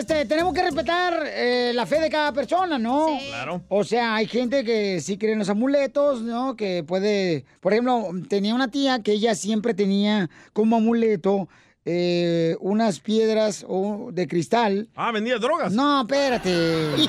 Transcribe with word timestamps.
este, 0.00 0.24
tenemos 0.24 0.54
que 0.54 0.62
respetar 0.62 1.22
eh, 1.26 1.72
la 1.74 1.84
fe 1.84 2.00
de 2.00 2.08
cada 2.08 2.32
persona, 2.32 2.78
¿no? 2.78 3.06
Claro. 3.28 3.62
O 3.68 3.84
sea, 3.84 4.14
hay 4.14 4.26
gente 4.26 4.64
que 4.64 5.00
sí 5.00 5.18
cree 5.18 5.34
en 5.34 5.38
los 5.38 5.50
amuletos, 5.50 6.22
¿no? 6.22 6.56
Que 6.56 6.82
puede, 6.82 7.44
por 7.60 7.72
ejemplo, 7.72 8.08
tenía 8.28 8.54
una 8.54 8.70
tía 8.70 9.02
que 9.02 9.12
ella 9.12 9.34
siempre 9.34 9.74
tenía 9.74 10.30
como 10.54 10.76
amuleto 10.76 11.48
eh, 11.84 12.56
unas 12.60 13.00
piedras 13.00 13.64
o- 13.66 14.10
de 14.12 14.28
cristal. 14.28 14.88
Ah, 14.94 15.10
vendía 15.12 15.38
drogas. 15.38 15.72
No, 15.72 16.02
espérate. 16.02 16.50
De 16.50 17.08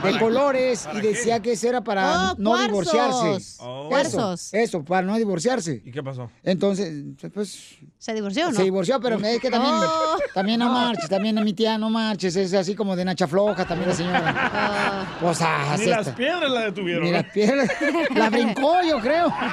¿Para 0.00 0.18
colores 0.18 0.88
y 0.94 1.00
decía 1.00 1.40
que 1.40 1.52
eso 1.52 1.68
era 1.68 1.82
para 1.82 2.32
Oh, 2.32 2.34
no 2.38 2.50
cuarzos. 2.50 2.68
divorciarse. 2.68 3.56
Oh. 3.60 3.86
Cuarzos. 3.88 4.54
Eso, 4.54 4.78
eso, 4.78 4.84
para 4.84 5.02
no 5.06 5.16
divorciarse. 5.16 5.82
¿Y 5.84 5.90
qué 5.92 6.02
pasó? 6.02 6.30
Entonces, 6.42 6.92
pues 7.32 7.76
¿Se 7.98 8.14
divorció 8.14 8.48
o 8.48 8.50
no? 8.50 8.56
se 8.56 8.62
divorció, 8.64 9.00
pero 9.00 9.16
es 9.18 9.40
que 9.40 9.50
también, 9.50 9.74
Oh. 9.74 10.16
también 10.34 10.58
no 10.60 10.70
marches, 10.70 11.08
también 11.08 11.42
mi 11.44 11.52
tía 11.52 11.76
no 11.78 11.90
marches, 11.90 12.34
es 12.36 12.52
así 12.54 12.74
como 12.74 12.96
de 12.96 13.04
nacha 13.04 13.26
floja 13.28 13.64
también 13.66 13.90
la 13.90 13.94
señora. 13.96 15.06
Pues, 15.20 15.40
ah, 15.42 15.64
Ni 15.68 15.74
así 15.74 15.86
las 15.90 16.08
piedras 16.10 16.50
la 16.50 16.60
detuvieron. 16.62 17.04
Ni 17.04 17.12
las 17.12 17.24
piedras. 17.26 17.68
La 18.14 18.30
brincó, 18.30 18.76
yo 18.88 18.98
creo. 19.00 19.32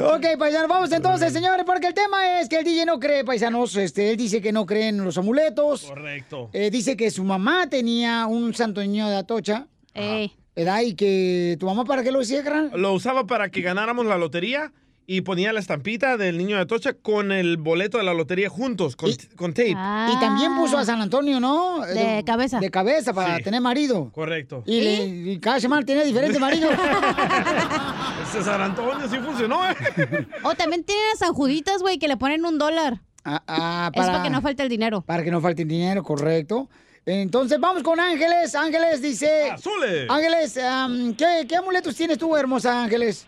Ok, 0.00 0.38
paisanos, 0.38 0.68
vamos 0.68 0.92
entonces, 0.92 1.32
señores, 1.32 1.64
porque 1.66 1.88
el 1.88 1.94
tema 1.94 2.40
es 2.40 2.48
que 2.48 2.58
el 2.58 2.64
DJ 2.64 2.86
no 2.86 2.98
cree, 2.98 3.24
paisanos. 3.24 3.76
Este, 3.76 4.10
él 4.10 4.16
dice 4.16 4.40
que 4.40 4.52
no 4.52 4.66
cree 4.66 4.88
en 4.88 5.04
los 5.04 5.18
amuletos. 5.18 5.82
Correcto. 5.82 6.50
Eh, 6.52 6.70
dice 6.70 6.96
que 6.96 7.10
su 7.10 7.24
mamá 7.24 7.68
tenía 7.68 8.26
un 8.26 8.54
santo 8.54 8.80
niño 8.80 9.08
de 9.08 9.16
Atocha. 9.16 9.66
Ey. 9.94 10.32
¿Verdad? 10.54 10.80
Y 10.82 10.94
que 10.94 11.56
tu 11.60 11.66
mamá, 11.66 11.84
¿para 11.84 12.02
qué 12.02 12.10
lo 12.10 12.20
carnal? 12.42 12.72
Lo 12.74 12.92
usaba 12.92 13.26
para 13.26 13.48
que 13.48 13.60
ganáramos 13.60 14.06
la 14.06 14.18
lotería 14.18 14.72
y 15.10 15.22
ponía 15.22 15.54
la 15.54 15.60
estampita 15.60 16.18
del 16.18 16.36
niño 16.36 16.56
de 16.56 16.62
Atocha 16.62 16.92
con 16.92 17.32
el 17.32 17.56
boleto 17.56 17.96
de 17.96 18.04
la 18.04 18.12
lotería 18.12 18.50
juntos, 18.50 18.94
con, 18.94 19.10
con 19.36 19.54
tape. 19.54 19.72
Ah. 19.74 20.12
Y 20.14 20.20
también 20.20 20.54
puso 20.54 20.76
a 20.76 20.84
San 20.84 21.00
Antonio, 21.00 21.40
¿no? 21.40 21.80
De 21.86 22.22
cabeza. 22.26 22.60
De 22.60 22.70
cabeza 22.70 23.14
para 23.14 23.38
Sí. 23.38 23.42
tener 23.44 23.62
marido. 23.62 24.10
Correcto. 24.12 24.62
Y, 24.66 24.82
le- 24.82 25.06
y 25.32 25.38
cada 25.40 25.60
semana 25.60 25.86
tenía 25.86 26.04
diferente 26.04 26.38
marido. 26.38 26.68
Ese 28.22 28.42
San 28.44 28.60
Antonio 28.60 29.08
sí 29.08 29.16
funcionó, 29.16 29.68
¿eh? 29.70 29.74
O 30.42 30.54
también 30.54 30.84
tienen 30.84 31.04
a 31.14 31.16
San 31.16 31.32
Juditas, 31.32 31.80
güey, 31.80 31.98
que 31.98 32.06
le 32.06 32.18
ponen 32.18 32.44
un 32.44 32.58
dólar. 32.58 33.00
Ah, 33.24 33.42
ah, 33.46 33.90
Es 33.94 34.04
para 34.06 34.22
que 34.22 34.28
no 34.28 34.42
falte 34.42 34.62
el 34.62 34.68
dinero. 34.68 35.00
Para 35.00 35.22
que 35.24 35.30
no 35.30 35.40
falte 35.40 35.62
el 35.62 35.68
dinero, 35.68 36.02
correcto. 36.02 36.68
Entonces 37.06 37.58
vamos 37.58 37.82
con 37.82 37.98
Ángeles. 37.98 38.54
Ángeles 38.54 39.00
dice... 39.00 39.50
¡Azules! 39.52 40.10
Ángeles, 40.10 40.58
¿qué, 41.16 41.46
¿qué 41.48 41.56
amuletos 41.56 41.96
tienes 41.96 42.18
tú, 42.18 42.36
hermosa 42.36 42.82
Ángeles? 42.82 43.26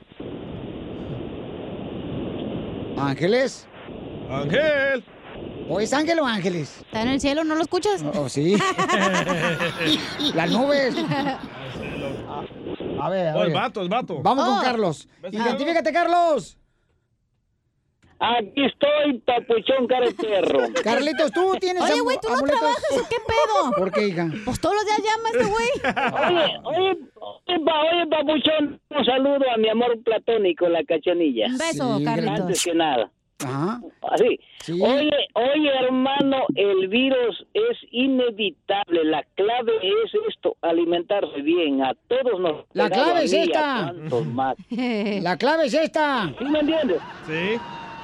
Ángeles. 3.00 3.66
Ángel. 4.30 5.04
¿O 5.68 5.80
es 5.80 5.92
Ángel 5.92 6.18
o 6.20 6.26
Ángeles? 6.26 6.78
¿Está 6.82 7.02
en 7.02 7.08
el 7.08 7.20
cielo? 7.20 7.44
¿No 7.44 7.54
lo 7.54 7.62
escuchas? 7.62 8.02
Oh, 8.14 8.28
sí. 8.28 8.56
Las 10.34 10.50
nubes. 10.50 10.94
A 13.02 13.08
ver, 13.08 13.28
a 13.28 13.34
Oh, 13.34 13.38
ver. 13.40 13.48
el 13.48 13.54
vato, 13.54 13.80
el 13.80 13.88
vato. 13.88 14.20
Vamos 14.22 14.44
con 14.44 14.58
Oh. 14.58 14.62
Carlos. 14.62 15.08
¿Ves, 15.22 15.32
Identifícate, 15.32 15.90
Carlos. 15.92 16.58
Aquí 18.22 18.64
estoy, 18.66 19.18
papuchón 19.20 19.86
cara 19.86 20.06
de 20.06 20.12
perro. 20.12 20.58
Carlitos, 20.84 21.32
tú 21.32 21.54
tienes 21.58 21.82
Oye, 21.82 22.00
güey, 22.02 22.18
¿tú 22.20 22.28
no 22.28 22.34
amuletos? 22.34 22.60
trabajas 22.60 22.92
o 22.92 23.08
qué 23.08 23.16
pedo? 23.26 23.72
¿Por 23.78 23.90
qué, 23.92 24.08
hija? 24.08 24.28
Pues 24.44 24.60
todos 24.60 24.74
los 24.74 24.84
días 24.84 24.98
llama 24.98 25.28
este 25.32 25.44
güey. 25.46 25.68
Oye, 26.28 26.58
oye, 26.64 26.98
oye, 27.14 27.64
pa- 27.64 27.80
oye, 27.80 28.06
papuchón, 28.10 28.80
un 28.90 29.04
saludo 29.06 29.50
a 29.52 29.56
mi 29.56 29.68
amor 29.70 29.98
platónico, 30.02 30.68
la 30.68 30.84
cachanilla. 30.84 31.46
Un 31.46 31.56
beso, 31.58 31.96
Sí, 31.98 32.06
Antes 32.06 32.24
Carlitos. 32.26 32.64
que 32.64 32.74
nada. 32.74 33.10
Ajá. 33.42 33.80
Así. 34.12 34.38
Sí. 34.64 34.72
Oye, 34.82 35.10
oye, 35.32 35.70
hermano, 35.82 36.44
el 36.56 36.88
virus 36.88 37.42
es 37.54 37.78
inevitable. 37.90 39.02
La 39.04 39.24
clave 39.34 39.72
es 39.82 40.12
esto, 40.28 40.56
alimentarse 40.60 41.40
bien. 41.40 41.82
A 41.82 41.94
todos 42.06 42.38
nos... 42.38 42.66
La 42.74 42.90
clave 42.90 43.24
es 43.24 43.32
esta. 43.32 43.94
más. 44.34 44.56
La 45.22 45.38
clave 45.38 45.64
es 45.66 45.72
esta. 45.74 46.30
¿Sí 46.38 46.44
me 46.44 46.58
entiendes? 46.60 46.98
Sí. 47.26 47.58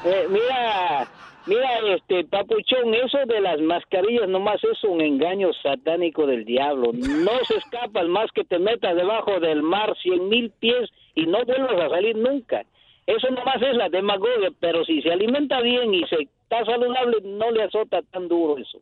Eh, 0.08 0.28
mira, 0.30 1.08
mira, 1.46 1.78
este 1.96 2.22
papuchón, 2.24 2.94
eso 2.94 3.18
de 3.26 3.40
las 3.40 3.60
mascarillas 3.60 4.28
nomás 4.28 4.62
es 4.62 4.84
un 4.84 5.00
engaño 5.00 5.52
satánico 5.64 6.28
del 6.28 6.44
diablo. 6.44 6.92
No 6.92 7.32
se 7.44 7.56
escapas 7.56 8.06
más 8.06 8.30
que 8.30 8.44
te 8.44 8.60
metas 8.60 8.94
debajo 8.94 9.40
del 9.40 9.62
mar 9.62 9.96
cien 10.00 10.28
mil 10.28 10.50
pies 10.60 10.88
y 11.16 11.26
no 11.26 11.44
vuelvas 11.44 11.80
a 11.80 11.88
salir 11.88 12.16
nunca. 12.16 12.62
Eso 13.04 13.28
nomás 13.30 13.60
es 13.62 13.76
la 13.76 13.88
demagogia, 13.88 14.50
pero 14.60 14.84
si 14.84 15.02
se 15.02 15.10
alimenta 15.10 15.60
bien 15.60 15.92
y 15.92 16.06
se 16.06 16.22
está 16.22 16.64
saludable, 16.64 17.16
no 17.24 17.50
le 17.50 17.64
azota 17.64 18.00
tan 18.02 18.28
duro 18.28 18.58
eso. 18.58 18.78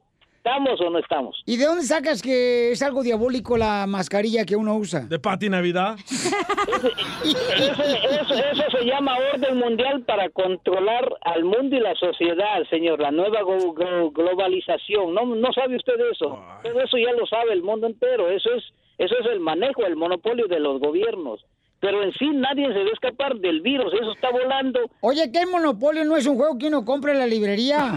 ¿Estamos 0.47 0.79
o 0.83 0.91
no 0.91 0.99
estamos? 0.99 1.43
¿Y 1.47 1.57
de 1.57 1.65
dónde 1.65 1.85
sacas 1.85 2.21
que 2.21 2.71
es 2.73 2.83
algo 2.83 3.03
diabólico 3.03 3.57
la 3.57 3.87
mascarilla 3.87 4.45
que 4.45 4.57
uno 4.57 4.77
usa? 4.77 5.01
De 5.01 5.19
Pati 5.19 5.49
Navidad. 5.49 5.97
Eso, 6.05 7.83
eso, 7.83 8.35
eso 8.35 8.63
se 8.79 8.85
llama 8.85 9.17
orden 9.33 9.57
mundial 9.59 10.03
para 10.03 10.29
controlar 10.29 11.09
al 11.23 11.45
mundo 11.45 11.75
y 11.77 11.81
la 11.81 11.95
sociedad, 11.95 12.63
señor, 12.69 13.01
la 13.01 13.11
nueva 13.11 13.41
go- 13.41 13.73
go- 13.73 14.11
globalización. 14.11 15.15
¿No, 15.15 15.25
no 15.25 15.51
sabe 15.55 15.77
usted 15.77 15.95
eso? 16.13 16.39
Todo 16.63 16.81
eso 16.83 16.99
ya 16.99 17.13
lo 17.13 17.27
sabe 17.27 17.55
el 17.55 17.63
mundo 17.63 17.87
entero. 17.87 18.29
Eso 18.29 18.51
es, 18.55 18.65
eso 18.99 19.15
es 19.19 19.27
el 19.33 19.41
manejo, 19.41 19.87
el 19.87 19.97
monopolio 19.97 20.47
de 20.47 20.61
los 20.61 20.79
gobiernos. 20.79 21.41
Pero 21.85 22.03
en 22.03 22.13
sí 22.15 22.31
nadie 22.33 22.67
se 22.73 22.79
va 22.79 22.89
a 22.89 22.93
escapar 22.95 23.35
del 23.37 23.61
virus, 23.61 23.93
eso 23.93 24.13
está 24.13 24.31
volando. 24.31 24.81
Oye, 25.01 25.31
¿qué 25.31 25.45
monopolio 25.45 26.03
no 26.07 26.17
es 26.17 26.27
un 26.27 26.37
juego 26.37 26.57
que 26.57 26.69
uno 26.69 26.83
compra 26.83 27.13
en 27.13 27.19
la 27.19 27.27
librería? 27.27 27.93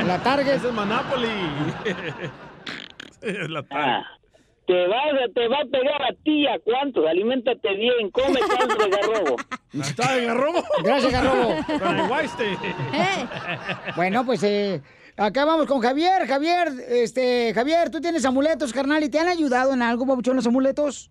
En 0.00 0.08
la 0.08 0.20
Target. 0.20 0.54
Es 0.56 0.64
el 0.64 0.72
Monopoly. 0.72 1.28
la 3.50 3.64
Ah, 3.70 4.02
te 4.66 4.86
va, 4.88 4.96
a- 4.96 5.28
te 5.32 5.46
va 5.46 5.58
a 5.60 5.64
pegar 5.70 6.02
a 6.02 6.12
ti, 6.24 6.44
a 6.48 6.58
cuántos, 6.64 7.06
aliméntate 7.06 7.68
bien, 7.76 8.10
come 8.10 8.40
caldo 8.58 8.74
de 8.84 8.90
garrobo. 8.90 9.36
Está 9.80 10.18
en 10.18 10.30
arrobo. 10.30 10.64
Gracias, 10.82 11.12
Garrobo. 11.12 11.52
Eh, 11.52 13.26
Bueno, 13.94 14.26
pues 14.26 14.42
eh, 14.42 14.82
acá 15.16 15.44
vamos 15.44 15.66
con 15.66 15.80
Javier. 15.80 16.26
Javier, 16.26 16.68
este, 16.88 17.52
Javier, 17.54 17.90
tú 17.90 18.00
tienes 18.00 18.24
amuletos, 18.24 18.72
carnal, 18.72 19.04
¿y 19.04 19.08
te 19.08 19.20
han 19.20 19.28
ayudado 19.28 19.72
en 19.72 19.82
algo, 19.82 20.04
papuchón, 20.04 20.34
los 20.34 20.46
amuletos? 20.48 21.10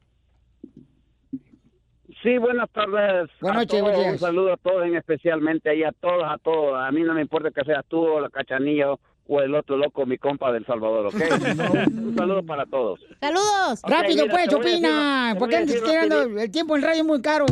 Sí, 2.23 2.38
buenas 2.38 2.69
tardes. 2.72 3.29
Buenas 3.41 3.59
noches, 3.63 3.79
todos. 3.81 4.06
Un 4.07 4.17
saludo 4.19 4.53
a 4.53 4.57
todos, 4.57 4.85
en 4.85 4.95
especialmente 4.95 5.69
ahí 5.69 5.84
a 5.84 5.91
todos, 5.91 6.23
a 6.23 6.38
todos. 6.38 6.73
A 6.81 6.89
mí 6.91 7.01
no 7.01 7.13
me 7.13 7.22
importa 7.22 7.51
que 7.51 7.63
seas 7.66 7.84
tú 7.88 8.00
o 8.01 8.22
la 8.22 8.29
cachanilla 8.29 8.88
o 9.28 9.39
el 9.41 9.53
otro 9.56 9.78
loco, 9.78 10.06
mi 10.06 10.17
compa 10.17 10.51
del 10.51 10.66
Salvador, 10.66 11.07
¿ok? 11.07 11.16
un 11.88 12.16
saludo 12.17 12.44
para 12.44 12.66
todos. 12.66 13.00
¡Saludos! 13.19 13.81
Rápido, 13.83 14.23
mira, 14.23 14.33
pues, 14.33 14.47
te 14.50 14.56
voy 14.56 14.66
a 14.66 14.67
decir- 14.69 14.75
opina. 14.75 15.29
te 15.33 15.39
¿Por 15.39 15.47
voy 15.47 15.50
qué 15.50 15.56
a 15.56 15.59
andas 15.59 15.73
decir 15.75 15.89
tirando? 15.89 16.16
rapidito. 16.19 16.41
El 16.41 16.51
tiempo 16.51 16.75
en 16.78 16.81
radio 16.81 17.00
es 17.01 17.06
muy 17.07 17.22
caro. 17.22 17.45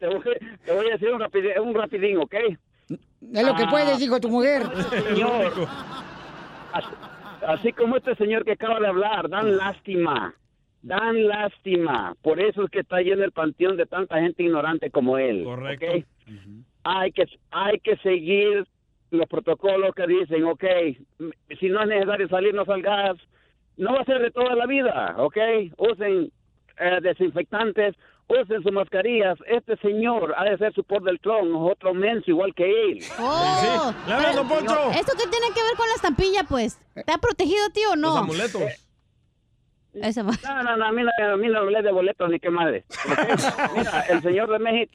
Te 0.00 0.06
voy, 0.06 0.20
te 0.64 0.72
voy 0.72 0.86
a 0.88 0.90
decir 0.92 1.08
un, 1.12 1.20
rapidín, 1.20 1.50
un 1.60 1.74
rapidín, 1.74 2.16
¿ok? 2.18 2.34
Es 3.32 3.46
lo 3.46 3.54
que 3.54 3.62
Ah. 3.64 3.70
puedes, 3.70 3.98
dijo 3.98 4.18
tu 4.20 4.28
mujer. 4.30 4.62
Señor, 5.08 5.52
así, 6.72 6.88
así 7.46 7.72
como 7.72 7.96
este 7.98 8.14
señor 8.16 8.44
que 8.44 8.52
acaba 8.52 8.80
de 8.80 8.86
hablar, 8.88 9.28
dan 9.28 9.56
lástima. 9.56 10.34
Dan 10.82 11.26
lástima. 11.28 12.14
Por 12.22 12.40
eso 12.40 12.64
es 12.64 12.70
que 12.70 12.80
está 12.80 13.00
lleno 13.00 13.24
el 13.24 13.32
panteón 13.32 13.76
de 13.76 13.86
tanta 13.86 14.18
gente 14.20 14.42
ignorante 14.42 14.90
como 14.90 15.18
él. 15.18 15.44
Correcto. 15.44 15.86
¿ok? 15.86 16.04
hay 16.84 17.12
que 17.12 17.24
hay 17.50 17.78
que 17.80 17.96
seguir 17.98 18.66
los 19.10 19.28
protocolos 19.28 19.94
que 19.94 20.06
dicen, 20.06 20.44
ok, 20.44 20.64
si 21.58 21.68
no 21.68 21.82
es 21.82 21.88
necesario 21.88 22.28
salir, 22.28 22.54
no 22.54 22.64
salgas. 22.64 23.16
No 23.76 23.94
va 23.94 24.00
a 24.00 24.04
ser 24.04 24.20
de 24.20 24.30
toda 24.30 24.54
la 24.54 24.66
vida, 24.66 25.14
ok. 25.18 25.36
Usen 25.78 26.30
eh, 26.78 26.98
desinfectantes, 27.02 27.94
usen 28.28 28.62
sus 28.62 28.72
mascarillas. 28.72 29.38
Este 29.46 29.76
señor 29.78 30.34
ha 30.36 30.44
de 30.44 30.58
ser 30.58 30.72
su 30.74 30.84
por 30.84 31.02
del 31.02 31.18
tron, 31.20 31.54
otro 31.56 31.92
menso 31.94 32.30
igual 32.30 32.54
que 32.54 32.64
él. 32.64 32.98
¡Oh! 33.18 33.94
Le 34.06 34.12
hablan, 34.14 34.36
don 34.36 34.48
Poncho. 34.48 34.90
¿Esto 34.92 35.12
qué 35.18 35.28
tiene 35.28 35.48
que 35.54 35.62
ver 35.62 35.76
con 35.76 35.88
la 35.88 35.94
estampilla, 35.94 36.44
pues? 36.44 36.78
¿Te 36.94 37.12
ha 37.12 37.18
protegido, 37.18 37.68
tío, 37.74 37.90
o 37.92 37.96
Los 37.96 38.14
no? 38.14 38.16
amuletos. 38.18 38.62
Esa 39.94 40.22
va. 40.22 40.32
No, 40.44 40.62
no, 40.62 40.76
no, 40.76 40.84
a 40.84 40.92
mí 40.92 41.02
no, 41.02 41.10
a 41.32 41.36
mí 41.36 41.48
no 41.48 41.64
me 41.64 41.72
lee 41.72 41.82
de 41.82 41.92
boletos 41.92 42.30
ni 42.30 42.38
qué 42.38 42.50
madre. 42.50 42.84
Mira, 43.76 44.00
el 44.08 44.22
señor 44.22 44.50
de 44.50 44.58
México, 44.58 44.92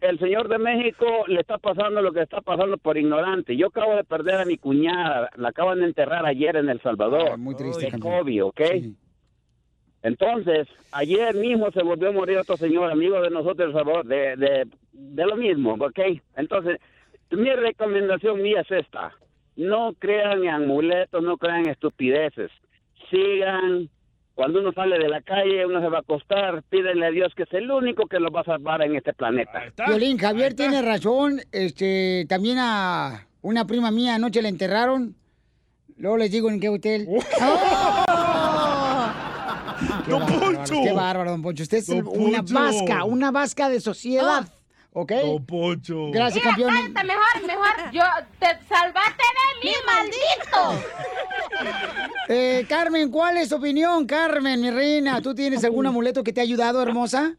el 0.00 0.18
señor 0.18 0.48
de 0.48 0.58
México 0.58 1.06
le 1.26 1.40
está 1.40 1.58
pasando 1.58 2.02
lo 2.02 2.12
que 2.12 2.22
está 2.22 2.40
pasando 2.40 2.78
por 2.78 2.96
ignorante. 2.96 3.56
Yo 3.56 3.68
acabo 3.68 3.96
de 3.96 4.04
perder 4.04 4.40
a 4.40 4.44
mi 4.44 4.56
cuñada, 4.58 5.30
la 5.36 5.48
acaban 5.48 5.80
de 5.80 5.86
enterrar 5.86 6.26
ayer 6.26 6.56
en 6.56 6.68
El 6.68 6.80
Salvador. 6.80 7.30
Ah, 7.32 7.36
muy 7.36 7.56
triste, 7.56 7.90
de. 7.90 7.98
COVID, 7.98 8.44
¿ok? 8.44 8.60
Sí. 8.72 8.96
Entonces, 10.02 10.68
ayer 10.92 11.34
mismo 11.34 11.70
se 11.72 11.82
volvió 11.82 12.10
a 12.10 12.12
morir 12.12 12.38
otro 12.38 12.56
señor, 12.56 12.90
amigo 12.90 13.20
de 13.20 13.30
nosotros 13.30 13.56
de 13.56 13.64
El 13.64 13.72
Salvador, 13.72 14.06
de, 14.06 14.36
de, 14.36 14.66
de 14.92 15.26
lo 15.26 15.36
mismo, 15.36 15.74
¿ok? 15.74 15.98
Entonces, 16.36 16.80
mi 17.30 17.50
recomendación 17.50 18.40
mía 18.40 18.60
es 18.60 18.70
esta. 18.70 19.12
No 19.56 19.92
crean 19.98 20.44
en 20.44 20.50
amuletos, 20.50 21.22
no 21.22 21.36
crean 21.36 21.64
en 21.64 21.70
estupideces. 21.70 22.50
Sigan, 23.10 23.88
cuando 24.38 24.60
uno 24.60 24.72
sale 24.72 25.00
de 25.00 25.08
la 25.08 25.20
calle, 25.20 25.66
uno 25.66 25.80
se 25.80 25.88
va 25.88 25.96
a 25.96 26.00
acostar, 26.02 26.62
pídenle 26.70 27.06
a 27.06 27.10
Dios 27.10 27.32
que 27.36 27.42
es 27.42 27.52
el 27.54 27.68
único 27.72 28.06
que 28.06 28.20
lo 28.20 28.30
va 28.30 28.42
a 28.42 28.44
salvar 28.44 28.80
en 28.82 28.94
este 28.94 29.12
planeta. 29.12 29.64
Violín, 29.88 30.16
Javier 30.16 30.54
tiene 30.54 30.80
razón. 30.80 31.40
Este, 31.50 32.24
también 32.28 32.58
a 32.60 33.26
una 33.42 33.66
prima 33.66 33.90
mía 33.90 34.14
anoche 34.14 34.40
la 34.40 34.48
enterraron. 34.48 35.16
Luego 35.96 36.18
les 36.18 36.30
digo 36.30 36.48
en 36.50 36.60
qué 36.60 36.68
hotel. 36.68 37.08
Qué 40.04 40.10
¡Don 40.10 40.20
bárbaro, 40.20 40.40
Poncho! 40.40 40.74
Qué 40.84 40.92
bárbaro, 40.92 41.30
don 41.32 41.42
Poncho. 41.42 41.62
Usted 41.64 41.78
es 41.78 41.86
Don 41.88 42.06
una 42.06 42.38
Poncho. 42.38 42.54
vasca, 42.54 43.04
una 43.04 43.30
vasca 43.32 43.68
de 43.68 43.80
sociedad. 43.80 44.48
¿Ok? 45.00 45.12
Don 45.12 45.46
Poncho. 45.46 46.10
Gracias, 46.10 46.44
Mira, 46.44 46.56
campeón. 46.56 46.92
mejor, 47.06 47.46
mejor. 47.46 47.92
Yo 47.92 48.02
te 48.40 48.46
salvaste 48.68 49.22
de 49.38 49.64
mí, 49.64 49.72
maldito. 49.86 50.84
Eh, 52.28 52.66
Carmen, 52.68 53.08
¿cuál 53.10 53.36
es 53.36 53.48
tu 53.48 53.56
opinión, 53.56 54.06
Carmen, 54.06 54.60
mi 54.60 54.70
reina? 54.70 55.22
¿Tú 55.22 55.34
tienes 55.36 55.64
algún 55.64 55.86
amuleto 55.86 56.24
que 56.24 56.32
te 56.32 56.40
ha 56.40 56.42
ayudado, 56.42 56.82
hermosa? 56.82 57.34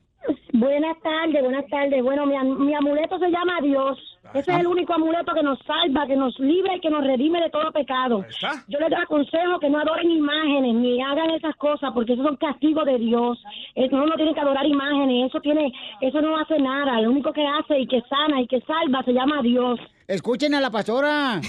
Buenas 0.53 0.95
tardes, 1.03 1.44
buenas 1.44 1.65
tardes. 1.69 2.01
Bueno, 2.01 2.25
mi, 2.25 2.35
am- 2.38 2.65
mi 2.65 2.73
amuleto 2.73 3.19
se 3.19 3.27
llama 3.29 3.59
Dios. 3.61 3.97
Ese 4.34 4.52
es 4.52 4.60
el 4.60 4.68
único 4.68 4.94
amuleto 4.94 5.34
que 5.34 5.42
nos 5.44 5.58
salva, 5.66 6.06
que 6.06 6.16
nos 6.16 6.38
libra 6.40 6.76
y 6.76 6.80
que 6.80 6.90
nos 6.90 7.04
redime 7.04 7.42
de 7.42 7.50
todo 7.50 7.72
pecado. 7.72 8.26
Yo 8.68 8.80
les 8.80 8.94
aconsejo 8.94 9.60
que 9.60 9.70
no 9.70 9.80
adoren 9.80 10.10
imágenes 10.12 10.76
ni 10.76 11.02
hagan 11.02 11.31
esas 11.31 11.56
cosas 11.56 11.92
porque 11.94 12.14
esos 12.14 12.26
son 12.26 12.36
castigos 12.36 12.86
de 12.86 12.98
Dios. 13.00 13.42
Eso 13.76 13.96
no, 13.98 14.16
tienen 14.16 14.34
que 14.36 14.40
adorar 14.42 14.66
imágenes, 14.66 15.30
eso 15.30 15.40
tiene, 15.42 15.72
eso 16.02 16.22
no 16.22 16.38
hace 16.38 16.60
nada. 16.60 17.02
Lo 17.02 17.10
único 17.12 17.34
que 17.34 17.46
hace 17.46 17.80
y 17.80 17.88
que 17.88 18.02
sana 18.10 18.42
y 18.42 18.48
que 18.48 18.62
salva 18.62 19.02
se 19.04 19.14
llama 19.14 19.42
Dios. 19.42 19.80
Escuchen 20.08 20.56
a 20.56 20.62
la 20.62 20.72
pastora. 20.72 21.40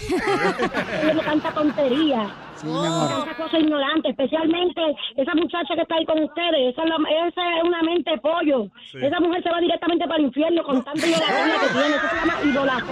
No 1.14 1.20
tanta 1.22 1.50
tontería. 1.52 2.28
Sí, 2.56 2.66
mi 2.66 2.72
amor. 2.86 3.24
Tanta 3.24 3.34
cosa 3.42 3.58
ignorante, 3.58 4.10
especialmente 4.10 4.82
esa 5.16 5.34
muchacha 5.34 5.74
que 5.74 5.80
está 5.80 5.94
ahí 5.94 6.04
con 6.04 6.22
ustedes, 6.22 6.72
esa 6.74 6.82
es, 6.82 6.88
la- 6.90 7.26
esa 7.26 7.56
es 7.58 7.64
una 7.64 7.82
mente 7.82 8.10
de 8.10 8.18
pollo. 8.18 8.66
Esa 8.92 9.18
mujer 9.18 9.42
se 9.42 9.50
va 9.50 9.60
directamente 9.60 10.04
para 10.06 10.18
el 10.18 10.26
infierno 10.26 10.62
con 10.62 10.84
tanta 10.84 11.06
idolatría 11.06 11.54
que 11.58 11.68
tiene. 11.72 11.96
Eso 11.96 12.08
se 12.10 12.16
llama 12.16 12.34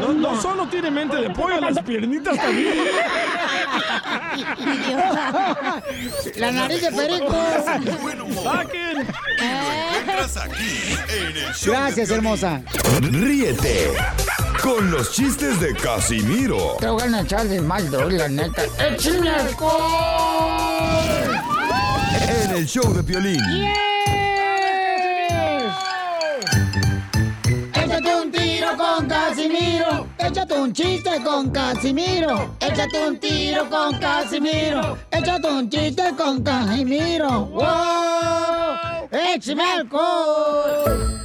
No, 0.01 0.13
no 0.13 0.41
solo 0.41 0.67
tiene 0.69 0.91
mente 0.91 1.17
de 1.17 1.31
pollo, 1.31 1.61
las 1.61 1.79
piernitas 1.83 2.37
también. 2.37 2.75
La 6.37 6.53
nariz 6.53 6.83
de 6.83 6.93
perico. 6.93 7.35
¡Saquen! 8.43 9.07
Encuentras 9.39 10.37
aquí 10.37 10.95
en 11.09 11.37
el 11.37 11.55
show 11.55 11.73
de 11.73 11.79
Gracias, 11.81 12.11
hermosa. 12.11 12.63
Ríete 13.01 13.93
con 14.63 14.91
los 14.91 15.13
chistes 15.13 15.61
de 15.61 15.73
Casimiro 15.75 16.77
Te 16.81 16.89
voy 16.89 17.03
a 17.03 17.21
echar 17.21 17.47
de 17.47 17.61
mal, 17.61 17.91
la 17.91 18.29
neta. 18.29 18.63
¡Échame 18.79 19.31
alcohol! 19.31 20.89
en 22.45 22.51
el 22.57 22.67
show 22.67 22.93
de 22.93 23.03
Piolín. 23.03 23.41
Échate 23.41 23.98
un 30.59 30.73
chiste 30.73 31.23
con 31.25 31.51
Casimiro. 31.51 32.55
Échate 32.61 33.07
un 33.09 33.19
tiro 33.19 33.69
con 33.71 33.99
Casimiro. 33.99 34.99
Échate 35.11 35.49
un 35.49 35.69
chiste 35.71 36.03
con 36.17 36.43
Casimiro. 36.43 37.47
¡Wow! 37.47 39.09
¡Échame 39.11 39.63
alcohol! 39.63 41.21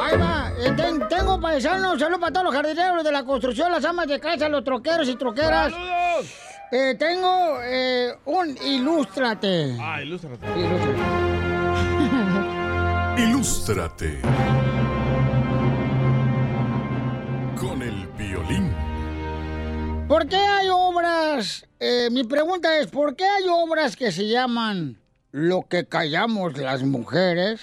Ahí 0.00 0.16
va. 0.18 0.50
Eh, 0.58 0.72
ten- 0.76 1.06
tengo 1.08 1.40
paisanos. 1.40 1.98
Saludos 1.98 2.20
para 2.20 2.32
todos 2.32 2.44
los 2.46 2.54
jardineros 2.54 3.04
de 3.04 3.12
la 3.12 3.24
construcción, 3.24 3.70
las 3.72 3.84
amas 3.84 4.06
de 4.06 4.18
casa, 4.20 4.48
los 4.48 4.64
troqueros 4.64 5.08
y 5.08 5.16
troqueras. 5.16 5.72
¡Saludos! 5.72 6.34
Eh, 6.70 6.94
tengo 6.98 7.58
eh, 7.62 8.14
un 8.26 8.56
ilústrate. 8.64 9.76
Ah, 9.80 10.00
ilústrate. 10.02 10.46
Ilústrate. 10.56 11.02
Ilústrate 13.22 14.20
con 17.58 17.82
el. 17.82 17.97
¿Por 20.08 20.26
qué 20.26 20.36
hay 20.36 20.68
obras? 20.70 21.66
eh, 21.80 22.08
mi 22.10 22.24
pregunta 22.24 22.78
es, 22.78 22.88
¿por 22.88 23.14
qué 23.14 23.24
hay 23.24 23.44
obras 23.50 23.94
que 23.94 24.10
se 24.10 24.26
llaman 24.26 24.98
Lo 25.30 25.68
que 25.68 25.86
callamos 25.86 26.56
las 26.56 26.82
mujeres? 26.82 27.60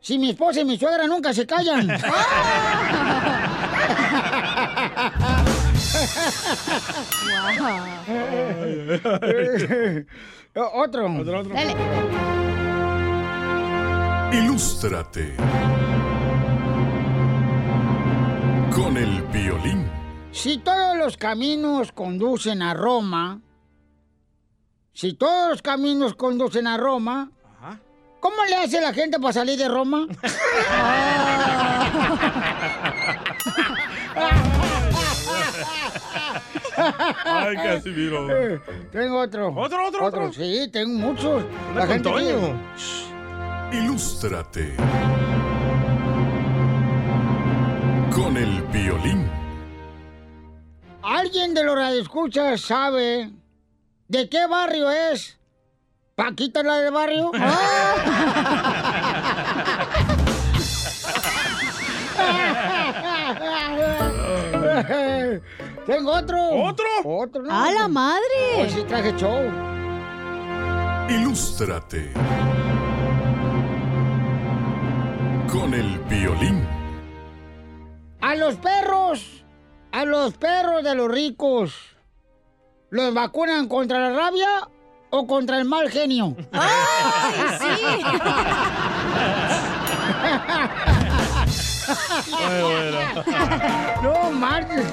Si 0.00 0.18
mi 0.18 0.30
esposa 0.30 0.60
y 0.60 0.64
mi 0.64 0.78
suegra 0.78 1.06
nunca 1.06 1.32
se 1.32 1.46
callan. 1.46 1.88
Otro. 10.54 11.06
Otro, 11.06 11.40
otro. 11.40 11.54
Dale. 11.54 11.74
Ilústrate 14.32 15.34
con 18.74 18.96
el 18.96 19.22
violín. 19.32 19.97
Si 20.32 20.58
todos 20.58 20.96
los 20.96 21.16
caminos 21.16 21.92
conducen 21.92 22.62
a 22.62 22.74
Roma, 22.74 23.40
si 24.92 25.14
todos 25.14 25.50
los 25.50 25.62
caminos 25.62 26.14
conducen 26.14 26.66
a 26.66 26.76
Roma, 26.76 27.30
Ajá. 27.58 27.80
¿cómo 28.20 28.44
le 28.44 28.56
hace 28.56 28.80
la 28.80 28.92
gente 28.92 29.18
para 29.18 29.32
salir 29.32 29.58
de 29.58 29.68
Roma? 29.68 30.06
Ay, 37.24 37.56
Casimiro. 37.56 38.30
Eh, 38.30 38.60
Tengo 38.92 39.18
otro. 39.20 39.48
¿Otro, 39.56 39.88
otro, 39.88 40.06
otro? 40.06 40.32
Sí, 40.32 40.68
tengo 40.72 40.98
muchos. 40.98 41.44
Con 41.86 42.02
Toño. 42.02 42.54
Ilústrate 43.72 44.74
con 48.14 48.36
el 48.36 48.62
violín. 48.72 49.28
¿Alguien 51.08 51.54
de 51.54 51.64
los 51.64 51.74
radioescuchas 51.74 52.60
sabe 52.60 53.30
de 54.08 54.28
qué 54.28 54.46
barrio 54.46 54.90
es? 54.90 55.38
¿Paquita 56.14 56.62
la 56.62 56.78
del 56.78 56.92
barrio? 56.92 57.30
Tengo 65.86 66.12
otro. 66.12 66.38
¿Otro? 66.50 66.86
Otro, 67.04 67.42
¿no? 67.42 67.50
¡A 67.52 67.70
la 67.70 67.86
Hoy 67.86 67.92
madre! 67.92 68.68
sí 68.68 68.84
traje 68.86 69.14
show. 69.16 69.50
Ilústrate 71.08 72.12
con 75.50 75.72
el 75.72 75.98
violín. 76.00 76.66
A 78.20 78.34
los 78.34 78.56
perros, 78.56 79.37
a 79.98 80.04
los 80.04 80.34
perros 80.34 80.84
de 80.84 80.94
los 80.94 81.10
ricos, 81.10 81.72
¿los 82.90 83.12
vacunan 83.12 83.66
contra 83.66 83.98
la 83.98 84.16
rabia 84.16 84.68
o 85.10 85.26
contra 85.26 85.58
el 85.58 85.64
mal 85.64 85.90
genio? 85.90 86.36
Ay, 86.52 88.00
bueno. 92.62 93.24
¡No 94.04 94.30
marches! 94.30 94.86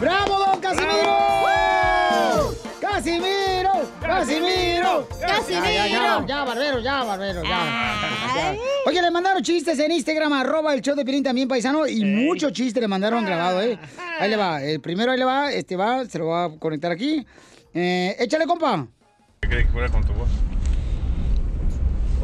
¡Bravo, 0.00 0.38
don 0.38 0.60
Casimiro! 0.60 2.52
¡Casimiro! 2.80 3.47
¡Casimiro! 4.18 5.08
¡Casimiro! 5.20 5.64
Ya, 5.64 5.86
ya, 5.86 5.86
ya, 5.86 6.26
ya, 6.26 6.44
barbero, 6.44 6.80
ya, 6.80 7.04
barbero, 7.04 7.42
ya. 7.44 8.56
Oye, 8.86 9.00
le 9.00 9.10
mandaron 9.12 9.42
chistes 9.42 9.78
en 9.78 9.92
Instagram, 9.92 10.32
arroba 10.32 10.74
el 10.74 10.80
show 10.80 10.96
de 10.96 11.04
Pilín 11.04 11.22
también, 11.22 11.46
paisano, 11.46 11.86
y 11.86 12.04
muchos 12.04 12.52
chistes 12.52 12.80
le 12.80 12.88
mandaron 12.88 13.24
grabado, 13.24 13.62
¿eh? 13.62 13.78
Ahí 14.18 14.28
le 14.28 14.36
va, 14.36 14.60
el 14.60 14.80
primero 14.80 15.12
ahí 15.12 15.18
le 15.18 15.24
va, 15.24 15.52
este 15.52 15.76
va, 15.76 16.04
se 16.04 16.18
lo 16.18 16.26
va 16.26 16.46
a 16.46 16.58
conectar 16.58 16.90
aquí. 16.90 17.24
Eh, 17.74 18.16
échale, 18.18 18.46
compa. 18.46 18.88
¿Qué 19.40 19.48
crees 19.48 19.66
que 19.66 19.72
fuera 19.72 19.88
con 19.88 20.04
tu 20.04 20.12
voz? 20.14 20.28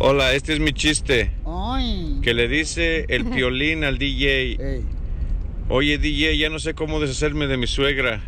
Hola, 0.01 0.33
este 0.33 0.55
es 0.55 0.59
mi 0.59 0.73
chiste. 0.73 1.31
Ay. 1.47 2.19
Que 2.23 2.35
le 2.35 2.49
dice 2.49 3.05
el 3.09 3.25
piolín 3.31 3.85
al 3.85 3.99
DJ. 3.99 4.57
Ey. 4.59 4.85
Oye, 5.69 5.99
DJ, 5.99 6.37
ya 6.39 6.51
no 6.51 6.59
sé 6.59 6.75
cómo 6.75 6.99
deshacerme 6.99 7.47
de 7.47 7.57
mi 7.57 7.69
suegra. 7.69 8.21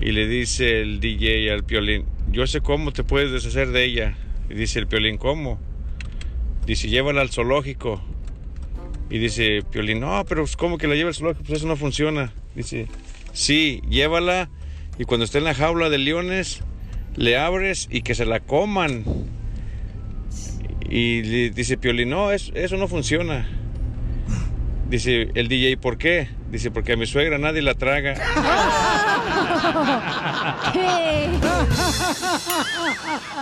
Y 0.00 0.12
le 0.12 0.26
dice 0.26 0.82
el 0.82 1.00
DJ 1.00 1.50
al 1.52 1.64
piolín, 1.64 2.04
yo 2.30 2.46
sé 2.46 2.60
cómo 2.60 2.92
te 2.92 3.04
puedes 3.04 3.30
deshacer 3.32 3.68
de 3.70 3.84
ella. 3.84 4.14
Y 4.50 4.54
dice 4.54 4.78
el 4.78 4.86
piolín, 4.86 5.16
¿cómo? 5.18 5.58
Dice, 6.66 6.88
llévala 6.88 7.20
al 7.22 7.30
zoológico. 7.30 8.02
Y 9.10 9.18
dice 9.18 9.62
piolín, 9.70 10.00
no, 10.00 10.24
pero 10.28 10.42
pues, 10.42 10.56
¿cómo 10.56 10.78
que 10.78 10.88
la 10.88 10.94
lleva 10.94 11.08
al 11.08 11.14
zoológico? 11.14 11.44
Pues 11.46 11.58
eso 11.58 11.68
no 11.68 11.76
funciona. 11.76 12.32
Dice, 12.54 12.86
sí, 13.32 13.80
llévala 13.88 14.48
y 14.98 15.04
cuando 15.04 15.24
esté 15.24 15.38
en 15.38 15.44
la 15.44 15.54
jaula 15.54 15.88
de 15.90 15.98
leones, 15.98 16.62
le 17.16 17.36
abres 17.36 17.88
y 17.90 18.02
que 18.02 18.14
se 18.14 18.24
la 18.26 18.40
coman. 18.40 19.04
Y 20.88 21.50
dice 21.50 21.76
Piolín, 21.78 22.10
no, 22.10 22.30
es- 22.32 22.52
eso 22.54 22.76
no 22.76 22.86
funciona. 22.88 23.48
Dice 24.88 25.30
el 25.34 25.48
DJ, 25.48 25.76
¿por 25.78 25.98
qué? 25.98 26.28
Dice, 26.50 26.70
porque 26.70 26.92
a 26.92 26.96
mi 26.96 27.06
suegra 27.06 27.38
nadie 27.38 27.60
la 27.62 27.74
traga. 27.74 28.14
¿Qué? 30.72 31.30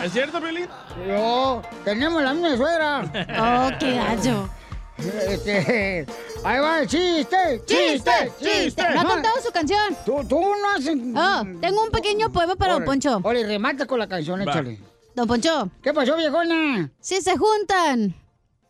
¿Es 0.05 0.13
cierto, 0.13 0.41
Piolín? 0.41 0.69
Yo, 1.07 1.63
tenemos 1.85 2.23
la 2.23 2.35
misma 2.35 2.57
suegra. 2.57 3.03
Oh, 3.41 3.71
qué 3.79 3.95
gallo. 3.97 4.49
Este, 4.97 6.07
ahí 6.45 6.61
va 6.61 6.79
el 6.81 6.87
chiste, 6.87 7.63
chiste, 7.67 8.33
chiste. 8.41 8.83
No 8.95 9.01
ha 9.01 9.05
cantado 9.05 9.41
su 9.45 9.51
canción. 9.51 9.97
Tú, 10.07 10.25
tú 10.29 10.39
no 10.41 10.71
haces... 10.77 10.97
Oh, 11.17 11.43
tengo 11.61 11.83
un 11.83 11.91
pequeño 11.91 12.31
poema 12.31 12.55
para 12.55 12.75
Don 12.75 12.85
Poncho. 12.85 13.19
Órale, 13.23 13.45
remata 13.47 13.87
con 13.87 13.99
la 13.99 14.07
canción, 14.09 14.39
Va. 14.41 14.45
échale. 14.45 14.79
Don 15.17 15.27
Poncho. 15.27 15.69
¿Qué 15.83 15.93
pasó, 15.93 16.17
viejona? 16.17 16.91
Si 17.01 17.21
se 17.23 17.37
juntan 17.37 18.15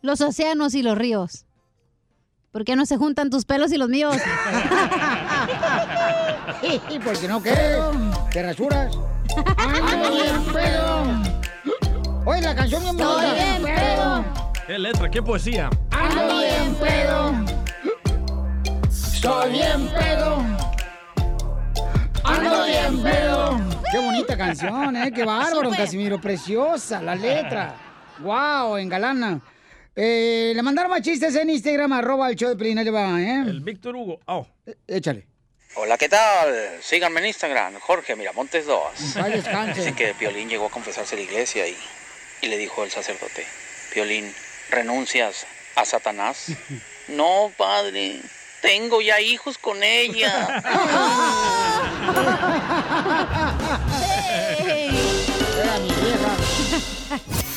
los 0.01 0.23
océanos 0.23 0.75
y 0.75 0.83
los 0.83 0.97
ríos, 0.97 1.45
¿por 2.53 2.65
qué 2.65 2.75
no 2.75 2.87
se 2.87 2.97
juntan 2.97 3.29
tus 3.29 3.45
pelos 3.45 3.71
y 3.73 3.77
los 3.77 3.91
míos? 3.91 4.17
Porque 7.05 7.29
no 7.29 7.43
quieres, 7.43 7.79
te 8.33 8.43
rasuras. 8.43 8.97
Ando 9.57 10.13
bien 10.13 10.45
pedo. 10.53 12.23
Oye, 12.25 12.41
la 12.41 12.55
canción 12.55 12.83
bien 12.83 12.97
Estoy 12.99 13.15
bonita. 13.15 13.35
bien 13.35 13.63
pedo. 13.63 14.25
¿Qué 14.67 14.79
letra? 14.79 15.11
¿Qué 15.11 15.23
poesía? 15.23 15.71
Ando 15.91 16.39
bien 16.39 16.75
pedo. 16.77 17.33
Estoy 18.89 19.53
bien 19.53 19.89
pedo. 19.89 20.37
Ando 22.25 22.65
bien 22.65 23.03
pedo. 23.03 23.61
Qué 23.93 23.99
bonita 23.99 24.37
canción, 24.37 24.97
¿eh? 24.97 25.13
Qué 25.15 25.25
bárbaro. 25.27 25.71
Casimiro. 25.71 26.19
Preciosa 26.21 27.03
la 27.03 27.15
letra. 27.15 27.75
Wow, 28.21 28.79
engalana. 28.79 29.41
Eh, 29.95 30.53
le 30.57 30.63
mandaron 30.63 30.91
más 30.91 31.03
chistes 31.03 31.37
en 31.37 31.51
Instagram, 31.51 31.93
arroba 31.93 32.29
el 32.31 32.37
show 32.37 32.49
de 32.49 32.57
Pelín, 32.57 32.79
ahí 32.79 32.85
le 32.85 32.91
va, 32.91 33.21
¿eh? 33.21 33.43
El 33.47 33.61
Víctor 33.61 33.95
Hugo. 33.95 34.19
Oh. 34.27 34.47
Échale. 34.89 35.34
Hola, 35.77 35.99
¿qué 35.99 36.09
tal? 36.09 36.79
Síganme 36.81 37.19
en 37.19 37.27
Instagram, 37.27 37.81
Jorge 37.81 38.15
Miramontes 38.15 38.65
2. 38.67 39.17
Ay, 39.17 39.33
descanse. 39.33 39.81
Dicen 39.81 39.97
que 39.97 40.15
Piolín 40.15 40.49
llegó 40.49 40.67
a 40.67 40.71
confesarse 40.71 41.17
a 41.17 41.19
la 41.19 41.25
iglesia 41.25 41.67
y, 41.67 41.77
y 42.43 42.47
le 42.47 42.57
dijo 42.57 42.85
el 42.85 42.93
sacerdote, 42.93 43.45
Piolín, 43.93 44.33
¿renuncias 44.71 45.47
a 45.75 45.85
Satanás? 45.85 46.53
no, 47.09 47.51
padre, 47.57 48.21
tengo 48.63 49.01
ya 49.01 49.21
hijos 49.21 49.59
con 49.59 49.83
ella. 49.83 50.63
Era 55.59 55.79
mi 55.81 55.93
vieja. 55.93 56.44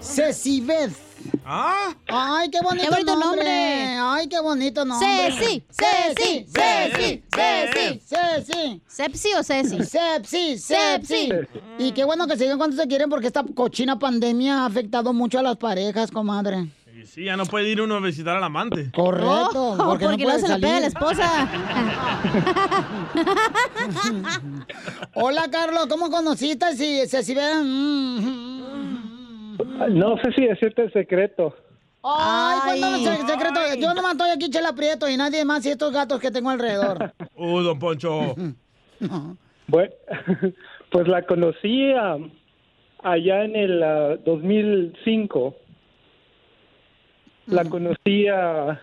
Cecibeth. 0.00 0.92
¿Ah? 1.44 1.94
Ay, 2.08 2.48
qué 2.50 2.60
bonito, 2.62 2.84
Qué 2.84 2.90
bonito 2.90 3.12
nombre. 3.16 3.36
nombre. 3.44 3.98
Ay, 4.00 4.28
qué 4.28 4.40
bonito 4.40 4.84
nombre. 4.86 5.06
Ceci, 5.32 5.62
Ceci, 5.70 6.46
Ceci, 6.50 7.22
Ceci. 7.34 8.00
Ceci. 8.06 8.82
¿Sepsi 8.86 9.28
o 9.38 9.42
Ceci? 9.42 9.84
Sepsi, 9.84 10.58
sepsi. 10.58 11.28
Y 11.78 11.92
qué 11.92 12.04
bueno 12.04 12.26
que 12.26 12.36
se 12.36 12.44
digan 12.44 12.56
cuánto 12.58 12.76
se 12.76 12.88
quieren 12.88 13.10
porque 13.10 13.26
esta 13.26 13.44
cochina 13.54 13.98
pandemia 13.98 14.62
ha 14.62 14.66
afectado 14.66 15.12
mucho 15.12 15.38
a 15.38 15.42
las 15.42 15.56
parejas, 15.56 16.10
comadre. 16.10 16.68
Y 17.02 17.06
sí, 17.06 17.24
ya 17.24 17.36
no 17.36 17.44
puede 17.46 17.68
ir 17.68 17.80
uno 17.82 17.96
a 17.96 18.00
visitar 18.00 18.36
al 18.36 18.44
amante. 18.44 18.90
Correcto, 18.92 19.72
Oh, 19.72 19.76
porque, 19.76 20.06
porque 20.06 20.24
no 20.24 20.30
puede 20.30 20.40
se 20.40 20.48
le 20.48 20.58
pega 20.58 20.76
a 20.76 20.80
la 20.80 20.90
salir. 20.90 21.48
Hola, 25.14 25.48
Carlos, 25.50 25.86
¿cómo 25.88 26.10
conociste 26.10 26.76
si 26.76 27.06
Cecibeth? 27.08 27.64
No 29.88 30.16
sé 30.18 30.32
si 30.32 30.46
decirte 30.46 30.82
el 30.82 30.92
secreto. 30.92 31.54
Ay, 32.02 32.58
cuéntame 32.64 32.96
el 32.98 33.26
secreto. 33.26 33.60
Yo 33.78 33.94
nomás 33.94 34.12
estoy 34.12 34.30
aquí, 34.30 34.50
Chela 34.50 34.72
Prieto, 34.72 35.08
y 35.08 35.16
nadie 35.16 35.44
más 35.44 35.64
y 35.66 35.70
estos 35.70 35.92
gatos 35.92 36.20
que 36.20 36.30
tengo 36.30 36.50
alrededor. 36.50 37.12
Uh, 37.36 37.60
don 37.60 37.78
Poncho. 37.78 38.34
Bueno, 39.66 39.92
pues 40.90 41.06
la 41.06 41.22
conocí 41.22 41.92
ah, 41.92 42.18
allá 43.04 43.44
en 43.44 43.54
el 43.54 43.82
ah, 43.82 44.16
2005. 44.24 45.56
La 47.46 47.64
conocí 47.64 48.26
ah, 48.26 48.80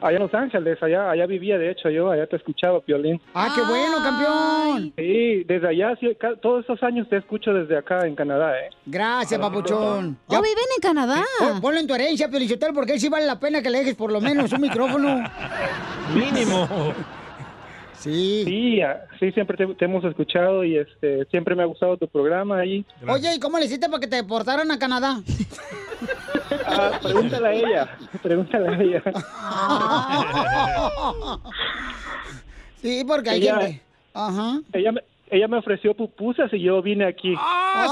allá 0.00 0.16
en 0.16 0.22
Los 0.22 0.34
Ángeles, 0.34 0.82
allá, 0.82 1.10
allá 1.10 1.26
vivía, 1.26 1.58
de 1.58 1.70
hecho, 1.70 1.90
yo 1.90 2.10
allá 2.10 2.26
te 2.26 2.36
escuchaba, 2.36 2.80
Piolín. 2.80 3.20
¡Ah, 3.34 3.52
qué 3.54 3.62
bueno, 3.62 3.96
campeón! 4.02 4.92
Sí, 4.96 5.44
desde 5.44 5.68
allá, 5.68 5.96
sí, 6.00 6.16
todos 6.40 6.60
estos 6.60 6.82
años 6.82 7.08
te 7.08 7.16
escucho 7.16 7.52
desde 7.52 7.76
acá 7.76 8.06
en 8.06 8.14
Canadá, 8.14 8.58
¿eh? 8.58 8.70
Gracias, 8.86 9.40
papuchón. 9.40 10.18
¿Oh, 10.26 10.42
viven 10.42 10.64
en 10.76 10.82
Canadá? 10.82 11.22
Pon- 11.38 11.60
Ponlo 11.60 11.80
en 11.80 11.86
tu 11.86 11.94
herencia, 11.94 12.28
Piolichotel, 12.28 12.72
porque 12.72 12.92
ahí 12.92 13.00
sí 13.00 13.08
vale 13.08 13.26
la 13.26 13.38
pena 13.40 13.60
que 13.62 13.70
le 13.70 13.78
dejes 13.78 13.94
por 13.94 14.12
lo 14.12 14.20
menos 14.20 14.52
un 14.52 14.60
micrófono. 14.60 15.22
Mínimo. 16.14 16.68
Sí. 17.98 18.42
Sí, 18.44 18.80
sí, 19.18 19.32
siempre 19.32 19.56
te, 19.56 19.66
te 19.74 19.84
hemos 19.84 20.04
escuchado 20.04 20.62
y 20.64 20.76
este 20.78 21.24
siempre 21.26 21.54
me 21.56 21.62
ha 21.62 21.66
gustado 21.66 21.96
tu 21.96 22.06
programa 22.08 22.58
ahí. 22.60 22.84
Oye, 23.08 23.34
¿y 23.34 23.40
cómo 23.40 23.58
le 23.58 23.64
hiciste 23.66 23.88
para 23.88 24.00
que 24.00 24.06
te 24.06 24.16
deportaran 24.16 24.70
a 24.70 24.78
Canadá? 24.78 25.20
Ah, 26.70 26.92
pregúntale 27.02 27.48
a 27.48 27.52
ella, 27.52 27.98
pregúntale 28.22 28.68
a 28.68 28.80
ella. 28.80 29.02
sí, 32.82 33.04
porque 33.06 33.30
hay 33.30 33.42
Ella- 33.42 33.60
gente. 33.60 33.82
Ajá. 34.14 34.60
Ella 34.72 34.92
me, 34.92 35.02
ella 35.30 35.48
me 35.48 35.58
ofreció 35.58 35.94
pupusas 35.94 36.52
y 36.52 36.60
yo 36.62 36.80
vine 36.82 37.04
aquí. 37.06 37.34
¡Ah! 37.38 37.86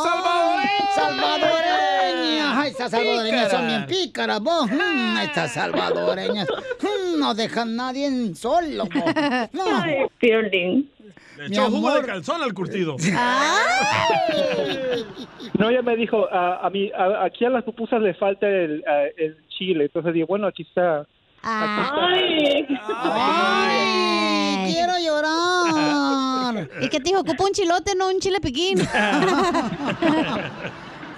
¡Ay, 2.59 2.71
estas 2.71 2.91
salvadoreñas 2.91 3.51
son 3.51 3.67
bien 3.67 3.87
pícaras, 3.87 4.41
vos! 4.41 4.71
Mm, 4.71 5.19
estas 5.19 5.53
salvadoreñas. 5.53 6.49
Mm, 6.83 7.19
no 7.21 7.35
dejan 7.35 7.77
nadie 7.77 8.07
en 8.07 8.35
solo, 8.35 8.85
vos. 8.85 8.93
No. 9.53 9.83
Ay, 9.83 10.07
Piolín. 10.19 10.91
Le 11.39 11.47
echó 11.49 11.71
jugo 11.71 11.95
de 11.95 12.07
calzón 12.07 12.43
al 12.43 12.55
curtido. 12.55 12.97
No, 15.59 15.71
ella 15.71 15.81
me 15.83 15.97
dijo, 15.97 16.27
a, 16.31 16.67
a 16.67 16.71
mí, 16.71 16.91
a- 16.95 17.25
aquí 17.25 17.45
a 17.45 17.51
las 17.51 17.65
pupusas 17.65 18.01
le 18.03 18.13
falta 18.15 18.47
el, 18.47 18.85
a- 18.87 19.07
el 19.17 19.37
chile. 19.49 19.85
Entonces 19.85 20.13
digo, 20.13 20.27
bueno, 20.27 20.47
aquí 20.47 20.63
está. 20.65 21.07
Ay. 21.49 22.67
¡Ay! 23.05 24.73
¡Quiero 24.73 24.95
llorar! 24.99 26.69
¿Y 26.81 26.89
qué 26.89 26.99
te 26.99 27.11
dijo? 27.11 27.21
Ocupa 27.21 27.45
un 27.45 27.53
chilote, 27.53 27.95
no 27.95 28.09
un 28.09 28.19
chile 28.19 28.41
piquín. 28.41 28.79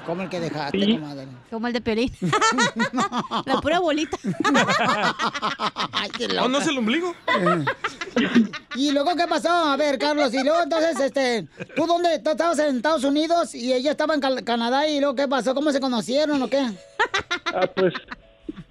Como 0.05 0.23
el 0.23 0.29
que 0.31 0.41
dejaste, 0.41 0.79
Sí. 0.79 0.99
comadre. 0.99 1.27
Como 1.51 1.67
el 1.67 1.73
de 1.75 1.81
Piolín. 1.83 2.11
La 3.47 3.61
pura 3.61 3.79
bolita. 3.81 4.17
Ay, 5.93 6.09
qué 6.17 6.25
¿Oh, 6.27 6.29
loca. 6.33 6.49
no 6.49 6.59
es 6.59 6.67
el 6.67 6.79
ombligo? 6.79 7.15
¿Y 8.75 8.91
luego 8.93 9.15
qué 9.17 9.27
pasó? 9.27 9.51
A 9.51 9.77
ver, 9.77 9.99
Carlos, 9.99 10.33
y 10.33 10.43
luego 10.43 10.63
entonces, 10.63 10.99
este, 11.01 11.47
¿tú 11.77 11.87
dónde? 11.87 12.19
¿Tú 12.21 12.31
estabas 12.31 12.59
en 12.59 12.77
Estados 12.77 13.05
Unidos 13.05 13.55
y 13.55 13.73
ella 13.75 13.91
estaba 13.91 14.15
en 14.15 14.21
Canadá 14.45 14.89
y 14.89 14.99
luego 15.01 15.15
qué 15.15 15.29
pasó? 15.29 15.55
¿Cómo 15.55 15.73
se 15.73 15.81
conocieron 15.81 16.43
o 16.43 16.49
qué? 16.49 16.67
Ah, 17.47 17.67
pues, 17.75 17.93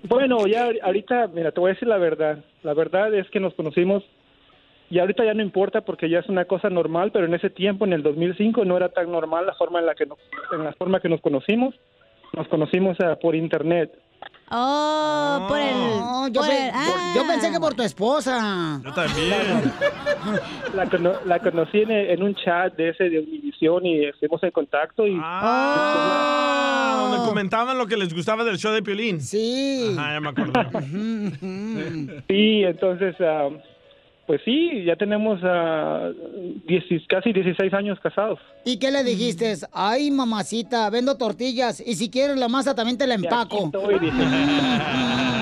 bueno, 0.04 0.46
ya 0.48 0.68
ahori- 0.68 0.80
ahorita, 0.82 1.27
mira, 1.27 1.51
te 1.51 1.60
voy 1.60 1.72
a 1.72 1.74
decir 1.74 1.88
la 1.88 1.98
verdad. 1.98 2.39
La 2.63 2.74
verdad 2.74 3.13
es 3.13 3.30
que 3.30 3.39
nos 3.39 3.54
conocimos 3.54 4.04
y 4.89 5.00
ahorita 5.00 5.25
ya 5.25 5.34
no 5.34 5.42
importa 5.42 5.82
porque 5.82 6.10
ya 6.10 6.20
es 6.20 6.30
una 6.30 6.46
cosa 6.46 6.70
normal, 6.70 7.12
pero 7.12 7.25
en 7.25 7.34
ese 7.34 7.50
tiempo, 7.50 7.86
en 7.86 7.94
el 7.94 8.04
2005, 8.04 8.63
no 8.66 8.77
era 8.77 8.89
tan 8.89 9.12
normal 9.12 9.46
la 9.46 9.54
forma 9.56 9.80
en 9.80 9.86
la 9.86 9.96
que 9.96 10.06
nos, 10.06 10.18
en 10.54 10.63
la 10.63 10.74
forma 10.74 11.00
que 11.00 11.10
nos 11.10 11.22
conocimos. 11.22 11.75
Nos 12.34 12.48
conocimos 12.48 12.98
ah, 13.01 13.18
por 13.22 13.36
internet. 13.36 13.92
Oh, 14.50 15.46
por 15.50 15.60
el. 15.60 15.74
No, 15.75 16.27
yo, 16.30 16.42
por 16.42 16.50
pe- 16.50 16.66
el- 16.68 16.72
por- 16.72 16.80
ah. 17.00 17.13
yo 17.16 17.27
pensé 17.27 17.51
que 17.51 17.60
por 17.60 17.74
tu 17.74 17.84
esposa. 17.84 18.80
Yo 18.84 18.94
también. 18.94 19.74
La, 20.74 20.86
cono- 20.89 21.16
la 21.25 21.39
conocí 21.39 21.80
en, 21.80 21.92
en 21.92 22.22
un 22.24 22.36
chat 22.36 22.75
de 22.75 22.89
ese 22.89 23.10
de 23.10 23.20
Univisión 23.20 23.86
y 23.86 24.06
estuvimos 24.06 24.44
en 24.44 24.51
contacto 24.51 25.08
y 25.08 25.18
Ah, 25.22 26.98
donde 27.10 27.25
comentaban 27.27 27.77
lo 27.77 27.88
que 27.88 27.96
les 27.96 28.13
gustaba 28.13 28.44
del 28.44 28.58
show 28.58 28.74
de 28.74 28.82
Piolín. 28.84 29.22
Sí. 29.22 29.96
Ajá, 29.98 30.13
ya 30.13 30.20
me 30.20 30.30
acordé. 30.30 32.22
sí, 32.27 32.63
entonces 32.63 33.16
ah, 33.22 33.48
pues 34.28 34.42
sí, 34.44 34.84
ya 34.86 34.98
tenemos 34.98 35.40
10 35.42 36.84
casi 37.08 37.32
16 37.32 37.74
años 37.74 37.98
casados. 38.02 38.40
¿Y 38.66 38.78
qué 38.78 38.92
le 38.92 39.06
dijiste? 39.06 39.56
Ay, 39.72 40.12
mamacita, 40.12 40.90
vendo 40.90 41.16
tortillas 41.16 41.80
y 41.80 41.96
si 41.96 42.12
quieres 42.12 42.38
la 42.38 42.50
masa 42.50 42.76
también 42.76 42.98
te 42.98 43.08
la 43.08 43.16
empaco. 43.16 43.72
Estoy. 43.74 44.12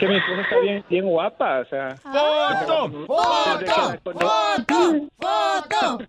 que 0.00 0.08
mi 0.08 0.16
esposa 0.16 0.40
está 0.42 0.58
bien, 0.60 0.84
bien 0.88 1.04
guapa, 1.06 1.60
o 1.60 1.64
sea. 1.66 1.94
¡Foto! 1.96 3.06
¡Foto! 3.06 4.00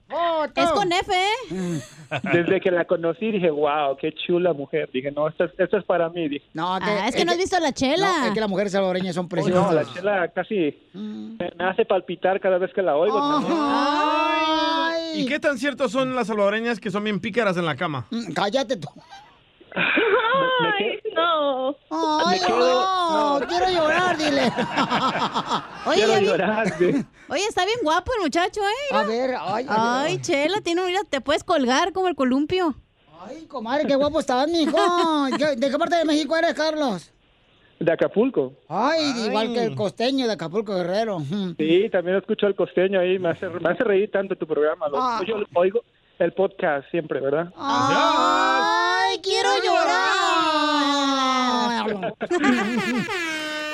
¡Foto! 0.10 0.62
Es 0.62 0.72
con 0.72 0.92
F, 0.92 1.12
¿eh? 1.14 1.82
Desde 2.34 2.60
que 2.62 2.72
la 2.72 2.86
conocí 2.86 3.32
dije, 3.32 3.50
wow, 3.52 3.96
qué 4.00 4.14
chula 4.26 4.54
mujer. 4.54 4.90
Dije, 4.92 5.12
no, 5.12 5.28
esto, 5.28 5.44
es- 5.46 5.52
esto 5.60 5.78
es 5.78 5.84
para 5.86 6.10
mí. 6.10 6.28
Dije. 6.30 6.46
No, 6.54 6.76
Ah, 6.82 7.08
es 7.08 7.16
que 7.16 7.26
no 7.26 7.32
has 7.34 7.38
visto 7.38 7.60
la 7.60 7.72
chela. 7.74 8.08
No, 8.20 8.26
es 8.28 8.32
que 8.34 8.40
las 8.40 8.50
mujeres 8.50 8.72
salvadoreñas 8.72 9.14
son 9.14 9.26
Oh, 9.26 9.30
preciosas. 9.30 9.66
no, 9.68 9.74
la 9.74 9.86
chela 9.94 10.28
casi 10.30 10.78
Mm. 10.94 11.38
me, 11.40 11.52
me 11.58 11.66
hace 11.70 11.86
palpitar 11.86 12.40
cada 12.40 12.58
vez 12.58 12.72
que 12.74 12.82
la 12.82 12.96
oigo. 12.96 13.20
¿Y 15.14 15.26
qué 15.26 15.40
tan 15.40 15.58
ciertos 15.58 15.92
son 15.92 16.16
las 16.16 16.28
salvadoreñas 16.28 16.80
que 16.80 16.90
son 16.90 17.04
bien 17.04 17.20
pícaras 17.20 17.58
en 17.58 17.66
la 17.66 17.76
cama? 17.76 18.06
Mm, 18.10 18.32
Cállate 18.34 18.78
tú. 18.78 18.88
Ay, 20.64 21.00
no. 21.16 21.76
Ay, 22.26 22.40
Me 22.40 22.46
quedo- 22.46 22.60
no, 23.12 23.40
no. 23.40 23.48
quiero 23.48 23.70
llorar, 23.70 24.18
dile. 24.18 24.42
Oye, 25.86 25.96
Quiero 26.06 26.20
vi- 26.20 26.26
llorar. 26.26 26.78
sí. 26.78 27.06
Oye, 27.30 27.46
está 27.48 27.66
bien 27.66 27.80
guapo 27.84 28.12
el 28.18 28.24
muchacho, 28.24 28.62
¿eh? 28.62 28.96
A 28.96 29.04
ver, 29.04 29.36
ay, 29.40 29.66
ay, 29.70 30.14
Ay, 30.16 30.22
Chela, 30.22 30.62
tiene, 30.62 30.84
mira, 30.86 31.02
te 31.10 31.22
puedes 31.22 31.44
colgar 31.44 31.94
como 31.94 32.08
el 32.08 32.16
columpio. 32.16 32.76
Ay, 33.26 33.46
comadre, 33.46 33.86
qué 33.88 33.96
guapo 33.96 34.20
estás, 34.20 34.48
mijo. 34.50 34.76
¿Qué- 35.38 35.56
¿De 35.56 35.70
qué 35.70 35.78
parte 35.78 35.96
de 35.96 36.06
México 36.06 36.36
eres, 36.36 36.54
Carlos? 36.54 37.12
De 37.80 37.92
Acapulco. 37.92 38.54
Ay, 38.70 39.02
igual 39.26 39.54
que 39.54 39.64
el 39.64 39.76
costeño 39.76 40.28
de 40.28 40.34
Acapulco 40.34 40.76
Guerrero. 40.76 41.20
Sí, 41.58 41.90
también 41.92 42.18
escucho 42.18 42.46
al 42.46 42.54
costeño 42.56 43.00
ahí. 43.00 43.18
Me 43.18 43.30
hace, 43.30 43.50
me 43.50 43.70
hace 43.72 43.84
reír 43.84 44.12
tanto 44.12 44.36
tu 44.36 44.46
programa. 44.46 44.88
Lo- 44.88 44.98
Ah. 45.02 45.20
Yo 45.26 45.38
oigo 45.56 45.82
el 46.24 46.34
podcast 46.34 46.90
siempre, 46.92 47.20
¿verdad? 47.20 47.52
Ay, 47.58 49.20
quiero 49.22 49.50
llorar. 49.64 50.22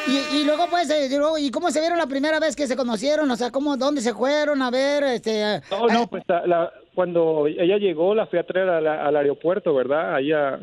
Y, 0.10 0.38
y 0.38 0.44
luego, 0.46 0.68
pues, 0.70 0.90
eh, 0.90 1.08
y 1.12 1.18
luego, 1.18 1.38
¿y 1.38 1.52
cómo 1.52 1.70
se 1.70 1.82
vieron 1.82 1.98
la 1.98 2.08
primera 2.08 2.40
vez 2.40 2.56
que 2.56 2.66
se 2.66 2.78
conocieron? 2.78 3.30
O 3.30 3.36
sea, 3.36 3.52
¿cómo, 3.52 3.76
¿dónde 3.76 4.00
se 4.00 4.14
fueron 4.14 4.62
a 4.62 4.72
ver? 4.72 5.04
Este, 5.04 5.60
No, 5.70 5.86
no, 5.88 6.08
pues 6.08 6.24
la- 6.30 6.48
la- 6.48 6.72
cuando 6.96 7.46
ella 7.46 7.76
llegó 7.78 8.16
la 8.16 8.26
fui 8.28 8.40
a 8.40 8.46
traer 8.48 8.70
a 8.70 8.80
la- 8.80 9.06
al 9.06 9.18
aeropuerto, 9.18 9.74
¿verdad? 9.76 10.16
Ahí 10.16 10.32
a, 10.32 10.60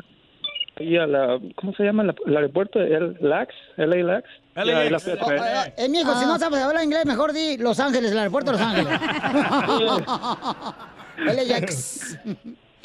ahí 0.79 0.97
a 0.97 1.05
la, 1.05 1.39
¿cómo 1.57 1.73
se 1.75 1.83
llama 1.83 2.03
la- 2.05 2.15
el 2.25 2.35
aeropuerto? 2.35 2.79
¿El 2.79 3.17
LAX? 3.21 3.53
¿LA 3.77 3.97
LAX? 3.97 4.27
LAX. 4.55 4.89
La 4.91 4.97
a 4.97 4.99
traer. 5.25 5.67
Eh, 5.67 5.73
eh, 5.77 5.89
mijo, 5.89 6.11
si 6.15 6.25
no 6.25 6.39
sabes 6.39 6.59
hablar 6.63 6.83
inglés, 6.83 7.05
mejor 7.05 7.31
di 7.31 7.57
Los 7.59 7.79
Ángeles, 7.79 8.13
el 8.13 8.17
aeropuerto 8.17 8.51
de 8.51 8.57
Los 8.57 8.67
Ángeles. 8.67 8.99
LAX. 11.17 12.17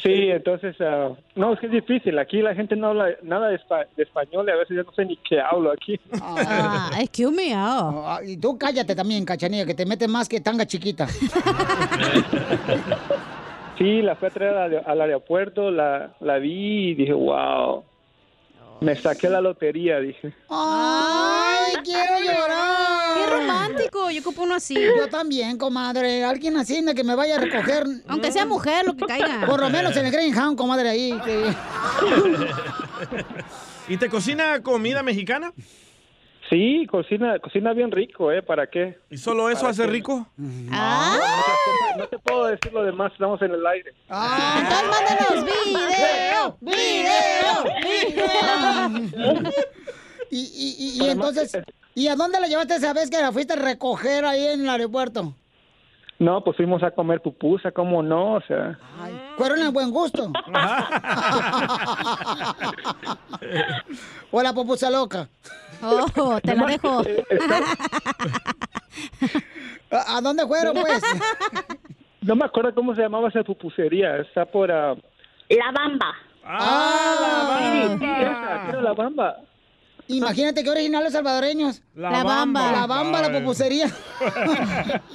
Sí, 0.02 0.30
entonces, 0.30 0.74
ah, 0.80 1.10
no, 1.34 1.52
es 1.52 1.60
que 1.60 1.66
es 1.66 1.72
difícil. 1.72 2.18
Aquí 2.18 2.40
la 2.40 2.54
gente 2.54 2.74
no 2.74 2.86
habla 2.86 3.08
nada 3.22 3.48
de, 3.48 3.58
espa- 3.58 3.86
de 3.98 4.02
español 4.04 4.46
y 4.48 4.50
a 4.50 4.56
veces 4.56 4.74
yo 4.74 4.82
no 4.82 4.92
sé 4.92 5.04
ni 5.04 5.14
qué 5.18 5.38
hablo 5.42 5.70
aquí. 5.72 6.00
Ah, 6.22 6.90
es 6.98 7.10
que 7.10 7.26
humillado. 7.26 8.04
Ah, 8.08 8.20
y 8.24 8.38
tú 8.38 8.56
cállate 8.56 8.94
también, 8.94 9.26
cachanilla, 9.26 9.66
que 9.66 9.74
te 9.74 9.84
metes 9.84 10.08
más 10.08 10.26
que 10.26 10.40
tanga 10.40 10.64
chiquita. 10.64 11.06
Sí, 13.78 14.02
la 14.02 14.14
fui 14.14 14.28
a 14.28 14.30
traer 14.30 14.56
al, 14.56 14.82
al 14.86 15.00
aeropuerto, 15.00 15.70
la, 15.70 16.12
la 16.20 16.36
vi 16.38 16.90
y 16.90 16.94
dije, 16.94 17.14
wow. 17.14 17.82
Me 18.80 18.96
saqué 18.96 19.28
la 19.28 19.40
lotería, 19.40 20.00
dije. 20.00 20.32
¡Ay, 20.48 21.74
quiero 21.84 22.18
llorar! 22.18 23.14
Qué 23.14 23.26
romántico, 23.36 24.10
yo 24.10 24.20
ocupo 24.20 24.42
uno 24.42 24.54
así. 24.54 24.74
Yo 24.74 25.08
también, 25.08 25.58
comadre. 25.58 26.24
Alguien 26.24 26.56
así 26.56 26.80
de 26.80 26.94
que 26.94 27.04
me 27.04 27.14
vaya 27.14 27.36
a 27.36 27.40
recoger. 27.40 27.84
Aunque 28.08 28.32
sea 28.32 28.46
mujer, 28.46 28.86
lo 28.86 28.96
que 28.96 29.04
caiga. 29.04 29.44
Por 29.46 29.60
lo 29.60 29.68
menos 29.68 29.94
en 29.96 30.06
el 30.06 30.12
Greenhound, 30.12 30.56
comadre, 30.56 30.88
ahí. 30.88 31.20
que- 31.24 31.54
¿Y 33.92 33.96
te 33.96 34.08
cocina 34.08 34.62
comida 34.62 35.02
mexicana? 35.02 35.52
Sí, 36.50 36.86
cocina, 36.90 37.38
cocina 37.38 37.72
bien 37.72 37.90
rico, 37.92 38.30
¿eh? 38.32 38.42
¿Para 38.42 38.66
qué? 38.68 38.98
¿Y 39.08 39.16
solo 39.16 39.48
eso 39.48 39.60
¿Para 39.60 39.70
hace 39.70 39.84
qué? 39.84 39.90
rico? 39.90 40.26
Ah, 40.72 41.16
No 41.96 42.08
te 42.08 42.18
puedo 42.18 42.46
decir 42.46 42.72
lo 42.72 42.82
demás, 42.82 43.12
estamos 43.12 43.40
en 43.42 43.52
el 43.52 43.64
aire. 43.64 43.94
entonces 44.08 44.88
mándanos 44.90 45.44
video, 45.54 46.56
video, 46.60 47.62
video. 47.82 49.50
Y, 50.32 50.38
y, 50.38 50.76
y, 50.78 51.02
y 51.04 51.08
entonces, 51.10 51.58
¿y 51.92 52.06
a 52.06 52.14
dónde 52.14 52.38
la 52.38 52.46
llevaste 52.46 52.76
esa 52.76 52.92
vez 52.92 53.10
que 53.10 53.20
la 53.20 53.32
fuiste 53.32 53.54
a 53.54 53.56
recoger 53.56 54.24
ahí 54.24 54.46
en 54.46 54.60
el 54.60 54.68
aeropuerto? 54.68 55.34
No, 56.20 56.44
pues 56.44 56.56
fuimos 56.56 56.84
a 56.84 56.92
comer 56.92 57.20
pupusa, 57.20 57.72
¿cómo 57.72 58.00
no? 58.00 58.34
O 58.34 58.40
sea, 58.42 58.78
Fueron 59.36 59.58
en 59.60 59.72
buen 59.72 59.90
gusto. 59.90 60.30
o 64.30 64.40
la 64.42 64.52
pupusa 64.52 64.88
loca. 64.88 65.28
Oh, 65.82 66.40
te 66.40 66.54
la 66.54 66.66
dejo. 66.66 67.02
¿A, 69.90 70.20
dónde 70.20 70.46
fueron, 70.46 70.76
pues? 70.80 71.02
no 72.22 72.36
me 72.36 72.44
acuerdo 72.44 72.74
cómo 72.74 72.94
se 72.94 73.02
llamaba 73.02 73.28
esa 73.28 73.42
pupusería. 73.42 74.18
Está 74.18 74.44
por... 74.46 74.70
ah, 74.70 74.94
La 75.48 75.72
bamba. 75.72 76.14
Ah, 76.44 77.58
sí, 77.60 78.04
esa, 78.04 78.62
quiero 78.64 78.80
la 78.82 78.92
bamba. 78.92 79.36
Imagínate 80.08 80.64
qué 80.64 80.70
originales 80.70 81.12
salvadoreños. 81.12 81.82
La 81.94 82.24
bamba. 82.24 82.72
La 82.72 82.86
bamba, 82.86 83.22
la 83.22 83.38
pupusería. 83.38 83.88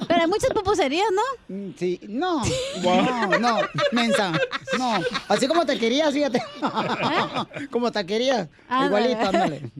Pero 0.08 0.20
hay 0.22 0.26
muchas 0.26 0.50
pupuserías, 0.54 1.08
¿no? 1.12 1.54
Mm, 1.54 1.70
Sí, 1.76 2.00
no, 2.08 2.40
no, 2.82 3.38
no, 3.38 3.58
mensa, 3.92 4.32
no. 4.78 4.94
Así 5.28 5.46
como 5.46 5.66
te 5.66 5.78
querías, 5.78 6.14
fíjate. 6.14 6.42
como 7.70 7.92
te 7.92 8.06
querías, 8.06 8.48
Ah, 8.70 8.86
igualito, 8.86 9.20
ándale. 9.20 9.70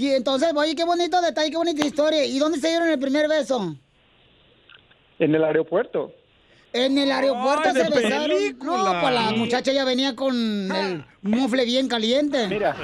Y 0.00 0.14
entonces, 0.14 0.50
oye, 0.56 0.74
qué 0.74 0.84
bonito 0.84 1.20
detalle, 1.20 1.50
qué 1.50 1.58
bonita 1.58 1.84
historia. 1.84 2.24
¿Y 2.24 2.38
dónde 2.38 2.58
se 2.58 2.68
dieron 2.68 2.88
el 2.88 2.98
primer 2.98 3.28
beso? 3.28 3.76
En 5.18 5.34
el 5.34 5.44
aeropuerto. 5.44 6.10
En 6.72 6.96
el 6.96 7.12
aeropuerto 7.12 7.70
de 7.74 7.84
se 7.84 7.90
besaron. 7.90 8.28
película. 8.30 8.94
No, 8.94 9.00
pues 9.02 9.12
la 9.12 9.30
muchacha 9.32 9.72
ya 9.72 9.84
venía 9.84 10.16
con 10.16 10.34
el 10.34 11.04
mufle 11.20 11.66
bien 11.66 11.86
caliente. 11.86 12.48
Mira, 12.48 12.74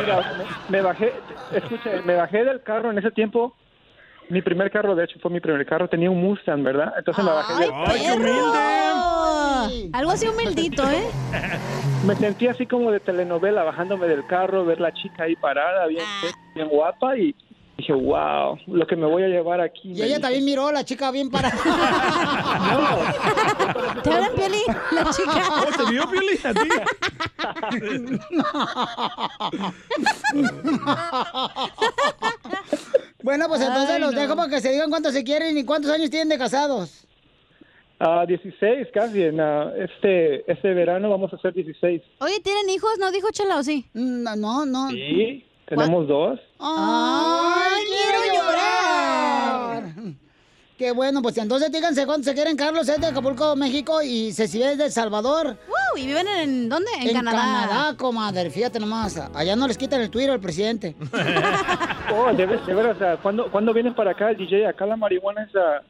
mira, 0.00 0.34
me, 0.70 0.78
me 0.78 0.82
bajé, 0.82 1.12
escucha, 1.52 2.00
me 2.02 2.14
bajé 2.14 2.44
del 2.44 2.62
carro 2.62 2.90
en 2.90 2.96
ese 2.96 3.10
tiempo. 3.10 3.54
Mi 4.28 4.42
primer 4.42 4.70
carro, 4.70 4.94
de 4.94 5.04
hecho, 5.04 5.18
fue 5.20 5.30
mi 5.30 5.40
primer 5.40 5.64
carro. 5.66 5.88
Tenía 5.88 6.10
un 6.10 6.20
Mustang, 6.20 6.62
¿verdad? 6.62 6.92
Entonces 6.96 7.24
me 7.24 7.30
bajé 7.30 7.52
¡Ay, 7.54 7.60
del 7.60 7.70
Ay, 7.74 8.00
qué 8.00 8.06
perro! 8.22 8.52
Algo 9.92 10.10
así 10.10 10.26
humildito, 10.28 10.82
¿eh? 10.90 11.04
Me 12.06 12.14
sentí 12.16 12.46
así 12.48 12.66
como 12.66 12.90
de 12.90 13.00
telenovela, 13.00 13.62
bajándome 13.64 14.06
del 14.08 14.26
carro, 14.26 14.64
ver 14.64 14.80
la 14.80 14.92
chica 14.92 15.24
ahí 15.24 15.36
parada, 15.36 15.86
bien, 15.86 16.02
Ah. 16.04 16.26
bien 16.54 16.68
guapa, 16.68 17.16
y 17.16 17.34
dije, 17.78 17.92
wow, 17.94 18.58
lo 18.66 18.86
que 18.86 18.94
me 18.96 19.06
voy 19.06 19.22
a 19.22 19.28
llevar 19.28 19.60
aquí. 19.62 19.92
Y 19.92 20.02
ella 20.02 20.20
también 20.20 20.44
miró, 20.44 20.70
la 20.70 20.84
chica 20.84 21.10
bien 21.10 21.30
parada. 21.30 21.56
¿Te 24.02 24.10
hablan, 24.10 24.34
Pioli? 24.34 24.60
La 24.92 25.04
chica. 25.10 25.42
¿Cómo 25.48 25.64
te 25.76 25.84
vio, 25.90 26.06
Pioli? 26.10 26.38
¿A 26.44 26.52
ti? 26.52 26.68
bueno, 33.24 33.48
pues 33.48 33.62
entonces 33.62 33.94
Ay, 33.94 34.00
los 34.02 34.12
no. 34.14 34.20
dejo 34.20 34.36
para 34.36 34.50
que 34.50 34.60
se 34.60 34.70
digan 34.70 34.90
cuántos 34.90 35.14
se 35.14 35.24
quieren 35.24 35.56
y 35.56 35.64
cuántos 35.64 35.90
años 35.90 36.10
tienen 36.10 36.28
de 36.28 36.36
casados. 36.36 37.06
Ah, 37.98 38.24
16 38.28 38.88
casi, 38.92 39.22
en, 39.22 39.40
ah, 39.40 39.72
este, 39.78 40.50
este 40.50 40.74
verano 40.74 41.08
vamos 41.08 41.32
a 41.32 41.36
hacer 41.36 41.54
16. 41.54 42.02
Oye, 42.20 42.40
¿tienen 42.40 42.68
hijos? 42.68 42.90
¿No 42.98 43.10
dijo 43.10 43.28
Chela 43.32 43.56
o 43.58 43.62
sí? 43.62 43.86
No, 43.94 44.36
no, 44.36 44.66
no. 44.66 44.90
Sí, 44.90 45.42
tenemos 45.66 46.06
dos. 46.06 46.38
¡Ay, 46.58 47.82
quiero 47.86 48.42
llorar! 48.44 49.94
Qué 50.76 50.90
bueno, 50.90 51.22
pues 51.22 51.38
entonces 51.38 51.70
díganse 51.70 52.04
cuántos 52.04 52.26
se 52.26 52.34
quieren. 52.34 52.56
Carlos 52.56 52.88
es 52.88 53.00
de 53.00 53.06
Acapulco, 53.06 53.54
México, 53.54 54.02
y 54.02 54.32
Ceci 54.32 54.60
es 54.60 54.76
de 54.76 54.86
El 54.86 54.92
Salvador. 54.92 55.56
Wow, 55.68 55.96
¿Y 55.96 56.06
viven 56.06 56.26
en 56.26 56.68
dónde? 56.68 56.90
En, 57.00 57.12
Canadá. 57.12 57.36
Canadá, 57.36 57.96
comadre. 57.96 58.50
Fíjate 58.50 58.80
nomás. 58.80 59.16
Allá 59.32 59.54
no 59.54 59.68
les 59.68 59.78
quitan 59.78 60.00
el 60.00 60.10
Twitter 60.10 60.30
al 60.30 60.40
presidente. 60.40 60.96
Oh, 62.16 62.32
de, 62.32 62.46
de 62.46 62.74
veras, 62.74 63.18
¿cuándo, 63.22 63.50
¿cuándo 63.50 63.72
vienen 63.72 63.94
para 63.94 64.12
acá 64.12 64.30
el 64.30 64.36
DJ? 64.36 64.66
Acá 64.68 64.84
la 64.86 64.94
marihuana 64.94 65.42
es, 65.44 65.56
ah, 65.56 65.80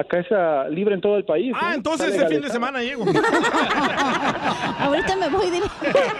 acá 0.00 0.20
es 0.20 0.26
ah, 0.32 0.66
libre 0.70 0.94
en 0.94 1.00
todo 1.00 1.16
el 1.16 1.24
país. 1.24 1.52
Ah, 1.60 1.72
entonces 1.74 2.14
este 2.14 2.28
fin 2.28 2.40
de 2.40 2.48
semana 2.50 2.80
llego. 2.82 3.04
Ahorita 4.78 5.16
me 5.16 5.28
voy, 5.28 5.50
dile. 5.50 5.66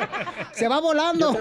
Se 0.52 0.68
va 0.68 0.80
volando. 0.80 1.32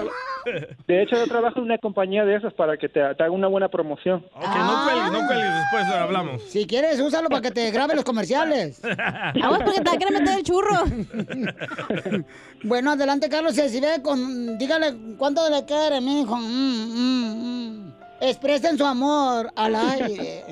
De 0.88 1.04
hecho, 1.04 1.18
yo 1.18 1.28
trabajo 1.28 1.60
en 1.60 1.66
una 1.66 1.78
compañía 1.78 2.26
de 2.26 2.36
esas 2.36 2.54
para 2.54 2.78
que 2.78 2.88
te, 2.88 3.02
te 3.16 3.24
haga 3.24 3.32
una 3.32 3.48
buena 3.48 3.68
promoción. 3.68 4.26
Ok, 4.34 4.44
no 4.44 4.84
cuelgues, 4.86 5.12
no 5.12 5.28
cuelgues, 5.28 5.54
después 5.54 5.86
hablamos. 6.00 6.44
Si 6.44 6.66
quieres, 6.66 7.00
úsalo 7.00 7.30
para 7.30 7.42
que 7.42 7.52
te 7.52 7.70
grabe 7.72 7.96
los 7.96 8.04
comerciales. 8.04 8.82
Aguas 8.84 9.62
porque 9.64 9.82
te 9.82 9.98
querer 9.98 10.14
meter 10.14 10.38
el 10.38 10.44
churro. 10.44 10.76
Bueno, 12.64 12.92
adelante, 12.92 13.30
Carlos. 13.30 13.54
Si 13.56 13.80
ve 13.80 14.02
con... 14.04 14.58
Dígale 14.58 14.94
cuánto 15.18 15.50
le 15.50 15.64
quiere, 15.64 16.02
mijo. 16.02 16.36
Mm, 16.36 16.94
mm, 16.94 17.34
mm. 17.44 17.94
Expresen 18.22 18.78
su 18.78 18.86
amor 18.86 19.50
al 19.56 19.76
aire. 19.76 20.44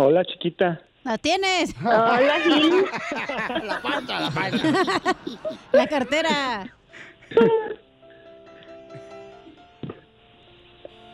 Hola, 0.00 0.24
chiquita. 0.24 0.80
¿La 1.02 1.18
tienes? 1.18 1.74
Hola, 1.84 2.36
Gil. 2.44 2.84
la 3.66 3.80
falta, 3.80 4.20
la 4.20 4.30
falta. 4.30 5.16
La 5.72 5.86
cartera. 5.88 6.66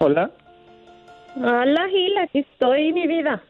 Hola. 0.01 0.31
Hola, 1.37 1.89
Gil, 1.89 2.19
aquí 2.19 2.41
estoy, 2.41 2.93
mi 2.93 3.07
vida. 3.07 3.43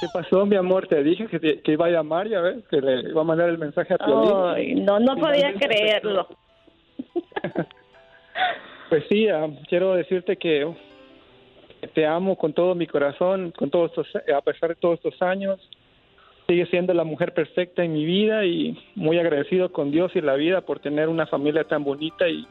¿Qué 0.00 0.06
pasó, 0.14 0.46
mi 0.46 0.56
amor? 0.56 0.86
Te 0.88 1.02
dije 1.02 1.26
que, 1.26 1.38
te- 1.38 1.60
que 1.60 1.72
iba 1.72 1.86
a 1.86 1.90
llamar, 1.90 2.26
ya 2.26 2.40
ves, 2.40 2.64
que 2.70 2.80
le 2.80 3.10
iba 3.10 3.20
a 3.20 3.24
mandar 3.24 3.50
el 3.50 3.58
mensaje 3.58 3.92
a 3.92 3.98
Piolín. 3.98 4.32
Ay, 4.56 4.74
no, 4.76 4.98
no 4.98 5.14
podía 5.16 5.52
creerlo. 5.54 6.26
Pues 8.88 9.04
sí, 9.08 9.26
ah, 9.26 9.46
quiero 9.70 9.94
decirte 9.94 10.36
que, 10.36 10.66
que 10.66 10.70
te 11.88 12.06
amo 12.06 12.36
con 12.36 12.52
todo 12.52 12.74
mi 12.74 12.86
corazón, 12.86 13.52
con 13.52 13.70
todos 13.70 13.90
estos, 13.90 14.06
a 14.34 14.40
pesar 14.40 14.70
de 14.70 14.76
todos 14.76 14.94
estos 14.96 15.20
años. 15.22 15.60
Sigue 16.46 16.66
siendo 16.66 16.92
la 16.92 17.04
mujer 17.04 17.34
perfecta 17.34 17.84
en 17.84 17.92
mi 17.92 18.04
vida 18.04 18.44
y 18.44 18.78
muy 18.94 19.18
agradecido 19.18 19.72
con 19.72 19.90
Dios 19.90 20.12
y 20.14 20.20
la 20.20 20.34
vida 20.34 20.60
por 20.60 20.80
tener 20.80 21.08
una 21.08 21.26
familia 21.26 21.64
tan 21.64 21.84
bonita 21.84 22.28
y 22.28 22.46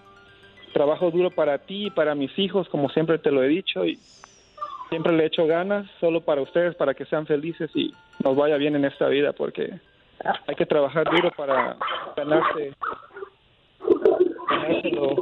trabajo 0.74 1.12
duro 1.12 1.30
para 1.30 1.58
ti 1.60 1.88
y 1.88 1.90
para 1.92 2.16
mis 2.16 2.38
hijos, 2.40 2.70
como 2.70 2.90
siempre 2.90 3.20
te 3.20 3.32
lo 3.32 3.44
he 3.44 3.48
dicho 3.48 3.86
y 3.86 4.00
siempre 4.90 5.14
le 5.14 5.24
he 5.24 5.28
hecho 5.28 5.46
ganas 5.46 5.86
solo 6.00 6.22
para 6.22 6.42
ustedes, 6.42 6.76
para 6.76 6.94
que 6.94 7.06
sean 7.06 7.26
felices 7.26 7.70
y 7.76 7.94
nos 8.24 8.36
vaya 8.36 8.58
bien 8.58 8.76
en 8.76 8.86
esta 8.86 9.08
vida, 9.08 9.34
porque 9.34 9.74
hay 10.48 10.56
que 10.56 10.66
trabajar 10.66 11.10
duro 11.10 11.32
para 11.36 11.78
ganarse. 12.16 12.74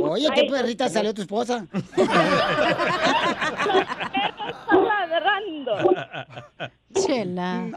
Oye, 0.02 0.28
qué 0.36 0.44
perrita 0.46 0.90
salió 0.90 1.14
tu 1.14 1.22
esposa. 1.22 1.66
Está 1.74 2.04
ladrando. 4.76 5.78
Chela. 6.94 7.68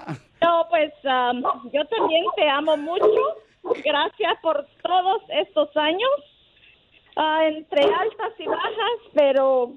No, 0.40 0.66
pues 0.70 0.92
am, 1.04 1.42
yo 1.72 1.84
también 1.86 2.24
te 2.36 2.48
amo 2.48 2.76
mucho. 2.76 3.36
Gracias 3.84 4.34
por 4.42 4.66
todos 4.82 5.22
estos 5.28 5.76
años, 5.76 6.10
Ah, 7.16 7.44
entre 7.46 7.82
altas 7.82 8.32
y 8.38 8.46
bajas, 8.46 8.98
pero 9.12 9.72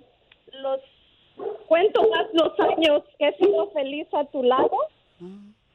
los 0.54 0.80
cuento 1.68 2.02
más 2.10 2.28
los 2.32 2.58
años 2.60 3.04
que 3.20 3.28
he 3.28 3.36
sido 3.38 3.70
feliz 3.72 4.08
a 4.14 4.24
tu 4.26 4.42
lado. 4.42 4.72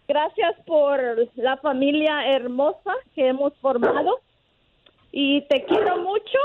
Gracias 0.08 0.56
por 0.66 0.98
la 1.36 1.58
familia 1.58 2.26
hermosa 2.34 2.94
que 3.14 3.28
hemos 3.28 3.52
formado 3.58 4.20
y 5.12 5.42
te 5.48 5.64
quiero 5.64 5.98
mucho 5.98 6.38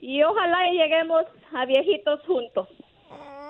y 0.00 0.22
ojalá 0.22 0.68
y 0.70 0.78
lleguemos 0.78 1.24
a 1.54 1.64
viejitos 1.66 2.20
juntos. 2.26 2.68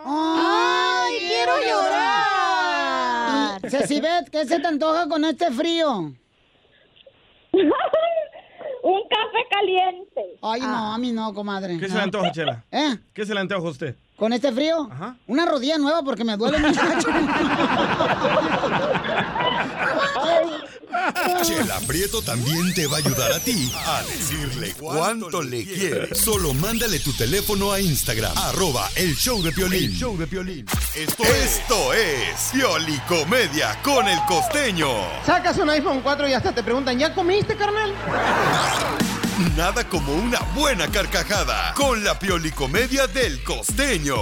¡Ay, 0.04 1.18
quiero 1.18 1.52
llorar! 1.60 3.60
Cecibet, 3.68 4.30
¿qué 4.30 4.46
se 4.46 4.60
te 4.60 4.66
antoja 4.66 5.08
con 5.08 5.24
este 5.24 5.50
frío? 5.50 6.12
Un 8.80 9.02
café 9.08 9.44
caliente. 9.50 10.38
Ay, 10.40 10.60
no, 10.60 10.94
a 10.94 10.98
mí 10.98 11.10
no, 11.12 11.34
comadre. 11.34 11.76
¿Qué 11.78 11.88
se 11.88 11.96
le 11.96 12.02
antoja, 12.02 12.30
Chela? 12.32 12.64
¿Eh? 12.70 12.96
¿Qué 13.12 13.26
se 13.26 13.34
le 13.34 13.40
antoja 13.40 13.66
a 13.66 13.70
usted? 13.70 13.96
¿Con 14.16 14.32
este 14.32 14.52
frío? 14.52 14.88
Una 15.26 15.44
rodilla 15.46 15.78
nueva 15.78 16.02
porque 16.02 16.24
me 16.24 16.36
duele 16.36 16.58
mucho. 16.58 16.80
Chela 21.42 21.80
Prieto 21.86 22.22
también 22.22 22.72
te 22.74 22.86
va 22.86 22.96
a 22.96 22.98
ayudar 22.98 23.32
a 23.32 23.40
ti 23.40 23.72
a 23.86 24.02
decirle 24.02 24.74
cuánto 24.78 25.42
le 25.42 25.64
quiere. 25.64 26.14
Solo 26.14 26.54
mándale 26.54 26.98
tu 27.00 27.12
teléfono 27.12 27.72
a 27.72 27.80
Instagram, 27.80 28.36
arroba 28.36 28.90
el 28.96 29.14
show 29.16 29.42
de 29.42 29.52
Piolín. 29.52 29.84
El 29.84 29.96
show 29.96 30.16
de 30.16 30.64
Esto, 30.94 31.24
Esto 31.24 31.92
es 31.92 32.50
Piolicomedia 32.52 33.80
con 33.82 34.06
el 34.08 34.18
costeño. 34.26 34.88
Sacas 35.24 35.58
un 35.58 35.70
iPhone 35.70 36.00
4 36.02 36.28
y 36.28 36.32
hasta 36.32 36.52
te 36.52 36.62
preguntan, 36.62 36.98
¿ya 36.98 37.14
comiste, 37.14 37.56
carnal? 37.56 37.94
Nada 39.56 39.88
como 39.88 40.12
una 40.14 40.40
buena 40.54 40.88
carcajada 40.88 41.72
con 41.74 42.02
la 42.02 42.18
Piolicomedia 42.18 43.06
del 43.06 43.42
costeño. 43.44 44.16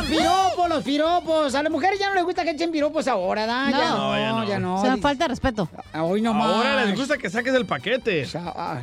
Los 0.00 0.08
piropos, 0.08 0.68
los 0.68 0.82
piropos. 0.84 1.54
A 1.54 1.62
las 1.62 1.70
mujeres 1.70 1.98
ya 1.98 2.08
no 2.08 2.14
les 2.14 2.24
gusta 2.24 2.42
que 2.42 2.50
echen 2.50 2.70
piropos 2.70 3.06
ahora, 3.06 3.44
¿da? 3.46 3.70
Ya 3.70 3.90
No. 3.90 3.98
no, 3.98 4.16
ya 4.18 4.30
no. 4.32 4.44
ya 4.48 4.58
no. 4.58 4.80
Se 4.82 4.90
me 4.90 4.96
falta 4.96 5.28
respeto. 5.28 5.68
Hoy 5.94 6.22
no 6.22 6.32
más. 6.32 6.48
Ahora 6.48 6.84
les 6.86 6.96
gusta 6.96 7.18
que 7.18 7.28
saques 7.28 7.54
el 7.54 7.66
paquete. 7.66 8.26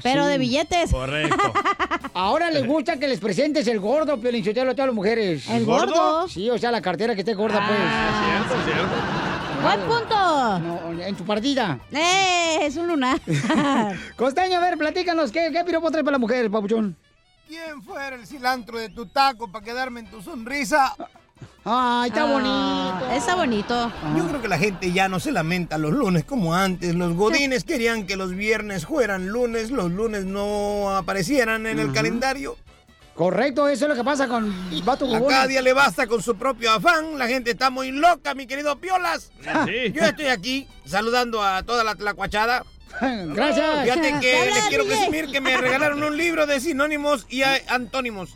Pero 0.04 0.24
sí. 0.26 0.30
de 0.30 0.38
billetes. 0.38 0.92
Correcto. 0.92 1.54
Ahora 2.14 2.52
les 2.52 2.66
gusta 2.68 2.98
que 2.98 3.08
les 3.08 3.20
presentes 3.20 3.68
el 3.68 3.80
gordo, 3.80 4.20
Piolinchotelo, 4.20 4.72
a 4.72 4.74
todas 4.74 4.88
las 4.88 4.96
mujeres. 4.96 5.48
¿El 5.50 5.66
gordo? 5.66 5.88
gordo? 5.94 6.28
Sí, 6.28 6.50
o 6.50 6.58
sea, 6.58 6.72
la 6.72 6.82
cartera 6.82 7.14
que 7.16 7.22
esté 7.22 7.34
gorda, 7.34 7.66
pues. 7.68 7.80
cierto, 8.50 8.66
cierto. 8.66 8.96
¿Cuál 9.62 9.80
punto? 9.82 10.60
No, 10.60 11.04
en 11.04 11.16
tu 11.16 11.24
partida. 11.26 11.80
¡Eh! 11.92 12.60
Es 12.62 12.76
un 12.78 12.88
lunar. 12.88 13.20
Costeño, 14.16 14.58
a 14.58 14.62
ver, 14.62 14.78
platícanos, 14.78 15.32
¿qué, 15.32 15.50
qué 15.52 15.64
piropo 15.64 15.90
trae 15.90 16.04
para 16.04 16.14
la 16.14 16.20
mujer, 16.20 16.50
papuchón? 16.52 16.96
¿Quién 17.48 17.82
fuera 17.82 18.16
el 18.16 18.28
cilantro 18.28 18.78
de 18.78 18.90
tu 18.90 19.06
taco 19.06 19.50
para 19.50 19.64
quedarme 19.64 20.02
en 20.02 20.08
tu 20.08 20.22
sonrisa? 20.22 20.94
Ay, 21.64 22.10
está 22.10 22.26
bonito. 22.26 23.10
Está 23.12 23.36
bonito. 23.36 23.92
Yo 24.18 24.28
creo 24.28 24.42
que 24.42 24.48
la 24.50 24.58
gente 24.58 24.92
ya 24.92 25.08
no 25.08 25.22
se 25.22 25.32
lamenta 25.32 25.78
los 25.78 25.94
lunes 25.94 26.26
como 26.26 26.54
antes. 26.56 26.94
Los 26.94 27.14
godines 27.16 27.64
querían 27.64 28.06
que 28.06 28.18
los 28.18 28.36
viernes 28.36 28.86
fueran 28.86 29.28
lunes, 29.30 29.72
los 29.72 29.90
lunes 29.92 30.26
no 30.26 30.96
aparecieran 30.98 31.68
en 31.68 31.80
el 31.80 31.94
calendario. 31.94 32.58
Correcto, 33.16 33.68
eso 33.68 33.86
es 33.86 33.90
lo 33.90 33.96
que 33.96 34.04
pasa 34.04 34.28
con 34.28 34.54
Vato 34.86 35.06
A 35.16 35.28
cada 35.28 35.48
día 35.48 35.62
le 35.62 35.74
basta 35.74 36.06
con 36.06 36.22
su 36.22 36.36
propio 36.36 36.72
afán. 36.72 37.18
La 37.18 37.28
gente 37.28 37.52
está 37.52 37.70
muy 37.70 37.92
loca, 37.92 38.36
mi 38.36 38.46
querido 38.46 38.78
Piolas. 38.80 39.32
Sí. 39.66 39.92
Yo 39.94 40.04
estoy 40.04 40.28
aquí 40.28 40.68
saludando 40.86 41.42
a 41.42 41.64
toda 41.64 41.84
la 41.84 41.96
tlacuachada. 41.96 42.64
Gracias. 43.02 43.84
Fíjate 43.84 44.14
que 44.20 44.46
les 44.54 44.64
quiero 44.70 44.86
presumir 44.86 45.28
que 45.32 45.42
me 45.42 45.56
regalaron 45.58 46.04
un 46.04 46.18
libro 46.18 46.46
de 46.46 46.60
sinónimos 46.60 47.26
y 47.30 47.44
a- 47.44 47.60
antónimos. 47.70 48.36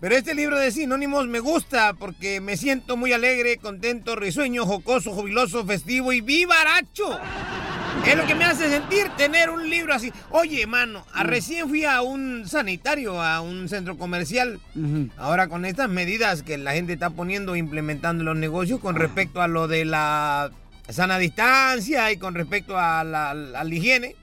Pero 0.00 0.16
este 0.16 0.34
libro 0.34 0.58
de 0.58 0.72
sinónimos 0.72 1.26
me 1.28 1.40
gusta 1.40 1.92
porque 1.92 2.40
me 2.40 2.56
siento 2.56 2.96
muy 2.96 3.12
alegre, 3.12 3.58
contento, 3.58 4.16
risueño, 4.16 4.64
jocoso, 4.64 5.12
jubiloso, 5.12 5.64
festivo 5.66 6.12
y 6.12 6.22
vivaracho. 6.22 7.18
Es 8.06 8.16
lo 8.16 8.24
que 8.26 8.34
me 8.34 8.44
hace 8.46 8.70
sentir 8.70 9.10
tener 9.18 9.50
un 9.50 9.68
libro 9.68 9.92
así. 9.92 10.10
Oye, 10.30 10.66
mano, 10.66 11.04
a- 11.12 11.22
recién 11.22 11.68
fui 11.68 11.84
a 11.84 12.00
un 12.00 12.48
sanitario, 12.48 13.20
a 13.22 13.42
un 13.42 13.68
centro 13.68 13.98
comercial. 13.98 14.58
Ahora 15.18 15.48
con 15.48 15.66
estas 15.66 15.90
medidas 15.90 16.42
que 16.42 16.56
la 16.56 16.72
gente 16.72 16.94
está 16.94 17.10
poniendo, 17.10 17.54
implementando 17.54 18.22
en 18.22 18.26
los 18.26 18.36
negocios 18.38 18.80
con 18.80 18.96
respecto 18.96 19.42
a 19.42 19.48
lo 19.48 19.68
de 19.68 19.84
la 19.84 20.50
sana 20.92 21.18
distancia 21.18 22.10
y 22.12 22.16
con 22.16 22.34
respecto 22.34 22.78
a 22.78 23.04
la, 23.04 23.30
a 23.30 23.34
la 23.34 23.74
higiene. 23.74 24.16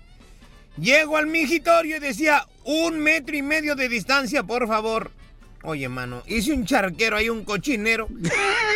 Llego 0.78 1.18
al 1.18 1.28
mingitorio 1.28 1.98
y 1.98 2.00
decía, 2.00 2.48
un 2.64 3.00
metro 3.00 3.36
y 3.36 3.42
medio 3.42 3.76
de 3.76 3.90
distancia, 3.90 4.44
por 4.44 4.68
favor. 4.68 5.12
Oye, 5.64 5.90
mano, 5.90 6.22
hice 6.28 6.54
un 6.54 6.66
charquero 6.66 7.18
ahí, 7.18 7.30
un 7.30 7.44
cochinero, 7.44 8.08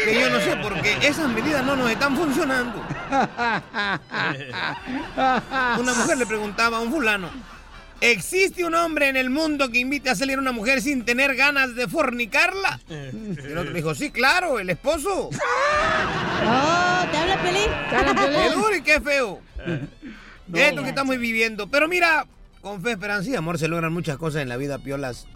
que 0.03 0.19
yo 0.19 0.29
no 0.29 0.39
sé 0.39 0.55
por 0.57 0.81
qué 0.81 0.97
esas 1.07 1.29
medidas 1.29 1.63
no 1.63 1.75
nos 1.75 1.91
están 1.91 2.17
funcionando. 2.17 2.79
Una 5.79 5.93
mujer 5.93 6.17
le 6.17 6.25
preguntaba 6.25 6.77
a 6.77 6.81
un 6.81 6.91
fulano, 6.91 7.29
¿existe 8.01 8.65
un 8.65 8.75
hombre 8.75 9.07
en 9.07 9.15
el 9.15 9.29
mundo 9.29 9.69
que 9.69 9.79
invite 9.79 10.09
a 10.09 10.15
salir 10.15 10.37
a 10.37 10.41
una 10.41 10.51
mujer 10.51 10.81
sin 10.81 11.05
tener 11.05 11.35
ganas 11.35 11.75
de 11.75 11.87
fornicarla? 11.87 12.79
Y 12.89 12.93
el 13.45 13.57
otro 13.57 13.73
dijo, 13.73 13.95
sí, 13.95 14.11
claro, 14.11 14.59
el 14.59 14.69
esposo. 14.69 15.29
Oh, 15.29 17.05
¿te 17.11 17.17
habla 17.17 17.41
Pelín? 17.41 17.69
Qué 17.89 18.49
duro 18.53 18.75
y 18.75 18.81
qué 18.81 18.99
feo. 18.99 19.39
Esto 20.53 20.83
que 20.83 20.89
estamos 20.89 21.17
viviendo. 21.17 21.67
Pero 21.67 21.87
mira, 21.87 22.25
con 22.61 22.81
fe, 22.81 22.91
esperanza 22.91 23.29
y 23.29 23.35
amor 23.35 23.57
se 23.57 23.67
logran 23.67 23.93
muchas 23.93 24.17
cosas 24.17 24.41
en 24.41 24.49
la 24.49 24.57
vida, 24.57 24.79
Piolas. 24.79 25.27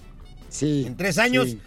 Sí. 0.49 0.84
En 0.86 0.95
tres 0.95 1.17
años 1.17 1.49
sí. 1.49 1.62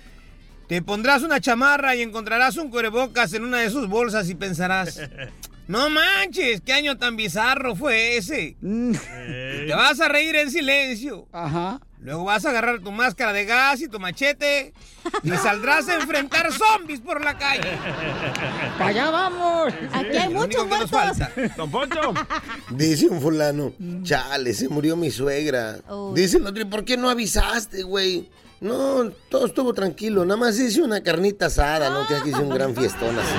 te 0.69 0.83
pondrás 0.83 1.23
una 1.23 1.41
chamarra 1.41 1.95
y 1.97 2.03
encontrarás 2.03 2.57
un 2.57 2.71
cubrebocas 2.71 3.33
en 3.33 3.45
una 3.45 3.59
de 3.59 3.71
sus 3.71 3.89
bolsas 3.89 4.29
y 4.31 4.35
pensarás, 4.35 5.01
no 5.69 5.89
manches, 5.91 6.61
qué 6.63 6.73
año 6.73 6.99
tan 6.99 7.17
bizarro 7.17 7.77
fue 7.77 8.17
ese. 8.17 8.57
Te 8.61 9.75
vas 9.75 10.01
a 10.01 10.09
reír 10.09 10.35
en 10.37 10.51
silencio. 10.51 11.29
Ajá. 11.33 11.81
Luego 12.01 12.25
vas 12.25 12.47
a 12.47 12.51
agarrar 12.51 12.79
tu 12.79 12.93
máscara 12.93 13.33
de 13.33 13.45
gas 13.45 13.81
y 13.81 13.89
tu 13.89 13.99
machete 13.99 14.73
y 15.23 15.31
saldrás 15.31 15.89
a 15.89 15.97
enfrentar 15.97 16.51
zombies 16.53 17.01
por 17.01 17.25
la 17.25 17.37
calle. 17.37 17.69
¡Para 18.79 18.91
allá 18.91 19.11
vamos! 19.11 19.75
Aquí 19.93 20.17
hay 20.17 20.29
muchos 20.29 20.67
muertos. 20.67 21.19
Don 21.57 21.71
Poncho. 21.71 22.15
Dice 22.71 23.09
un 23.09 23.21
fulano, 23.21 23.73
chale, 24.05 24.55
se 24.55 24.69
murió 24.69 24.97
mi 24.97 25.11
suegra. 25.11 25.81
Uy. 25.89 26.21
Dice 26.21 26.39
el 26.39 26.47
otro, 26.47 26.63
¿y 26.63 26.67
por 26.67 26.85
qué 26.85 26.97
no 26.97 27.11
avisaste, 27.11 27.83
güey? 27.83 28.31
No, 28.61 29.11
todo 29.29 29.47
estuvo 29.47 29.73
tranquilo, 29.75 30.25
nada 30.25 30.41
más 30.41 30.59
hice 30.59 30.83
una 30.83 31.03
carnita 31.03 31.47
asada, 31.47 31.91
no 31.91 32.07
que 32.07 32.29
hice 32.29 32.41
un 32.41 32.49
gran 32.49 32.75
fiestón 32.75 33.17
así. 33.19 33.35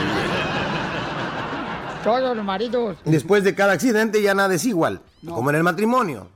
Todos 2.03 2.35
los 2.35 2.45
maridos. 2.45 2.97
Después 3.05 3.43
de 3.43 3.55
cada 3.55 3.73
accidente 3.73 4.21
ya 4.21 4.33
nada 4.33 4.53
es 4.53 4.65
igual, 4.65 5.01
como 5.27 5.49
en 5.49 5.55
el 5.57 5.63
matrimonio. 5.63 6.27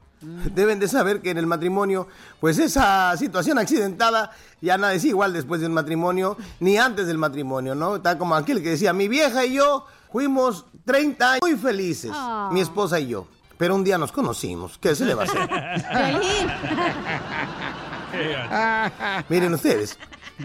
Deben 0.56 0.80
de 0.80 0.88
saber 0.88 1.22
que 1.22 1.32
en 1.32 1.38
el 1.38 1.48
matrimonio, 1.48 2.08
pues 2.40 2.58
esa 2.58 3.16
situación 3.18 3.58
accidentada 3.60 4.32
ya 4.62 4.78
nada 4.78 4.94
es 4.94 5.04
igual 5.04 5.34
después 5.34 5.60
del 5.60 5.72
matrimonio, 5.72 6.38
ni 6.62 6.78
antes 6.78 7.08
del 7.08 7.18
matrimonio, 7.18 7.76
¿no? 7.76 7.98
Está 7.98 8.18
como 8.18 8.34
aquel 8.36 8.64
que 8.64 8.70
decía, 8.70 8.94
mi 8.94 9.10
vieja 9.10 9.46
y 9.46 9.56
yo 9.56 9.86
fuimos 10.14 10.66
30 10.86 11.32
años 11.34 11.42
muy 11.42 11.58
felices, 11.58 12.12
Ah. 12.14 12.50
mi 12.54 12.62
esposa 12.62 13.02
y 13.02 13.08
yo. 13.08 13.28
Pero 13.58 13.76
un 13.76 13.84
día 13.84 13.98
nos 13.98 14.14
conocimos, 14.14 14.78
¿qué 14.78 14.96
se 14.96 15.04
le 15.06 15.14
va 15.14 15.24
a 15.24 15.26
hacer? 15.26 15.50
Miren 19.30 19.54
ustedes, 19.54 19.98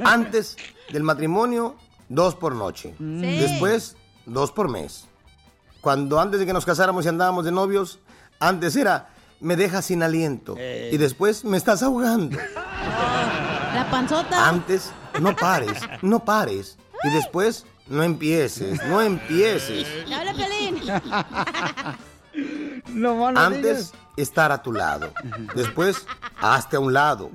antes 0.04 0.56
del 0.92 1.02
matrimonio, 1.02 1.76
dos 2.08 2.34
por 2.34 2.54
noche. 2.54 2.94
Sí. 2.98 3.20
Después, 3.20 3.96
dos 4.26 4.52
por 4.52 4.68
mes. 4.68 5.07
Cuando 5.80 6.20
antes 6.20 6.40
de 6.40 6.46
que 6.46 6.52
nos 6.52 6.64
casáramos 6.64 7.04
y 7.04 7.08
andábamos 7.08 7.44
de 7.44 7.52
novios, 7.52 7.98
antes 8.40 8.76
era, 8.76 9.08
me 9.40 9.56
dejas 9.56 9.86
sin 9.86 10.02
aliento. 10.02 10.56
Y 10.58 10.96
después, 10.96 11.44
me 11.44 11.56
estás 11.56 11.82
ahogando. 11.82 12.36
La 13.74 13.86
panzota. 13.90 14.48
Antes, 14.48 14.90
no 15.20 15.36
pares, 15.36 15.80
no 16.02 16.24
pares. 16.24 16.78
Y 17.04 17.10
después, 17.10 17.64
no 17.86 18.02
empieces, 18.02 18.80
no 18.88 19.00
empieces. 19.00 19.86
¡Ya 20.06 20.20
habla 20.20 20.34
Pelín! 20.34 20.82
No, 22.88 23.26
Antes, 23.28 23.92
estar 24.16 24.52
a 24.52 24.62
tu 24.62 24.72
lado. 24.72 25.12
Después, 25.54 26.06
hazte 26.40 26.76
a 26.76 26.80
un 26.80 26.92
lado. 26.92 27.30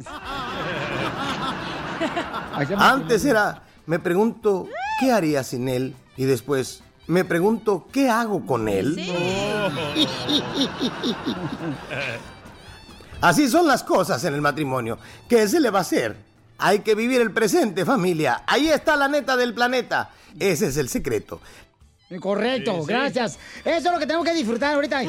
Antes 2.77 3.25
era, 3.25 3.63
me 3.85 3.99
pregunto, 3.99 4.67
¿qué 4.99 5.11
haría 5.11 5.43
sin 5.43 5.67
él? 5.67 5.95
Y 6.17 6.25
después, 6.25 6.82
me 7.07 7.25
pregunto, 7.25 7.87
¿qué 7.91 8.09
hago 8.09 8.45
con 8.45 8.69
él? 8.69 8.97
Así 13.21 13.49
son 13.49 13.67
las 13.67 13.83
cosas 13.83 14.23
en 14.25 14.33
el 14.33 14.41
matrimonio. 14.41 14.97
¿Qué 15.29 15.47
se 15.47 15.59
le 15.59 15.69
va 15.69 15.79
a 15.79 15.83
hacer? 15.83 16.17
Hay 16.57 16.79
que 16.79 16.95
vivir 16.95 17.21
el 17.21 17.31
presente, 17.31 17.85
familia. 17.85 18.43
Ahí 18.47 18.69
está 18.69 18.95
la 18.95 19.07
neta 19.07 19.37
del 19.37 19.53
planeta. 19.53 20.11
Ese 20.39 20.67
es 20.67 20.77
el 20.77 20.89
secreto. 20.89 21.39
Correcto, 22.19 22.73
Sí, 22.73 22.79
sí. 22.81 22.85
gracias. 22.87 23.39
Eso 23.65 23.77
es 23.77 23.83
lo 23.91 23.97
que 23.97 24.05
tenemos 24.05 24.25
que 24.27 24.33
disfrutar 24.35 24.75
ahorita. 24.75 25.03
Y, 25.03 25.07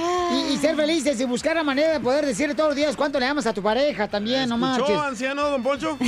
y 0.54 0.56
ser 0.56 0.74
felices 0.74 1.20
y 1.20 1.24
buscar 1.24 1.54
la 1.54 1.62
manera 1.62 1.92
de 1.92 2.00
poder 2.00 2.24
decirle 2.24 2.54
todos 2.54 2.70
los 2.70 2.76
días 2.76 2.96
cuánto 2.96 3.20
le 3.20 3.26
amas 3.26 3.46
a 3.46 3.52
tu 3.52 3.62
pareja 3.62 4.08
también, 4.08 4.48
no 4.48 4.54
¿Escuchó, 4.54 4.94
manches. 4.94 5.08
anciano, 5.10 5.50
don 5.50 5.62
Poncho? 5.62 5.98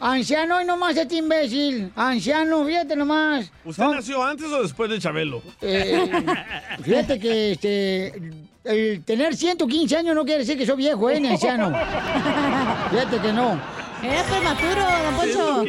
Anciano 0.00 0.60
y 0.60 0.64
nomás 0.64 0.96
este 0.96 1.16
imbécil. 1.16 1.92
Anciano, 1.94 2.64
fíjate 2.64 2.96
nomás. 2.96 3.50
¿Usted 3.64 3.84
nació 3.84 4.24
antes 4.24 4.46
o 4.46 4.62
después 4.62 4.90
de 4.90 4.98
Chabelo? 4.98 5.42
Eh, 5.60 6.08
fíjate 6.82 7.20
que 7.20 7.52
este, 7.52 8.14
el 8.64 9.04
tener 9.04 9.36
115 9.36 9.96
años 9.96 10.14
no 10.16 10.24
quiere 10.24 10.40
decir 10.40 10.58
que 10.58 10.66
soy 10.66 10.76
viejo, 10.76 11.08
¿eh? 11.08 11.20
Ni 11.20 11.28
anciano. 11.28 11.72
Fíjate 12.90 13.18
que 13.20 13.32
no. 13.32 13.60
Era 14.02 14.22
prematuro, 14.24 14.82
don 15.04 15.14
Poncho. 15.16 15.64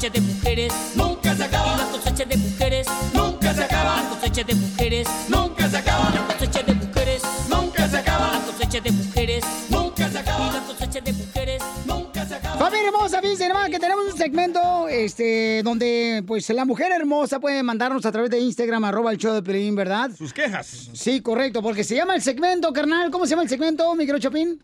Cosecha 0.00 0.18
de 0.18 0.26
mujeres 0.26 0.72
nunca 0.94 1.34
se 1.36 1.44
acaba. 1.44 1.76
La 1.76 1.84
cosecha 1.84 2.24
de 2.24 2.36
mujeres 2.38 2.86
nunca 3.12 3.52
se 3.52 3.64
acaba. 3.64 3.96
La 3.96 4.08
cosecha 4.08 4.44
de 4.44 4.54
mujeres 4.54 5.08
nunca 5.28 5.68
se 5.68 5.76
acaba. 5.76 6.10
La 6.10 6.26
cosecha 6.26 6.62
de 6.62 6.74
mujeres 6.74 7.22
nunca 7.50 7.86
se 7.86 7.98
acaba. 7.98 8.32
La 8.32 8.40
cosecha 8.40 8.80
de 8.80 8.92
mujeres 8.92 9.44
nunca 9.68 10.08
se 10.08 10.18
acaba. 10.18 10.48
Y 10.48 10.52
la 10.52 10.60
cosecha 10.62 11.00
de 11.02 11.12
mujeres 11.12 11.62
nunca 11.84 12.24
se 12.24 12.34
acaba. 12.34 12.56
Familia 12.56 12.88
hermosa, 12.88 13.20
fíjense 13.20 13.44
hermano, 13.44 13.68
que 13.68 13.78
tenemos 13.78 14.06
un 14.10 14.16
segmento 14.16 14.88
este, 14.88 15.62
donde 15.62 16.24
pues 16.26 16.48
la 16.48 16.64
mujer 16.64 16.92
hermosa 16.92 17.38
puede 17.38 17.62
mandarnos 17.62 18.06
a 18.06 18.10
través 18.10 18.30
de 18.30 18.38
Instagram, 18.38 18.84
arroba 18.84 19.12
el 19.12 19.18
show 19.18 19.34
de 19.34 19.42
Pelín, 19.42 19.74
¿verdad? 19.74 20.10
Sus 20.16 20.32
quejas. 20.32 20.88
Sí, 20.94 21.20
correcto, 21.20 21.60
porque 21.60 21.84
se 21.84 21.94
llama 21.94 22.14
el 22.14 22.22
segmento, 22.22 22.72
carnal. 22.72 23.10
¿Cómo 23.10 23.26
se 23.26 23.30
llama 23.32 23.42
el 23.42 23.50
segmento, 23.50 23.94
micro 23.94 24.18
Chapín? 24.18 24.62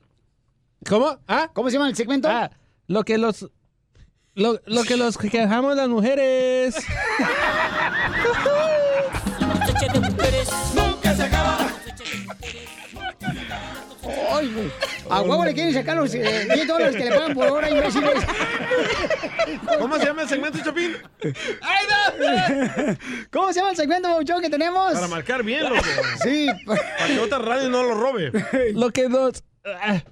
¿Cómo? 0.88 1.18
¿Ah? 1.28 1.50
¿Cómo 1.52 1.68
se 1.68 1.74
llama 1.74 1.90
el 1.90 1.96
segmento? 1.96 2.26
Ah, 2.26 2.50
lo 2.86 3.04
que 3.04 3.18
los... 3.18 3.50
Lo, 4.36 4.60
lo 4.66 4.84
que 4.84 4.98
los 4.98 5.16
quejamos 5.16 5.74
las 5.76 5.88
mujeres. 5.88 6.76
La 9.40 9.48
cosecha 9.48 9.92
de 9.94 10.00
mujeres 10.00 10.48
nunca 10.74 11.14
se 11.14 11.22
acaba. 11.22 11.56
Ay, 14.34 14.52
güey. 14.52 14.70
A 15.08 15.22
huevo 15.22 15.42
le 15.42 15.54
quieren 15.54 15.72
sacar 15.72 15.96
los 15.96 16.12
eh, 16.14 16.46
10 16.52 16.68
dólares 16.68 16.96
que 16.96 17.04
le 17.06 17.12
pagan 17.12 17.32
por 17.32 17.48
hora, 17.48 17.70
imbéciles. 17.70 18.24
¿Cómo 19.78 19.96
se 19.98 20.04
llama 20.04 20.22
el 20.22 20.28
segmento, 20.28 20.58
Chapín? 20.62 20.96
¿Cómo 23.30 23.52
se 23.54 23.60
llama 23.60 23.70
el 23.70 23.76
segmento, 23.76 24.08
Bauchón, 24.10 24.42
que 24.42 24.50
tenemos? 24.50 24.92
Para 24.92 25.08
marcar 25.08 25.42
bien, 25.44 25.62
loco. 25.62 25.82
Sí. 26.22 26.48
Para 26.66 26.82
que 27.06 27.18
otra 27.20 27.38
radio 27.38 27.70
no 27.70 27.82
lo 27.84 27.94
robe. 27.94 28.32
Lo 28.74 28.90
que 28.90 29.08
nos... 29.08 29.42
ah, 29.64 30.02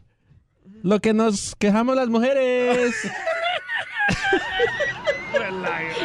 lo 0.83 1.01
que 1.01 1.13
nos 1.13 1.55
quejamos 1.57 1.95
las 1.95 2.09
mujeres. 2.09 2.95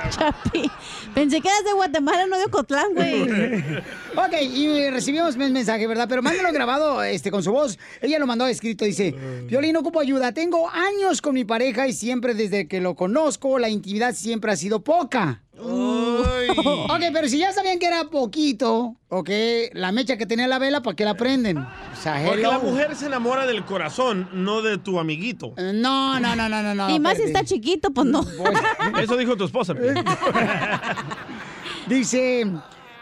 Chapi. 0.09 0.69
Pensé 1.13 1.41
que 1.41 1.47
eras 1.47 1.63
de 1.63 1.73
Guatemala, 1.73 2.25
no 2.27 2.37
de 2.37 2.45
Ocotlán, 2.45 2.93
güey. 2.93 3.23
ok, 4.15 4.41
y 4.41 4.89
recibimos 4.89 5.35
un 5.35 5.51
mensaje, 5.53 5.85
¿verdad? 5.87 6.07
Pero 6.09 6.21
mándalo 6.21 6.51
grabado 6.51 7.03
este, 7.03 7.31
con 7.31 7.43
su 7.43 7.51
voz. 7.51 7.77
Ella 8.01 8.19
lo 8.19 8.27
mandó 8.27 8.47
escrito, 8.47 8.85
dice, 8.85 9.13
Violín, 9.45 9.75
ocupo 9.77 9.99
ayuda. 9.99 10.31
Tengo 10.33 10.69
años 10.69 11.21
con 11.21 11.33
mi 11.33 11.45
pareja 11.45 11.87
y 11.87 11.93
siempre 11.93 12.33
desde 12.33 12.67
que 12.67 12.81
lo 12.81 12.95
conozco, 12.95 13.59
la 13.59 13.69
intimidad 13.69 14.13
siempre 14.15 14.51
ha 14.51 14.55
sido 14.55 14.83
poca. 14.83 15.41
ok, 16.89 17.01
pero 17.13 17.27
si 17.27 17.39
ya 17.39 17.51
sabían 17.51 17.79
que 17.79 17.87
era 17.87 18.05
poquito, 18.05 18.95
ok, 19.09 19.29
la 19.73 19.91
mecha 19.91 20.17
que 20.17 20.25
tenía 20.25 20.47
la 20.47 20.59
vela, 20.59 20.81
¿para 20.81 20.95
qué 20.95 21.05
la 21.05 21.15
prenden? 21.15 21.57
O 21.57 21.67
sea, 22.01 22.21
Porque 22.25 22.41
hello. 22.41 22.51
la 22.51 22.59
mujer 22.59 22.95
se 22.95 23.07
enamora 23.07 23.45
del 23.45 23.65
corazón, 23.65 24.29
no 24.33 24.61
de 24.61 24.77
tu 24.77 24.99
amiguito. 24.99 25.53
No, 25.57 26.19
no, 26.19 26.35
no, 26.35 26.49
no, 26.49 26.63
no, 26.63 26.75
no. 26.75 26.89
y 26.89 26.99
más 26.99 27.17
si 27.17 27.23
está 27.23 27.43
chiquito, 27.43 27.91
pues 27.91 28.07
no. 28.07 28.25
Eso 29.01 29.17
dijo 29.17 29.35
tu 29.35 29.45
esposa. 29.45 29.73
Dice, 31.87 32.45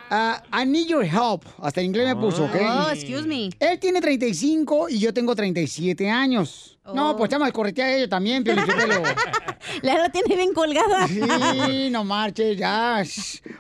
ah, 0.09 0.41
I 0.53 0.65
need 0.65 0.87
your 0.87 1.03
help. 1.05 1.45
Hasta 1.61 1.81
en 1.81 1.87
inglés 1.87 2.07
me 2.07 2.15
puso, 2.15 2.45
¿ok? 2.45 2.55
Oh, 2.61 2.89
excuse 2.91 3.27
me. 3.27 3.49
Él 3.59 3.79
tiene 3.79 4.01
35 4.01 4.89
y 4.89 4.99
yo 4.99 5.13
tengo 5.13 5.35
37 5.35 6.09
años. 6.09 6.73
No, 6.93 7.11
Oh. 7.11 7.17
pues 7.17 7.29
me 7.37 7.51
corretea 7.51 7.85
a 7.85 7.93
ella 7.95 8.07
también, 8.07 8.43
Lichotelo. 8.45 9.03
La 9.81 9.95
la 9.97 10.09
tiene 10.09 10.35
bien 10.35 10.53
colgada. 10.53 11.05
Sí, 11.07 11.89
no 11.91 12.05
marches, 12.05 12.57
ya. 12.57 13.03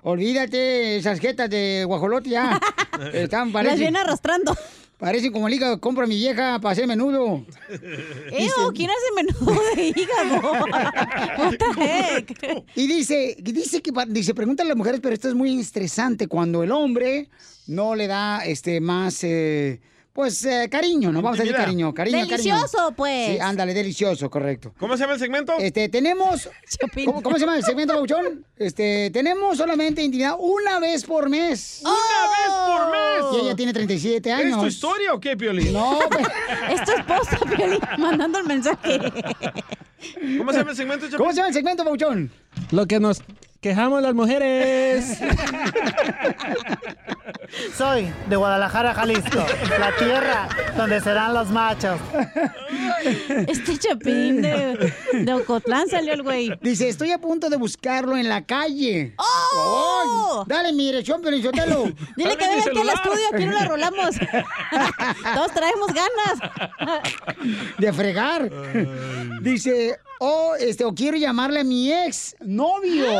Olvídate 0.03 0.95
esas 0.97 1.19
jetas 1.19 1.49
de 1.49 1.83
guajolote 1.85 2.29
ya. 2.29 2.59
Están, 3.13 3.51
Las 3.51 3.77
viene 3.77 3.99
arrastrando. 3.99 4.55
Parecen 4.97 5.31
como 5.31 5.47
el 5.47 5.53
hígado 5.53 5.79
compra 5.79 6.07
mi 6.07 6.15
vieja 6.15 6.59
para 6.59 6.71
hacer 6.71 6.87
menudo. 6.87 7.45
Ew, 7.69 8.73
¿quién 8.73 8.89
hace 8.89 9.13
menudo 9.15 9.61
de 9.75 9.87
hígado? 9.89 10.65
What 11.37 11.55
the 11.57 11.83
heck? 11.83 12.65
Y 12.75 12.87
dice, 12.87 13.37
dice 13.39 13.81
que 13.83 13.91
dice, 14.07 14.33
pregúntale 14.33 14.67
a 14.67 14.71
las 14.71 14.77
mujeres, 14.77 14.99
pero 15.01 15.13
esto 15.13 15.27
es 15.27 15.35
muy 15.35 15.59
estresante 15.59 16.27
cuando 16.27 16.63
el 16.63 16.71
hombre 16.71 17.29
no 17.67 17.93
le 17.93 18.07
da 18.07 18.43
este 18.43 18.81
más 18.81 19.23
eh, 19.23 19.81
pues 20.17 20.43
eh, 20.45 20.67
cariño, 20.67 21.11
no 21.11 21.21
vamos 21.21 21.39
a 21.39 21.43
decir 21.43 21.55
cariño, 21.55 21.93
cariño, 21.93 22.17
cariño. 22.17 22.37
Delicioso, 22.37 22.91
pues. 22.97 23.33
Sí, 23.33 23.39
ándale, 23.39 23.71
delicioso, 23.71 24.31
correcto. 24.31 24.73
¿Cómo 24.79 24.97
se 24.97 25.01
llama 25.01 25.13
el 25.13 25.19
segmento? 25.19 25.53
Este, 25.59 25.89
tenemos. 25.89 26.49
¿cómo, 27.05 27.21
cómo 27.21 27.35
se 27.35 27.41
llama 27.41 27.55
el 27.55 27.63
segmento, 27.63 27.93
Bauchón? 27.93 28.43
Este, 28.55 29.11
tenemos 29.11 29.59
solamente 29.59 30.01
intimidad 30.01 30.33
una 30.39 30.79
vez 30.79 31.05
por 31.05 31.29
mes. 31.29 31.83
¡Una 31.83 31.91
vez 31.93 32.49
por 32.65 32.91
mes! 32.91 33.43
Y 33.43 33.45
ella 33.45 33.55
tiene 33.55 33.73
37 33.73 34.31
años. 34.31 34.53
¿Es 34.53 34.59
tu 34.59 34.65
historia 34.65 35.13
o 35.13 35.19
qué, 35.19 35.37
Piolín? 35.37 35.71
No, 35.71 35.99
pues. 36.09 36.27
Es 36.71 36.83
tu 36.83 36.93
esposa, 36.93 37.37
Piolín, 37.55 37.79
mandando 37.99 38.39
el 38.39 38.45
mensaje. 38.45 38.99
¿Cómo 40.39 40.51
se 40.51 40.57
llama 40.57 40.71
el 40.71 40.77
segmento, 40.77 41.05
Chapín? 41.05 41.17
¿Cómo 41.19 41.29
se 41.29 41.35
llama 41.35 41.49
el 41.49 41.53
segmento, 41.53 41.83
Bauchón? 41.83 42.31
Lo 42.71 42.87
que 42.87 42.99
nos 42.99 43.21
quejamos 43.61 44.01
las 44.01 44.13
mujeres. 44.13 45.17
Soy 47.75 48.11
de 48.29 48.35
Guadalajara, 48.35 48.93
Jalisco, 48.93 49.45
la 49.79 49.95
tierra 49.95 50.49
donde 50.75 50.99
serán 51.01 51.33
los 51.33 51.49
machos. 51.49 51.99
Este 53.47 53.77
chapín 53.77 54.41
de, 54.41 54.93
de 55.13 55.33
Ocotlán 55.33 55.87
salió 55.87 56.13
el 56.13 56.23
güey. 56.23 56.51
Dice, 56.61 56.89
estoy 56.89 57.11
a 57.11 57.19
punto 57.19 57.49
de 57.49 57.57
buscarlo 57.57 58.17
en 58.17 58.29
la 58.29 58.45
calle. 58.45 59.13
¡Oh! 59.17 60.43
Ay, 60.43 60.45
dale 60.47 60.73
mi 60.73 60.85
dirección, 60.87 61.21
pero 61.23 61.37
Sotelo. 61.41 61.83
Dile 62.17 62.37
que 62.37 62.47
venga 62.47 62.63
aquí 62.65 62.79
al 62.79 62.89
estudio, 62.89 63.25
aquí 63.33 63.45
no 63.45 63.53
la 63.53 63.65
rolamos. 63.65 64.15
Todos 65.35 65.51
traemos 65.53 65.87
ganas. 65.93 66.39
De 67.77 67.93
fregar. 67.93 68.49
Dice, 69.41 69.99
oh, 70.19 70.55
este, 70.59 70.83
o 70.85 70.93
quiero 70.93 71.17
llamarle 71.17 71.59
a 71.61 71.63
mi 71.63 71.91
ex 71.91 72.35
novio. 72.41 73.05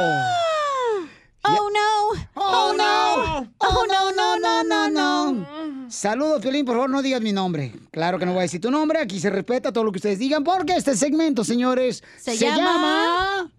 Oh 1.49 1.69
no. 1.69 2.27
Oh, 2.35 2.73
no. 2.77 3.53
Oh, 3.59 3.85
no, 3.89 4.11
no, 4.11 4.37
no, 4.37 4.63
no, 4.65 4.89
no. 4.89 5.89
Saludos, 5.89 6.41
Piolín, 6.41 6.65
por 6.65 6.75
favor, 6.75 6.89
no 6.89 7.01
digas 7.01 7.21
mi 7.21 7.31
nombre. 7.31 7.71
Claro 7.91 8.19
que 8.19 8.25
no 8.25 8.33
voy 8.33 8.39
a 8.39 8.41
decir 8.41 8.59
tu 8.59 8.69
nombre, 8.69 8.99
aquí 8.99 9.17
se 9.21 9.29
respeta 9.29 9.71
todo 9.71 9.85
lo 9.85 9.93
que 9.93 9.99
ustedes 9.99 10.19
digan, 10.19 10.43
porque 10.43 10.73
este 10.75 10.97
segmento, 10.97 11.45
señores, 11.45 12.03
Se 12.17 12.35
se, 12.35 12.45
llama- 12.45 13.47
llama... 13.47 13.51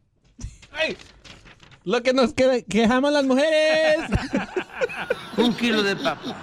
Lo 1.89 2.03
que 2.03 2.13
nos 2.13 2.35
que- 2.35 2.67
quejamos 2.69 3.11
las 3.13 3.25
mujeres. 3.25 3.97
Un 5.39 5.55
kilo 5.57 5.83
de 5.83 5.97
papa. 5.97 6.37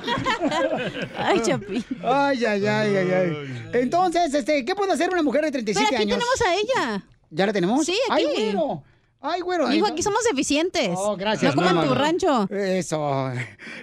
Ay, 1.20 1.40
Chapín. 1.46 1.86
Ay, 2.04 2.44
ay, 2.46 2.66
ay, 2.66 2.96
ay, 2.96 3.12
ay. 3.12 3.70
Entonces, 3.74 4.34
este, 4.34 4.66
¿qué 4.66 4.74
puede 4.74 4.94
hacer 4.94 5.12
una 5.12 5.22
mujer 5.22 5.44
de 5.46 5.52
37 5.52 5.86
Pero 5.92 6.04
aquí 6.04 6.12
años? 6.12 6.18
tenemos 6.18 6.42
a 6.42 6.56
ella. 6.56 7.06
¿Ya 7.30 7.46
la 7.46 7.54
tenemos? 7.54 7.86
Sí, 7.86 7.96
aquí. 8.10 8.26
Ay, 8.28 8.46
bueno. 8.54 8.84
Ay, 9.21 9.41
güero. 9.41 9.71
Hijo, 9.73 9.86
ay, 9.88 9.91
aquí 9.93 10.04
somos 10.04 10.23
eficientes. 10.32 10.91
Oh, 10.95 11.15
gracias. 11.17 11.56
No 11.56 11.63
como 11.63 11.82
en 11.82 11.88
tu 11.88 11.95
rancho. 11.95 12.47
Eso. 12.51 13.32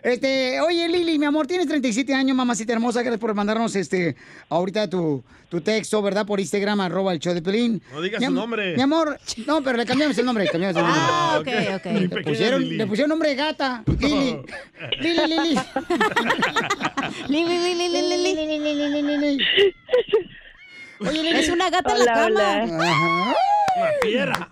Este, 0.03 0.61
oye, 0.61 0.89
Lili, 0.89 1.19
mi 1.19 1.27
amor, 1.27 1.49
tienes 1.49 1.67
37 1.67 2.15
años, 2.15 2.37
mamacita 2.37 2.73
hermosa. 2.73 3.01
Gracias 3.03 3.19
por 3.21 3.35
mandarnos 3.35 3.75
este 3.75 4.15
ahorita 4.49 4.89
tu, 4.89 5.25
tu 5.49 5.61
texto, 5.61 6.01
¿verdad? 6.01 6.25
Por 6.27 6.39
Instagram, 6.39 6.81
arroba 6.83 7.13
el 7.13 7.19
show 7.19 7.35
de 7.35 7.43
Pelín. 7.43 7.83
No 7.93 8.01
digas 8.01 8.21
Mi 8.21 8.27
su 8.27 8.33
nombre. 8.33 8.77
Mi 8.77 8.83
amor, 8.83 9.19
no, 9.47 9.63
pero 9.65 9.77
le 9.79 9.85
cambiamos 9.85 10.17
el 10.17 10.25
nombre. 10.27 10.47
Cambiamos 10.49 10.77
el 10.77 10.83
nombre. 10.85 11.03
Ah, 11.05 11.39
ok, 11.41 11.49
ok. 11.77 11.85
Le 12.15 12.23
pusieron, 12.23 12.77
le 12.79 12.87
pusieron 12.87 13.09
nombre 13.09 13.31
de 13.31 13.35
gata. 13.35 13.83
Lili. 13.99 14.39
Lili, 15.01 15.27
Lili. 15.27 15.59
Lili, 17.29 17.59
Lili, 17.59 17.89
Lili, 17.89 18.89
Lili. 18.91 19.17
Lili. 19.19 19.45
Oye, 21.01 21.23
Lili. 21.23 21.39
Es 21.41 21.49
una 21.49 21.69
gata 21.69 21.93
en 21.97 21.99
la 21.99 22.05
cama. 22.13 22.27
hola. 22.27 22.63
Ajá. 22.63 23.35
Una 23.77 23.91
fiera. 24.03 24.49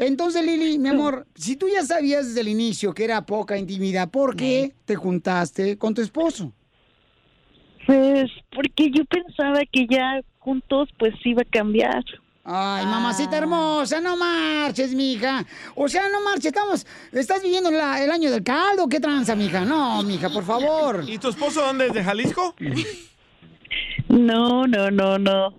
Entonces, 0.00 0.42
Lili, 0.44 0.78
mi 0.78 0.88
amor, 0.88 1.26
si 1.34 1.56
tú 1.56 1.68
ya 1.68 1.84
sabías 1.84 2.28
desde 2.28 2.40
el 2.40 2.48
inicio 2.48 2.94
que 2.94 3.04
era 3.04 3.24
poca 3.26 3.58
intimidad, 3.58 4.10
¿por 4.10 4.34
qué 4.34 4.72
te 4.86 4.96
juntaste 4.96 5.76
con 5.76 5.94
tu 5.94 6.00
esposo? 6.00 6.52
Pues 7.86 8.30
porque 8.54 8.90
yo 8.90 9.04
pensaba 9.04 9.60
que 9.70 9.86
ya 9.86 10.20
juntos 10.38 10.88
pues 10.98 11.14
iba 11.24 11.42
a 11.42 11.44
cambiar. 11.44 12.02
Ay, 12.44 12.86
mamacita 12.86 13.36
hermosa, 13.36 14.00
no 14.00 14.16
marches, 14.16 14.94
mija. 14.94 15.44
O 15.74 15.86
sea, 15.86 16.08
no 16.08 16.22
marches, 16.22 16.46
estamos, 16.46 16.86
estás 17.12 17.42
viviendo 17.42 17.70
la- 17.70 18.02
el 18.02 18.10
año 18.10 18.30
del 18.30 18.42
caldo, 18.42 18.88
¿qué 18.88 19.00
tranza, 19.00 19.36
mija? 19.36 19.66
No, 19.66 20.02
mija, 20.02 20.30
por 20.30 20.44
favor. 20.44 21.04
¿Y 21.06 21.18
tu 21.18 21.28
esposo 21.28 21.60
dónde 21.60 21.88
es? 21.88 21.92
¿De 21.92 22.02
Jalisco? 22.02 22.54
No, 24.08 24.66
no, 24.66 24.90
no, 24.90 25.18
no. 25.18 25.58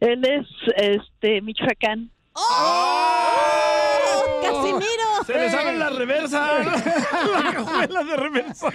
Él 0.00 0.24
es 0.24 0.46
este 0.76 1.40
Michoacán. 1.40 2.10
¡Oh! 2.36 4.40
¡Casimiro! 4.42 5.24
Se 5.26 5.34
le 5.34 5.50
sabe 5.50 5.76
la 5.76 5.90
reversa. 5.90 6.58
La 6.62 7.52
cajuela 7.52 8.04
de 8.04 8.16
reversa. 8.16 8.68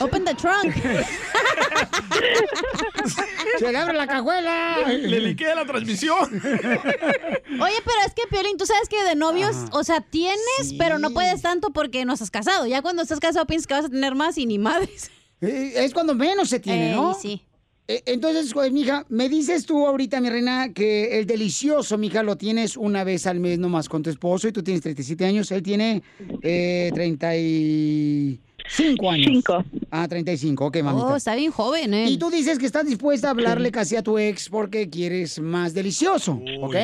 Open 0.00 0.24
the 0.24 0.34
trunk. 0.34 0.74
Se 3.58 3.72
le 3.72 3.78
abre 3.78 3.94
la 3.94 4.06
cajuela. 4.06 4.78
Le 4.88 5.20
liquea 5.20 5.54
la 5.54 5.64
transmisión. 5.64 6.18
Oye, 6.42 7.74
pero 7.84 7.98
es 8.06 8.14
que, 8.14 8.22
Piolín, 8.28 8.56
tú 8.58 8.66
sabes 8.66 8.88
que 8.88 9.02
de 9.04 9.14
novios, 9.14 9.56
o 9.72 9.84
sea, 9.84 10.00
tienes, 10.00 10.74
pero 10.78 10.98
no 10.98 11.10
puedes 11.10 11.42
tanto 11.42 11.70
porque 11.70 12.04
no 12.04 12.14
estás 12.14 12.30
casado. 12.30 12.66
Ya 12.66 12.82
cuando 12.82 13.02
estás 13.02 13.20
casado 13.20 13.46
piensas 13.46 13.66
que 13.66 13.74
vas 13.74 13.84
a 13.86 13.88
tener 13.88 14.14
más 14.14 14.36
y 14.38 14.46
ni 14.46 14.58
madres. 14.58 15.10
Eh, 15.40 15.72
Es 15.76 15.92
cuando 15.94 16.14
menos 16.14 16.48
se 16.48 16.60
tiene, 16.60 16.90
Ey, 16.90 16.96
¿no? 16.96 17.14
sí. 17.14 17.45
Eh, 17.88 18.02
Entonces, 18.06 18.52
pues, 18.52 18.72
mija, 18.72 19.04
me 19.08 19.28
dices 19.28 19.64
tú 19.64 19.86
ahorita, 19.86 20.20
mi 20.20 20.28
reina, 20.28 20.72
que 20.72 21.20
el 21.20 21.26
delicioso, 21.26 21.96
mija, 21.98 22.22
lo 22.24 22.36
tienes 22.36 22.76
una 22.76 23.04
vez 23.04 23.26
al 23.26 23.38
mes 23.38 23.58
nomás 23.58 23.88
con 23.88 24.02
tu 24.02 24.10
esposo 24.10 24.48
y 24.48 24.52
tú 24.52 24.62
tienes 24.62 24.82
37 24.82 25.24
años, 25.24 25.50
él 25.52 25.62
tiene 25.62 26.02
eh, 26.42 26.90
35 26.94 29.10
años. 29.10 29.26
5. 29.26 29.64
Ah, 29.92 30.08
35, 30.08 30.66
ok, 30.66 30.76
mamita. 30.82 31.06
Oh, 31.06 31.16
está 31.16 31.36
bien 31.36 31.52
joven, 31.52 31.94
¿eh? 31.94 32.10
Y 32.10 32.18
tú 32.18 32.30
dices 32.30 32.58
que 32.58 32.66
estás 32.66 32.86
dispuesta 32.86 33.28
a 33.28 33.30
hablarle 33.30 33.70
casi 33.70 33.94
a 33.94 34.02
tu 34.02 34.18
ex 34.18 34.48
porque 34.48 34.90
quieres 34.90 35.38
más 35.38 35.72
delicioso, 35.72 36.40
¿ok? 36.60 36.74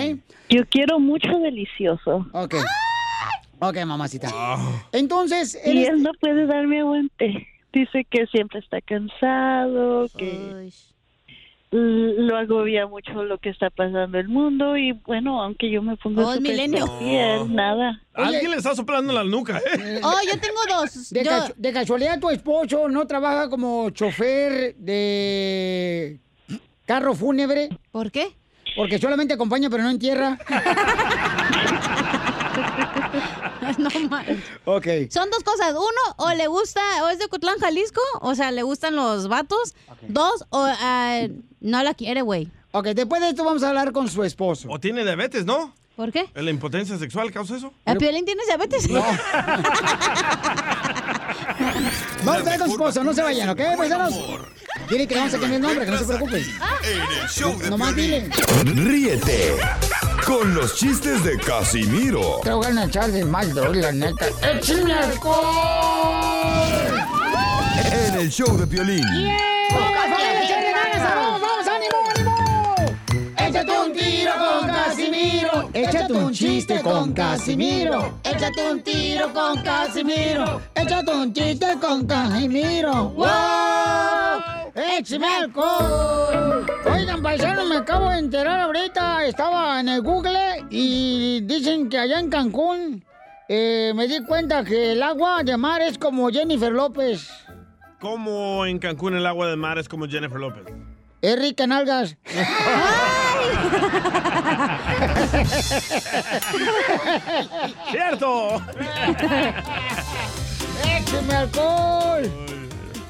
Yo 0.49 0.65
quiero 0.71 1.01
mucho 1.01 1.37
delicioso. 1.41 2.25
Ok. 2.33 2.55
Ok, 3.59 3.77
mamacita. 3.85 4.29
Entonces, 4.93 5.59
Y 5.65 5.85
él 5.85 6.03
no 6.03 6.13
puede 6.21 6.47
darme 6.47 6.81
aguante. 6.81 7.49
Dice 7.73 8.05
que 8.11 8.27
siempre 8.27 8.59
está 8.59 8.81
cansado, 8.81 10.09
que 10.19 10.69
lo 11.75 12.37
agobia 12.37 12.87
mucho 12.87 13.25
lo 13.25 13.39
que 13.39 13.49
está 13.49 13.71
pasando 13.71 14.05
en 14.05 14.15
el 14.15 14.29
mundo 14.29 14.77
y 14.77 14.93
bueno, 14.93 15.43
aunque 15.43 15.71
yo 15.71 15.81
me 15.83 15.97
pongo 15.97 16.29
Oh, 16.29 16.39
milenio. 16.41 16.85
él 17.01 17.55
nada. 17.55 17.99
Alguien 18.13 18.51
le 18.51 18.59
está 18.59 18.75
soplando 18.75 19.11
la 19.13 19.25
nuca, 19.25 19.57
¿eh? 19.59 19.99
Oh, 20.03 20.19
yo 20.31 20.39
tengo 20.39 20.61
dos. 20.69 21.09
De, 21.11 21.25
Yo- 21.25 21.31
de 21.57 21.73
casualidad, 21.73 22.21
tu 22.21 22.29
esposo 22.29 22.89
no 22.91 23.07
trabaja 23.07 23.49
como 23.49 23.89
chofer 23.91 24.75
de 24.77 26.21
carro 26.85 27.15
fúnebre. 27.15 27.71
¿Por 27.91 28.11
qué? 28.11 28.29
Porque 28.77 28.99
solamente 28.99 29.33
acompaña, 29.35 29.71
pero 29.71 29.83
no 29.83 29.91
entierra. 29.91 30.39
no 33.79 33.91
manches. 34.09 34.39
ok. 34.65 34.87
Son 35.11 35.31
dos 35.31 35.43
cosas. 35.45 35.73
Uno, 35.73 36.15
o 36.17 36.31
le 36.35 36.47
gusta, 36.47 36.81
o 37.05 37.09
es 37.09 37.19
de 37.19 37.29
Cotlán, 37.29 37.59
Jalisco, 37.59 38.01
o 38.21 38.35
sea, 38.35 38.51
le 38.51 38.63
gustan 38.63 38.97
los 38.97 39.29
vatos. 39.29 39.75
Dos, 40.09 40.45
o 40.51 40.67
ah, 40.67 41.27
no 41.61 41.83
la 41.83 41.95
quiere, 41.95 42.23
güey. 42.23 42.49
Ok, 42.73 42.89
después 42.89 43.21
de 43.21 43.29
esto 43.29 43.45
vamos 43.45 43.63
a 43.63 43.69
hablar 43.69 43.93
con 43.93 44.09
su 44.09 44.25
esposo. 44.25 44.69
O 44.71 44.81
tiene 44.81 45.05
diabetes, 45.05 45.45
¿no? 45.45 45.75
¿Por 45.97 46.11
qué? 46.11 46.27
¿La 46.35 46.51
impotencia 46.51 46.99
sexual 46.99 47.31
causa 47.31 47.57
eso? 47.57 47.73
¿El 47.85 47.99
Piolín 47.99 48.25
tienes 48.25 48.47
diabetes? 48.47 48.89
Vamos 52.25 52.41
a 52.41 52.51
ver 52.51 52.59
con 52.59 52.67
su 52.69 52.73
esposo, 52.73 53.05
no 53.05 53.13
se 53.13 53.23
vayan, 53.23 53.51
¿ok, 53.51 53.61
paisanos? 53.77 54.15
Dile 54.89 55.07
que 55.07 55.15
le 55.15 55.21
vamos 55.21 55.35
a 55.35 55.39
cambiar 55.39 55.61
el 55.61 55.63
nombre, 55.63 55.85
que 55.85 55.91
no 55.91 55.99
se 55.99 56.05
preocupe. 56.05 56.39
En 56.39 57.23
el 57.23 57.29
show 57.29 57.59
de 57.59 57.71
Nomás 57.71 57.97
dile. 57.97 58.31
Ríete 58.65 59.57
con 60.27 60.55
los 60.55 60.77
chistes 60.77 61.25
de 61.25 61.37
Casimiro 61.39 62.41
Te 62.43 62.53
voy 62.53 62.67
a 62.67 62.85
echar 62.85 63.11
de 63.11 63.25
mal, 63.25 63.53
droga, 63.53 63.81
la 63.81 63.93
neta. 63.93 64.27
¡Échame 64.43 64.93
alcohol! 64.93 66.53
en 67.93 68.15
el 68.15 68.31
show 68.31 68.57
de 68.57 68.67
Piolín. 68.67 69.03
¡Familia, 69.03 70.45
échale 70.45 70.73
ganas! 70.73 71.15
¡Vamos, 71.15 71.41
vamos, 71.41 71.62
ánimo! 71.62 71.62
Échate 73.53 73.79
un 73.79 73.93
tiro 73.93 74.33
con 74.39 74.67
Casimiro. 74.67 75.71
Échate 75.75 76.13
un 76.15 76.33
chiste 76.33 76.81
con 76.81 77.13
Casimiro. 77.13 78.19
Échate 78.25 78.71
un 78.71 78.83
tiro 78.83 79.31
con 79.35 79.63
Casimiro. 79.63 80.63
Échate 80.75 81.11
un 81.15 81.35
chiste 81.35 81.67
con 81.79 82.07
Casimiro. 82.07 83.11
¡Wow! 83.11 83.29
¡Échame 84.75 85.27
alcohol! 85.27 86.65
Oigan, 86.91 87.23
paisano, 87.23 87.67
me 87.67 87.77
acabo 87.77 88.09
de 88.09 88.21
enterar 88.21 88.59
ahorita. 88.59 89.27
Estaba 89.27 89.81
en 89.81 89.91
el 89.91 90.01
Google 90.01 90.65
y 90.71 91.43
dicen 91.43 91.91
que 91.91 91.99
allá 91.99 92.21
en 92.21 92.31
Cancún 92.31 93.05
eh, 93.51 93.93
me 93.95 94.09
di 94.09 94.25
cuenta 94.25 94.65
que 94.65 94.93
el 94.93 95.03
agua 95.03 95.43
de 95.43 95.59
mar 95.59 95.83
es 95.83 95.99
como 95.99 96.31
Jennifer 96.31 96.73
López. 96.73 97.29
Como 98.01 98.65
en 98.65 98.79
Cancún 98.79 99.15
el 99.15 99.27
agua 99.27 99.49
del 99.49 99.59
mar 99.59 99.77
es 99.77 99.91
como 99.91 100.09
Jennifer 100.09 100.41
López. 100.41 100.65
Es 101.21 101.39
rica 101.39 101.65
en 101.65 101.73
algas. 101.73 102.17
¡Cierto! 107.91 108.63
¡Écheme 110.85 111.35
alcohol! 111.35 112.31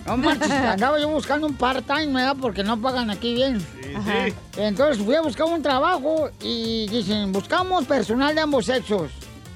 No 0.06 0.16
manches, 0.16 0.50
andaba 0.50 0.98
yo 0.98 1.08
buscando 1.08 1.46
un 1.46 1.54
part-time, 1.54 2.08
¿verdad? 2.12 2.36
Porque 2.40 2.64
no 2.64 2.80
pagan 2.80 3.10
aquí 3.10 3.34
bien. 3.34 3.60
Sí. 3.60 4.34
Entonces 4.56 5.04
fui 5.04 5.14
a 5.14 5.20
buscar 5.20 5.46
un 5.46 5.62
trabajo 5.62 6.30
y 6.40 6.88
dicen, 6.88 7.30
buscamos 7.32 7.84
personal 7.84 8.34
de 8.34 8.40
ambos 8.40 8.66
sexos. 8.66 9.10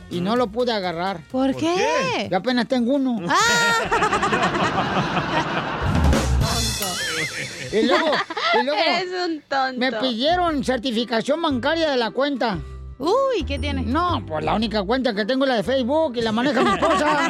Y 0.09 0.21
no 0.21 0.37
lo 0.37 0.47
pude 0.47 0.73
agarrar. 0.73 1.17
¿Por 1.33 1.51
¿Por 1.51 1.61
qué? 1.61 1.75
qué? 2.15 2.29
Yo 2.31 2.37
apenas 2.37 2.69
tengo 2.69 2.95
uno. 2.95 3.27
Y 7.73 7.83
luego, 7.83 8.11
y 8.61 8.65
luego 8.65 8.81
Eres 8.81 9.09
un 9.27 9.41
tonto. 9.43 9.79
me 9.79 9.93
pidieron 9.93 10.65
certificación 10.65 11.43
bancaria 11.43 11.91
de 11.91 11.97
la 11.97 12.11
cuenta. 12.11 12.59
Uy, 12.99 13.45
¿qué 13.47 13.59
tiene? 13.59 13.83
No, 13.83 14.25
pues 14.27 14.43
la 14.45 14.55
única 14.55 14.83
cuenta 14.83 15.15
que 15.15 15.25
tengo 15.27 15.45
es 15.45 15.49
la 15.51 15.57
de 15.57 15.63
Facebook 15.63 16.17
y 16.17 16.23
la 16.23 16.33
maneja 16.33 16.63
mi 16.63 16.71
esposa. 16.71 17.07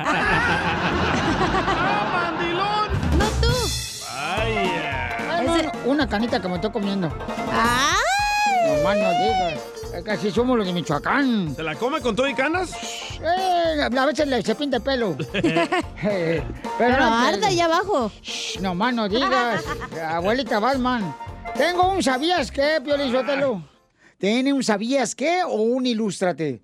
No 3.19 3.27
tú. 3.41 3.49
Vaya. 4.15 5.39
Ay, 5.39 5.47
no, 5.47 5.55
una 5.91 6.09
canita 6.09 6.41
que 6.41 6.49
me 6.49 6.55
estoy 6.57 6.71
comiendo. 6.71 7.09
¡Ay! 7.53 8.77
No 8.79 8.85
más 8.85 8.97
no 8.97 9.09
digas. 9.11 9.61
Que 10.05 10.11
así 10.11 10.31
somos 10.31 10.57
los 10.59 10.67
de 10.67 10.73
Michoacán. 10.73 11.55
¿Se 11.57 11.63
la 11.63 11.75
come 11.75 12.01
con 12.01 12.15
todo 12.15 12.29
y 12.29 12.35
canas? 12.35 12.71
Eh, 13.21 13.81
a 13.83 14.07
veces 14.07 14.27
le, 14.29 14.43
se 14.43 14.55
pinta 14.55 14.77
el 14.79 14.83
pelo. 14.83 15.17
Eh, 16.03 16.43
Pero 16.79 16.99
no, 17.01 17.15
arde 17.15 17.41
que- 17.41 17.47
ahí 17.47 17.61
abajo. 17.61 18.13
Shh, 18.23 18.61
No 18.61 18.75
más 18.75 18.95
no 18.95 19.09
digas. 19.09 19.65
Abuelita 20.09 20.59
Batman. 20.61 21.15
Tengo 21.57 21.91
un 21.91 22.03
¿sabías 22.03 22.51
qué, 22.51 22.81
Piolín 22.85 23.11
Sotelo? 23.13 23.63
¿Tiene 24.19 24.53
un 24.53 24.63
¿sabías 24.63 25.15
qué 25.15 25.43
o 25.45 25.55
un 25.63 25.87
ilústrate? 25.87 26.61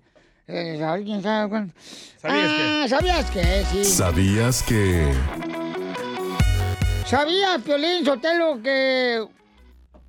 Eh, 0.47 0.83
¿Alguien 0.83 1.21
sabe 1.23 1.49
cuál? 1.49 1.73
¿Sabías 2.21 2.51
ah, 2.51 2.85
¿Sabías 2.89 3.31
qué? 3.31 3.65
Sí. 3.71 3.83
¿Sabías 3.85 4.63
que... 4.63 5.13
¿Sabías, 7.05 7.61
Piolín 7.61 8.05
Sotelo, 8.05 8.61
que... 8.61 9.25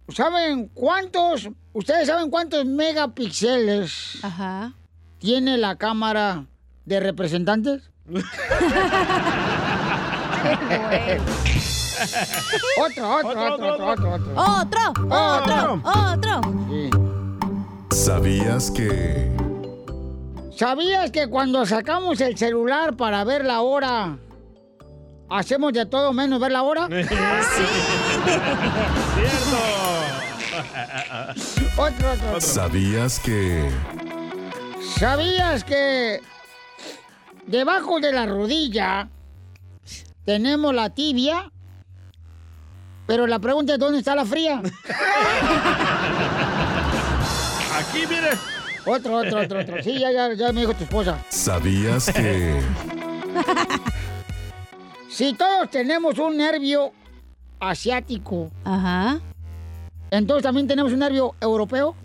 ¿Saben 0.09 0.69
cuántos... 0.69 1.51
¿Ustedes 1.73 2.07
saben 2.07 2.31
cuántos 2.31 2.65
megapíxeles 2.67 4.21
tiene 5.19 5.59
la 5.59 5.75
cámara 5.77 6.47
de 6.85 7.01
representantes? 7.01 7.91
otro, 12.79 13.17
otro, 13.17 13.31
otro, 13.31 13.55
otro, 13.55 13.89
otro, 13.89 14.15
otro. 14.15 14.35
Otro, 14.37 14.93
otro, 15.09 15.83
otro. 15.85 16.41
¿Sabías 17.91 18.71
que... 18.71 19.35
¿Sabías 20.55 21.11
que 21.11 21.27
cuando 21.29 21.67
sacamos 21.67 22.21
el 22.21 22.37
celular 22.37 22.97
para 22.97 23.25
ver 23.25 23.45
la 23.45 23.63
hora, 23.63 24.17
hacemos 25.29 25.73
de 25.73 25.87
todo 25.87 26.13
menos 26.13 26.39
ver 26.39 26.53
la 26.53 26.63
hora? 26.63 26.89
Otro, 31.77 32.13
otro, 32.13 32.29
otro. 32.29 32.41
¿Sabías 32.41 33.19
que... 33.21 33.71
¿Sabías 34.99 35.65
que 35.65 36.21
debajo 37.47 38.01
de 38.01 38.13
la 38.13 38.27
rodilla 38.27 39.09
tenemos 40.25 40.75
la 40.75 40.91
tibia? 40.91 41.51
Pero 43.07 43.27
la 43.27 43.39
pregunta 43.39 43.75
es 43.75 43.79
¿dónde 43.79 43.99
está 43.99 44.15
la 44.15 44.25
fría? 44.25 44.63
Aquí, 47.75 48.07
mire. 48.09 48.31
Otro, 48.87 49.17
otro, 49.17 49.41
otro, 49.41 49.61
otro. 49.61 49.83
Sí, 49.83 49.99
ya, 49.99 50.13
ya, 50.13 50.33
ya 50.35 50.53
me 50.53 50.61
dijo 50.61 50.75
tu 50.75 50.85
esposa. 50.85 51.19
¿Sabías 51.29 52.11
que... 52.13 52.61
Si 55.15 55.33
todos 55.33 55.71
tenemos 55.71 56.19
un 56.19 56.37
nervio 56.37 56.93
asiático. 57.61 58.51
Ajá. 58.65 59.21
Entonces 60.17 60.43
también 60.43 60.67
tenemos 60.69 60.93
un 60.93 60.99
nervio 61.01 61.35
europeo. 61.41 61.95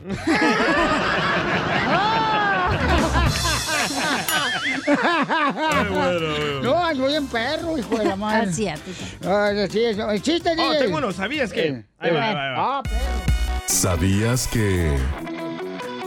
No, 6.64 6.84
ando 6.84 7.08
bien 7.08 7.28
perro, 7.28 7.78
hijo 7.78 7.98
de 7.98 8.06
la 8.06 8.16
madre. 8.16 8.50
Asiático. 8.50 8.98
Ah, 9.26 9.52
sí, 9.70 9.84
eso. 9.84 10.10
El 10.10 10.22
chiste, 10.22 10.52
Oh, 10.58 10.74
tengo 10.78 10.98
uno, 10.98 11.12
¿sabías 11.12 11.52
que? 11.54 11.68
Eh, 11.68 11.86
Ahí 12.00 12.12
va, 12.12 12.28
ahí 12.30 12.34
va, 12.36 12.44
ahí 12.46 12.52
va. 12.56 12.78
Ah, 12.80 12.84
perro. 12.84 13.64
¿Sabías 13.68 14.48
que... 14.48 14.98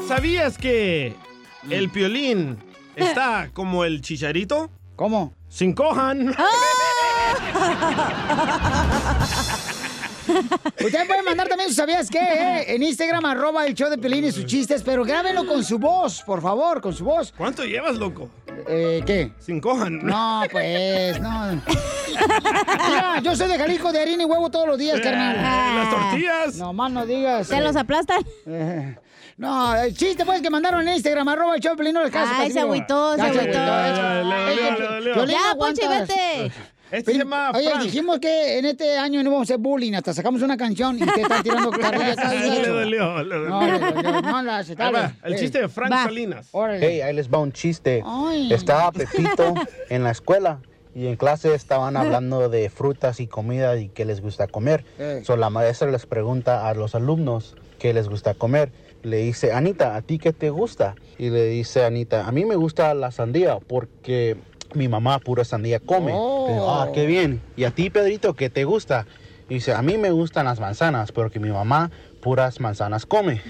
¿Sabías 0.08 0.58
que 0.58 1.14
el 1.70 1.88
piolín 1.90 2.58
está 2.96 3.50
como 3.52 3.84
el 3.84 4.00
chicharito? 4.02 4.70
¿Cómo? 4.96 5.32
Sin 5.48 5.72
cojan. 5.74 6.34
Ustedes 10.84 11.06
pueden 11.06 11.24
mandar 11.24 11.48
también 11.48 11.68
sus 11.68 11.76
sabías 11.76 12.08
qué, 12.10 12.18
eh? 12.20 12.74
En 12.74 12.82
Instagram, 12.82 13.24
arroba 13.24 13.66
el 13.66 13.74
show 13.74 13.88
de 13.90 13.98
Pelín 13.98 14.24
y 14.24 14.32
sus 14.32 14.46
chistes, 14.46 14.82
pero 14.82 15.04
grábenlo 15.04 15.46
con 15.46 15.62
su 15.64 15.78
voz, 15.78 16.22
por 16.22 16.40
favor, 16.42 16.80
con 16.80 16.92
su 16.94 17.04
voz. 17.04 17.32
¿Cuánto 17.36 17.64
llevas, 17.64 17.96
loco? 17.96 18.30
Eh, 18.68 19.02
¿qué? 19.06 19.32
Sin 19.38 19.60
cojan. 19.60 19.98
No, 20.04 20.42
pues, 20.50 21.18
no. 21.20 21.60
Mira, 22.88 23.20
yo 23.22 23.34
soy 23.36 23.48
de 23.48 23.58
Jalisco 23.58 23.92
de 23.92 24.00
harina 24.00 24.22
y 24.22 24.26
huevo 24.26 24.50
todos 24.50 24.66
los 24.66 24.78
días, 24.78 25.00
carnal. 25.00 25.36
Eh, 25.36 25.76
las 25.76 25.90
tortillas. 25.90 26.56
No 26.56 26.72
más 26.72 26.90
no 26.92 27.06
digas. 27.06 27.46
¿Se 27.46 27.60
los 27.60 27.74
aplastan? 27.76 28.22
Eh, 28.46 28.96
no, 29.38 29.74
el 29.74 29.96
chiste 29.96 30.24
pues 30.24 30.40
que 30.42 30.50
mandaron 30.50 30.86
en 30.86 30.94
Instagram, 30.94 31.26
arroba 31.28 31.54
el 31.54 31.60
show 31.60 31.72
de 31.72 31.78
Pelín, 31.78 31.94
no 31.94 32.02
les 32.02 32.10
caso. 32.12 32.32
Ay, 32.36 32.52
se 32.52 32.60
agüitó, 32.60 33.14
se 33.16 33.22
agüitó. 33.22 33.58
Eh, 33.58 35.12
Ya, 35.28 35.50
aguantas. 35.50 35.88
vete. 36.08 36.52
Este 36.92 37.12
se 37.12 37.18
llama 37.18 37.50
Oye, 37.54 37.70
Frank. 37.70 37.82
dijimos 37.84 38.18
que 38.20 38.58
en 38.58 38.66
este 38.66 38.98
año 38.98 39.22
no 39.22 39.30
vamos 39.30 39.50
a 39.50 39.54
hacer 39.54 39.58
bullying, 39.58 39.94
hasta 39.94 40.12
sacamos 40.12 40.42
una 40.42 40.56
canción 40.56 40.98
y 40.98 41.02
usted 41.04 41.22
está 41.22 41.42
tirando 41.42 41.70
carrilla 41.80 42.14
cada 42.14 42.34
Le 42.34 42.68
dolió, 42.68 43.22
le 43.24 43.36
No, 43.48 43.60
dolió. 43.60 43.78
le 43.78 43.92
dolió, 44.02 44.22
no 44.22 44.42
la 44.42 44.58
hace, 44.58 44.72
Ahí 44.78 44.92
va, 44.92 45.00
dale. 45.00 45.14
el 45.24 45.36
chiste 45.36 45.60
de 45.62 45.68
Frank 45.68 45.90
va. 45.90 46.04
Salinas. 46.04 46.48
Órale. 46.52 46.86
Hey, 46.86 47.00
ahí 47.00 47.14
les 47.14 47.28
va 47.32 47.38
un 47.38 47.50
chiste. 47.52 48.02
Ay. 48.06 48.52
Estaba 48.52 48.92
Pepito 48.92 49.54
en 49.88 50.04
la 50.04 50.10
escuela 50.10 50.60
y 50.94 51.06
en 51.06 51.16
clase 51.16 51.54
estaban 51.54 51.96
hablando 51.96 52.50
de 52.50 52.68
frutas 52.68 53.18
y 53.20 53.26
comida 53.26 53.76
y 53.78 53.88
qué 53.88 54.04
les 54.04 54.20
gusta 54.20 54.46
comer. 54.46 54.84
Eh. 54.98 55.22
So, 55.24 55.38
la 55.38 55.48
maestra 55.48 55.90
les 55.90 56.04
pregunta 56.04 56.68
a 56.68 56.74
los 56.74 56.94
alumnos 56.94 57.56
qué 57.78 57.94
les 57.94 58.08
gusta 58.10 58.34
comer. 58.34 58.70
Le 59.02 59.16
dice, 59.16 59.52
Anita, 59.52 59.96
¿a 59.96 60.02
ti 60.02 60.18
qué 60.18 60.32
te 60.32 60.50
gusta? 60.50 60.94
Y 61.18 61.30
le 61.30 61.46
dice 61.46 61.84
Anita, 61.84 62.26
a 62.28 62.30
mí 62.32 62.44
me 62.44 62.54
gusta 62.54 62.92
la 62.94 63.10
sandía 63.10 63.58
porque 63.58 64.36
mi 64.74 64.88
mamá 64.88 65.18
pura 65.18 65.44
sandía 65.44 65.80
come. 65.80 66.12
Oh. 66.14 66.70
Ah, 66.70 66.90
qué 66.92 67.06
bien. 67.06 67.40
¿Y 67.56 67.64
a 67.64 67.70
ti, 67.70 67.90
Pedrito, 67.90 68.34
qué 68.34 68.50
te 68.50 68.64
gusta? 68.64 69.06
Y 69.48 69.54
dice, 69.54 69.74
a 69.74 69.82
mí 69.82 69.98
me 69.98 70.10
gustan 70.10 70.46
las 70.46 70.60
manzanas 70.60 71.12
porque 71.12 71.40
mi 71.40 71.50
mamá 71.50 71.90
puras 72.20 72.60
manzanas 72.60 73.06
come. 73.06 73.42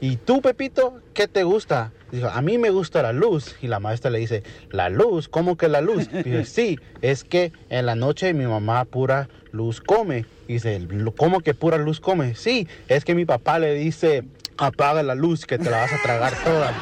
¿Y 0.00 0.16
tú, 0.16 0.42
Pepito, 0.42 1.00
qué 1.14 1.26
te 1.26 1.44
gusta? 1.44 1.92
Dijo, 2.12 2.28
a 2.28 2.42
mí 2.42 2.58
me 2.58 2.70
gusta 2.70 3.02
la 3.02 3.12
luz. 3.12 3.56
Y 3.62 3.68
la 3.68 3.80
maestra 3.80 4.10
le 4.10 4.18
dice, 4.18 4.42
¿la 4.70 4.90
luz? 4.90 5.28
¿Cómo 5.28 5.56
que 5.56 5.68
la 5.68 5.80
luz? 5.80 6.10
Dice, 6.10 6.44
sí, 6.44 6.78
es 7.00 7.24
que 7.24 7.52
en 7.70 7.86
la 7.86 7.94
noche 7.94 8.34
mi 8.34 8.46
mamá 8.46 8.84
pura 8.84 9.28
luz 9.52 9.80
come. 9.80 10.26
Dice, 10.46 10.86
¿cómo 11.16 11.40
que 11.40 11.54
pura 11.54 11.78
luz 11.78 12.00
come? 12.00 12.34
Sí, 12.34 12.68
es 12.88 13.04
que 13.04 13.14
mi 13.14 13.24
papá 13.24 13.58
le 13.58 13.74
dice, 13.74 14.24
apaga 14.58 15.02
la 15.02 15.14
luz 15.14 15.46
que 15.46 15.58
te 15.58 15.70
la 15.70 15.78
vas 15.78 15.92
a 15.92 16.02
tragar 16.02 16.34
toda. 16.44 16.72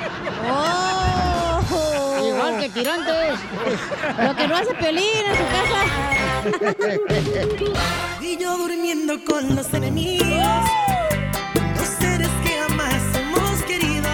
Que 2.65 2.71
tirantes. 2.71 3.41
Lo 4.25 4.35
que 4.35 4.49
no 4.49 4.57
hace 4.57 4.75
Piolín 4.77 5.05
en 5.27 5.37
su 5.37 5.45
casa. 5.53 5.85
Y 8.23 8.39
yo 8.39 8.57
durmiendo 8.57 9.23
con 9.27 9.55
los 9.55 9.75
enemigos. 9.75 10.27
Los 11.77 11.89
seres 11.89 12.31
que 12.43 12.49
jamás 12.49 13.03
hemos 13.19 13.63
querido. 13.65 14.09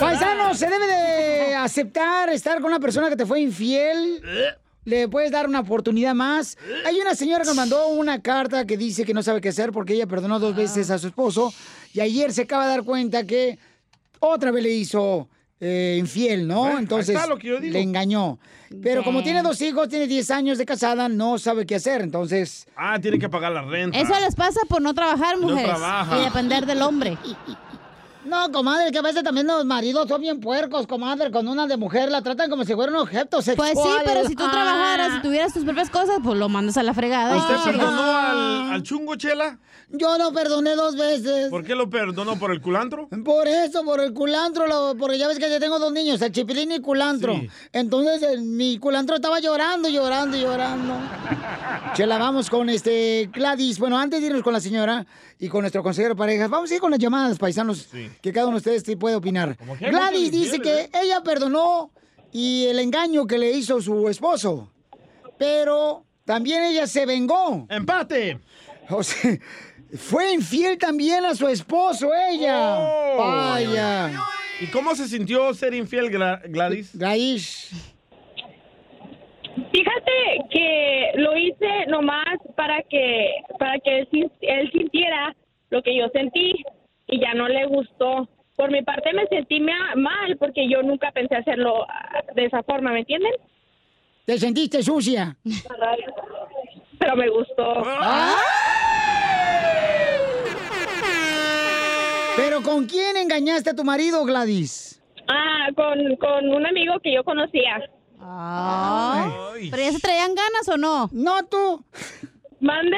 Paisano, 0.00 0.54
se 0.54 0.70
debe 0.70 0.86
de 0.86 1.54
aceptar 1.54 2.30
estar 2.30 2.62
con 2.62 2.70
una 2.70 2.80
persona 2.80 3.10
que 3.10 3.16
te 3.16 3.26
fue 3.26 3.40
infiel. 3.42 4.22
Le 4.86 5.06
puedes 5.08 5.30
dar 5.30 5.46
una 5.46 5.60
oportunidad 5.60 6.14
más. 6.14 6.56
Hay 6.86 6.98
una 6.98 7.14
señora 7.14 7.42
que 7.42 7.48
nos 7.48 7.56
mandó 7.56 7.88
una 7.88 8.22
carta 8.22 8.66
que 8.66 8.78
dice 8.78 9.04
que 9.04 9.12
no 9.12 9.22
sabe 9.22 9.42
qué 9.42 9.50
hacer 9.50 9.70
porque 9.70 9.92
ella 9.92 10.06
perdonó 10.06 10.38
dos 10.38 10.56
veces 10.56 10.88
a 10.88 10.98
su 10.98 11.08
esposo 11.08 11.52
y 11.92 12.00
ayer 12.00 12.32
se 12.32 12.40
acaba 12.42 12.64
de 12.64 12.70
dar 12.70 12.84
cuenta 12.84 13.26
que 13.26 13.58
otra 14.18 14.50
vez 14.50 14.62
le 14.62 14.70
hizo 14.70 15.28
eh, 15.64 15.96
infiel, 15.98 16.48
¿no? 16.48 16.76
Entonces 16.76 17.14
está 17.14 17.28
lo 17.28 17.38
que 17.38 17.46
yo 17.46 17.60
digo. 17.60 17.72
le 17.72 17.80
engañó. 17.80 18.38
Pero 18.82 19.04
como 19.04 19.22
tiene 19.22 19.42
dos 19.42 19.60
hijos, 19.60 19.88
tiene 19.88 20.06
10 20.08 20.30
años 20.32 20.58
de 20.58 20.66
casada, 20.66 21.08
no 21.08 21.38
sabe 21.38 21.66
qué 21.66 21.76
hacer. 21.76 22.00
Entonces, 22.00 22.66
Ah, 22.74 22.98
tiene 23.00 23.18
que 23.18 23.28
pagar 23.28 23.52
la 23.52 23.62
renta. 23.62 23.96
Eso 23.98 24.18
les 24.18 24.34
pasa 24.34 24.60
por 24.68 24.82
no 24.82 24.92
trabajar, 24.92 25.36
No 25.38 25.48
mujeres. 25.48 25.64
trabaja. 25.70 26.18
y 26.20 26.24
depender 26.24 26.66
del 26.66 26.82
hombre. 26.82 27.16
no, 28.24 28.50
comadre, 28.52 28.90
que 28.92 28.98
a 28.98 29.02
veces 29.02 29.22
también 29.24 29.46
los 29.46 29.64
maridos 29.64 30.08
son 30.08 30.20
bien 30.20 30.40
puercos, 30.40 30.86
comadre. 30.86 31.30
Con 31.30 31.48
una 31.48 31.66
de 31.66 31.76
mujer 31.76 32.10
la 32.10 32.22
tratan 32.22 32.48
como 32.50 32.64
si 32.64 32.74
fuera 32.74 32.92
un 32.92 32.98
objeto 32.98 33.42
sexual. 33.42 33.70
Pues 33.74 33.84
sí, 33.86 33.92
pero 34.04 34.26
si 34.28 34.34
tú 34.36 34.44
Ah. 34.46 34.50
trabajaras 34.50 35.18
y 35.18 35.22
tuvieras 35.22 35.52
tus 35.52 35.64
propias 35.64 35.90
cosas, 35.90 36.18
pues 36.22 36.38
lo 36.38 36.48
mandas 36.48 36.76
a 36.76 36.82
la 36.82 36.94
fregada. 36.94 37.36
¿Usted 37.36 37.54
chido. 37.56 37.78
perdonó 37.78 38.02
al, 38.02 38.72
al 38.72 38.82
chungo, 38.82 39.16
Chela? 39.16 39.58
Yo 39.94 40.16
lo 40.16 40.32
perdoné 40.32 40.74
dos 40.74 40.96
veces. 40.96 41.50
¿Por 41.50 41.64
qué 41.64 41.74
lo 41.74 41.90
perdonó? 41.90 42.38
¿Por 42.38 42.50
el 42.52 42.62
culantro? 42.62 43.08
Por 43.24 43.46
eso, 43.46 43.84
por 43.84 44.00
el 44.00 44.14
culantro, 44.14 44.66
lo- 44.66 44.96
porque 44.96 45.18
ya 45.18 45.28
ves 45.28 45.38
que 45.38 45.50
yo 45.50 45.60
tengo 45.60 45.78
dos 45.78 45.92
niños, 45.92 46.22
el 46.22 46.32
chipilín 46.32 46.70
y 46.70 46.74
el 46.76 46.82
culantro. 46.82 47.34
Sí. 47.34 47.48
Entonces 47.74 48.22
el- 48.22 48.40
mi 48.42 48.78
culantro 48.78 49.16
estaba 49.16 49.38
llorando, 49.40 49.90
llorando, 49.90 50.38
llorando. 50.38 50.94
Chela, 51.94 52.16
vamos 52.16 52.48
con 52.48 52.70
este 52.70 53.28
Gladys. 53.32 53.78
Bueno, 53.78 53.98
antes 53.98 54.20
de 54.20 54.28
irnos 54.28 54.42
con 54.42 54.54
la 54.54 54.60
señora 54.60 55.04
y 55.38 55.48
con 55.48 55.60
nuestro 55.60 55.82
consejero 55.82 56.14
de 56.14 56.18
parejas, 56.18 56.48
vamos 56.48 56.70
a 56.70 56.74
ir 56.74 56.80
con 56.80 56.90
las 56.90 56.98
llamadas, 57.00 57.36
paisanos, 57.38 57.88
que 58.20 58.32
cada 58.32 58.46
uno 58.46 58.56
de 58.56 58.58
ustedes 58.58 58.82
sí 58.84 58.96
puede 58.96 59.16
opinar. 59.16 59.56
Gladys 59.80 60.30
dice 60.32 60.60
que 60.60 60.90
ella 61.00 61.22
perdonó 61.24 61.90
y 62.32 62.66
el 62.66 62.78
engaño 62.78 63.26
que 63.26 63.38
le 63.38 63.50
hizo 63.52 63.80
su 63.80 64.08
esposo, 64.08 64.72
pero 65.38 66.04
también 66.24 66.62
ella 66.64 66.86
se 66.86 67.06
vengó. 67.06 67.66
¡Empate! 67.68 68.38
O 68.90 69.02
sea, 69.02 69.38
fue 69.96 70.32
infiel 70.32 70.76
también 70.78 71.24
a 71.24 71.34
su 71.34 71.46
esposo 71.48 72.10
ella. 72.30 72.78
Oh. 72.78 73.16
Vaya. 73.18 74.10
¿Y 74.60 74.66
cómo 74.66 74.94
se 74.94 75.08
sintió 75.08 75.52
ser 75.54 75.74
infiel, 75.74 76.10
Gla- 76.10 76.40
Gladys? 76.48 76.96
Gladys. 76.96 77.70
Fíjate 79.54 80.12
que 80.50 81.10
lo 81.16 81.36
hice 81.36 81.86
nomás 81.88 82.38
para 82.56 82.82
que 82.88 83.30
para 83.58 83.78
que 83.80 84.00
él 84.00 84.70
sintiera 84.72 85.34
lo 85.70 85.82
que 85.82 85.96
yo 85.98 86.08
sentí 86.12 86.54
y 87.12 87.20
ya 87.20 87.34
no 87.34 87.46
le 87.48 87.66
gustó. 87.66 88.28
Por 88.56 88.70
mi 88.70 88.82
parte 88.82 89.12
me 89.12 89.26
sentí 89.28 89.60
ma- 89.60 89.94
mal 89.96 90.36
porque 90.38 90.68
yo 90.68 90.82
nunca 90.82 91.10
pensé 91.12 91.36
hacerlo 91.36 91.84
ah, 91.88 92.22
de 92.34 92.46
esa 92.46 92.62
forma, 92.62 92.90
¿me 92.92 93.00
entienden? 93.00 93.32
¿Te 94.24 94.38
sentiste 94.38 94.82
sucia? 94.82 95.36
Pero 96.98 97.16
me 97.16 97.28
gustó. 97.28 97.82
¿Pero 102.36 102.62
con 102.62 102.86
quién 102.86 103.16
engañaste 103.16 103.70
a 103.70 103.74
tu 103.76 103.84
marido, 103.84 104.24
Gladys? 104.24 105.00
Ah, 105.28 105.68
con, 105.76 106.16
con 106.16 106.48
un 106.48 106.66
amigo 106.66 106.94
que 107.02 107.14
yo 107.14 107.24
conocía. 107.24 107.82
Ay. 108.20 109.68
¿Pero 109.70 109.82
ya 109.82 109.92
se 109.92 110.00
traían 110.00 110.34
ganas 110.34 110.68
o 110.68 110.76
no? 110.76 111.08
No, 111.12 111.44
tú. 111.46 111.84
¿Mande? 112.60 112.96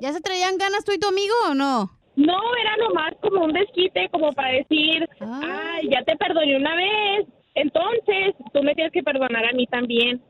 ¿Ya 0.00 0.12
se 0.12 0.20
traían 0.20 0.56
ganas 0.56 0.84
tú 0.84 0.92
y 0.92 0.98
tu 0.98 1.08
amigo 1.08 1.34
o 1.48 1.54
no? 1.54 1.90
No, 2.16 2.38
era 2.60 2.76
nomás 2.76 3.14
como 3.20 3.44
un 3.44 3.52
desquite, 3.52 4.08
como 4.10 4.32
para 4.32 4.52
decir, 4.52 5.08
ay, 5.20 5.88
ya 5.88 6.02
te 6.02 6.16
perdoné 6.16 6.56
una 6.56 6.74
vez, 6.74 7.26
entonces 7.54 8.34
tú 8.52 8.62
me 8.62 8.74
tienes 8.74 8.92
que 8.92 9.02
perdonar 9.02 9.44
a 9.44 9.52
mí 9.52 9.66
también. 9.66 10.20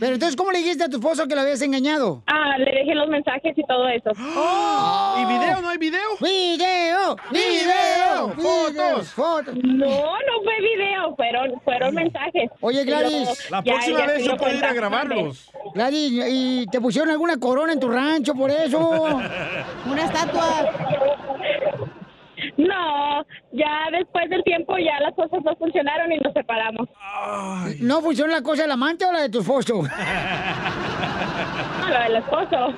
Pero 0.00 0.14
entonces, 0.14 0.34
¿cómo 0.34 0.50
le 0.50 0.58
dijiste 0.58 0.84
a 0.84 0.88
tu 0.88 0.96
esposo 0.96 1.28
que 1.28 1.34
lo 1.34 1.42
habías 1.42 1.60
engañado? 1.60 2.22
Ah, 2.26 2.56
le 2.58 2.72
dejé 2.72 2.94
los 2.94 3.08
mensajes 3.08 3.52
y 3.56 3.62
todo 3.66 3.86
eso. 3.88 4.10
¿Y 5.20 5.24
video? 5.26 5.60
¿No 5.60 5.68
hay 5.68 5.78
video? 5.78 6.00
¡Video! 6.20 7.16
¡Video! 7.30 8.28
videos, 8.34 9.10
fotos. 9.10 9.54
No, 9.62 9.86
no 9.86 10.42
fue 10.42 10.60
video, 10.60 11.14
fueron, 11.16 11.60
fueron 11.62 11.94
mensajes. 11.94 12.50
Oye, 12.60 12.82
Y 12.82 12.84
luego 12.86 13.10
Gladys. 13.10 13.48
ya 13.64 13.74
ella 13.86 14.08
se 14.08 14.22
dio 14.22 14.36
cuenta. 14.38 14.72
Gladys, 15.74 16.12
¿y 16.30 16.66
te 16.66 16.80
pusieron 16.80 17.10
alguna 17.10 17.38
corona 17.38 17.74
en 17.74 17.80
tu 17.80 17.88
rancho 17.88 18.34
por 18.34 18.50
eso? 18.50 18.78
Una 19.86 20.04
estatua. 20.04 20.64
No, 22.56 23.26
ya 23.52 23.88
después 23.92 24.30
del 24.30 24.42
tiempo 24.44 24.76
ya 24.78 25.00
las 25.00 25.14
cosas 25.14 25.40
no 25.44 25.54
funcionaron 25.56 26.12
y 26.12 26.18
nos 26.18 26.32
separamos. 26.32 26.88
¿No 27.80 28.00
funciona 28.00 28.34
la 28.34 28.42
cosa 28.42 28.62
del 28.62 28.70
amante 28.70 29.04
o 29.04 29.12
la 29.12 29.22
de 29.22 29.28
tu 29.28 29.40
esposo? 29.40 29.82
No, 31.80 31.88
la 31.88 32.04
del 32.04 32.16
esposo. 32.16 32.74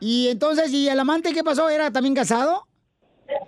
Y 0.00 0.28
entonces, 0.28 0.72
¿y 0.72 0.88
el 0.88 0.98
amante 0.98 1.32
qué 1.32 1.42
pasó? 1.42 1.68
¿Era 1.68 1.90
también 1.90 2.14
casado? 2.14 2.66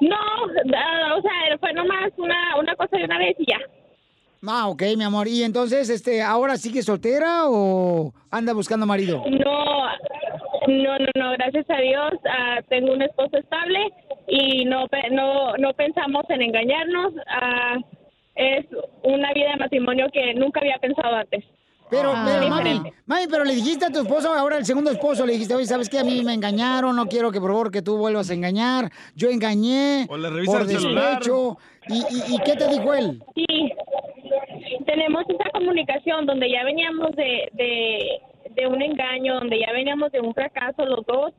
No, 0.00 0.16
ah, 0.16 1.14
o 1.16 1.22
sea, 1.22 1.58
fue 1.60 1.72
nomás 1.72 2.10
una, 2.16 2.56
una 2.58 2.74
cosa 2.76 2.96
de 2.96 3.04
una 3.04 3.18
vez 3.18 3.36
y 3.38 3.46
ya. 3.46 3.58
Ah, 4.46 4.68
ok, 4.68 4.82
mi 4.96 5.04
amor. 5.04 5.28
¿Y 5.28 5.42
entonces, 5.42 5.88
este, 5.90 6.22
ahora 6.22 6.56
sigue 6.56 6.82
soltera 6.82 7.42
o 7.46 8.12
anda 8.30 8.52
buscando 8.52 8.86
marido? 8.86 9.24
No, 9.28 9.86
no, 10.68 10.98
no, 10.98 11.08
no, 11.14 11.30
gracias 11.32 11.66
a 11.70 11.80
Dios 11.80 12.12
ah, 12.28 12.60
tengo 12.68 12.92
un 12.92 13.02
esposo 13.02 13.36
estable 13.36 13.78
y 14.28 14.64
no, 14.66 14.86
pe- 14.88 15.10
no, 15.10 15.56
no 15.56 15.72
pensamos 15.74 16.24
en 16.28 16.42
engañarnos. 16.42 17.14
ah, 17.28 17.76
es 18.34 18.66
una 19.02 19.32
vida 19.32 19.50
de 19.50 19.56
matrimonio 19.56 20.06
que 20.12 20.32
nunca 20.34 20.60
había 20.60 20.78
pensado 20.78 21.16
antes. 21.16 21.44
Pero, 21.90 22.12
Ah. 22.14 22.24
pero, 22.28 22.48
mami, 22.50 22.80
mami, 23.06 23.26
pero 23.30 23.44
le 23.44 23.54
dijiste 23.54 23.86
a 23.86 23.90
tu 23.90 24.00
esposo, 24.00 24.32
ahora 24.32 24.58
el 24.58 24.64
segundo 24.66 24.90
esposo, 24.90 25.24
le 25.26 25.32
dijiste, 25.32 25.54
oye, 25.54 25.64
¿sabes 25.66 25.88
qué? 25.88 25.98
A 25.98 26.04
mí 26.04 26.22
me 26.22 26.34
engañaron, 26.34 26.94
no 26.94 27.06
quiero 27.06 27.32
que 27.32 27.40
por 27.40 27.50
favor 27.50 27.70
que 27.72 27.80
tú 27.82 27.96
vuelvas 27.96 28.30
a 28.30 28.34
engañar. 28.34 28.90
Yo 29.16 29.28
engañé 29.30 30.06
O 30.10 30.16
le 30.18 30.28
por 30.44 30.60
el 30.60 30.66
despecho. 30.68 31.56
¿Y, 31.88 31.94
y, 31.98 32.34
y 32.34 32.38
qué 32.44 32.54
te 32.56 32.68
dijo 32.68 32.92
él? 32.94 33.22
Sí, 33.34 33.46
tenemos 34.86 35.24
esa 35.28 35.50
comunicación 35.50 36.26
donde 36.26 36.50
ya 36.50 36.62
veníamos 36.64 37.16
de, 37.16 37.48
de, 37.54 38.20
de 38.50 38.66
un 38.66 38.82
engaño, 38.82 39.34
donde 39.36 39.58
ya 39.58 39.72
veníamos 39.72 40.12
de 40.12 40.20
un 40.20 40.34
fracaso 40.34 40.84
los 40.84 41.04
dos, 41.06 41.32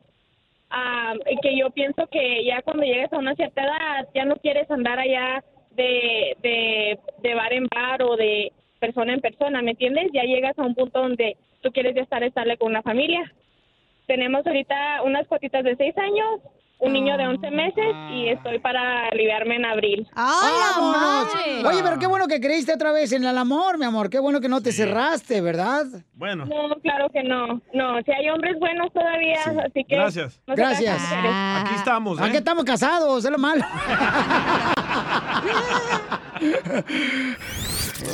y 1.30 1.38
que 1.38 1.58
yo 1.58 1.70
pienso 1.72 2.08
que 2.08 2.44
ya 2.46 2.62
cuando 2.62 2.84
llegues 2.84 3.12
a 3.12 3.18
una 3.18 3.36
cierta 3.36 3.64
edad 3.64 4.08
ya 4.14 4.26
no 4.26 4.36
quieres 4.36 4.70
andar 4.70 5.00
allá 5.00 5.44
de, 5.72 6.36
de, 6.42 7.00
de 7.24 7.36
bar 7.36 7.54
en 7.54 7.68
bar 7.68 8.04
o 8.04 8.16
de 8.16 8.52
persona 8.80 9.14
en 9.14 9.22
persona, 9.22 9.62
¿me 9.62 9.72
entiendes? 9.72 10.12
Ya 10.14 10.24
llegas 10.24 10.58
a 10.58 10.64
un 10.64 10.76
punto 10.76 11.02
donde 11.02 11.38
tú 11.62 11.72
quieres 11.72 11.96
ya 11.96 12.02
estar 12.02 12.24
estable 12.24 12.58
con 12.58 12.70
una 12.70 12.82
familia. 12.82 13.32
Tenemos 14.08 14.46
ahorita 14.46 15.04
unas 15.04 15.28
cuatitas 15.28 15.64
de 15.64 15.76
seis 15.76 15.98
años, 15.98 16.42
un 16.80 16.94
niño 16.94 17.18
de 17.18 17.28
11 17.28 17.52
meses 17.52 17.96
y 18.12 18.30
estoy 18.30 18.60
para 18.60 19.10
aliviarme 19.10 19.58
en 19.58 19.66
abril. 19.66 20.08
¡Vámonos! 20.16 21.28
Oye, 21.66 21.84
pero 21.84 22.00
qué 22.00 22.08
bueno 22.08 22.28
que 22.28 22.40
creíste 22.40 22.74
otra 22.74 22.92
vez 22.92 23.12
en 23.12 23.26
el 23.26 23.38
amor, 23.38 23.78
mi 23.78 23.86
amor. 23.86 24.10
Qué 24.10 24.20
bueno 24.20 24.40
que 24.40 24.48
no 24.48 24.62
te 24.62 24.72
cerraste, 24.72 25.42
¿verdad? 25.42 25.86
Bueno. 26.14 26.46
No, 26.46 26.76
claro 26.82 27.10
que 27.12 27.22
no. 27.24 27.62
No, 27.74 28.02
si 28.06 28.12
hay 28.12 28.30
hombres 28.30 28.58
buenos 28.60 28.92
todavía, 28.94 29.40
así 29.66 29.84
que... 29.84 29.96
Gracias. 29.96 30.42
no 30.48 30.56
Gracias. 30.56 31.02
mujeres. 31.02 31.32
Aquí 31.34 31.76
estamos, 31.76 32.20
¿eh? 32.20 32.24
Aquí 32.24 32.38
estamos 32.38 32.64
casados, 32.64 33.26
es 33.26 33.32
lo 33.32 33.38
malo. 33.38 33.66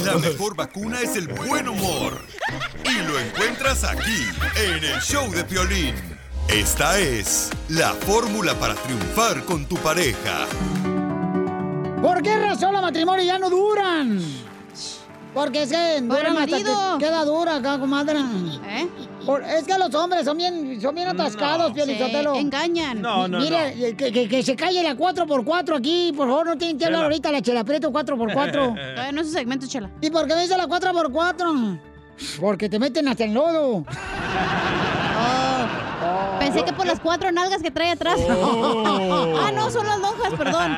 La 0.03 0.18
mejor 0.18 0.55
vacuna 0.55 0.99
es 1.01 1.16
el 1.16 1.28
buen 1.28 1.68
humor. 1.68 2.20
Y 2.84 3.07
lo 3.07 3.20
encuentras 3.20 3.84
aquí, 3.84 4.24
en 4.57 4.84
el 4.84 4.99
show 5.01 5.30
de 5.32 5.43
Piolín. 5.43 6.14
Esta 6.50 7.00
es 7.00 7.50
la 7.70 7.89
fórmula 7.93 8.54
para 8.56 8.76
triunfar 8.76 9.43
con 9.46 9.66
tu 9.66 9.76
pareja. 9.78 10.46
¿Por 12.02 12.22
qué 12.22 12.38
razón 12.38 12.74
los 12.74 12.82
matrimonios 12.82 13.26
ya 13.26 13.39
no 13.39 13.50
duran? 13.50 14.20
Porque 15.34 15.64
es 15.64 15.70
que 15.72 16.02
duran 16.02 16.38
hasta 16.38 16.52
marido. 16.52 16.98
que 16.98 17.06
queda 17.06 17.26
dura 17.26 17.56
acá, 17.58 17.78
comadre. 17.78 18.20
¿Eh? 18.70 18.88
Por- 19.26 19.43
es 19.43 19.66
que 19.66 19.78
los 19.78 19.93
hombres 19.96 20.24
son 20.24 20.38
bien, 20.38 20.80
son 20.80 20.96
bien 20.96 21.10
atascados, 21.10 21.74
Piolín 21.74 21.98
Sí, 21.98 22.04
Sotelo. 22.04 22.36
engañan. 22.36 23.02
No, 23.02 23.28
no, 23.28 23.39
Mire, 23.39 23.89
eh, 23.89 23.96
Que, 23.98 24.12
que- 24.14 24.30
que 24.30 24.43
se 24.43 24.56
calle 24.56 24.82
la 24.84 24.96
4x4 24.96 25.76
aquí, 25.76 26.14
por 26.16 26.30
favor, 26.30 26.46
no 26.46 26.58
tienen 26.58 26.78
que 26.78 26.86
hablar 26.86 27.00
Chela. 27.00 27.06
ahorita 27.08 27.32
la 27.32 27.41
chela 27.41 27.64
Prieto 27.66 27.91
4x4. 27.91 28.52
Todavía 28.93 29.12
no 29.12 29.22
es 29.22 29.28
su 29.28 29.34
segmento, 29.34 29.68
chela. 29.68 29.89
¿Y 30.00 30.10
por 30.10 30.26
qué 30.28 30.36
me 30.36 30.43
dice 30.43 30.56
la 30.58 30.68
4x4? 30.68 31.80
Porque 32.39 32.70
te 32.70 32.80
meten 32.80 33.08
hasta 33.10 33.26
el 33.26 33.34
lodo. 33.34 33.84
Pensé 36.46 36.64
que 36.66 36.74
por 36.74 36.86
las 36.86 37.00
cuatro 37.00 37.32
nalgas 37.32 37.62
que 37.62 37.72
trae 37.72 37.91
atrás. 37.91 38.20
Oh. 38.30 39.36
ah, 39.41 39.52
no, 39.54 39.70
son 39.72 39.86
las 39.86 40.00
lonjas, 40.00 40.34
perdón. 40.38 40.78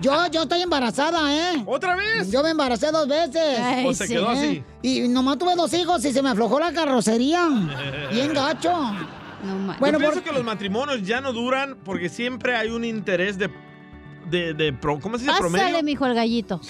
Yo, 0.00 0.26
yo 0.30 0.42
estoy 0.42 0.62
embarazada, 0.62 1.32
¿eh? 1.34 1.62
¿Otra 1.66 1.96
vez? 1.96 2.30
Yo 2.30 2.42
me 2.42 2.50
embaracé 2.50 2.90
dos 2.90 3.08
veces. 3.08 3.58
Ay, 3.60 3.86
¿O 3.86 3.94
se 3.94 4.06
quedó 4.08 4.28
así? 4.28 4.62
Y 4.82 5.08
nomás 5.08 5.38
tuve 5.38 5.54
dos 5.54 5.72
hijos 5.74 6.04
y 6.04 6.12
se 6.12 6.22
me 6.22 6.30
aflojó 6.30 6.58
la 6.60 6.72
carrocería. 6.72 7.46
Bien 8.10 8.32
gacho. 8.32 8.72
No 8.72 9.74
Bueno, 9.78 9.98
Yo 9.98 9.98
pienso 9.98 10.14
por- 10.14 10.22
que 10.22 10.32
los 10.32 10.44
matrimonios 10.44 11.02
ya 11.02 11.20
no 11.20 11.32
duran 11.32 11.76
porque 11.84 12.08
siempre 12.08 12.56
hay 12.56 12.68
un 12.70 12.84
interés 12.84 13.36
de... 13.38 13.50
de, 14.30 14.54
de 14.54 14.72
pro- 14.72 14.98
¿Cómo 15.00 15.18
se 15.18 15.24
dice? 15.24 15.32
Pásale, 15.36 15.50
Promedio. 15.58 15.82
mijo, 15.82 16.06
el 16.06 16.14
gallito. 16.14 16.60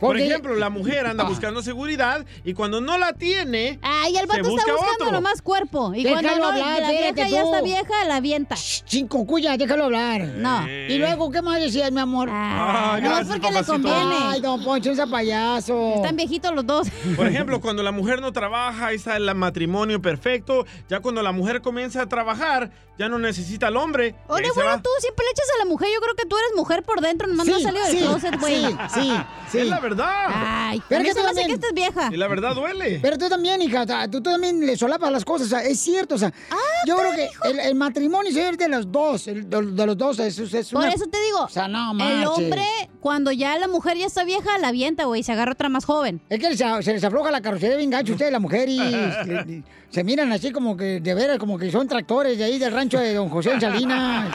Por 0.00 0.18
ejemplo, 0.18 0.54
la 0.56 0.70
mujer 0.70 1.06
anda 1.06 1.24
buscando 1.24 1.62
seguridad 1.62 2.24
y 2.44 2.54
cuando 2.54 2.80
no 2.80 2.96
la 2.98 3.12
tiene, 3.12 3.78
Ay, 3.82 4.12
el 4.16 4.20
se 4.20 4.26
vato 4.26 4.48
busca 4.48 4.60
está 4.62 4.72
buscando 4.72 5.04
otro. 5.04 5.12
nomás 5.12 5.42
cuerpo. 5.42 5.94
Y 5.94 6.02
Déjalo 6.04 6.28
cuando 6.28 6.40
no, 6.40 6.48
hablar, 6.48 6.80
la 6.80 6.90
vieja 6.90 7.28
ya 7.28 7.42
está 7.42 7.62
vieja, 7.62 8.04
la 8.06 8.16
avienta. 8.16 8.56
Cinco 8.56 9.26
cuyas, 9.26 9.58
déjalo 9.58 9.84
hablar. 9.84 10.22
No. 10.22 10.66
Y 10.68 10.98
luego, 10.98 11.30
¿qué 11.30 11.42
más 11.42 11.60
decías, 11.60 11.92
mi 11.92 12.00
amor? 12.00 12.28
Ah, 12.32 12.98
no 13.02 13.18
es 13.18 13.26
porque 13.26 13.48
le 13.48 13.62
papacito. 13.62 13.72
conviene. 13.72 14.16
Ay, 14.22 14.40
don 14.40 14.64
Poncho, 14.64 14.90
ese 14.92 15.06
payaso. 15.06 15.94
Están 15.96 16.16
viejitos 16.16 16.54
los 16.54 16.66
dos. 16.66 16.88
Por 17.16 17.26
ejemplo, 17.26 17.60
cuando 17.60 17.82
la 17.82 17.92
mujer 17.92 18.20
no 18.20 18.32
trabaja, 18.32 18.86
ahí 18.86 18.96
está 18.96 19.16
el 19.16 19.34
matrimonio 19.34 20.00
perfecto. 20.00 20.64
Ya 20.88 21.00
cuando 21.00 21.22
la 21.22 21.32
mujer 21.32 21.60
comienza 21.60 22.02
a 22.02 22.06
trabajar, 22.08 22.70
ya 23.00 23.08
no 23.08 23.18
necesita 23.18 23.68
al 23.68 23.76
hombre. 23.78 24.14
Oye, 24.28 24.44
se 24.44 24.52
bueno, 24.52 24.82
tú 24.82 24.90
siempre 25.00 25.24
le 25.24 25.30
echas 25.30 25.46
a 25.56 25.58
la 25.58 25.64
mujer. 25.64 25.88
Yo 25.94 26.00
creo 26.02 26.14
que 26.14 26.26
tú 26.26 26.36
eres 26.36 26.50
mujer 26.54 26.82
por 26.82 27.00
dentro, 27.00 27.26
nomás 27.28 27.46
no 27.46 27.52
has 27.54 27.58
Sí, 27.60 27.64
salido 27.64 27.84
del 27.86 27.96
sí, 27.96 28.02
closet, 28.04 28.38
güey. 28.40 28.56
sí, 28.66 28.76
sí, 28.94 29.12
sí. 29.50 29.58
Es 29.58 29.66
la 29.68 29.80
verdad. 29.80 30.26
Ay, 30.28 30.82
Pero 30.86 31.00
a 31.00 31.02
mí 31.02 31.08
que 31.08 31.14
se 31.14 31.18
tú 31.20 31.24
me 31.24 31.30
hace 31.30 31.40
también- 31.40 31.46
que 31.48 31.54
esta 31.54 31.66
es 31.68 31.74
vieja. 31.74 32.10
Y 32.12 32.16
la 32.18 32.28
verdad 32.28 32.54
duele. 32.54 32.98
Pero 33.00 33.16
tú 33.16 33.28
también, 33.30 33.62
hija, 33.62 33.86
tú, 33.86 34.20
tú 34.20 34.30
también 34.30 34.60
le 34.66 34.76
solapas 34.76 35.10
las 35.10 35.24
cosas, 35.24 35.46
o 35.46 35.50
sea, 35.50 35.64
es 35.64 35.80
cierto, 35.80 36.16
o 36.16 36.18
sea, 36.18 36.30
Ah, 36.50 36.56
yo 36.86 36.96
creo 36.98 37.12
que 37.14 37.30
el, 37.48 37.58
el 37.60 37.74
matrimonio 37.74 38.30
es 38.30 38.58
de 38.58 38.68
los 38.68 38.92
dos, 38.92 39.26
el- 39.28 39.48
de, 39.48 39.62
de 39.72 39.86
los 39.86 39.96
dos, 39.96 40.18
es, 40.18 40.38
es 40.38 40.68
Por 40.70 40.84
eso 40.86 41.06
te 41.06 41.18
digo, 41.24 41.40
O 41.44 41.48
sea, 41.48 41.68
no 41.68 41.92
el 41.92 41.96
marches. 41.96 42.26
hombre, 42.28 42.64
cuando 43.00 43.32
ya 43.32 43.58
la 43.58 43.66
mujer 43.66 43.96
ya 43.96 44.04
está 44.06 44.24
vieja, 44.24 44.58
la 44.58 44.68
avienta, 44.68 45.04
güey, 45.04 45.22
y 45.22 45.24
se 45.24 45.32
agarra 45.32 45.52
otra 45.52 45.70
más 45.70 45.86
joven. 45.86 46.20
Es 46.28 46.38
que 46.38 46.54
se, 46.54 46.82
se 46.82 46.92
les 46.92 47.02
afloja 47.02 47.30
la 47.30 47.40
carrocería 47.40 47.76
bien 47.76 47.88
gacho 47.88 48.12
ustedes, 48.12 48.30
la 48.30 48.40
mujer, 48.40 48.68
y, 48.68 48.78
y- 48.78 49.64
se 49.90 50.04
miran 50.04 50.30
así 50.30 50.52
como 50.52 50.76
que, 50.76 51.00
de 51.00 51.14
veras, 51.14 51.38
como 51.38 51.58
que 51.58 51.70
son 51.72 51.88
tractores 51.88 52.38
de 52.38 52.44
ahí 52.44 52.58
del 52.60 52.72
rancho 52.72 52.89
de 52.98 53.14
don 53.14 53.28
José 53.28 53.52
en 53.52 53.60
Salinas. 53.60 54.28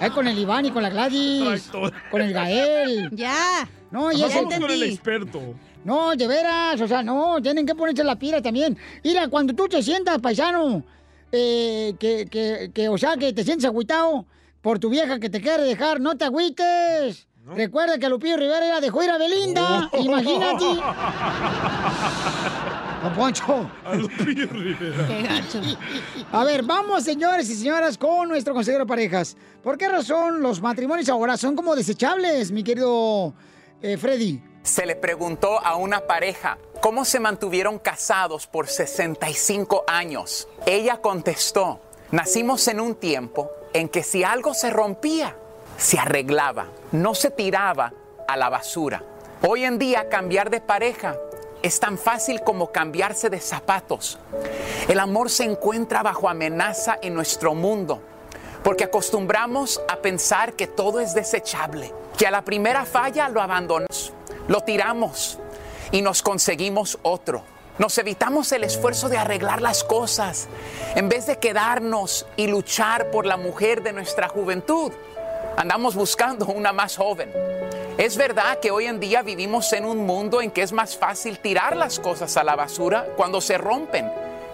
Ahí 0.00 0.10
con 0.10 0.26
el 0.26 0.38
Iván 0.38 0.66
y 0.66 0.70
con 0.70 0.82
la 0.82 0.90
Gladys, 0.90 1.70
con 2.10 2.22
el 2.22 2.32
Gael. 2.32 3.10
Ya. 3.12 3.68
No, 3.90 4.12
y 4.12 4.18
Ya 4.18 4.26
ese... 4.26 4.42
Con 4.44 4.70
el 4.70 4.82
experto. 4.82 5.40
No, 5.84 6.14
de 6.16 6.26
veras, 6.26 6.80
o 6.80 6.88
sea, 6.88 7.02
no, 7.02 7.40
tienen 7.40 7.64
que 7.64 7.74
ponerse 7.74 8.04
la 8.04 8.16
pila 8.16 8.42
también. 8.42 8.76
Mira, 9.04 9.28
cuando 9.28 9.54
tú 9.54 9.68
te 9.68 9.82
sientas, 9.82 10.18
paisano, 10.20 10.82
eh, 11.32 11.94
que, 11.98 12.26
que, 12.26 12.70
que, 12.74 12.88
o 12.88 12.98
sea, 12.98 13.16
que 13.16 13.32
te 13.32 13.44
sientes 13.44 13.64
agüitado 13.64 14.26
por 14.60 14.78
tu 14.78 14.90
vieja 14.90 15.18
que 15.20 15.30
te 15.30 15.40
quiere 15.40 15.62
dejar, 15.62 16.00
no 16.00 16.16
te 16.16 16.24
agüites. 16.26 17.26
Recuerda 17.46 17.98
que 17.98 18.08
Lupillo 18.10 18.36
Rivera 18.36 18.66
ya 18.66 18.80
dejó 18.80 19.02
ir 19.02 19.10
a 19.10 19.16
Belinda, 19.16 19.88
Oh. 19.92 19.98
imagínate. 20.02 20.66
Don 23.02 23.14
Poncho. 23.14 23.70
A 23.84 23.94
Lupillo 23.94 24.46
Rivera. 24.48 25.06
Qué 25.06 25.22
gacho. 25.22 25.60
A 26.32 26.44
ver, 26.44 26.62
vamos, 26.62 27.04
señores 27.04 27.48
y 27.48 27.54
señoras, 27.54 27.96
con 27.96 28.28
nuestro 28.28 28.54
consejero 28.54 28.84
de 28.84 28.88
parejas. 28.88 29.36
¿Por 29.62 29.78
qué 29.78 29.88
razón 29.88 30.42
los 30.42 30.60
matrimonios 30.60 31.08
ahora 31.08 31.36
son 31.36 31.54
como 31.54 31.76
desechables, 31.76 32.50
mi 32.50 32.64
querido 32.64 33.34
eh, 33.82 33.96
Freddy? 33.96 34.42
Se 34.62 34.84
le 34.84 34.96
preguntó 34.96 35.64
a 35.64 35.76
una 35.76 36.00
pareja 36.00 36.58
cómo 36.80 37.04
se 37.04 37.20
mantuvieron 37.20 37.78
casados 37.78 38.46
por 38.46 38.66
65 38.66 39.84
años. 39.86 40.48
Ella 40.66 41.00
contestó, 41.00 41.80
nacimos 42.10 42.66
en 42.68 42.80
un 42.80 42.96
tiempo 42.96 43.50
en 43.72 43.88
que 43.88 44.02
si 44.02 44.24
algo 44.24 44.54
se 44.54 44.70
rompía, 44.70 45.36
se 45.76 45.98
arreglaba, 45.98 46.66
no 46.92 47.14
se 47.14 47.30
tiraba 47.30 47.92
a 48.26 48.36
la 48.36 48.48
basura. 48.48 49.04
Hoy 49.46 49.64
en 49.64 49.78
día 49.78 50.08
cambiar 50.08 50.50
de 50.50 50.60
pareja 50.60 51.16
es 51.62 51.80
tan 51.80 51.98
fácil 51.98 52.42
como 52.42 52.72
cambiarse 52.72 53.30
de 53.30 53.40
zapatos. 53.40 54.18
El 54.88 55.00
amor 55.00 55.30
se 55.30 55.44
encuentra 55.44 56.02
bajo 56.02 56.28
amenaza 56.28 56.98
en 57.02 57.14
nuestro 57.14 57.54
mundo 57.54 58.02
porque 58.62 58.84
acostumbramos 58.84 59.80
a 59.88 59.96
pensar 59.96 60.52
que 60.54 60.66
todo 60.66 61.00
es 61.00 61.14
desechable, 61.14 61.92
que 62.16 62.26
a 62.26 62.30
la 62.30 62.42
primera 62.42 62.84
falla 62.84 63.28
lo 63.28 63.40
abandonamos, 63.40 64.12
lo 64.48 64.60
tiramos 64.62 65.38
y 65.92 66.02
nos 66.02 66.22
conseguimos 66.22 66.98
otro. 67.02 67.42
Nos 67.78 67.96
evitamos 67.98 68.50
el 68.50 68.64
esfuerzo 68.64 69.08
de 69.08 69.16
arreglar 69.16 69.62
las 69.62 69.84
cosas 69.84 70.48
en 70.96 71.08
vez 71.08 71.26
de 71.26 71.38
quedarnos 71.38 72.26
y 72.36 72.48
luchar 72.48 73.10
por 73.12 73.24
la 73.24 73.36
mujer 73.36 73.82
de 73.82 73.92
nuestra 73.92 74.28
juventud. 74.28 74.92
Andamos 75.58 75.96
buscando 75.96 76.46
una 76.46 76.72
más 76.72 76.96
joven. 76.96 77.32
Es 77.96 78.16
verdad 78.16 78.60
que 78.60 78.70
hoy 78.70 78.86
en 78.86 79.00
día 79.00 79.22
vivimos 79.22 79.72
en 79.72 79.84
un 79.84 80.06
mundo 80.06 80.40
en 80.40 80.52
que 80.52 80.62
es 80.62 80.70
más 80.70 80.96
fácil 80.96 81.40
tirar 81.40 81.76
las 81.76 81.98
cosas 81.98 82.36
a 82.36 82.44
la 82.44 82.54
basura 82.54 83.08
cuando 83.16 83.40
se 83.40 83.58
rompen 83.58 84.08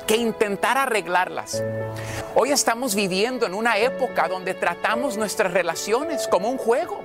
que 0.06 0.16
intentar 0.16 0.78
arreglarlas. 0.78 1.62
Hoy 2.34 2.52
estamos 2.52 2.94
viviendo 2.94 3.44
en 3.44 3.52
una 3.52 3.76
época 3.76 4.28
donde 4.28 4.54
tratamos 4.54 5.18
nuestras 5.18 5.52
relaciones 5.52 6.26
como 6.26 6.48
un 6.48 6.56
juego. 6.56 7.02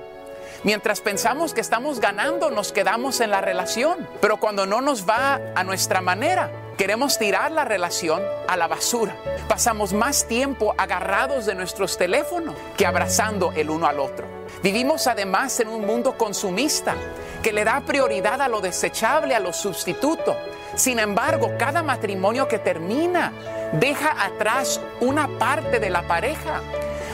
Mientras 0.64 1.02
pensamos 1.02 1.52
que 1.52 1.60
estamos 1.60 2.00
ganando, 2.00 2.50
nos 2.50 2.72
quedamos 2.72 3.20
en 3.20 3.30
la 3.30 3.42
relación. 3.42 4.08
Pero 4.22 4.38
cuando 4.38 4.64
no 4.64 4.80
nos 4.80 5.06
va 5.06 5.38
a 5.54 5.62
nuestra 5.62 6.00
manera, 6.00 6.50
queremos 6.80 7.18
tirar 7.18 7.52
la 7.52 7.66
relación 7.66 8.22
a 8.48 8.56
la 8.56 8.66
basura. 8.66 9.14
Pasamos 9.46 9.92
más 9.92 10.24
tiempo 10.24 10.74
agarrados 10.78 11.44
de 11.44 11.54
nuestros 11.54 11.98
teléfonos 11.98 12.54
que 12.78 12.86
abrazando 12.86 13.52
el 13.52 13.68
uno 13.68 13.86
al 13.86 14.00
otro. 14.00 14.26
Vivimos 14.62 15.06
además 15.06 15.60
en 15.60 15.68
un 15.68 15.84
mundo 15.84 16.16
consumista 16.16 16.94
que 17.42 17.52
le 17.52 17.64
da 17.64 17.82
prioridad 17.82 18.40
a 18.40 18.48
lo 18.48 18.62
desechable, 18.62 19.34
a 19.34 19.40
lo 19.40 19.52
sustituto. 19.52 20.34
Sin 20.74 20.98
embargo, 20.98 21.50
cada 21.58 21.82
matrimonio 21.82 22.48
que 22.48 22.58
termina 22.58 23.30
deja 23.74 24.16
atrás 24.24 24.80
una 25.02 25.28
parte 25.38 25.80
de 25.80 25.90
la 25.90 26.08
pareja. 26.08 26.62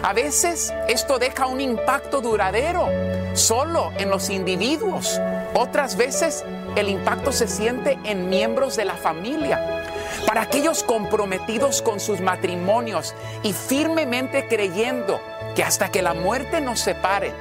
A 0.07 0.13
veces 0.13 0.73
esto 0.87 1.19
deja 1.19 1.49
un 1.49 1.61
impacto 1.61 2.21
duradero 2.21 2.89
solo 3.35 3.91
en 3.99 4.09
los 4.09 4.31
individuos. 4.31 5.21
Otras 5.53 5.97
veces 5.97 6.45
el 6.77 6.89
impacto 6.89 7.33
se 7.33 7.49
siente 7.49 7.99
en 8.05 8.29
miembros 8.29 8.77
de 8.77 8.85
la 8.85 8.95
familia. 8.95 9.83
Para 10.25 10.43
aquellos 10.43 10.85
comprometidos 10.85 11.83
con 11.83 11.99
sus 11.99 12.21
matrimonios 12.21 13.17
y 13.43 13.53
firmemente 13.53 14.47
creyendo 14.47 15.21
que 15.57 15.65
hasta 15.65 15.91
que 15.91 16.03
la 16.03 16.15
muerte 16.15 16.61
nos 16.61 16.79
separe, 16.79 17.33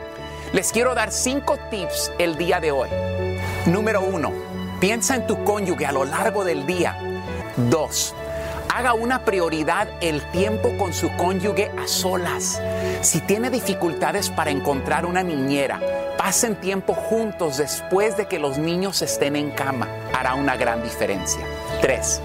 les 0.51 0.72
quiero 0.72 0.95
dar 0.95 1.11
cinco 1.11 1.59
tips 1.70 2.13
el 2.18 2.36
día 2.36 2.59
de 2.59 2.72
hoy. 2.72 2.89
Número 3.68 4.01
uno, 4.01 4.34
piensa 4.80 5.13
en 5.13 5.28
tu 5.28 5.43
cónyuge 5.43 5.86
a 5.86 5.91
lo 5.91 6.03
largo 6.03 6.43
del 6.43 6.66
día. 6.66 6.97
Dos, 7.70 8.16
haga 8.76 8.93
una 8.93 9.23
prioridad 9.23 9.88
el 10.01 10.21
tiempo 10.32 10.76
con 10.78 10.93
su 10.93 11.09
cónyuge 11.15 11.71
a 11.82 11.88
solas. 11.88 12.61
Si 12.99 13.21
tiene 13.21 13.49
dificultades 13.49 14.30
para 14.30 14.51
encontrar 14.51 15.05
una 15.05 15.23
niñera, 15.23 15.80
pasen 16.17 16.57
tiempo 16.57 16.93
juntos 16.93 17.55
después 17.55 18.17
de 18.17 18.26
que 18.26 18.38
los 18.38 18.57
niños 18.57 19.01
estén 19.01 19.38
en 19.38 19.51
cama. 19.51 19.88
Hará 20.13 20.34
una 20.34 20.57
gran 20.57 20.84
diferencia. 20.84 21.39
3. 21.80 22.21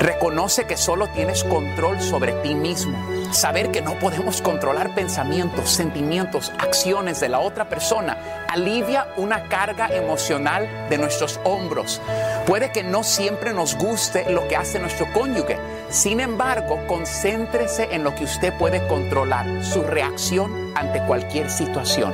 Reconoce 0.00 0.66
que 0.66 0.76
solo 0.76 1.06
tienes 1.06 1.42
control 1.42 1.98
sobre 2.02 2.32
ti 2.42 2.54
mismo. 2.54 2.98
Saber 3.32 3.70
que 3.70 3.80
no 3.80 3.98
podemos 3.98 4.42
controlar 4.42 4.94
pensamientos, 4.94 5.70
sentimientos, 5.70 6.52
acciones 6.58 7.18
de 7.20 7.30
la 7.30 7.38
otra 7.38 7.66
persona 7.70 8.44
alivia 8.54 9.08
una 9.16 9.48
carga 9.48 9.88
emocional 9.88 10.68
de 10.88 10.98
nuestros 10.98 11.40
hombros. 11.42 12.00
Puede 12.46 12.70
que 12.70 12.84
no 12.84 13.02
siempre 13.02 13.52
nos 13.52 13.74
guste 13.74 14.30
lo 14.30 14.46
que 14.46 14.56
hace 14.56 14.78
nuestro 14.78 15.12
cónyuge. 15.12 15.58
Sin 15.94 16.18
embargo, 16.18 16.80
concéntrese 16.88 17.94
en 17.94 18.02
lo 18.02 18.16
que 18.16 18.24
usted 18.24 18.52
puede 18.58 18.84
controlar, 18.88 19.64
su 19.64 19.84
reacción 19.84 20.72
ante 20.76 21.00
cualquier 21.06 21.48
situación. 21.48 22.12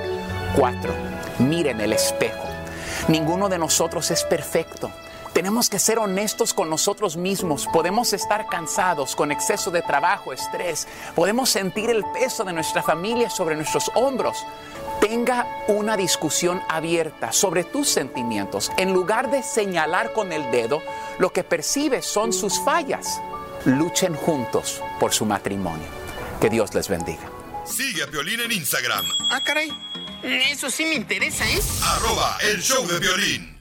4. 0.55 0.93
Mire 1.39 1.71
en 1.71 1.81
el 1.81 1.95
espejo. 1.95 2.45
Ninguno 3.09 3.49
de 3.49 3.59
nosotros 3.59 4.11
es 4.11 4.23
perfecto. 4.25 4.91
Tenemos 5.33 5.71
que 5.71 5.79
ser 5.79 5.99
honestos 5.99 6.53
con 6.53 6.69
nosotros 6.69 7.17
mismos. 7.17 7.67
Podemos 7.73 8.13
estar 8.13 8.49
cansados 8.49 9.17
con 9.17 9.33
exceso 9.33 9.71
de 9.71 9.81
trabajo, 9.81 10.35
estrés. 10.35 10.87
Podemos 11.15 11.49
sentir 11.49 11.89
el 11.89 12.05
peso 12.13 12.45
de 12.45 12.53
nuestra 12.53 12.83
familia 12.83 13.31
sobre 13.31 13.57
nuestros 13.57 13.91
hombros. 13.95 14.45
Tenga 15.01 15.47
una 15.69 15.97
discusión 15.97 16.61
abierta 16.69 17.33
sobre 17.33 17.65
tus 17.65 17.89
sentimientos. 17.89 18.71
En 18.77 18.93
lugar 18.93 19.31
de 19.31 19.43
señalar 19.43 20.13
con 20.13 20.33
el 20.33 20.51
dedo, 20.51 20.83
lo 21.19 21.33
que 21.33 21.45
percibes 21.45 22.05
son 22.05 22.35
sus 22.35 22.61
fallas. 22.61 23.23
Luchen 23.65 24.15
juntos 24.15 24.81
por 24.99 25.13
su 25.13 25.25
matrimonio. 25.27 25.87
Que 26.41 26.49
Dios 26.49 26.75
les 26.75 26.89
bendiga. 26.89 27.31
Sigue 27.65 28.03
a 28.03 28.07
Violín 28.07 28.41
en 28.41 28.53
Instagram, 28.53 29.05
Ah, 29.31 29.41
caray. 29.45 29.71
Eso 30.23 30.71
sí 30.71 30.85
me 30.85 30.95
interesa, 30.95 31.49
¿eh? 31.49 31.61
arroba 31.83 32.37
el 32.43 32.61
show 32.61 32.87
de 32.87 32.99
violín. 32.99 33.61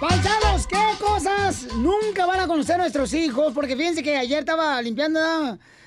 Paisanos, 0.00 0.66
¿qué 0.66 0.76
cosas 1.00 1.66
nunca 1.76 2.26
van 2.26 2.40
a 2.40 2.46
conocer 2.46 2.76
nuestros 2.78 3.12
hijos? 3.14 3.52
Porque 3.54 3.76
fíjense 3.76 4.02
que 4.02 4.16
ayer 4.16 4.40
estaba 4.40 4.80
limpiando 4.82 5.20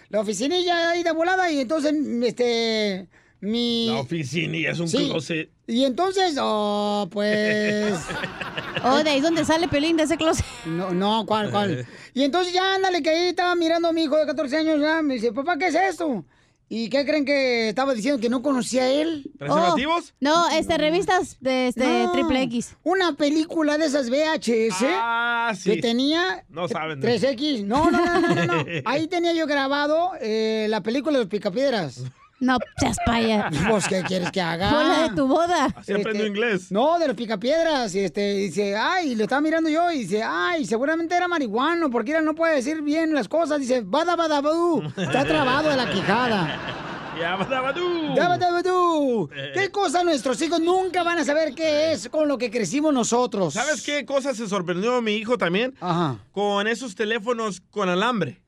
la 0.10 0.20
oficinilla 0.20 0.92
ahí 0.92 1.04
de 1.04 1.12
volada 1.12 1.52
y 1.52 1.60
entonces, 1.62 1.94
este, 2.24 3.08
mi... 3.42 3.88
La 3.88 4.00
oficina 4.02 4.58
y 4.58 4.66
es 4.66 4.80
un 4.80 4.88
Sí. 4.88 5.10
closet. 5.10 5.50
Y 5.68 5.84
entonces, 5.86 6.36
oh, 6.42 7.08
pues... 7.12 7.96
Oh, 8.84 9.04
de 9.04 9.10
ahí 9.10 9.18
es 9.18 9.24
donde 9.24 9.44
sale 9.44 9.68
Pelín 9.68 9.98
de 9.98 10.04
ese 10.04 10.16
closet. 10.16 10.46
No, 10.66 10.92
no, 10.92 11.26
¿cuál, 11.26 11.52
cuál? 11.52 11.86
Y 12.14 12.24
entonces 12.24 12.54
ya, 12.54 12.76
ándale, 12.76 13.02
que 13.04 13.10
ahí 13.10 13.28
estaba 13.30 13.54
mirando 13.56 13.90
a 13.90 13.94
mi 13.94 14.04
hijo 14.04 14.16
de 14.18 14.26
14 14.26 14.56
años, 14.58 14.80
ya, 14.80 15.02
me 15.02 15.16
dice, 15.16 15.34
papá, 15.34 15.58
¿qué 15.58 15.68
es 15.68 15.76
esto? 15.76 16.24
¿Y 16.72 16.88
qué 16.90 17.04
creen 17.04 17.26
que 17.26 17.70
estaba 17.70 17.94
diciendo? 17.96 18.22
¿Que 18.22 18.30
no 18.30 18.42
conocía 18.44 18.84
a 18.84 18.90
él? 18.92 19.32
¿Preservativos? 19.40 20.12
Oh, 20.12 20.16
no, 20.20 20.50
este, 20.52 20.78
revistas 20.78 21.38
de 21.42 21.70
este, 21.70 21.84
No, 22.06 22.12
triple 22.12 22.44
X. 22.44 22.76
Una 22.84 23.14
película 23.16 23.78
de 23.80 23.88
esas 23.88 24.10
VHS 24.12 24.84
Ah, 24.86 25.52
sí. 25.58 25.72
que 25.72 25.82
tenía 25.82 26.46
No 26.48 26.68
saben. 26.68 27.02
3X. 27.02 27.64
No, 27.66 27.90
no, 27.90 28.06
no, 28.06 28.20
no, 28.22 28.36
no, 28.36 28.46
no. 28.46 28.66
Ahí 28.86 29.08
tenía 29.08 29.34
yo 29.34 29.48
grabado 29.48 30.12
eh, 30.22 30.68
la 30.70 30.82
película 30.84 31.14
de 31.18 31.24
los 31.24 31.30
picapiedras. 31.30 32.04
No, 32.40 32.58
seas 32.78 32.98
paya. 33.06 33.50
Pues, 33.70 33.88
¿qué 33.88 34.04
quieres 34.04 34.32
que 34.32 34.42
haga? 34.42 34.70
Fue 34.70 34.84
la 34.84 35.10
de 35.10 35.16
tu 35.16 35.28
boda. 35.28 35.66
Así 35.76 35.94
aprendo 35.94 36.26
inglés. 36.26 36.72
No, 36.72 36.98
de 36.98 37.08
los 37.08 37.16
picapiedras. 37.16 37.94
Y 37.94 38.00
este, 38.00 38.34
dice, 38.36 38.76
ay, 38.76 39.16
lo 39.16 39.24
estaba 39.24 39.42
mirando 39.42 39.70
yo 39.70 39.92
y 39.92 40.00
dice, 40.00 40.24
ay, 40.24 40.66
seguramente 40.66 41.16
era 41.16 41.28
marihuano, 41.28 41.90
porque 41.90 42.18
él 42.18 42.26
no 42.26 42.34
puede 42.36 42.56
decir 42.56 42.82
bien 42.82 43.14
las 43.14 43.28
cosas. 43.28 43.60
Dice, 43.60 43.82
bada, 43.86 44.16
bada, 44.16 44.42
badú. 44.42 44.82
Está 44.98 45.26
trabado 45.26 45.70
de 45.70 45.76
la 45.76 45.90
quijada. 45.92 46.60
Ya, 47.20 47.36
badabadú. 47.36 48.16
Bada, 48.16 48.30
bada, 48.30 48.52
badú. 48.52 49.30
¿Qué 49.54 49.70
cosa 49.72 50.06
nuestros 50.06 50.42
hijos 50.42 50.62
nunca 50.62 51.04
van 51.04 51.18
a 51.20 51.26
saber 51.26 51.54
qué 51.54 51.92
es 51.92 52.08
con 52.08 52.30
lo 52.30 52.38
que 52.38 52.50
crecimos 52.50 52.94
nosotros? 52.94 53.56
¿Sabes 53.56 53.84
qué 53.84 54.06
cosa 54.06 54.34
se 54.34 54.48
sorprendió 54.48 55.02
mi 55.02 55.16
hijo 55.16 55.38
también? 55.38 55.76
Ajá. 55.82 56.18
Con 56.32 56.66
esos 56.68 56.96
teléfonos 56.96 57.62
con 57.72 57.90
alambre. 57.90 58.42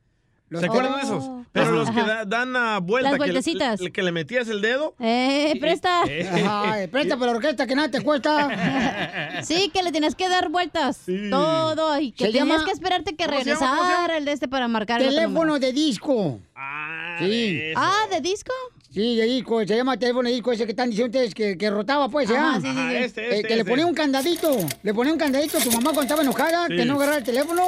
Los- 0.52 0.60
¿Se 0.60 0.68
acuerdan 0.68 0.96
de 0.98 1.02
esos? 1.04 1.24
Pero 1.54 1.66
Ajá. 1.66 1.72
los 1.76 1.92
que 1.92 2.02
da- 2.02 2.26
dan 2.26 2.56
a 2.58 2.80
vuelta. 2.80 3.12
Las 3.12 3.20
que 3.20 3.26
le- 3.28 3.32
vueltecitas. 3.34 3.80
que 3.94 4.04
le 4.04 4.12
metías 4.12 4.48
el 4.50 4.62
dedo. 4.62 4.94
Eh, 5.00 5.58
presta. 5.62 6.02
Ay, 6.04 6.88
presta 6.88 7.16
por 7.18 7.28
la 7.28 7.34
orquesta 7.38 7.66
que 7.66 7.74
nada 7.76 7.90
te 7.90 8.02
cuesta. 8.02 8.50
Sí, 9.44 9.70
que 9.74 9.82
le 9.82 9.92
tienes 9.92 10.14
que 10.16 10.28
dar 10.30 10.50
vueltas. 10.50 11.04
Todo. 11.30 11.98
Y 12.00 12.12
que 12.12 12.26
Se 12.26 12.32
tenías 12.34 12.48
llama- 12.48 12.66
que 12.66 12.72
esperarte 12.72 13.16
que 13.16 13.26
¿Cómo 13.26 13.40
se 13.40 13.46
llama? 13.46 13.60
¿Cómo 13.60 13.76
se 13.76 13.82
regresara 13.88 14.18
el 14.18 14.26
de 14.26 14.32
este 14.34 14.48
para 14.48 14.68
marcar 14.68 15.02
el 15.02 15.08
otro 15.08 15.20
Teléfono 15.22 15.58
de 15.60 15.74
disco. 15.74 16.40
sí. 17.20 17.62
Ah, 17.76 18.06
¿de 18.12 18.22
disco? 18.22 18.54
Sí, 18.94 19.16
de 19.16 19.24
disco, 19.24 19.66
se 19.66 19.76
llama 19.78 19.96
teléfono 19.98 20.28
de 20.28 20.36
disco 20.36 20.52
ese 20.52 20.66
que 20.66 20.72
están 20.72 20.90
diciendo 20.90 21.18
ustedes 21.18 21.34
que, 21.34 21.58
que 21.58 21.70
rotaba, 21.70 22.10
pues, 22.10 22.30
Ajá, 22.30 22.56
¿ya? 22.56 22.62
sí, 22.62 22.62
sí, 22.62 22.68
Ajá, 22.78 22.90
sí. 22.92 22.96
este, 22.98 23.22
Eh, 23.22 23.30
este, 23.38 23.48
que 23.48 23.54
le 23.56 23.62
este. 23.62 23.70
ponía 23.72 23.86
un 23.86 23.94
candadito, 23.94 24.58
le 24.84 24.94
ponía 24.94 25.14
un 25.14 25.20
candadito 25.20 25.58
a 25.58 25.62
tu 25.62 25.70
mamá 25.72 25.84
cuando 25.94 26.02
estaba 26.02 26.22
enojada, 26.24 26.68
Sí. 26.68 26.76
que 26.76 26.84
no 26.86 26.96
agarraba 26.96 27.18
el 27.20 27.24
teléfono. 27.24 27.64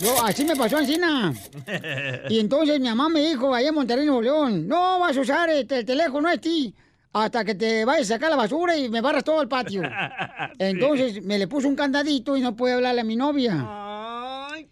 Yo, 0.00 0.24
así 0.24 0.44
me 0.44 0.54
pasó 0.56 0.78
encima. 0.78 1.32
Y 2.28 2.38
entonces 2.40 2.78
mi 2.78 2.88
mamá 2.88 3.08
me 3.08 3.20
dijo, 3.20 3.54
allá 3.54 3.68
en 3.70 3.74
Monterrey, 3.74 4.04
Nuevo 4.04 4.20
León, 4.22 4.68
no 4.68 4.98
vas 4.98 5.16
a 5.16 5.20
usar 5.20 5.48
este, 5.48 5.78
el 5.78 5.84
teléfono 5.86 6.28
a 6.28 6.36
ti 6.36 6.74
hasta 7.12 7.44
que 7.44 7.54
te 7.54 7.84
vayas 7.86 8.10
a 8.10 8.14
sacar 8.14 8.28
la 8.30 8.36
basura 8.36 8.76
y 8.76 8.88
me 8.90 9.00
barras 9.00 9.24
todo 9.24 9.40
el 9.42 9.48
patio. 9.48 9.82
Entonces 10.58 11.24
me 11.24 11.38
le 11.38 11.48
puso 11.48 11.68
un 11.68 11.74
candadito 11.74 12.36
y 12.36 12.40
no 12.42 12.54
pude 12.54 12.74
hablarle 12.74 13.00
a 13.00 13.04
mi 13.04 13.16
novia. 13.16 13.54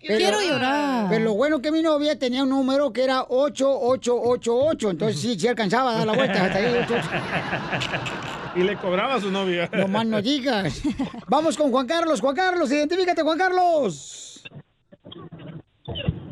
Quiero 0.01 0.41
llorar. 0.41 1.07
Pero 1.11 1.25
lo 1.25 1.35
bueno 1.35 1.61
que 1.61 1.73
mi 1.73 1.83
novia 1.83 2.19
tenía 2.19 2.45
un 2.45 2.51
número 2.51 2.93
que 2.93 3.03
era 3.05 3.25
8888. 3.25 4.91
Entonces 4.91 5.21
sí, 5.21 5.39
sí 5.39 5.49
alcanzaba 5.49 5.91
a 5.91 5.99
dar 5.99 6.07
la 6.07 6.13
vuelta 6.15 6.45
hasta 6.45 6.59
ahí. 6.59 6.67
8888. 6.67 8.39
Y 8.57 8.63
le 8.63 8.77
cobraba 8.77 9.15
a 9.15 9.21
su 9.21 9.31
novia. 9.31 9.69
No 9.73 9.89
más 9.89 10.07
no 10.07 10.23
digas. 10.23 10.83
Vamos 11.29 11.57
con 11.57 11.71
Juan 11.71 11.87
Carlos. 11.87 12.21
Juan 12.21 12.35
Carlos, 12.35 12.71
identifícate, 12.73 13.23
Juan 13.23 13.39
Carlos. 13.39 14.43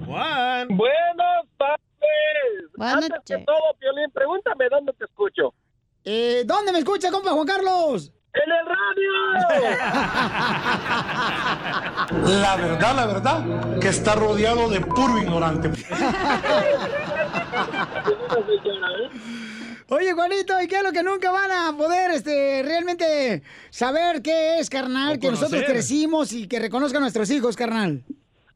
Juan. 0.06 0.68
Buenas 0.68 1.46
tardes. 1.58 1.80
Buenas 2.76 2.94
Antes 2.96 3.10
que 3.24 3.44
todo, 3.44 3.74
Piolín, 3.78 4.10
pregúntame 4.12 4.68
dónde 4.70 4.92
te 4.92 5.04
escucho. 5.04 5.52
Eh, 6.04 6.44
¿Dónde 6.46 6.72
me 6.72 6.78
escucha, 6.78 7.10
compa 7.10 7.30
Juan 7.30 7.46
Carlos? 7.46 8.12
¡En 8.44 8.52
el 8.52 8.66
radio! 8.66 9.12
La 12.40 12.56
verdad, 12.56 12.94
la 12.94 13.06
verdad, 13.06 13.44
que 13.80 13.88
está 13.88 14.14
rodeado 14.14 14.68
de 14.68 14.80
puro 14.80 15.18
ignorante. 15.18 15.70
Oye, 19.88 20.12
Juanito, 20.12 20.60
¿y 20.60 20.68
qué 20.68 20.76
es 20.76 20.82
lo 20.82 20.92
que 20.92 21.02
nunca 21.02 21.30
van 21.30 21.50
a 21.50 21.76
poder 21.76 22.10
este, 22.12 22.62
realmente 22.64 23.42
saber 23.70 24.22
qué 24.22 24.58
es, 24.58 24.70
carnal? 24.70 25.16
O 25.16 25.20
Que 25.20 25.30
nosotros 25.30 25.62
crecimos 25.64 26.32
y 26.32 26.46
que 26.48 26.58
reconozcan 26.58 27.02
nuestros 27.02 27.30
hijos, 27.30 27.56
carnal. 27.56 28.02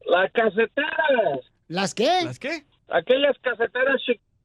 Las 0.05 0.31
caseteras. 0.31 1.39
¿Las 1.67 1.93
qué? 1.93 2.23
¿Las 2.23 2.39
qué? 2.39 2.65
aquellas 2.91 3.37
caseteras, 3.41 4.01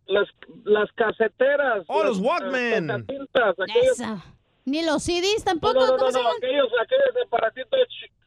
las, 0.06 0.28
las 0.64 0.90
caseteras. 0.92 1.84
Oh, 1.88 2.04
las, 2.04 2.08
los 2.10 2.20
Walkman. 2.20 2.86
las 2.86 3.54
Esa. 3.92 4.22
Ni 4.66 4.82
los 4.84 5.02
CDs 5.04 5.44
tampoco. 5.44 5.74
no, 5.74 5.86
no, 5.86 5.92
¿cómo 5.96 6.10
no, 6.10 6.12
se 6.12 6.22
no, 6.22 6.28
aquellos, 6.28 6.66
aquellos 6.82 7.24
aparatitos, 7.26 7.78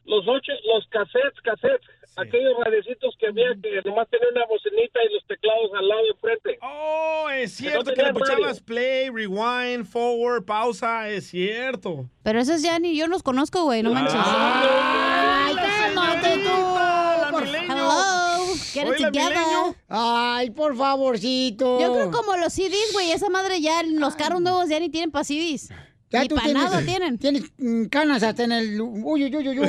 los 0.06 0.24
ocho, 0.26 0.52
los 0.72 0.86
cassettes, 0.88 1.38
cassettes, 1.44 1.86
aquellos 2.16 2.54
radiecitos 2.64 3.14
que 3.20 3.26
había 3.28 3.50
que 3.62 3.82
nomás 3.86 4.08
tenían 4.08 4.32
una 4.32 4.46
bocinita 4.46 5.00
y 5.08 5.12
los 5.14 5.26
teclados 5.26 5.70
al 5.78 5.86
lado 5.86 6.00
de 6.02 6.14
frente. 6.18 6.58
Oh, 6.62 7.28
es 7.30 7.56
Que 7.58 7.64
no 7.64 7.70
cierto 7.82 7.92
que 7.94 8.02
le 8.02 8.12
puchabas 8.14 8.60
play, 8.62 9.10
rewind, 9.10 9.84
forward, 9.86 10.44
pausa, 10.46 11.10
es 11.10 11.28
cierto. 11.28 12.06
Pero 12.22 12.40
esos 12.40 12.62
ya 12.62 12.78
ni 12.78 12.96
yo 12.96 13.06
los 13.06 13.22
conozco, 13.22 13.64
güey, 13.64 13.82
no 13.82 13.92
manches. 13.92 14.14
¡Ay, 14.16 15.54
cálmate 15.56 16.38
tú! 16.38 17.30
Por- 17.32 17.46
Hello, 17.46 18.46
get 18.72 18.88
it 18.88 18.96
together. 18.96 19.76
Ay, 19.90 20.50
por 20.50 20.74
favorcito. 20.74 21.78
Yo 21.80 21.92
creo 21.92 22.10
como 22.10 22.36
los 22.38 22.52
CDs, 22.54 22.92
güey, 22.94 23.12
esa 23.12 23.28
madre 23.28 23.60
ya, 23.60 23.82
los 23.82 24.16
carros 24.16 24.40
nuevos 24.40 24.68
ya 24.70 24.80
ni 24.80 24.88
tienen 24.88 25.10
para 25.10 25.24
CDs. 25.24 25.70
Ya 26.10 26.26
tú 26.26 26.36
tienes, 26.36 26.84
tienen. 26.84 27.18
Tienes 27.18 27.44
mm, 27.58 27.84
canas 27.84 28.22
hasta 28.22 28.44
en 28.44 28.52
el... 28.52 28.80
Uy, 28.80 29.24
uy, 29.24 29.36
uy, 29.36 29.48
uy. 29.48 29.58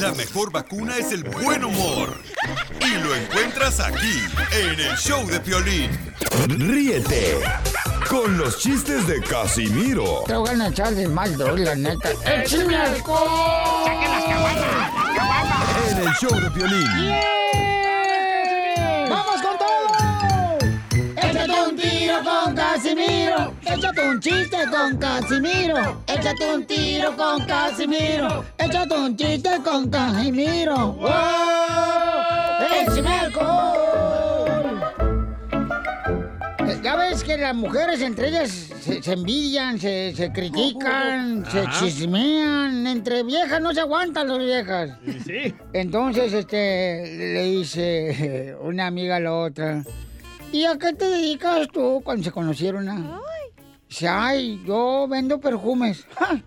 La 0.00 0.12
mejor 0.12 0.50
vacuna 0.52 0.96
es 0.96 1.12
el 1.12 1.22
buen 1.24 1.64
humor. 1.64 2.16
Y 2.80 2.90
lo 3.02 3.14
encuentras 3.14 3.80
aquí, 3.80 4.22
en 4.52 4.80
el 4.80 4.96
show 4.96 5.26
de 5.26 5.40
Piolín. 5.40 5.90
Ríete 6.48 7.38
con 8.08 8.38
los 8.38 8.58
chistes 8.58 9.06
de 9.06 9.20
Casimiro 9.20 10.24
Te 10.26 10.34
voy 10.34 10.48
a 10.48 10.68
echar 10.68 10.94
de 10.94 11.06
mal, 11.08 11.36
la 11.38 11.74
neta. 11.74 12.10
¡Échame 12.24 12.76
alcohol! 12.76 13.84
¡Saquen 13.84 14.10
las 14.10 14.24
en 15.90 15.98
el 15.98 16.14
show 16.14 16.40
de 16.40 16.50
Piolín. 16.50 16.86
¡Vamos 16.86 17.57
Casimiro. 23.48 23.54
Échate 23.66 24.08
un 24.08 24.20
chiste 24.20 24.56
con 24.70 24.96
Casimiro. 24.98 26.02
Échate 26.06 26.54
un 26.54 26.66
tiro 26.66 27.16
con 27.16 27.46
Casimiro. 27.46 28.44
Échate 28.58 28.94
un 28.94 29.16
chiste 29.16 29.50
con 29.64 29.88
Casimiro. 29.90 30.92
¡Wow! 30.92 31.08
¡Échame 32.82 33.14
alcohol! 33.14 34.82
Eh, 36.68 36.80
Ya 36.82 36.96
ves 36.96 37.24
que 37.24 37.36
las 37.38 37.54
mujeres 37.54 38.00
entre 38.02 38.28
ellas 38.28 38.50
se, 38.80 39.02
se 39.02 39.12
envidian, 39.12 39.78
se, 39.78 40.14
se 40.14 40.32
critican, 40.32 41.44
se 41.50 41.60
Ajá. 41.60 41.78
chismean. 41.80 42.86
Entre 42.86 43.22
viejas 43.22 43.60
no 43.60 43.72
se 43.74 43.80
aguantan 43.80 44.28
las 44.28 44.38
viejas. 44.38 44.90
Sí. 45.26 45.54
Entonces, 45.72 46.32
este, 46.32 47.16
le 47.16 47.42
dice 47.44 48.56
una 48.60 48.86
amiga 48.86 49.16
a 49.16 49.20
la 49.20 49.34
otra, 49.34 49.82
¿y 50.52 50.64
a 50.64 50.78
qué 50.78 50.92
te 50.94 51.06
dedicas 51.08 51.68
tú 51.72 52.00
cuando 52.04 52.24
se 52.24 52.30
conocieron? 52.32 52.88
ah?" 52.88 53.20
Dice, 53.88 54.08
ay, 54.08 54.62
yo 54.66 55.06
vendo 55.08 55.40
perfumes. 55.40 56.06
¡Ja! 56.18 56.42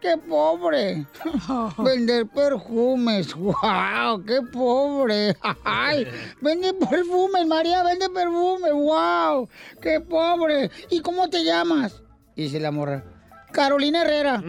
¡Qué 0.00 0.16
pobre! 0.16 1.06
Vender 1.78 2.26
perfumes. 2.26 3.34
¡Wow! 3.34 4.24
¡Qué 4.26 4.40
pobre! 4.50 5.36
¡Ay! 5.64 6.06
Vende 6.40 6.72
perfumes, 6.72 7.46
María, 7.46 7.82
vende 7.82 8.08
perfumes. 8.08 8.72
¡Wow! 8.72 9.48
¡Qué 9.82 10.00
pobre! 10.00 10.70
¿Y 10.88 11.00
cómo 11.00 11.28
te 11.28 11.44
llamas? 11.44 12.02
Dice 12.34 12.58
la 12.60 12.70
morra. 12.70 13.04
Carolina 13.52 14.02
Herrera. 14.02 14.42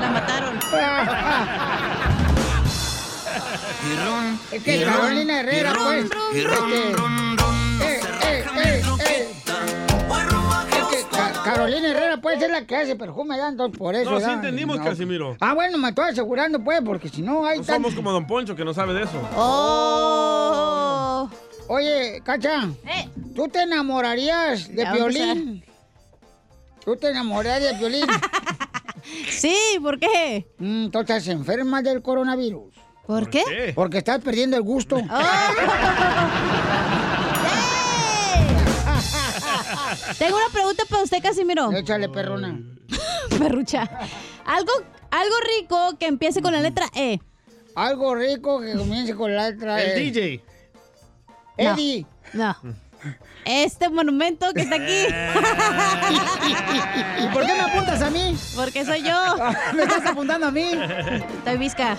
La 0.00 0.10
mataron. 0.10 0.58
Es 4.52 4.62
que 4.62 4.84
Carolina 4.84 5.40
Herrera, 5.40 5.72
pues. 5.74 6.08
Carolina 11.66 11.88
Herrera, 11.90 12.16
pues, 12.20 12.42
es 12.42 12.50
la 12.50 12.66
que 12.66 12.76
hace 12.76 12.96
perfume, 12.96 13.34
¿verdad? 13.36 13.50
Entonces, 13.50 13.78
por 13.78 13.94
eso. 13.94 14.10
No, 14.10 14.18
sí 14.20 14.30
entendimos, 14.30 14.78
Casimiro. 14.80 15.36
Ah, 15.40 15.54
bueno, 15.54 15.78
me 15.78 15.88
estoy 15.90 16.10
asegurando, 16.10 16.58
pues, 16.62 16.80
porque 16.84 17.08
si 17.08 17.22
no 17.22 17.44
hay 17.46 17.58
No 17.58 17.64
tan- 17.64 17.76
somos 17.76 17.94
como 17.94 18.10
Don 18.12 18.26
Poncho 18.26 18.56
que 18.56 18.64
no 18.64 18.74
sabe 18.74 18.94
de 18.94 19.02
eso. 19.04 19.20
¡Oh! 19.36 21.28
Oye, 21.68 22.20
Cacha, 22.24 22.68
¿tú 23.34 23.48
te 23.48 23.62
enamorarías 23.62 24.68
de 24.74 24.82
Eh. 24.82 24.84
Ya 24.86 24.92
Piolín? 24.92 25.64
¿Tú 26.84 26.96
te 26.96 27.10
enamorarías 27.10 27.72
de 27.72 27.78
Piolín? 27.78 28.06
sí, 29.30 29.56
¿por 29.80 29.98
qué? 29.98 30.46
Mm, 30.58 30.88
tú 30.88 30.98
estás 31.00 31.26
enferma 31.28 31.80
del 31.82 32.02
coronavirus. 32.02 32.74
¿Por 33.06 33.30
qué? 33.30 33.72
Porque 33.74 33.98
estás 33.98 34.20
perdiendo 34.20 34.56
el 34.56 34.62
gusto. 34.62 34.96
Tengo 40.22 40.36
una 40.36 40.50
pregunta 40.50 40.84
para 40.88 41.02
usted, 41.02 41.20
Casimiro. 41.20 41.72
Échale, 41.72 42.08
perrona. 42.08 42.56
Perrucha. 43.40 43.90
Algo, 44.44 44.70
algo 45.10 45.34
rico 45.58 45.98
que 45.98 46.06
empiece 46.06 46.40
con 46.40 46.52
la 46.52 46.60
letra 46.60 46.86
E. 46.94 47.18
Algo 47.74 48.14
rico 48.14 48.60
que 48.60 48.76
comience 48.76 49.16
con 49.16 49.34
la 49.34 49.50
letra 49.50 49.82
El 49.82 49.98
E. 49.98 50.00
DJ. 50.00 50.44
Eddie. 51.56 52.06
No. 52.34 52.56
Este 53.44 53.88
monumento 53.88 54.54
que 54.54 54.60
está 54.60 54.76
aquí. 54.76 55.06
¿Y 57.24 57.26
por 57.34 57.44
qué 57.44 57.54
me 57.54 57.60
apuntas 57.60 58.00
a 58.00 58.10
mí? 58.10 58.36
Porque 58.54 58.84
soy 58.84 59.02
yo. 59.02 59.36
¿Me 59.74 59.82
estás 59.82 60.06
apuntando 60.06 60.46
a 60.46 60.52
mí? 60.52 60.70
Estoy 61.38 61.56
visca. 61.56 61.96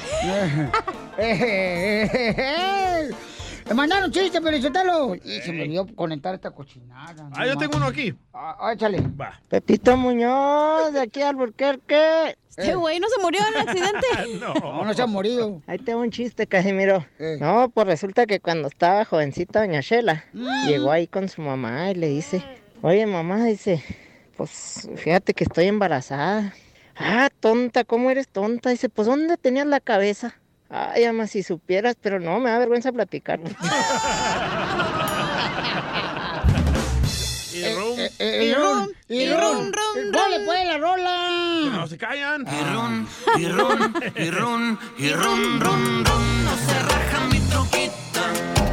Me 3.67 3.73
mandaron 3.73 4.11
chiste, 4.11 4.41
pero 4.41 4.55
insultalo. 4.55 5.15
Y 5.15 5.41
se 5.41 5.51
me 5.53 5.63
olvidó 5.63 5.87
conectar 5.95 6.33
esta 6.35 6.51
cochinada. 6.51 7.29
Ah, 7.35 7.47
yo 7.47 7.55
tengo 7.57 7.77
uno 7.77 7.87
aquí. 7.87 8.13
Ah, 8.33 8.71
échale. 8.73 9.01
Va. 9.19 9.39
Pepito 9.49 9.95
Muñoz, 9.97 10.91
de 10.93 11.01
aquí 11.01 11.21
al 11.21 11.35
Burquerque. 11.35 12.35
Este 12.55 12.75
güey 12.75 12.99
no 12.99 13.07
se 13.09 13.19
murió 13.21 13.39
en 13.47 13.61
el 13.61 13.67
accidente. 13.67 14.07
No, 14.39 14.83
no 14.83 14.93
se 14.93 15.01
ha 15.01 15.07
morido. 15.07 15.61
Ahí 15.65 15.79
tengo 15.79 16.01
un 16.01 16.11
chiste, 16.11 16.45
Casimiro. 16.45 17.05
No, 17.39 17.69
pues 17.69 17.87
resulta 17.87 18.25
que 18.25 18.39
cuando 18.39 18.67
estaba 18.67 19.05
jovencita 19.05 19.61
doña 19.61 19.81
Shela, 19.81 20.25
Mm. 20.33 20.67
llegó 20.67 20.91
ahí 20.91 21.07
con 21.07 21.29
su 21.29 21.41
mamá 21.41 21.89
y 21.91 21.95
le 21.95 22.07
dice, 22.09 22.43
oye 22.81 23.05
mamá, 23.07 23.43
dice, 23.45 23.83
pues 24.37 24.87
fíjate 24.97 25.33
que 25.33 25.45
estoy 25.45 25.65
embarazada. 25.67 26.53
Ah, 26.95 27.29
tonta, 27.39 27.83
¿cómo 27.85 28.11
eres 28.11 28.27
tonta? 28.27 28.69
Dice, 28.69 28.87
pues 28.89 29.07
¿dónde 29.07 29.37
tenías 29.37 29.65
la 29.65 29.79
cabeza? 29.79 30.35
Ay, 30.75 31.03
ama, 31.05 31.27
si 31.27 31.43
supieras, 31.43 31.95
pero 32.01 32.19
no, 32.19 32.39
me 32.39 32.49
da 32.49 32.57
vergüenza 32.57 32.91
platicar. 32.91 33.39
Y 37.53 37.75
rum. 37.75 37.99
Eh, 37.99 38.09
eh, 38.17 38.45
y 38.45 38.53
rum, 38.55 38.89
y 39.09 39.29
rum, 39.29 39.71
¡Dale, 40.11 40.39
pues, 40.43 40.65
la 40.65 40.79
rola! 40.79 41.29
No 41.71 41.87
se 41.87 41.99
callan. 41.99 42.47
Y 42.47 42.73
ron, 42.73 43.07
y 43.37 43.45
ron, 43.45 43.93
y 44.15 44.31
ron, 44.31 44.79
y 44.97 45.09
ron, 45.11 45.59
ron, 45.59 46.03
ron. 46.03 46.45
No 46.45 46.57
se 46.57 46.79
raja 46.79 47.27
mi 47.31 47.39
troquita. 47.41 48.23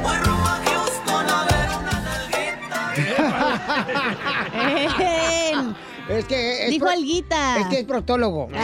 Voy 0.02 0.16
rumbo 0.16 0.48
a 0.48 0.60
Houston 0.64 1.28
a 1.28 1.44
ver 1.44 1.68
una 1.78 2.00
Es 6.10 6.24
que 6.26 6.64
es 6.64 6.70
Dijo 6.70 6.86
pro- 6.86 6.94
alguita. 6.94 7.58
Es 7.60 7.66
que 7.68 7.78
es 7.80 7.84
proctólogo. 7.84 8.48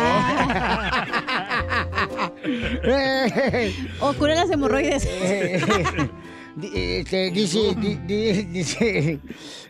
O 4.01 4.13
cura 4.15 4.35
las 4.35 4.51
hemorroides. 4.51 5.09
Este, 6.59 7.31
dice, 7.33 7.75
di- 7.77 7.97
di- 8.07 8.43
dice, 8.45 9.21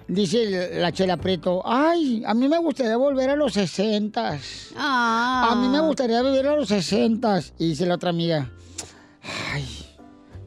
dice 0.07 0.71
la 0.79 0.93
Chela 0.93 1.17
Preto, 1.17 1.61
ay, 1.65 2.23
a 2.25 2.33
mí 2.33 2.47
me 2.49 2.59
gustaría 2.59 2.97
volver 2.97 3.29
a 3.31 3.35
los 3.35 3.55
sesentas. 3.55 4.69
Ah. 4.77 5.49
A 5.51 5.57
mí 5.57 5.69
me 5.69 5.81
gustaría 5.81 6.23
vivir 6.23 6.47
a 6.47 6.55
los 6.55 6.69
sesentas. 6.69 7.55
Y 7.59 7.71
dice 7.71 7.87
la 7.87 7.97
otra 7.97 8.11
amiga, 8.11 8.49
ay, 9.53 9.67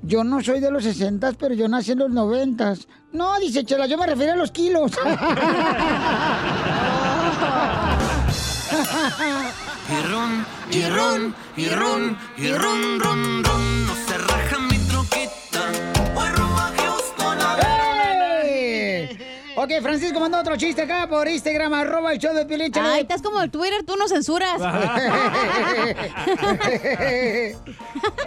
yo 0.02 0.24
no 0.24 0.42
soy 0.42 0.62
de 0.62 0.72
los 0.72 0.86
sesentas, 0.86 1.36
pero 1.38 1.54
yo 1.56 1.68
nací 1.68 1.92
en 1.92 2.00
los 2.00 2.10
noventas. 2.10 2.88
No, 3.12 3.38
dice 3.42 3.66
Chela, 3.66 3.86
yo 3.88 3.98
me 3.98 4.08
refiero 4.08 4.32
a 4.32 4.38
los 4.38 4.52
kilos. 4.52 4.94
Y 9.90 10.02
ron, 10.12 10.46
y 10.72 10.84
ron, 10.86 11.36
y 11.58 11.70
ron, 11.70 12.18
y 12.38 12.52
ron, 12.52 13.00
ron, 13.00 13.44
ron. 13.44 13.88
No 13.88 13.96
se 14.08 14.18
raja 14.18 14.60
mi 14.60 14.78
troquita. 14.88 15.72
Voy 16.14 16.30
rumbo 16.30 16.58
a 16.58 16.72
Houston 16.78 17.42
a 17.42 17.56
ver 17.56 18.46
¡Ey! 18.46 19.18
Ok, 19.56 19.72
Francisco 19.82 20.20
mandó 20.20 20.38
otro 20.40 20.56
chiste 20.58 20.84
acá 20.84 21.08
por 21.10 21.28
Instagram, 21.28 21.74
arroba 21.74 22.14
el 22.14 22.20
show 22.20 22.34
de 22.34 22.46
Piolín. 22.46 22.72
Ay, 22.80 23.02
estás 23.02 23.22
como 23.22 23.42
el 23.42 23.50
Twitter, 23.50 23.84
tú 23.84 23.96
no 23.96 24.08
censuras. 24.08 24.62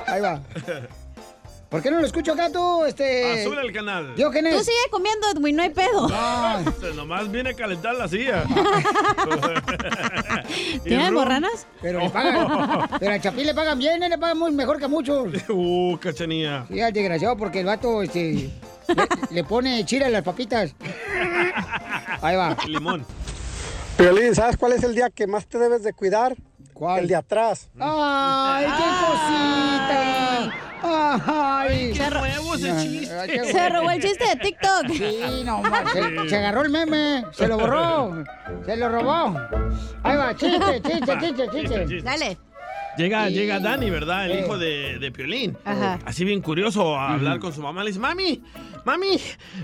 Ahí 0.06 0.20
va. 0.20 0.40
¿Por 1.72 1.80
qué 1.80 1.90
no 1.90 2.00
lo 2.00 2.06
escucho 2.06 2.34
acá 2.34 2.50
tú, 2.52 2.84
este? 2.84 3.44
Sube 3.44 3.62
el 3.62 3.72
canal. 3.72 4.14
Diógenes. 4.14 4.58
Tú 4.58 4.62
sigue 4.62 4.90
comiendo, 4.90 5.26
Edwin, 5.30 5.56
no 5.56 5.62
hay 5.62 5.70
pedo. 5.70 6.06
Este, 6.68 6.92
nomás 6.92 7.32
viene 7.32 7.50
a 7.50 7.54
calentar 7.54 7.94
la 7.94 8.06
silla. 8.06 8.44
¿Tiene 10.84 11.06
almorranas? 11.06 11.66
Pero 11.80 12.00
le 12.00 12.10
pagan. 12.10 12.90
Pero 13.00 13.12
al 13.12 13.20
Chapín 13.22 13.46
le 13.46 13.54
pagan 13.54 13.78
bien, 13.78 14.02
él 14.02 14.10
le 14.10 14.18
pagan 14.18 14.38
muy 14.38 14.52
mejor 14.52 14.78
que 14.78 14.84
a 14.84 14.88
muchos. 14.88 15.28
Uh, 15.48 15.96
cachanía. 15.98 16.66
Sí, 16.68 16.78
al 16.78 16.92
desgraciado, 16.92 17.38
porque 17.38 17.60
el 17.60 17.66
vato, 17.66 18.02
este, 18.02 18.50
le, 18.88 19.08
le 19.30 19.44
pone 19.44 19.82
chile 19.86 20.04
a 20.04 20.10
las 20.10 20.22
papitas. 20.22 20.74
Ahí 22.20 22.36
va. 22.36 22.54
Limón. 22.66 23.06
Piolín, 23.96 24.34
¿sabes 24.34 24.58
cuál 24.58 24.72
es 24.72 24.84
el 24.84 24.94
día 24.94 25.08
que 25.08 25.26
más 25.26 25.46
te 25.46 25.58
debes 25.58 25.82
de 25.82 25.94
cuidar? 25.94 26.36
¿Cuál? 26.74 27.00
El 27.00 27.08
de 27.08 27.16
atrás. 27.16 27.70
¡Ay, 27.78 28.66
qué 28.66 29.06
cosita! 29.06 30.11
¡Ay! 30.82 31.92
qué 31.94 32.10
nuevo 32.10 32.54
ese 32.54 32.76
chiste. 32.82 33.14
Ay, 33.18 33.30
qué 33.30 33.44
Se 33.52 33.68
robó 33.68 33.90
el 33.90 34.02
chiste 34.02 34.24
de 34.26 34.36
TikTok. 34.36 34.88
Sí, 34.92 35.42
no, 35.44 35.62
se, 35.92 36.28
se 36.28 36.36
agarró 36.36 36.62
el 36.62 36.70
meme, 36.70 37.24
se 37.32 37.46
lo 37.48 37.58
borró, 37.58 38.24
se 38.66 38.76
lo 38.76 38.88
robó. 38.88 39.38
Ahí 40.02 40.16
va, 40.16 40.34
chiste, 40.36 40.82
chiste, 40.82 41.18
chiste, 41.20 41.48
chiste. 41.52 42.02
Dale. 42.02 42.38
Llega, 42.98 43.28
Sí. 43.28 43.34
llega 43.34 43.58
Dani, 43.58 43.88
¿verdad? 43.88 44.26
El 44.26 44.32
Eh. 44.32 44.40
hijo 44.40 44.58
de, 44.58 44.98
de 44.98 45.10
Piolín. 45.12 45.56
Ajá. 45.64 45.98
Así 46.04 46.24
bien 46.26 46.42
curioso 46.42 46.94
a 46.98 47.14
hablar 47.14 47.38
con 47.38 47.52
su 47.52 47.62
mamá. 47.62 47.82
Le 47.84 47.88
dice, 47.90 48.00
mami, 48.00 48.42
mami, 48.84 49.18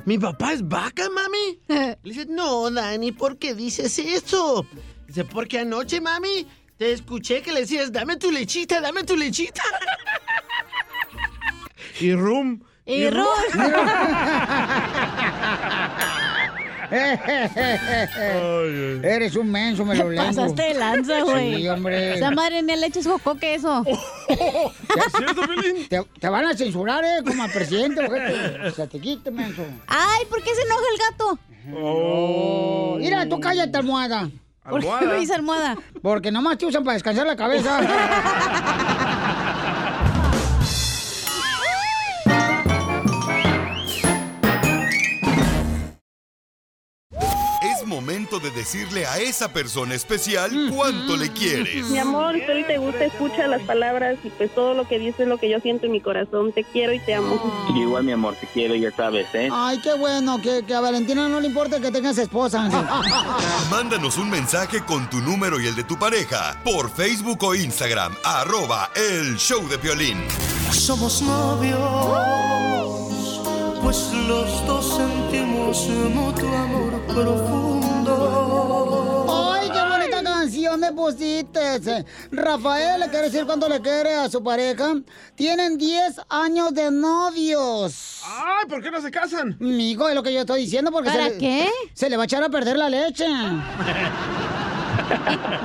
¿mi 0.07 0.19
papá 0.19 0.55
es 0.55 0.67
vaca, 0.67 1.11
mami? 1.11 1.59
Le 1.69 1.99
dice, 2.03 2.27
no, 2.27 2.71
Dani, 2.71 3.13
¿por 3.13 3.37
qué 3.39 3.55
dices 3.55 3.99
eso? 3.99 4.65
Dice, 5.07 5.25
porque 5.27 5.59
anoche, 5.59 6.01
mami, 6.01 6.47
te 6.79 6.93
escuché 6.93 7.43
que 7.43 7.53
le 7.53 7.61
decías, 7.61 7.93
dame 7.93 8.17
tu 8.17 8.31
lechita, 8.31 8.81
dame 8.81 9.05
tu 9.05 9.15
lechita. 9.17 9.63
y 12.01 12.15
rum. 12.15 12.61
Y 12.87 13.11
Rum. 13.11 13.27
Eres 19.03 19.37
un 19.37 19.51
menso, 19.51 19.85
me 19.85 19.95
lo 19.95 20.09
leo. 20.09 20.25
Pasaste 20.25 20.63
de 20.63 20.75
lanza, 20.75 21.21
güey. 21.23 21.57
Sí, 21.57 21.69
hombre. 21.69 22.15
Esa 22.15 22.31
madre 22.31 22.63
ni 22.63 22.77
leche 22.77 23.01
es 23.01 23.07
jocoque 23.07 23.55
eso. 23.55 23.85
Te, 25.89 26.03
te 26.21 26.29
van 26.29 26.47
a 26.47 26.57
censurar, 26.57 27.05
¿eh? 27.05 27.23
Como 27.27 27.43
al 27.43 27.51
presidente, 27.51 28.07
ojete. 28.07 28.71
Se 28.73 28.87
te 28.87 29.01
quite, 29.01 29.31
menso. 29.31 29.63
Ay, 29.87 30.25
¿por 30.31 30.43
qué 30.43 30.55
se 30.55 30.63
enoja 30.63 30.83
el 30.93 30.99
gato? 30.99 31.39
Oh. 31.77 32.97
Mira, 32.99 33.29
tú 33.29 33.39
cállate, 33.41 33.77
almohada. 33.77 34.31
¿Por 34.69 34.81
qué 34.81 35.07
me 35.07 35.15
dice 35.17 35.35
almohada? 35.35 35.77
Porque 36.03 36.31
nomás 36.31 36.59
te 36.59 36.67
usan 36.67 36.85
para 36.85 36.95
descansar 36.95 37.27
la 37.27 37.37
cabeza. 37.37 37.81
Momento 47.89 48.39
de 48.39 48.51
decirle 48.51 49.07
a 49.07 49.19
esa 49.19 49.53
persona 49.53 49.95
especial 49.95 50.51
cuánto 50.75 51.17
le 51.17 51.33
quieres. 51.33 51.87
Mi 51.89 51.99
amor, 51.99 52.35
si 52.35 52.65
te 52.65 52.79
gusta, 52.79 53.05
escucha 53.05 53.47
las 53.47 53.63
palabras 53.63 54.17
y 54.23 54.31
pues 54.31 54.55
todo 54.55 54.75
lo 54.75 54.87
que 54.87 54.99
dices 54.99 55.21
es 55.21 55.29
lo 55.29 55.39
que 55.39 55.51
yo 55.51 55.59
siento 55.61 55.87
en 55.87 55.93
mi 55.93 56.01
corazón. 56.01 56.53
Te 56.53 56.65
quiero 56.65 56.93
y 56.93 57.01
te 57.01 57.15
amo. 57.15 57.67
Igual, 57.75 58.05
mi 58.05 58.13
amor, 58.13 58.35
te 58.37 58.47
quiero, 58.47 58.75
ya 58.75 58.91
sabes, 58.93 59.27
¿eh? 59.35 59.49
Ay, 59.53 59.81
qué 59.83 59.95
bueno, 59.95 60.41
que, 60.41 60.65
que 60.65 60.75
a 60.75 60.81
Valentina 60.81 61.29
no 61.29 61.41
le 61.41 61.49
importa 61.49 61.81
que 61.81 61.91
tengas 61.91 62.19
esposa. 62.19 62.69
Mándanos 63.71 64.19
un 64.19 64.31
mensaje 64.31 64.85
con 64.85 65.09
tu 65.11 65.19
número 65.19 65.61
y 65.61 65.67
el 65.67 65.75
de 65.75 65.85
tu 65.85 65.99
pareja 65.99 66.61
por 66.65 66.91
Facebook 66.91 67.43
o 67.43 67.55
Instagram, 67.55 68.15
arroba 68.25 68.91
el 68.95 69.37
show 69.37 69.67
de 69.69 69.77
violín. 69.79 70.25
Somos 70.71 71.23
novios, 71.23 71.79
pues 73.89 74.13
los 74.29 74.67
dos 74.67 74.99
sentimos 74.99 75.89
mutuo 76.15 76.55
amor 76.55 77.01
profundo. 77.07 78.15
Ay, 79.55 79.71
qué 79.71 79.81
bonita 79.89 80.23
canción 80.23 80.79
me 80.79 80.93
pusiste. 80.93 82.05
Rafael 82.31 83.01
le 83.01 83.09
quiere 83.09 83.31
decir 83.31 83.47
cuánto 83.47 83.67
le 83.67 83.81
quiere 83.81 84.15
a 84.15 84.29
su 84.29 84.45
pareja. 84.45 84.93
Tienen 85.35 85.79
10 85.79 86.21
años 86.29 86.75
de 86.75 86.91
novios. 86.91 88.21
Ay, 88.27 88.67
¿por 88.69 88.83
qué 88.83 88.91
no 88.91 89.01
se 89.01 89.11
casan? 89.11 89.57
Migo, 89.59 90.07
es 90.07 90.15
lo 90.15 90.23
que 90.23 90.35
yo 90.35 90.41
estoy 90.41 90.61
diciendo 90.67 90.93
porque 90.93 91.09
¿Para 91.09 91.25
se 91.25 91.31
le- 91.31 91.39
qué? 91.39 91.71
Se 91.95 92.11
le 92.11 92.19
va 92.19 92.25
a 92.25 92.27
echar 92.27 92.43
a 92.45 92.51
perder 92.51 92.77
la 92.77 92.91
leche. 92.91 93.25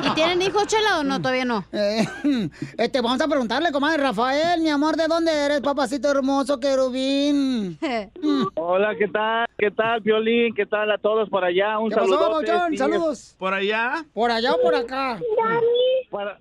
¿Y 0.03 0.13
tienen 0.15 0.41
hijos, 0.41 0.67
Chela, 0.67 0.99
o 0.99 1.03
no? 1.03 1.19
Todavía 1.19 1.45
no. 1.45 1.65
Eh, 1.71 2.05
este, 2.77 3.01
vamos 3.01 3.21
a 3.21 3.27
preguntarle, 3.27 3.71
comadre 3.71 4.01
Rafael, 4.01 4.61
mi 4.61 4.69
amor, 4.69 4.95
¿de 4.95 5.07
dónde 5.07 5.31
eres, 5.31 5.61
papacito 5.61 6.09
hermoso, 6.09 6.59
querubín? 6.59 7.77
Hola, 8.55 8.95
¿qué 8.97 9.07
tal? 9.07 9.47
¿Qué 9.57 9.71
tal, 9.71 10.01
Violín? 10.01 10.53
¿Qué 10.53 10.65
tal 10.65 10.91
a 10.91 10.97
todos 10.97 11.29
por 11.29 11.43
allá? 11.43 11.79
Un 11.79 11.89
¿Qué 11.89 11.95
pasó, 11.95 12.07
saludo. 12.07 12.29
Bauchón? 12.31 12.77
Saludos. 12.77 13.35
¿Por 13.37 13.53
allá? 13.53 14.05
¿Por 14.13 14.31
allá 14.31 14.53
o 14.53 14.61
por 14.61 14.75
acá? 14.75 15.19
Por, 16.09 16.37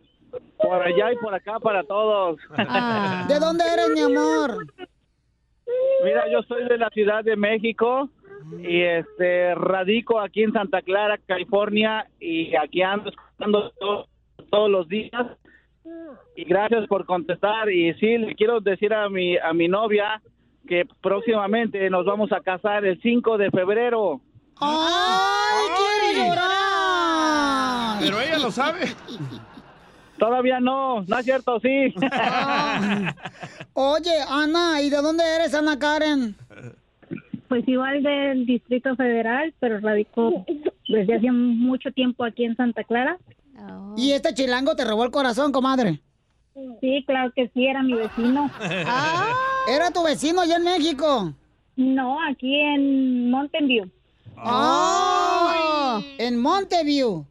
por 0.57 0.83
allá 0.83 1.13
y 1.13 1.17
por 1.17 1.35
acá 1.35 1.59
para 1.61 1.85
todos. 1.85 2.39
Ah. 2.57 3.25
¿De 3.29 3.39
dónde 3.39 3.65
eres, 3.73 3.91
mi 3.91 4.01
amor? 4.01 4.67
Mira, 6.05 6.25
yo 6.31 6.43
soy 6.43 6.65
de 6.69 6.79
la 6.79 6.89
Ciudad 6.91 7.23
de 7.23 7.37
México 7.37 8.09
y 8.61 8.80
este 8.82 9.55
radico 9.55 10.20
aquí 10.20 10.43
en 10.43 10.53
Santa 10.53 10.82
Clara, 10.82 11.18
California 11.26 12.07
y 12.20 12.55
aquí 12.57 12.82
ando 12.82 13.11
escuchando 13.11 13.70
to- 13.78 14.07
todos 14.51 14.70
los 14.70 14.88
días. 14.88 15.26
Y 16.36 16.45
gracias 16.45 16.86
por 16.86 17.05
contestar 17.07 17.70
y 17.70 17.93
sí 17.95 18.16
le 18.18 18.34
quiero 18.34 18.61
decir 18.61 18.95
a 18.95 19.09
mi 19.09 19.36
a 19.36 19.53
mi 19.53 19.68
novia 19.68 20.22
que 20.68 20.84
próximamente 21.01 21.90
nos 21.90 22.05
vamos 22.07 22.30
a 22.32 22.40
casar 22.40 22.84
el 22.84 23.01
5 23.03 23.36
de 23.38 23.51
febrero. 23.51 24.20
¡Ay, 24.61 25.68
quiero 26.12 26.28
llorar! 26.28 27.99
Pero 28.01 28.20
ella 28.20 28.38
lo 28.38 28.51
sabe. 28.53 28.80
Todavía 30.18 30.61
no, 30.61 31.03
no 31.03 31.18
es 31.18 31.24
cierto, 31.24 31.59
sí. 31.59 31.93
Oye, 33.74 34.12
Ana, 34.28 34.80
¿y 34.80 34.88
de 34.90 34.99
dónde 34.99 35.24
eres, 35.34 35.53
Ana 35.55 35.76
Karen? 35.78 36.36
Pues 37.53 37.69
igual 37.69 38.03
del 38.03 38.47
Distrito 38.47 38.97
Federal, 38.97 39.53
pero 39.61 39.79
radicó 39.79 40.43
desde 40.89 41.17
hace 41.17 41.31
mucho 41.31 41.93
tiempo 41.93 42.25
aquí 42.25 42.45
en 42.45 42.57
Santa 42.57 42.83
Clara. 42.83 43.19
¿Y 43.95 44.13
este 44.13 44.33
chilango 44.33 44.75
te 44.75 44.87
robó 44.87 45.05
el 45.05 45.11
corazón, 45.11 45.53
comadre? 45.53 46.01
Sí, 46.81 47.05
claro 47.07 47.31
que 47.37 47.49
sí, 47.49 47.67
era 47.67 47.83
mi 47.83 47.93
vecino. 47.93 48.51
¿Era 49.69 49.91
tu 49.91 50.03
vecino 50.03 50.41
allá 50.41 50.57
en 50.57 50.65
México? 50.65 51.35
No, 51.77 52.17
aquí 52.27 52.59
en 52.59 53.31
Mountain 53.31 53.69
View. 53.69 53.91
¡Oh! 54.39 56.01
En 56.17 56.41
Monteview. 56.41 57.27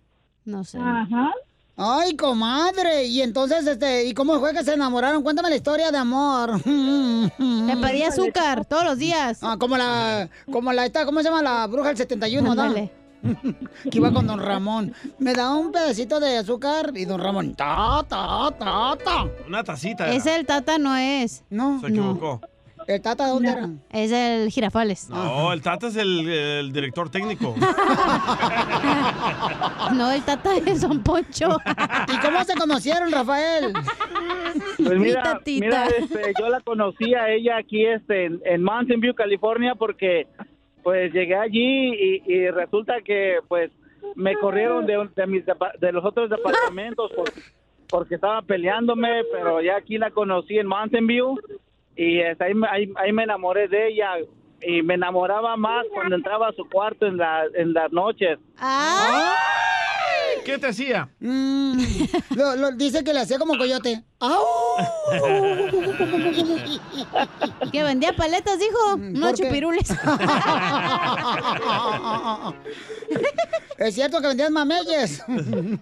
No 0.45 0.63
sé. 0.63 0.77
Ajá. 0.77 1.31
Ay, 1.77 2.15
comadre. 2.15 3.05
Y 3.05 3.21
entonces, 3.21 3.65
este, 3.65 4.05
¿y 4.05 4.13
cómo 4.13 4.39
fue 4.39 4.53
que 4.53 4.63
se 4.63 4.73
enamoraron? 4.73 5.23
Cuéntame 5.23 5.49
la 5.49 5.55
historia 5.55 5.91
de 5.91 5.97
amor. 5.97 6.61
Le 6.65 7.77
pedí 7.77 8.03
azúcar 8.03 8.65
todos 8.65 8.83
los 8.83 8.97
días. 8.97 9.39
Ah, 9.41 9.57
como 9.59 9.77
la, 9.77 10.29
como 10.51 10.71
la, 10.73 10.85
esta, 10.85 11.05
¿cómo 11.05 11.19
se 11.19 11.25
llama? 11.25 11.41
La 11.41 11.67
bruja 11.67 11.89
del 11.89 11.97
71, 11.97 12.55
¿no? 12.55 12.73
Que 13.91 13.97
iba 13.99 14.11
con 14.11 14.25
don 14.25 14.39
Ramón. 14.39 14.93
Me 15.19 15.33
da 15.33 15.53
un 15.53 15.71
pedacito 15.71 16.19
de 16.19 16.37
azúcar 16.37 16.91
y 16.95 17.05
don 17.05 17.21
Ramón, 17.21 17.53
ta, 17.55 18.03
ta, 18.07 18.49
ta, 18.57 18.97
ta. 19.03 19.27
Una 19.47 19.63
tacita. 19.63 20.05
era. 20.07 20.15
Ese 20.15 20.35
el 20.35 20.45
tata 20.45 20.79
no 20.79 20.95
es. 20.95 21.43
No. 21.49 21.79
Se 21.81 21.87
equivocó. 21.87 22.41
¿El 22.87 23.01
tata 23.01 23.27
dónde 23.27 23.49
era? 23.51 23.69
Es 23.91 24.11
el 24.11 24.49
girafales. 24.49 25.09
No, 25.09 25.53
el 25.53 25.61
Tata 25.61 25.87
es 25.87 25.95
el, 25.95 26.27
el 26.27 26.71
director 26.73 27.09
técnico. 27.09 27.55
No, 29.95 30.11
el 30.11 30.21
tata 30.23 30.55
es 30.57 30.81
Don 30.81 31.01
Poncho. 31.03 31.49
¿Y 32.13 32.17
cómo 32.25 32.43
se 32.43 32.55
conocieron, 32.55 33.11
Rafael? 33.11 33.73
Pues 34.77 34.89
Mi 34.91 34.99
mira, 34.99 35.39
mira, 35.45 35.85
este, 35.87 36.33
yo 36.39 36.49
la 36.49 36.59
conocí 36.61 37.13
a 37.13 37.29
ella 37.29 37.57
aquí 37.57 37.85
este, 37.85 38.25
en, 38.25 38.41
en 38.45 38.63
Mountain 38.63 38.99
View, 39.01 39.13
California, 39.13 39.75
porque 39.75 40.27
pues 40.83 41.11
llegué 41.13 41.35
allí 41.35 41.93
y, 41.93 42.23
y 42.25 42.49
resulta 42.51 43.01
que 43.03 43.37
pues 43.47 43.71
me 44.15 44.35
corrieron 44.37 44.85
de, 44.85 45.09
de 45.15 45.27
mis 45.27 45.45
depa- 45.45 45.77
de 45.79 45.91
los 45.91 46.03
otros 46.05 46.29
departamentos 46.29 47.11
por- 47.15 47.31
porque 47.89 48.15
estaba 48.15 48.41
peleándome, 48.41 49.23
pero 49.33 49.61
ya 49.61 49.75
aquí 49.75 49.97
la 49.97 50.11
conocí 50.11 50.57
en 50.57 50.67
Mountain 50.67 51.05
View 51.07 51.37
y 52.03 52.21
ahí, 52.21 52.53
me- 52.53 52.67
ahí, 52.67 52.91
ahí 52.95 53.11
me 53.11 53.23
enamoré 53.23 53.67
de 53.67 53.89
ella 53.89 54.11
y 54.61 54.81
me 54.83 54.93
enamoraba 54.95 55.55
más 55.57 55.85
cuando 55.93 56.15
entraba 56.15 56.49
a 56.49 56.53
su 56.53 56.67
cuarto 56.69 57.05
en, 57.05 57.17
la, 57.17 57.43
en 57.55 57.73
las 57.73 57.91
noches. 57.91 58.39
¿Qué 60.45 60.57
te 60.57 60.67
hacía? 60.67 61.09
Mm, 61.19 61.83
lo- 62.35 62.55
lo- 62.55 62.71
dice 62.71 63.03
que 63.03 63.13
le 63.13 63.19
hacía 63.19 63.37
como 63.37 63.57
coyote. 63.57 64.01
¡Au! 64.19 64.43
Que 67.71 67.83
vendía 67.83 68.13
paletas, 68.13 68.57
dijo. 68.57 68.97
No 68.97 68.97
Mm, 68.97 69.21
¿por 69.21 69.35
qué? 69.35 69.43
chupirules. 69.43 69.89
Es 73.77 73.95
cierto 73.95 74.21
que 74.21 74.27
vendías 74.27 74.51
mameyes. 74.51 75.23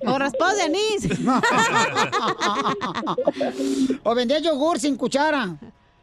O 0.05 0.17
raspados 0.17 0.57
de 0.57 0.63
anís. 0.63 1.07
o 4.03 4.15
vendías 4.15 4.41
yogur 4.41 4.79
sin 4.79 4.95
cuchara. 4.95 5.55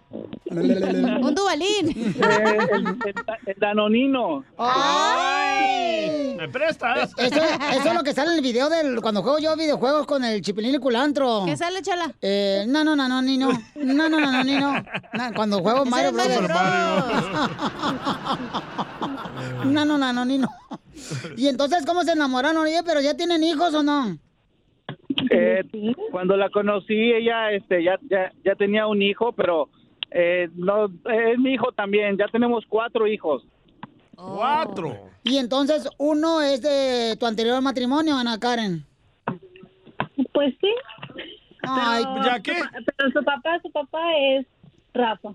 Un 0.11 1.35
dubalín. 1.35 1.89
Eh, 1.91 2.59
el, 2.73 2.87
el- 2.87 3.15
el 3.47 3.55
danonino. 3.59 4.45
¡Ay! 4.57 6.35
¿Me 6.39 6.49
prestas? 6.49 7.11
Eso, 7.19 7.41
eso 7.43 7.89
es 7.89 7.95
lo 7.95 8.03
que 8.03 8.13
sale 8.13 8.31
en 8.31 8.37
el 8.37 8.43
video 8.43 8.69
del 8.69 9.01
cuando 9.01 9.23
juego 9.23 9.39
yo 9.39 9.57
videojuegos 9.57 10.07
con 10.07 10.25
el 10.25 10.41
chipilín 10.43 10.75
y 10.77 10.79
culantro. 10.79 11.43
¿Qué 11.47 11.57
sale, 11.57 11.83
chala? 11.83 12.13
Eh, 12.23 12.65
no, 12.69 12.85
no, 12.85 12.95
no, 12.95 13.09
no, 13.09 13.21
ni 13.23 13.37
no. 13.37 13.51
No, 13.75 14.09
no, 14.09 14.21
no, 14.21 14.31
no, 14.31 14.45
ni 14.45 14.57
no. 14.57 14.75
Cuando 15.35 15.59
juego 15.61 15.85
Mario 15.85 16.13
Brothers. 16.13 16.49
No, 19.65 19.85
no, 19.85 19.99
no, 19.99 20.13
no, 20.13 20.25
ni 20.25 20.39
no. 20.39 20.49
Y 21.37 21.49
entonces, 21.49 21.85
¿cómo 21.85 22.03
se 22.05 22.13
enamoraron? 22.13 22.57
Oye, 22.59 22.81
pero 22.85 23.01
ya 23.01 23.15
tienen 23.17 23.43
hijos 23.43 23.75
o 23.75 23.83
no? 23.83 24.17
Eh, 25.31 25.63
cuando 26.11 26.37
la 26.37 26.49
conocí, 26.51 26.95
ella 27.13 27.51
este, 27.53 27.83
ya, 27.83 27.99
ya, 28.09 28.33
ya 28.45 28.55
tenía 28.55 28.87
un 28.87 29.03
hijo, 29.03 29.33
pero 29.33 29.69
eh, 30.19 30.49
no, 30.55 30.87
es 30.87 31.39
mi 31.39 31.53
hijo 31.55 31.71
también. 31.73 32.17
Ya 32.17 32.27
tenemos 32.29 32.65
cuatro 32.69 33.07
hijos. 33.07 33.43
Cuatro. 34.15 35.11
Y 35.25 35.37
entonces, 35.37 35.87
uno 35.99 36.41
es 36.41 36.63
de 36.63 37.17
tu 37.21 37.27
anterior 37.27 37.61
matrimonio, 37.61 38.17
Ana 38.17 38.39
Karen. 38.39 38.85
Pues 40.33 40.55
sí. 40.61 40.73
Ay, 41.69 42.05
Pero 42.15 42.25
¿ya 42.25 42.37
su 42.37 42.43
qué? 42.43 42.53
pa- 42.55 42.71
Pero 42.97 43.11
su 43.11 43.23
papá, 43.25 43.59
su 43.63 43.71
papá 43.71 44.01
es 44.19 44.47
Rafa. 44.95 45.31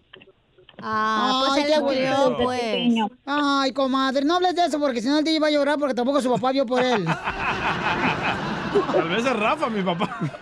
Ah, 0.81 1.43
pues 1.45 1.51
Ay, 1.51 1.61
él 1.61 1.67
Desde 1.85 2.43
pues. 2.43 3.11
Ay, 3.25 3.71
comadre, 3.73 4.25
no 4.25 4.37
hables 4.37 4.55
de 4.55 4.65
eso 4.65 4.79
porque 4.79 4.99
si 5.01 5.07
no 5.09 5.19
el 5.19 5.23
DJ 5.23 5.39
va 5.39 5.47
a 5.47 5.51
llorar 5.51 5.77
porque 5.77 5.93
tampoco 5.93 6.21
su 6.21 6.31
papá 6.31 6.51
vio 6.51 6.65
por 6.65 6.81
él. 6.83 7.05
Tal 8.93 9.09
vez 9.09 9.25
es 9.25 9.35
Rafa, 9.35 9.69
mi 9.69 9.83
papá. 9.83 10.17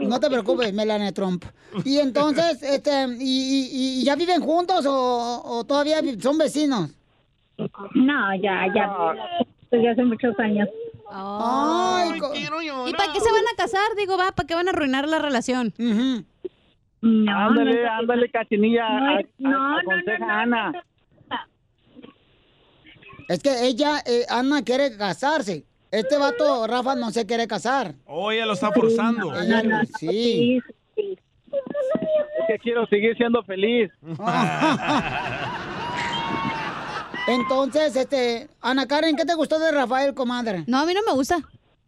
No 0.00 0.18
te 0.20 0.28
preocupes, 0.28 0.72
Melania 0.72 1.12
Trump. 1.12 1.44
Y 1.84 1.98
entonces, 1.98 2.62
este, 2.62 3.06
¿y, 3.20 3.68
y- 3.72 4.00
y 4.00 4.04
ya 4.04 4.16
viven 4.16 4.40
juntos 4.42 4.84
o, 4.86 5.42
o 5.44 5.64
todavía 5.64 6.00
son 6.20 6.38
vecinos? 6.38 6.90
No, 7.94 8.34
ya, 8.42 8.66
ya. 8.74 8.90
Desde 9.70 9.90
hace 9.90 10.04
muchos 10.04 10.38
años. 10.38 10.68
Ay, 11.10 12.10
¿Y 12.16 12.92
para 12.92 13.12
qué 13.12 13.20
se 13.20 13.30
van 13.30 13.44
a 13.52 13.56
casar? 13.56 13.82
Digo, 13.98 14.16
va, 14.16 14.32
¿para 14.32 14.46
qué 14.46 14.54
van 14.54 14.68
a 14.68 14.70
arruinar 14.70 15.08
la 15.08 15.18
relación? 15.18 15.72
No, 15.78 17.36
ándale, 17.38 17.82
no, 17.84 17.90
ándale, 17.92 18.30
Cachinilla. 18.30 18.88
No, 18.88 19.06
a- 19.06 19.18
a- 19.18 19.22
no, 19.38 19.50
no, 19.50 19.78
aconseja 19.78 20.18
no, 20.18 20.26
no, 20.26 20.32
a 20.32 20.42
Ana. 20.42 20.84
Es 23.28 23.40
que 23.42 23.66
ella, 23.66 24.02
eh, 24.04 24.24
Ana, 24.28 24.62
quiere 24.62 24.96
casarse. 24.96 25.64
Este 25.92 26.16
vato, 26.18 26.66
Rafa, 26.66 26.94
no 26.96 27.10
se 27.10 27.26
quiere 27.26 27.46
casar. 27.46 27.94
Oh, 28.06 28.32
ella 28.32 28.46
lo 28.46 28.54
está 28.54 28.72
forzando. 28.72 29.38
Ella- 29.38 29.82
sí. 29.98 30.58
Es 30.96 31.14
que 32.48 32.58
quiero 32.60 32.86
seguir 32.86 33.14
siendo 33.16 33.42
feliz. 33.44 33.90
Entonces, 37.28 37.94
este, 37.94 38.48
Ana 38.60 38.86
Karen, 38.88 39.16
¿qué 39.16 39.24
te 39.24 39.34
gustó 39.34 39.58
de 39.58 39.70
Rafael, 39.70 40.14
comadre? 40.14 40.64
No, 40.66 40.78
a 40.80 40.86
mí 40.86 40.94
no 40.94 41.00
me 41.06 41.12
gusta. 41.12 41.38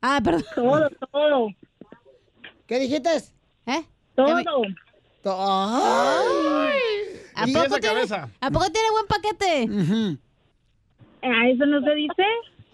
Ah, 0.01 0.21
perdón. 0.23 0.45
Todo, 0.55 0.89
todo. 1.11 1.49
¿Qué 2.67 2.79
dijiste? 2.79 3.11
¿Eh? 3.67 3.85
Todo. 4.15 4.37
Ay. 5.27 6.79
¿A 7.35 7.49
¿Y 7.49 7.53
poco, 7.53 7.65
esa 7.67 7.79
tiene, 7.81 7.95
cabeza? 7.95 8.29
¿A 8.41 8.51
poco 8.51 8.67
tiene 8.71 8.91
buen 8.91 9.07
paquete? 9.07 9.63
¿A 11.23 11.49
eso 11.49 11.67
no 11.67 11.81
se 11.81 11.95
dice? 11.95 12.23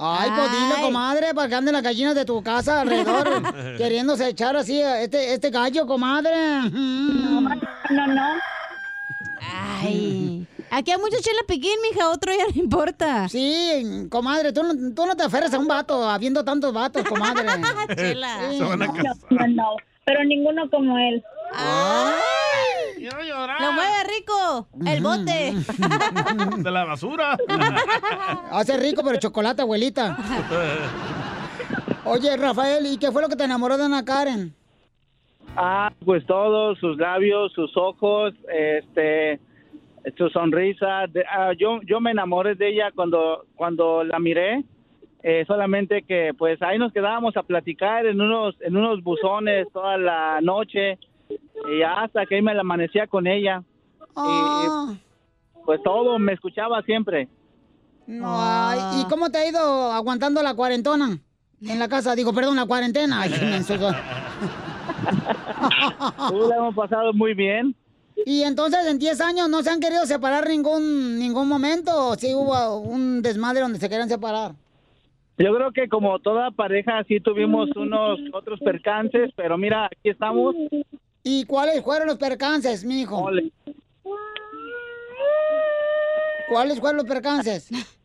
Ay, 0.03 0.31
pues 0.35 0.81
comadre, 0.81 1.35
para 1.35 1.49
que 1.49 1.55
anden 1.57 1.75
las 1.75 1.83
gallinas 1.83 2.15
de 2.15 2.25
tu 2.25 2.43
casa 2.43 2.81
alrededor, 2.81 3.43
queriéndose 3.77 4.29
echar 4.29 4.57
así 4.57 4.81
a 4.81 5.03
este, 5.03 5.35
este 5.35 5.51
gallo, 5.51 5.87
comadre. 5.87 6.35
No, 6.71 7.41
no, 7.43 8.07
no. 8.07 8.23
Ay. 9.83 10.47
Aquí 10.71 10.93
hay 10.93 10.99
mucho 10.99 11.17
chile 11.21 11.41
piquín, 11.47 11.77
mija, 11.83 12.09
otro 12.09 12.33
ya 12.33 12.45
no 12.47 12.63
importa. 12.63 13.29
Sí, 13.29 14.07
comadre, 14.09 14.53
tú 14.53 14.63
no, 14.63 14.95
tú 14.95 15.05
no 15.05 15.15
te 15.17 15.25
aferres 15.25 15.53
a 15.53 15.59
un 15.59 15.67
vato, 15.67 16.09
habiendo 16.09 16.45
tantos 16.45 16.73
vatos, 16.73 17.03
comadre. 17.03 17.47
Chela. 17.97 18.39
Sí, 18.53 18.59
no. 18.59 18.77
No, 18.77 19.47
no, 19.49 19.77
pero 20.07 20.25
ninguno 20.25 20.71
como 20.71 20.97
él. 20.97 21.23
Quiero 22.97 23.23
llorar. 23.23 23.61
Lo 23.61 23.73
mueve 23.73 24.05
rico, 24.19 24.69
el 24.87 25.03
bote. 25.03 25.55
De 26.63 26.71
la 26.71 26.85
basura. 26.85 27.37
Hace 28.51 28.77
rico, 28.77 29.03
pero 29.05 29.19
chocolate, 29.19 29.63
abuelita. 29.63 30.17
Oye, 32.05 32.37
Rafael, 32.37 32.87
¿y 32.87 32.99
qué 32.99 33.11
fue 33.11 33.23
lo 33.23 33.29
que 33.29 33.37
te 33.37 33.45
enamoró 33.45 33.77
de 33.79 33.85
Ana 33.85 34.05
Karen? 34.05 34.55
Ah, 35.57 35.91
pues 36.05 36.25
todo, 36.27 36.75
sus 36.77 36.97
labios, 36.99 37.53
sus 37.53 37.77
ojos, 37.77 38.33
este, 38.53 39.41
su 40.17 40.29
sonrisa. 40.31 41.07
De- 41.09 41.25
ah, 41.31 41.53
yo, 41.59 41.81
yo 41.87 42.01
me 42.01 42.11
enamoré 42.13 42.55
de 42.55 42.69
ella 42.69 42.91
cuando, 42.95 43.45
cuando 43.57 44.05
la 44.05 44.19
miré. 44.19 44.65
eh, 45.23 45.45
solamente 45.47 46.03
que, 46.03 46.33
pues, 46.39 46.61
ahí 46.63 46.79
nos 46.79 46.93
quedábamos 46.93 47.37
a 47.37 47.43
platicar 47.43 48.07
en 48.07 48.21
unos, 48.21 48.55
en 48.61 48.77
unos 48.77 49.03
buzones 49.03 49.67
toda 49.73 49.99
la 49.99 50.41
noche 50.41 50.99
y 51.31 51.83
hasta 51.83 52.27
que 52.27 52.37
ahí 52.37 52.43
me 52.43 52.55
la 52.55 52.61
amanecía 52.63 53.07
con 53.07 53.27
ella. 53.27 53.63
Ah, 54.17 54.95
Pues 55.65 55.83
todo, 55.83 56.19
me 56.19 56.33
escuchaba 56.33 56.83
siempre. 56.83 57.29
ay, 58.25 59.01
¿Y 59.01 59.05
cómo 59.09 59.31
te 59.31 59.39
ha 59.39 59.49
ido 59.49 59.93
aguantando 59.93 60.43
la 60.43 60.55
cuarentona? 60.55 61.19
En 61.63 61.79
la 61.79 61.89
casa, 61.89 62.15
digo, 62.15 62.33
perdón, 62.33 62.57
la 62.57 62.67
cuarentena. 62.67 63.23
Ay. 63.23 63.33
Uh, 66.33 66.49
la 66.49 66.57
hemos 66.57 66.75
pasado 66.75 67.13
muy 67.13 67.35
bien. 67.35 67.75
Y 68.27 68.43
entonces 68.43 68.87
en 68.87 68.99
10 68.99 69.21
años 69.21 69.49
no 69.49 69.63
se 69.63 69.71
han 69.71 69.81
querido 69.81 70.05
separar 70.07 70.49
ningún 70.49 71.19
ningún 71.19 71.49
momento, 71.49 71.91
o 72.09 72.15
sí 72.17 72.35
hubo 72.35 72.79
un 72.81 73.23
desmadre 73.23 73.61
donde 73.61 73.79
se 73.79 73.89
querían 73.89 74.09
separar. 74.09 74.53
Yo 75.39 75.55
creo 75.55 75.73
que 75.73 75.89
como 75.89 76.19
toda 76.19 76.51
pareja 76.51 77.03
sí 77.09 77.19
tuvimos 77.21 77.71
unos 77.77 78.19
otros 78.33 78.61
percances, 78.61 79.31
pero 79.37 79.57
mira, 79.57 79.87
aquí 79.87 80.11
estamos. 80.11 80.55
¿Y 81.23 81.45
cuáles 81.45 81.83
fueron 81.83 82.09
los 82.09 82.19
percances, 82.19 82.85
mi 82.85 83.03
hijo? 83.03 83.19
Ole. 83.25 83.53
¿Cuáles 86.49 86.81
fueron 86.81 86.99
los 86.99 87.07
percances? 87.07 87.71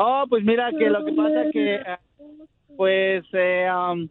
Oh, 0.00 0.26
pues 0.28 0.44
mira 0.44 0.70
que 0.78 0.88
lo 0.88 1.04
que 1.04 1.12
pasa 1.12 1.50
que, 1.52 1.82
pues, 2.76 3.24
eh, 3.32 3.66
um, 3.68 4.08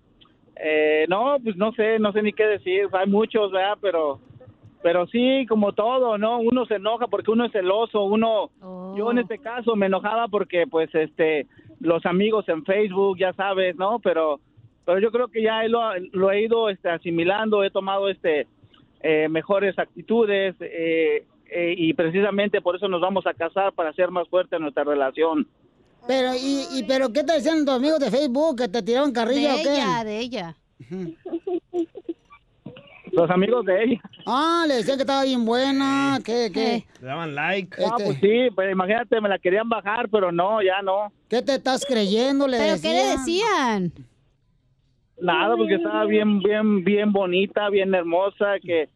eh, 0.57 1.05
no, 1.07 1.37
pues 1.41 1.55
no 1.55 1.71
sé, 1.71 1.97
no 1.97 2.11
sé 2.11 2.21
ni 2.21 2.33
qué 2.33 2.45
decir. 2.45 2.89
Hay 2.91 3.07
muchos, 3.07 3.53
¿verdad? 3.53 3.77
Pero, 3.79 4.19
pero 4.83 5.07
sí, 5.07 5.45
como 5.47 5.71
todo, 5.71 6.17
¿no? 6.17 6.39
Uno 6.39 6.65
se 6.65 6.75
enoja 6.75 7.07
porque 7.07 7.31
uno 7.31 7.45
es 7.45 7.53
celoso, 7.53 8.03
uno, 8.03 8.49
yo 8.97 9.11
en 9.11 9.19
este 9.19 9.39
caso 9.39 9.77
me 9.77 9.85
enojaba 9.85 10.27
porque, 10.27 10.67
pues, 10.67 10.93
este, 10.93 11.47
los 11.79 12.05
amigos 12.05 12.49
en 12.49 12.65
Facebook, 12.65 13.17
ya 13.17 13.31
sabes, 13.31 13.77
¿no? 13.77 13.99
Pero, 13.99 14.41
pero 14.87 14.99
yo 15.01 15.11
creo 15.11 15.27
que 15.27 15.43
ya 15.43 15.63
lo, 15.67 15.81
lo 16.13 16.31
he 16.31 16.43
ido, 16.43 16.69
este, 16.69 16.89
asimilando, 16.89 17.61
he 17.61 17.69
tomado, 17.69 18.07
este, 18.07 18.47
eh, 19.01 19.27
mejores 19.29 19.77
actitudes, 19.77 20.55
eh, 20.61 21.25
eh, 21.51 21.75
y 21.77 21.93
precisamente 21.93 22.61
por 22.61 22.77
eso 22.77 22.87
nos 22.87 23.01
vamos 23.01 23.27
a 23.27 23.33
casar 23.33 23.73
para 23.73 23.89
hacer 23.89 24.11
más 24.11 24.29
fuerte 24.29 24.57
nuestra 24.57 24.85
relación. 24.85 25.45
Pero, 26.07 26.33
y, 26.35 26.63
y, 26.71 26.83
pero 26.87 27.11
¿qué 27.11 27.21
te 27.25 27.33
decían 27.33 27.65
tus 27.65 27.75
amigos 27.75 27.99
de 27.99 28.09
Facebook? 28.09 28.59
¿Que 28.59 28.69
te 28.69 28.81
tiraron 28.81 29.11
carrilla 29.11 29.55
De 29.55 29.59
o 29.59 29.63
qué? 29.63 29.73
ella, 29.73 30.03
de 30.05 30.19
ella. 30.19 30.55
Los 33.11 33.29
amigos 33.29 33.65
de 33.65 33.83
ella. 33.83 34.01
Ah, 34.25 34.63
le 34.69 34.75
decían 34.75 34.95
que 34.95 35.03
estaba 35.03 35.23
bien 35.25 35.43
buena, 35.43 36.19
que, 36.23 36.49
que... 36.53 36.85
Le 37.01 37.07
daban 37.07 37.35
like. 37.35 37.75
Ah, 37.83 37.95
Este- 37.97 38.05
pues 38.05 38.17
sí, 38.21 38.55
pues 38.55 38.71
imagínate, 38.71 39.19
me 39.19 39.27
la 39.27 39.37
querían 39.37 39.67
bajar, 39.67 40.07
pero 40.07 40.31
no, 40.31 40.61
ya 40.61 40.81
no. 40.81 41.11
¿Qué 41.27 41.41
te 41.41 41.55
estás 41.55 41.85
creyendo? 41.85 42.47
Le 42.47 42.57
¿Pero 42.57 42.81
qué 42.81 42.89
le 42.93 43.03
decían. 43.17 43.91
Nada, 45.19 45.55
porque 45.57 45.75
estaba 45.75 46.05
bien, 46.05 46.39
bien, 46.39 46.83
bien 46.83 47.11
bonita, 47.11 47.69
bien 47.69 47.93
hermosa, 47.93 48.59
que, 48.59 48.87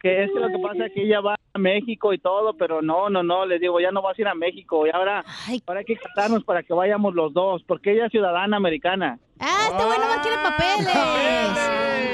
que 0.00 0.24
es 0.24 0.30
que 0.32 0.40
lo 0.40 0.48
que 0.48 0.58
pasa 0.58 0.86
es 0.86 0.92
que 0.92 1.02
ella 1.02 1.20
va 1.20 1.36
a 1.52 1.58
México 1.58 2.12
y 2.12 2.18
todo, 2.18 2.54
pero 2.54 2.82
no, 2.82 3.10
no, 3.10 3.22
no, 3.22 3.46
les 3.46 3.60
digo, 3.60 3.80
ya 3.80 3.90
no 3.90 4.02
vas 4.02 4.18
a 4.18 4.20
ir 4.20 4.28
a 4.28 4.34
México 4.34 4.86
y 4.86 4.90
ahora, 4.90 5.24
ahora 5.66 5.80
hay 5.80 5.84
que 5.84 5.96
casarnos 5.96 6.44
para 6.44 6.62
que 6.62 6.74
vayamos 6.74 7.14
los 7.14 7.32
dos, 7.32 7.62
porque 7.66 7.92
ella 7.92 8.06
es 8.06 8.12
ciudadana 8.12 8.56
americana. 8.56 9.18
Ah, 9.38 9.68
este 9.70 9.84
güey 9.84 9.98
nomás 9.98 10.20
quiere 10.20 10.38
papeles. 10.42 10.88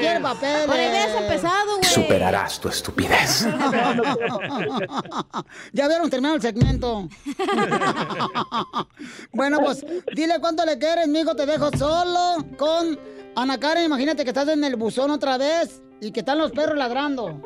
Quiere 0.01 0.19
papeles. 0.21 0.67
Por 0.67 0.75
ahí 0.75 0.89
hubieras 0.89 1.23
empezado, 1.23 1.77
güey. 1.77 1.85
Superarás 1.85 2.61
tu 2.61 2.69
estupidez. 2.69 3.47
ya 5.73 5.87
vieron 5.87 6.11
terminado 6.11 6.35
el 6.35 6.43
segmento. 6.43 7.09
bueno, 9.33 9.61
pues 9.61 9.87
dile 10.15 10.41
cuánto 10.41 10.65
le 10.65 10.77
quieres, 10.79 11.07
mijo. 11.07 11.37
Te 11.37 11.47
dejo 11.47 11.71
solo 11.77 12.45
con 12.59 12.99
Ana 13.37 13.61
Karen. 13.61 13.85
Imagínate 13.85 14.25
que 14.25 14.31
estás 14.31 14.49
en 14.49 14.65
el 14.65 14.75
buzón 14.75 15.13
otra 15.13 15.39
vez 15.39 15.81
y 16.01 16.11
que 16.11 16.19
están 16.21 16.39
los 16.39 16.51
perros 16.51 16.77
ladrando. 16.77 17.41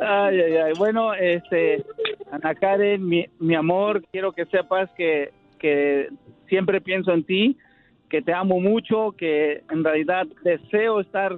Ay, 0.00 0.40
ay, 0.40 0.56
ay. 0.56 0.72
Bueno, 0.78 1.14
este, 1.14 1.84
Ana 2.30 2.54
Karen, 2.54 3.06
mi, 3.06 3.26
mi 3.38 3.54
amor, 3.54 4.02
quiero 4.12 4.32
que 4.32 4.46
sepas 4.46 4.90
que, 4.96 5.32
que 5.58 6.08
siempre 6.48 6.80
pienso 6.80 7.12
en 7.12 7.24
ti, 7.24 7.56
que 8.08 8.22
te 8.22 8.32
amo 8.32 8.60
mucho, 8.60 9.12
que 9.16 9.64
en 9.70 9.82
realidad 9.82 10.26
deseo 10.42 11.00
estar 11.00 11.36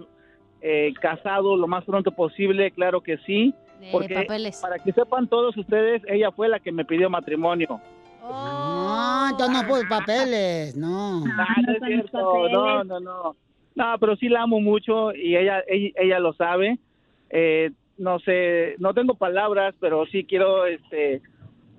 eh, 0.60 0.92
casado 1.00 1.56
lo 1.56 1.66
más 1.66 1.84
pronto 1.84 2.10
posible, 2.12 2.70
claro 2.72 3.00
que 3.00 3.18
sí. 3.18 3.54
Porque 3.92 4.14
papeles. 4.14 4.60
para 4.60 4.78
que 4.80 4.92
sepan 4.92 5.28
todos 5.28 5.56
ustedes, 5.56 6.02
ella 6.08 6.32
fue 6.32 6.48
la 6.48 6.58
que 6.58 6.72
me 6.72 6.84
pidió 6.84 7.08
matrimonio. 7.08 7.80
Ah, 8.22 9.28
entonces 9.30 9.62
no 9.62 9.68
pues 9.68 9.84
papeles, 9.88 10.76
no. 10.76 11.20
No 11.24 11.42
es 11.72 11.78
cierto, 11.86 12.48
no, 12.48 12.84
no, 12.84 13.00
no. 13.00 13.36
No, 13.78 13.96
pero 14.00 14.16
sí 14.16 14.28
la 14.28 14.42
amo 14.42 14.60
mucho 14.60 15.14
y 15.14 15.36
ella, 15.36 15.62
ella, 15.68 15.92
ella 15.94 16.18
lo 16.18 16.32
sabe. 16.32 16.80
Eh, 17.30 17.70
no 17.96 18.18
sé, 18.18 18.74
no 18.78 18.92
tengo 18.92 19.14
palabras, 19.14 19.72
pero 19.78 20.04
sí 20.06 20.24
quiero 20.24 20.66
este, 20.66 21.22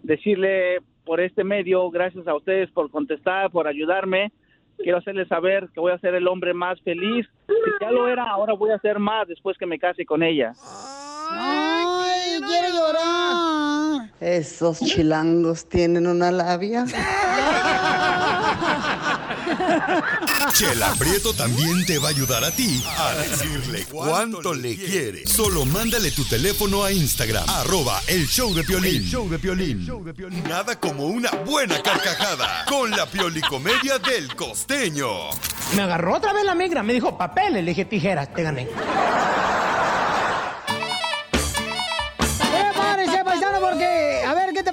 decirle 0.02 0.78
por 1.04 1.20
este 1.20 1.44
medio, 1.44 1.92
gracias 1.92 2.26
a 2.26 2.36
ustedes 2.36 2.72
por 2.72 2.90
contestar, 2.90 3.52
por 3.52 3.68
ayudarme. 3.68 4.32
Quiero 4.78 5.00
hacerles 5.00 5.28
saber 5.28 5.68
que 5.74 5.82
voy 5.82 5.92
a 5.92 6.00
ser 6.00 6.16
el 6.16 6.26
hombre 6.30 6.54
más 6.54 6.80
feliz. 6.84 7.28
Si 7.48 7.54
ya 7.82 7.92
lo 7.92 8.08
era, 8.08 8.30
ahora 8.30 8.54
voy 8.54 8.72
a 8.72 8.80
ser 8.80 8.98
más 8.98 9.28
después 9.28 9.58
que 9.58 9.66
me 9.66 9.78
case 9.78 10.06
con 10.06 10.24
ella. 10.24 10.54
Ay, 11.32 12.40
quiero 12.48 12.70
llorar. 12.78 14.10
Esos 14.22 14.80
chilangos 14.80 15.68
tienen 15.68 16.08
una 16.08 16.32
labia. 16.32 16.86
Chela 20.54 20.94
Prieto 20.98 21.34
también 21.34 21.86
te 21.86 21.98
va 22.00 22.08
a 22.08 22.12
ayudar 22.12 22.44
a 22.44 22.52
ti 22.52 22.84
a 22.98 23.14
decirle 23.14 23.86
cuánto 23.90 24.54
le 24.54 24.76
quiere. 24.76 25.26
Solo 25.28 25.66
mándale 25.66 26.12
tu 26.12 26.24
teléfono 26.26 26.84
a 26.84 26.92
Instagram, 26.92 27.48
arroba 27.50 28.02
el 28.08 28.28
show 28.28 28.54
de 28.54 28.64
Piolín. 28.64 29.04
El 29.04 29.10
show 29.10 29.30
de 29.30 29.40
Piolín. 29.40 29.88
Nada 30.48 30.80
como 30.80 31.08
una 31.08 31.32
buena 31.32 31.82
carcajada 31.82 32.66
con 32.66 32.92
la 32.92 33.06
piolicomedia 33.06 34.00
del 34.00 34.36
costeño. 34.36 35.30
Me 35.76 35.84
agarró 35.84 36.16
otra 36.16 36.34
vez 36.34 36.44
la 36.46 36.56
migra, 36.56 36.84
me 36.84 36.94
dijo 36.94 37.18
papeles, 37.18 37.64
le 37.64 37.72
dije 37.72 37.86
tijeras, 37.86 38.34
te 38.34 38.44
gané. 38.44 38.68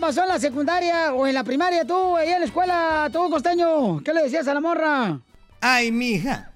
Pasó 0.07 0.23
en 0.23 0.29
la 0.29 0.39
secundaria 0.39 1.13
o 1.15 1.27
en 1.27 1.35
la 1.35 1.43
primaria 1.43 1.85
tú, 1.85 2.17
ahí 2.17 2.29
en 2.29 2.39
la 2.39 2.47
escuela, 2.47 3.11
tú, 3.13 3.29
costeño. 3.29 4.01
¿Qué 4.05 4.15
le 4.15 4.23
decías 4.23 4.47
a 4.47 4.55
la 4.55 4.61
morra? 4.61 5.19
Ay, 5.61 5.91
mija. 5.91 6.53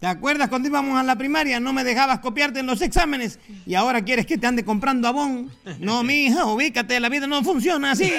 ¿Te 0.00 0.08
acuerdas 0.08 0.48
cuando 0.48 0.66
íbamos 0.66 0.98
a 0.98 1.04
la 1.04 1.14
primaria? 1.14 1.60
No 1.60 1.72
me 1.72 1.84
dejabas 1.84 2.18
copiarte 2.18 2.58
en 2.58 2.66
los 2.66 2.82
exámenes 2.82 3.38
y 3.66 3.76
ahora 3.76 4.02
quieres 4.02 4.26
que 4.26 4.36
te 4.36 4.48
ande 4.48 4.64
comprando 4.64 5.06
abón. 5.06 5.52
No, 5.78 6.02
mija, 6.02 6.44
ubícate, 6.46 6.98
la 6.98 7.08
vida 7.08 7.28
no 7.28 7.44
funciona 7.44 7.92
así. 7.92 8.10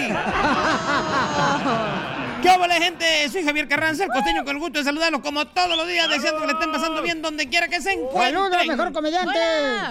¿Qué 2.42 2.50
hola, 2.58 2.76
gente? 2.76 3.28
Soy 3.30 3.44
Javier 3.44 3.68
Carranza, 3.68 4.06
el 4.06 4.12
costeño, 4.12 4.46
con 4.46 4.56
el 4.56 4.62
gusto 4.62 4.80
de 4.80 4.86
saludarlos 4.86 5.20
como 5.20 5.46
todos 5.46 5.76
los 5.76 5.86
días, 5.90 6.10
deseando 6.10 6.40
que 6.40 6.48
le 6.48 6.54
estén 6.54 6.72
pasando 6.72 7.02
bien 7.02 7.22
donde 7.22 7.50
quiera 7.50 7.68
que 7.68 7.82
se 7.82 7.92
encuentren. 7.92 8.34
¡Saludos, 8.34 8.66
mejor 8.66 8.94
comediante! 8.94 9.40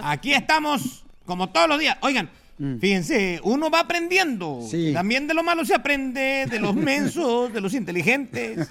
Aquí 0.03 0.33
estamos, 0.33 1.05
como 1.27 1.51
todos 1.51 1.68
los 1.68 1.79
días. 1.79 1.99
Oigan, 2.01 2.31
fíjense, 2.80 3.40
uno 3.44 3.70
va 3.70 3.80
aprendiendo. 3.80 4.60
También 4.92 5.26
de 5.26 5.34
lo 5.34 5.42
malo 5.42 5.64
se 5.64 5.74
aprende, 5.74 6.46
de 6.48 6.60
los 6.60 6.74
mensos, 6.90 7.52
de 7.52 7.60
los 7.60 7.74
inteligentes. 7.74 8.70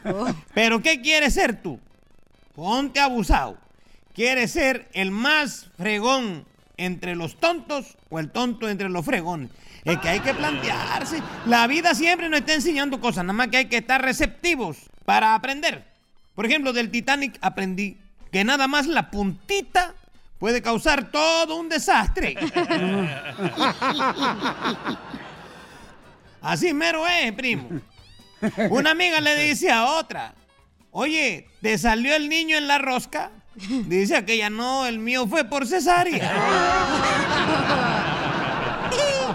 Pero 0.53 0.81
¿qué 0.81 1.01
quieres 1.01 1.33
ser 1.33 1.61
tú? 1.61 1.79
Ponte 2.55 2.99
abusado. 2.99 3.57
¿Quieres 4.13 4.51
ser 4.51 4.89
el 4.93 5.11
más 5.11 5.69
fregón 5.77 6.45
entre 6.77 7.15
los 7.15 7.37
tontos 7.37 7.97
o 8.09 8.19
el 8.19 8.29
tonto 8.29 8.67
entre 8.69 8.89
los 8.89 9.05
fregones? 9.05 9.49
Es 9.85 9.97
que 9.99 10.09
hay 10.09 10.19
que 10.19 10.33
plantearse. 10.33 11.21
La 11.45 11.65
vida 11.67 11.95
siempre 11.95 12.29
nos 12.29 12.41
está 12.41 12.53
enseñando 12.53 12.99
cosas, 12.99 13.23
nada 13.23 13.33
más 13.33 13.47
que 13.47 13.57
hay 13.57 13.65
que 13.65 13.77
estar 13.77 14.01
receptivos 14.01 14.77
para 15.05 15.33
aprender. 15.33 15.85
Por 16.35 16.45
ejemplo, 16.45 16.73
del 16.73 16.91
Titanic 16.91 17.37
aprendí 17.41 17.97
que 18.31 18.43
nada 18.43 18.67
más 18.67 18.87
la 18.87 19.11
puntita 19.11 19.95
puede 20.41 20.61
causar 20.63 21.11
todo 21.11 21.55
un 21.55 21.69
desastre. 21.69 22.35
Así 26.41 26.73
mero 26.73 27.07
es, 27.07 27.31
primo. 27.33 27.69
Una 28.71 28.89
amiga 28.89 29.21
le 29.21 29.35
dice 29.35 29.71
a 29.71 29.85
otra, 29.85 30.33
oye, 30.89 31.47
¿te 31.61 31.77
salió 31.77 32.15
el 32.15 32.27
niño 32.27 32.57
en 32.57 32.67
la 32.67 32.79
rosca? 32.79 33.29
Dice 33.53 34.17
aquella, 34.17 34.49
no, 34.49 34.87
el 34.87 34.97
mío 34.97 35.27
fue 35.27 35.43
por 35.43 35.67
cesárea. 35.67 36.17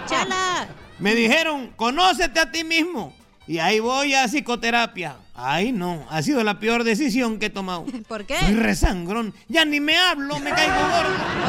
¡Chala! 0.07 0.67
Me 0.99 1.15
dijeron, 1.15 1.71
conócete 1.77 2.41
a 2.41 2.51
ti 2.51 2.65
mismo. 2.65 3.15
Y 3.47 3.59
ahí 3.59 3.79
voy 3.79 4.13
a 4.13 4.27
psicoterapia. 4.27 5.15
Ay, 5.33 5.71
no, 5.71 6.05
ha 6.09 6.21
sido 6.21 6.43
la 6.43 6.59
peor 6.59 6.83
decisión 6.83 7.39
que 7.39 7.45
he 7.45 7.49
tomado. 7.49 7.85
¿Por 8.07 8.25
qué? 8.25 8.37
Soy 8.39 8.55
resangrón. 8.55 9.33
Ya 9.47 9.63
ni 9.65 9.79
me 9.79 9.97
hablo, 9.97 10.39
me 10.39 10.51
caigo 10.51 10.75
gordo. 10.75 11.47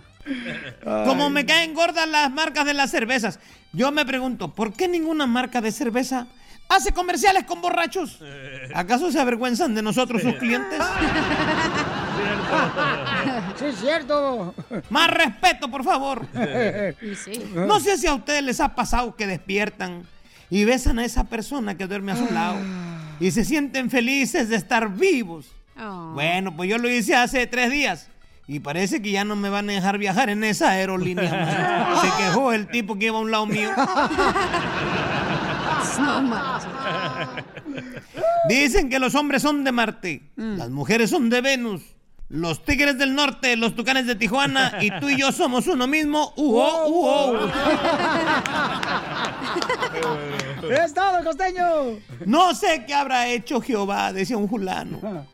Como 1.06 1.30
me 1.30 1.44
caen 1.46 1.74
gordas 1.74 2.08
las 2.08 2.30
marcas 2.30 2.64
de 2.64 2.74
las 2.74 2.90
cervezas. 2.90 3.38
Yo 3.72 3.92
me 3.92 4.04
pregunto, 4.04 4.54
¿por 4.54 4.72
qué 4.72 4.88
ninguna 4.88 5.26
marca 5.26 5.60
de 5.60 5.72
cerveza 5.72 6.26
hace 6.68 6.92
comerciales 6.92 7.44
con 7.44 7.60
borrachos? 7.60 8.18
¿Acaso 8.74 9.10
se 9.12 9.20
avergüenzan 9.20 9.74
de 9.74 9.82
nosotros 9.82 10.22
sus 10.22 10.34
clientes? 10.34 10.80
Sí, 13.58 13.64
es 13.66 13.80
cierto. 13.80 14.54
Más 14.88 15.10
respeto, 15.10 15.70
por 15.70 15.84
favor. 15.84 16.26
Sí. 17.24 17.52
No 17.54 17.78
sé 17.80 17.98
si 17.98 18.06
a 18.06 18.14
ustedes 18.14 18.42
les 18.42 18.60
ha 18.60 18.74
pasado 18.74 19.14
que 19.16 19.26
despiertan 19.26 20.04
y 20.48 20.64
besan 20.64 20.98
a 20.98 21.04
esa 21.04 21.24
persona 21.24 21.76
que 21.76 21.86
duerme 21.86 22.12
a 22.12 22.16
su 22.16 22.32
lado 22.32 22.56
y 23.18 23.30
se 23.32 23.44
sienten 23.44 23.90
felices 23.90 24.48
de 24.48 24.56
estar 24.56 24.94
vivos. 24.94 25.46
Bueno, 26.14 26.56
pues 26.56 26.70
yo 26.70 26.78
lo 26.78 26.88
hice 26.90 27.14
hace 27.14 27.46
tres 27.46 27.70
días 27.70 28.08
y 28.46 28.60
parece 28.60 29.00
que 29.00 29.10
ya 29.12 29.24
no 29.24 29.36
me 29.36 29.48
van 29.48 29.70
a 29.70 29.72
dejar 29.74 29.96
viajar 29.98 30.28
en 30.30 30.42
esa 30.42 30.70
aerolínea. 30.70 32.00
Se 32.00 32.08
quejó 32.24 32.52
el 32.52 32.66
tipo 32.68 32.98
que 32.98 33.06
iba 33.06 33.16
a 33.18 33.20
un 33.20 33.30
lado 33.30 33.46
mío. 33.46 33.70
Dicen 38.48 38.88
que 38.88 38.98
los 38.98 39.14
hombres 39.14 39.42
son 39.42 39.64
de 39.64 39.72
Marte, 39.72 40.22
las 40.36 40.70
mujeres 40.70 41.10
son 41.10 41.30
de 41.30 41.40
Venus. 41.40 41.82
Los 42.30 42.64
tigres 42.64 42.96
del 42.96 43.14
norte, 43.16 43.56
los 43.56 43.74
tucanes 43.74 44.06
de 44.06 44.14
Tijuana 44.14 44.78
y 44.80 44.92
tú 45.00 45.08
y 45.08 45.18
yo 45.18 45.32
somos 45.32 45.66
uno 45.66 45.88
mismo. 45.88 46.32
¡Uho, 46.36 46.86
uho! 46.86 47.40
¡Es 50.70 50.94
todo, 50.94 51.24
costeño! 51.24 51.98
No 52.26 52.54
sé 52.54 52.84
qué 52.86 52.94
habrá 52.94 53.26
hecho 53.26 53.60
Jehová, 53.60 54.12
decía 54.12 54.36
un 54.36 54.48
fulano. 54.48 55.26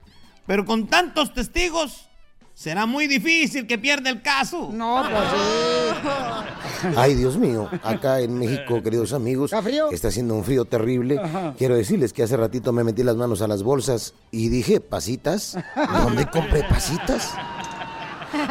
Pero 0.47 0.65
con 0.65 0.87
tantos 0.87 1.35
testigos, 1.35 2.09
será 2.57 2.87
muy 2.87 3.07
difícil 3.07 3.67
que 3.67 3.77
pierda 3.77 4.09
el 4.09 4.23
caso. 4.23 4.71
No, 4.73 5.05
pues 5.09 6.97
Ay, 6.97 7.15
Dios 7.15 7.37
mío, 7.37 7.69
acá 7.83 8.21
en 8.21 8.39
México, 8.39 8.83
queridos 8.83 9.13
amigos, 9.13 9.53
está 9.93 10.09
haciendo 10.09 10.35
un 10.35 10.43
frío 10.43 10.65
terrible. 10.65 11.21
Ajá. 11.23 11.55
Quiero 11.57 11.77
decirles 11.77 12.13
que 12.13 12.23
hace 12.23 12.37
ratito 12.37 12.73
me 12.73 12.83
metí 12.83 13.03
las 13.03 13.17
manos 13.17 13.43
a 13.43 13.47
las 13.47 13.63
bolsas 13.63 14.15
y 14.31 14.49
dije, 14.49 14.81
¿pasitas? 14.81 15.59
¿Dónde 16.03 16.27
compré 16.31 16.65
pasitas? 16.65 17.35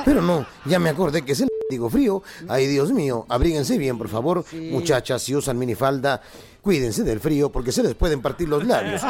Pero 0.05 0.21
no, 0.21 0.45
ya 0.65 0.79
me 0.79 0.89
acordé 0.89 1.23
que 1.23 1.31
es 1.31 1.41
el 1.41 1.49
digo 1.69 1.89
frío. 1.89 2.21
Ay, 2.47 2.67
Dios 2.67 2.91
mío, 2.91 3.25
abríguense 3.27 3.77
bien, 3.77 3.97
por 3.97 4.09
favor. 4.09 4.45
Muchachas, 4.71 5.23
si 5.23 5.35
usan 5.35 5.57
minifalda, 5.57 6.21
cuídense 6.61 7.03
del 7.03 7.19
frío 7.19 7.51
porque 7.51 7.71
se 7.71 7.81
les 7.83 7.95
pueden 7.95 8.21
partir 8.21 8.47
los 8.47 8.65
labios. 8.65 9.01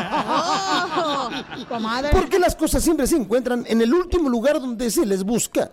Comadre. 1.67 2.09
Porque 2.11 2.39
las 2.39 2.55
cosas 2.55 2.83
siempre 2.83 3.07
se 3.07 3.15
encuentran 3.15 3.65
en 3.67 3.81
el 3.81 3.93
último 3.93 4.29
lugar 4.29 4.59
donde 4.59 4.89
se 4.89 5.05
les 5.05 5.23
busca. 5.23 5.71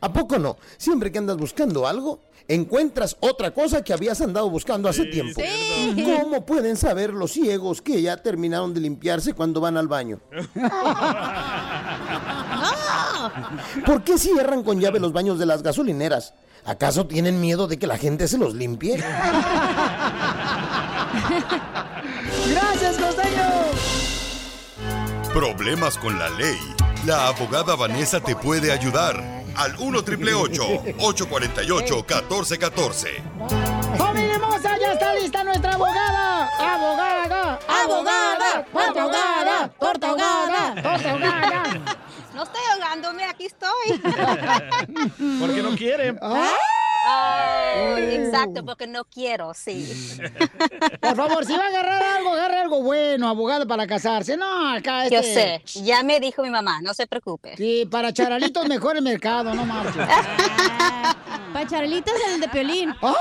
¿A 0.00 0.12
poco 0.12 0.38
no? 0.38 0.56
Siempre 0.76 1.10
que 1.10 1.18
andas 1.18 1.36
buscando 1.36 1.86
algo, 1.86 2.20
encuentras 2.48 3.16
otra 3.20 3.52
cosa 3.52 3.82
que 3.82 3.92
habías 3.92 4.20
andado 4.20 4.50
buscando 4.50 4.88
hace 4.88 5.06
tiempo. 5.06 5.40
Sí. 5.40 6.04
¿Cómo 6.04 6.44
pueden 6.44 6.76
saber 6.76 7.12
los 7.12 7.32
ciegos 7.32 7.82
que 7.82 8.02
ya 8.02 8.16
terminaron 8.16 8.74
de 8.74 8.80
limpiarse 8.80 9.32
cuando 9.32 9.60
van 9.60 9.76
al 9.76 9.88
baño? 9.88 10.20
¿Por 13.84 14.04
qué 14.04 14.18
cierran 14.18 14.62
con 14.62 14.80
llave 14.80 15.00
los 15.00 15.12
baños 15.12 15.38
de 15.38 15.46
las 15.46 15.62
gasolineras? 15.62 16.34
¿Acaso 16.64 17.06
tienen 17.06 17.40
miedo 17.40 17.68
de 17.68 17.78
que 17.78 17.86
la 17.86 17.96
gente 17.96 18.28
se 18.28 18.38
los 18.38 18.54
limpie? 18.54 18.96
¡Gracias, 22.50 22.98
costeño! 22.98 24.05
Problemas 25.36 25.98
con 25.98 26.18
la 26.18 26.30
ley. 26.30 26.58
La 27.04 27.26
abogada 27.26 27.76
Vanessa 27.76 28.20
te 28.20 28.34
puede 28.34 28.72
ayudar. 28.72 29.22
Al 29.54 29.76
1 29.78 30.02
triple 30.02 30.32
848 30.32 31.94
1414. 32.08 33.22
¡Familia 33.98 34.36
hermosa! 34.36 34.78
¡Ya 34.80 34.94
está 34.94 35.14
lista 35.14 35.44
nuestra 35.44 35.74
abogada! 35.74 36.48
¡Abogada! 36.58 37.58
¡Abogada! 37.68 38.64
¡Torta 38.72 39.02
ahogada! 39.02 39.68
¡Torta 39.78 40.08
ahogada! 40.08 40.74
¡Torta 40.82 41.10
ahogada! 41.10 41.82
No 42.34 42.42
estoy 42.42 42.62
ahogándome, 42.72 43.24
aquí 43.24 43.44
estoy. 43.44 44.00
Porque 45.38 45.62
no 45.62 45.76
quiere. 45.76 46.16
Ah. 46.22 46.48
Exacto, 48.10 48.64
porque 48.64 48.86
no 48.86 49.04
quiero, 49.04 49.54
sí. 49.54 50.18
Por 51.00 51.16
favor, 51.16 51.44
si 51.44 51.52
va 51.52 51.64
a 51.64 51.68
agarrar 51.68 52.02
algo, 52.02 52.32
agarre 52.32 52.58
algo 52.58 52.82
bueno, 52.82 53.28
abogado, 53.28 53.66
para 53.66 53.86
casarse. 53.86 54.36
No, 54.36 54.70
acá 54.74 55.04
este... 55.04 55.16
Yo 55.16 55.22
sé, 55.22 55.62
ya 55.82 56.02
me 56.02 56.20
dijo 56.20 56.42
mi 56.42 56.50
mamá, 56.50 56.80
no 56.82 56.94
se 56.94 57.06
preocupe. 57.06 57.56
Sí, 57.56 57.86
para 57.90 58.12
charalitos 58.12 58.66
mejor 58.68 58.96
el 58.96 59.02
mercado, 59.02 59.54
no 59.54 59.64
marches. 59.64 60.06
Para 61.52 61.66
charalitas 61.66 62.14
en 62.26 62.34
el 62.34 62.40
de 62.40 62.48
Piolín. 62.48 62.94
¡Ay, 63.00 63.14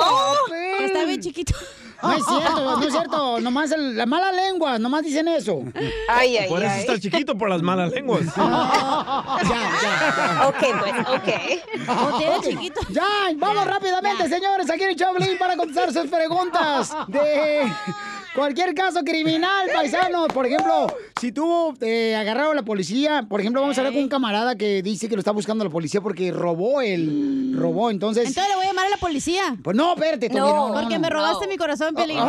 Oh. 0.00 0.34
Está 0.80 1.04
bien 1.04 1.20
chiquito. 1.20 1.54
No 2.02 2.12
es 2.12 2.24
cierto, 2.26 2.76
no 2.76 2.82
es 2.82 2.92
cierto. 2.92 3.40
Nomás 3.40 3.70
el- 3.72 3.96
la 3.96 4.06
mala 4.06 4.32
lengua, 4.32 4.78
nomás 4.78 5.02
dicen 5.02 5.28
eso. 5.28 5.62
Ay, 6.08 6.36
ay, 6.36 6.48
Por 6.48 6.62
eso 6.62 6.72
ay. 6.74 6.80
está 6.80 6.98
chiquito, 6.98 7.36
por 7.36 7.48
las 7.48 7.62
malas 7.62 7.92
lenguas. 7.92 8.22
Ok, 10.46 10.56
pues, 10.80 10.94
ok. 11.08 11.28
O 12.14 12.18
tiene 12.18 12.40
chiquito. 12.40 12.80
Ya, 12.90 13.06
vamos 13.36 13.66
rápidamente, 13.66 14.28
señores, 14.28 14.68
aquí 14.70 14.82
en 14.84 14.90
el 14.90 14.96
Choplin 14.96 15.38
para 15.38 15.56
contestar 15.56 15.92
sus 15.92 16.10
preguntas 16.10 16.94
de 17.08 17.70
cualquier 18.34 18.74
caso 18.74 19.02
criminal, 19.04 19.68
paisanos. 19.74 20.28
Por 20.28 20.46
ejemplo, 20.46 20.86
si 21.20 21.32
tú 21.32 21.74
te 21.78 22.16
agarraron 22.16 22.52
a 22.52 22.56
la 22.56 22.62
policía, 22.62 23.26
por 23.28 23.40
ejemplo, 23.40 23.60
vamos 23.60 23.76
a 23.76 23.80
hablar 23.80 23.94
con 23.94 24.02
un 24.02 24.08
camarada 24.08 24.56
que 24.56 24.82
dice 24.82 25.08
que 25.08 25.14
lo 25.14 25.20
está 25.20 25.32
buscando 25.32 25.64
la 25.64 25.70
policía 25.70 26.00
porque 26.00 26.32
robó 26.32 26.80
el 26.80 27.54
robó, 27.56 27.90
entonces. 27.90 28.26
Entonces 28.26 28.50
le 28.50 28.56
voy 28.56 28.64
a 28.64 28.68
llamar 28.68 28.86
a 28.86 28.90
la 28.90 28.96
policía. 28.96 29.56
Pues 29.62 29.76
no, 29.76 29.94
espérate, 29.94 30.28
no, 30.28 30.68
no, 30.68 30.74
porque 30.74 30.94
no. 30.94 31.00
me 31.00 31.10
robaste 31.10 31.46
mi 31.46 31.56
corazón, 31.56 31.94
Piolín. 31.94 32.18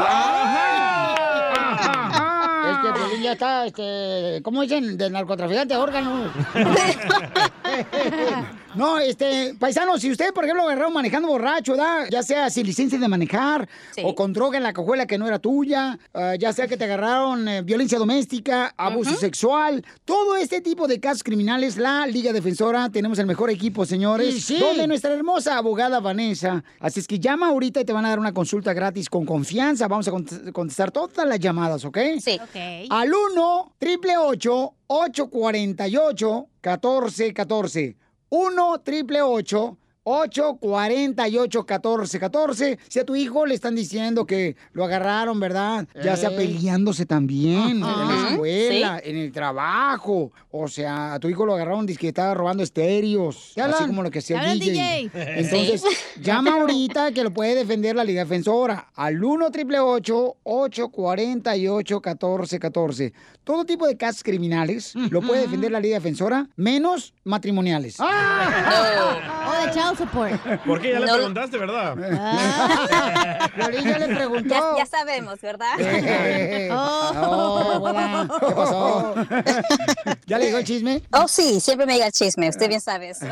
Es 2.63 2.77
que 2.77 2.93
Piolín 2.93 3.21
ya 3.21 3.33
está, 3.33 3.65
este, 3.65 4.41
¿cómo 4.41 4.61
dicen? 4.61 4.97
De 4.97 5.09
narcotraficante 5.09 5.75
órganos. 5.75 6.31
no, 8.75 8.99
este, 8.99 9.55
paisano, 9.59 9.97
si 9.97 10.11
usted, 10.11 10.33
por 10.33 10.43
ejemplo, 10.43 10.63
agarraron 10.63 10.93
manejando 10.93 11.27
borracho, 11.27 11.75
¿da? 11.75 12.07
ya 12.09 12.23
sea 12.23 12.49
sin 12.49 12.65
licencia 12.65 12.99
de 12.99 13.07
manejar, 13.07 13.67
o 14.03 14.15
con 14.15 14.33
droga 14.33 14.57
en 14.57 14.63
la 14.63 14.73
cajuela 14.73 15.05
que 15.05 15.17
no 15.17 15.27
era 15.27 15.39
tuya, 15.39 15.97
ah, 16.13 16.35
ya 16.39 16.53
sea 16.53 16.67
que 16.67 16.77
te 16.77 16.85
agarraron 16.85 17.47
eh, 17.47 17.61
violencia 17.61 17.97
doméstica, 17.97 18.73
abuso 18.77 19.15
sexual, 19.15 19.83
todo 20.05 20.35
este 20.35 20.61
tipo 20.61 20.87
de 20.87 20.99
casos 20.99 21.23
criminales, 21.23 21.77
la 21.77 22.05
Liga 22.07 22.33
Defensora, 22.33 22.89
tenemos 22.89 23.19
el 23.19 23.25
mejor 23.25 23.49
equipo, 23.49 23.85
señores, 23.85 24.33
Sí, 24.35 24.41
sí. 24.55 24.59
donde 24.59 24.87
nuestra 24.87 25.13
hermosa 25.13 25.57
abogada 25.57 25.99
Vanessa, 25.99 26.63
así 26.79 26.99
es 26.99 27.07
que 27.07 27.19
llama 27.19 27.47
ahorita 27.49 27.81
y 27.81 27.85
te 27.85 27.93
van 27.93 28.05
a 28.05 28.09
dar 28.09 28.19
una 28.19 28.33
consulta 28.33 28.73
gratis 28.73 29.09
con 29.09 29.25
confianza, 29.25 29.87
vamos 29.87 30.07
a 30.07 30.11
cont- 30.11 30.51
contestar 30.51 30.91
todas 30.91 31.27
las 31.27 31.39
llamadas, 31.39 31.85
¿ok? 31.85 31.97
Sí. 32.19 32.39
Al 32.89 33.11
1 33.13 33.73
triple 33.77 34.17
848 34.17 36.47
1414 36.63 37.95
1 38.33 38.79
triple 38.83 39.15
848 39.43 39.82
1414 40.05 42.79
Si 42.89 42.99
a 42.99 43.05
tu 43.05 43.15
hijo 43.15 43.45
le 43.45 43.55
están 43.55 43.75
diciendo 43.75 44.25
que 44.25 44.55
lo 44.73 44.83
agarraron, 44.85 45.39
¿verdad? 45.39 45.87
Ya 46.03 46.15
sea 46.17 46.29
peleándose 46.35 47.05
también 47.05 47.61
en 47.61 47.79
la 47.81 48.27
escuela, 48.31 48.99
Sí. 49.03 49.09
en 49.09 49.17
el 49.17 49.31
trabajo. 49.31 50.31
O 50.51 50.67
sea, 50.67 51.13
a 51.15 51.19
tu 51.19 51.29
hijo 51.29 51.45
lo 51.45 51.53
agarraron 51.55 51.85
dice 51.85 51.99
que 51.99 52.07
estaba 52.09 52.33
robando 52.33 52.63
estéreos. 52.63 53.51
¿Qué 53.55 53.61
Así 53.61 53.73
hablan? 53.73 53.87
como 53.89 54.03
lo 54.03 54.11
que 54.11 54.19
hacía 54.19 54.39
¿Qué 54.39 54.43
hablan, 54.51 54.59
DJ. 54.59 54.73
DJ? 54.73 55.11
Entonces, 55.39 55.81
Sí. 55.81 55.87
llama 56.21 56.53
ahorita 56.55 57.11
que 57.11 57.23
lo 57.23 57.31
puede 57.33 57.55
defender 57.55 57.95
la 57.95 58.03
Liga 58.03 58.23
Defensora 58.23 58.89
al 58.95 59.23
1 59.23 59.51
triple 59.51 59.79
848 59.79 62.01
1414 62.03 63.13
Todo 63.43 63.65
tipo 63.65 63.87
de 63.87 63.97
casos 63.97 64.23
criminales 64.23 64.93
lo 64.95 65.21
puede 65.21 65.41
defender 65.41 65.71
la 65.71 65.79
Liga 65.79 65.95
Defensora, 65.97 66.47
menos 66.55 67.13
matrimoniales. 67.23 67.97
O 69.45 69.65
de 69.65 69.71
child 69.95 70.09
support. 70.09 70.61
¿Por 70.65 70.81
qué? 70.81 70.91
Ya 70.91 70.99
le 70.99 71.05
No. 71.07 71.15
preguntaste, 71.15 71.57
¿verdad? 71.57 71.95
Piolín 73.55 73.83
ya 73.83 73.97
le 73.99 74.15
preguntó. 74.15 74.49
Ya, 74.49 74.61
ya 74.77 74.85
sabemos, 74.85 75.39
¿verdad? 75.41 75.73
Eh, 75.79 76.69
oh, 76.71 77.79
hola. 77.81 78.27
¿Qué 78.39 78.55
pasó? 78.55 79.15
¿Ya 80.25 80.37
le 80.37 80.45
dijo 80.47 80.57
el 80.57 80.63
chisme? 80.65 81.01
Oh, 81.11 81.27
sí, 81.27 81.59
siempre 81.59 81.85
me 81.85 81.93
llega 81.93 82.07
el 82.07 82.11
chisme, 82.11 82.49
usted 82.49 82.67
bien 82.67 82.81
sabe 82.81 83.09
eso. 83.09 83.25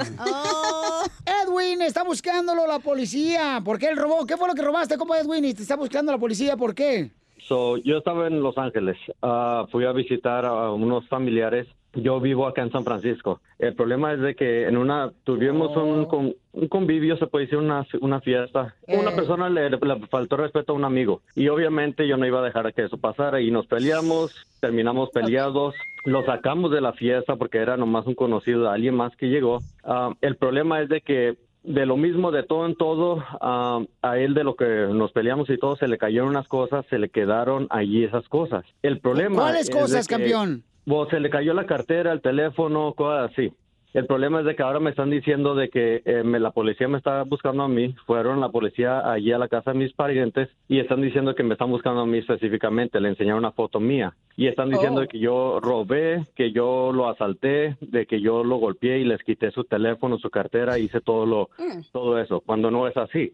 Edwin, 1.26 1.82
está 1.82 2.04
buscándolo 2.04 2.68
la 2.68 2.80
policía. 2.80 3.62
¿Por 3.64 3.80
qué 3.80 3.90
él 3.90 3.98
robó? 3.98 4.26
¿Qué 4.26 4.38
fue 4.38 4.48
lo 4.48 4.54
que 4.54 4.62
robaste, 4.62 4.98
compa 4.98 5.20
Edwin? 5.20 5.46
Y 5.46 5.54
te 5.54 5.62
está 5.64 5.76
buscando 5.76 6.12
la 6.12 6.18
policía, 6.18 6.58
¿por 6.58 6.76
qué? 6.76 7.12
So, 7.48 7.78
yo 7.78 7.98
estaba 7.98 8.28
en 8.28 8.42
Los 8.42 8.58
Ángeles. 8.58 8.98
Ah, 9.22 9.66
fui 9.72 9.86
a 9.86 9.92
visitar 9.92 10.46
a 10.46 10.72
unos 10.72 11.08
familiares. 11.10 11.68
Yo 11.94 12.22
vivo 12.22 12.48
acá 12.48 12.62
en 12.62 12.72
San 12.72 12.86
Francisco. 12.86 13.42
El 13.60 13.76
problema 13.76 14.14
es 14.14 14.22
de 14.22 14.34
que 14.36 14.66
en 14.68 14.78
una 14.78 15.12
tuvimos 15.26 15.76
un, 15.76 16.06
con- 16.06 16.34
un 16.54 16.68
convivio, 16.70 17.18
se 17.18 17.28
puede 17.28 17.46
decir 17.46 17.58
una, 17.60 17.86
una 18.00 18.22
fiesta. 18.22 18.76
Una 18.88 19.12
persona 19.12 19.50
le, 19.50 19.70
le 19.70 19.78
faltó 20.10 20.38
respeto 20.38 20.72
a 20.72 20.76
un 20.76 20.86
amigo 20.86 21.22
y 21.36 21.50
obviamente 21.50 22.08
yo 22.08 22.16
no 22.16 22.26
iba 22.26 22.40
a 22.40 22.44
dejar 22.44 22.74
que 22.74 22.84
eso 22.84 22.98
pasara 22.98 23.42
y 23.42 23.52
nos 23.52 23.68
peleamos, 23.68 24.34
terminamos 24.62 25.10
peleados, 25.10 25.76
lo 26.06 26.24
sacamos 26.26 26.72
de 26.72 26.80
la 26.82 26.94
fiesta 26.94 27.36
porque 27.36 27.58
era 27.58 27.76
nomás 27.76 28.08
un 28.08 28.16
conocido 28.16 28.64
de 28.64 28.70
alguien 28.70 28.96
más 28.96 29.16
que 29.18 29.28
llegó. 29.28 29.60
Ah, 29.84 30.14
el 30.22 30.38
problema 30.38 30.82
es 30.82 30.88
de 30.90 31.02
que 31.02 31.36
de 31.64 31.86
lo 31.86 31.96
mismo, 31.96 32.32
de 32.32 32.42
todo 32.44 32.66
en 32.66 32.76
todo, 32.76 33.24
ah, 33.42 33.82
a 34.02 34.18
él 34.18 34.34
de 34.34 34.44
lo 34.44 34.56
que 34.56 34.66
nos 34.66 35.12
peleamos 35.12 35.50
y 35.50 35.58
todo, 35.58 35.76
se 35.76 35.88
le 35.88 35.98
cayeron 36.00 36.30
unas 36.30 36.48
cosas, 36.48 36.86
se 36.90 36.98
le 36.98 37.10
quedaron 37.10 37.68
allí 37.70 38.04
esas 38.04 38.28
cosas. 38.30 38.66
El 38.82 39.00
problema 39.00 39.36
¿Cuáles 39.44 39.62
es 39.62 39.68
de 39.68 39.74
cosas, 39.82 40.08
que, 40.08 40.16
campeón? 40.16 40.64
Bueno, 40.86 41.10
se 41.10 41.20
le 41.20 41.30
cayó 41.30 41.54
la 41.54 41.66
cartera, 41.66 42.12
el 42.12 42.22
teléfono, 42.22 42.94
cosas 42.94 43.32
así. 43.32 43.52
El 43.94 44.06
problema 44.06 44.40
es 44.40 44.46
de 44.46 44.56
que 44.56 44.64
ahora 44.64 44.80
me 44.80 44.90
están 44.92 45.10
diciendo 45.10 45.54
de 45.54 45.68
que 45.70 46.02
eh, 46.06 46.24
me- 46.24 46.40
la 46.40 46.52
policía 46.52 46.88
me 46.88 46.98
está 46.98 47.24
buscando 47.24 47.64
a 47.64 47.68
mí. 47.68 47.94
Fueron 48.06 48.40
la 48.40 48.48
policía 48.48 49.12
allí 49.12 49.34
a 49.34 49.38
la 49.38 49.50
casa 49.50 49.74
de 49.74 49.80
mis 49.80 49.92
parientes 49.92 50.48
y 50.70 50.80
están 50.80 51.02
diciendo 51.02 51.36
que 51.36 51.44
me 51.44 51.56
están 51.56 51.70
buscando 51.70 52.00
a 52.00 52.06
mí 52.06 52.20
específicamente. 52.20 53.02
Le 53.02 53.10
enseñaron 53.10 53.40
una 53.40 53.52
foto 53.52 53.82
mía 53.82 54.14
y 54.38 54.48
están 54.48 54.70
diciendo 54.70 55.02
Oh. 55.02 55.08
que 55.10 55.20
yo 55.20 55.60
robé, 55.60 56.24
que 56.38 56.54
yo 56.54 56.94
lo 56.94 57.10
asalté, 57.10 57.76
de 57.82 58.06
que 58.06 58.22
yo 58.22 58.46
lo 58.46 58.56
golpeé 58.60 59.00
y 59.00 59.04
les 59.04 59.22
quité 59.24 59.52
su 59.52 59.66
teléfono, 59.66 60.18
su 60.20 60.30
cartera, 60.30 60.80
hice 60.80 61.02
todo 61.02 61.26
lo, 61.26 61.50
todo 61.92 62.18
eso. 62.18 62.40
Cuando 62.40 62.72
no 62.72 62.88
es 62.88 62.96
así. 62.96 63.34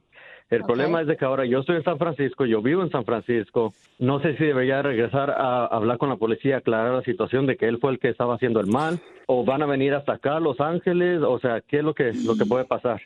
El 0.50 0.64
problema 0.64 1.02
es 1.02 1.08
de 1.08 1.18
que 1.18 1.26
ahora 1.26 1.46
yo 1.46 1.60
estoy 1.60 1.76
en 1.76 1.84
San 1.84 1.98
Francisco, 1.98 2.46
yo 2.46 2.62
vivo 2.62 2.82
en 2.82 2.90
San 2.90 3.04
Francisco. 3.04 3.74
No 4.00 4.22
sé 4.22 4.38
si 4.38 4.46
debería 4.46 4.82
regresar 4.82 5.30
a 5.30 5.66
hablar 5.66 5.98
con 5.98 6.08
la 6.08 6.16
policía, 6.16 6.58
aclarar 6.58 6.94
la 6.94 7.02
situación 7.02 7.46
de 7.48 7.58
que 7.58 7.68
él 7.68 7.80
fue 7.80 7.92
el 7.92 8.00
que 8.00 8.10
estaba 8.10 8.36
haciendo 8.36 8.62
el 8.62 8.68
mal, 8.68 9.00
o 9.26 9.44
van 9.44 9.62
a 9.62 9.66
venir 9.66 9.94
hasta 9.94 10.14
acá, 10.14 10.38
a 10.38 10.40
Los 10.40 10.62
Ángeles, 10.62 11.22
o 11.22 11.38
sea, 11.40 11.62
¿qué 11.68 11.80
es 11.80 11.84
lo 11.84 11.94
que, 11.94 12.14
lo 12.14 12.38
que 12.38 12.46
puede 12.46 12.64
pasar? 12.64 13.02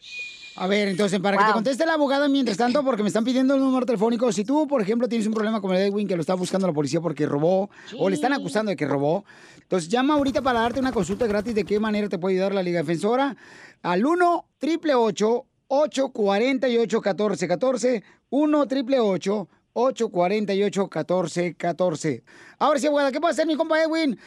A 0.58 0.68
ver, 0.68 0.90
entonces, 0.90 1.20
para 1.20 1.38
que 1.38 1.46
te 1.46 1.52
conteste 1.54 1.86
la 1.86 1.94
abogada 1.94 2.28
mientras 2.28 2.58
tanto, 2.58 2.84
porque 2.84 3.02
me 3.02 3.08
están 3.08 3.24
pidiendo 3.24 3.56
el 3.56 3.62
número 3.62 3.86
telefónico, 3.86 4.32
si 4.32 4.44
tú, 4.44 4.68
por 4.68 4.82
ejemplo, 4.82 5.08
tienes 5.08 5.26
un 5.26 5.34
problema 5.34 5.62
con 5.62 5.74
el 5.74 5.82
Edwin 5.82 6.08
que 6.08 6.16
lo 6.16 6.22
está 6.22 6.36
buscando 6.36 6.68
la 6.68 6.74
policía 6.74 7.02
porque 7.02 7.26
robó, 7.26 7.72
o 7.98 8.10
le 8.10 8.16
están 8.16 8.34
acusando 8.34 8.70
de 8.70 8.76
que 8.76 8.86
robó, 8.86 9.26
entonces 9.62 9.90
llama 9.90 10.14
ahorita 10.16 10.42
para 10.42 10.60
darte 10.60 10.80
una 10.80 10.92
consulta 10.92 11.26
gratis 11.26 11.56
de 11.56 11.64
qué 11.64 11.80
manera 11.80 12.10
te 12.10 12.20
puede 12.20 12.36
ayudar 12.36 12.54
la 12.54 12.62
Liga 12.62 12.82
Defensora 12.82 13.36
al 13.82 14.06
1 14.06 14.46
888 14.62 15.46
848 15.72 17.02
1414 17.02 18.04
1 18.30 18.60
888 18.60 19.48
848 19.74 20.82
1414 20.82 22.24
Ahora 22.60 22.80
sí, 22.80 22.88
abogada, 22.88 23.12
¿qué 23.12 23.22
puede 23.22 23.32
hacer 23.32 23.48
mi 23.48 23.56
compa 23.56 23.82
Edwin? 23.82 24.20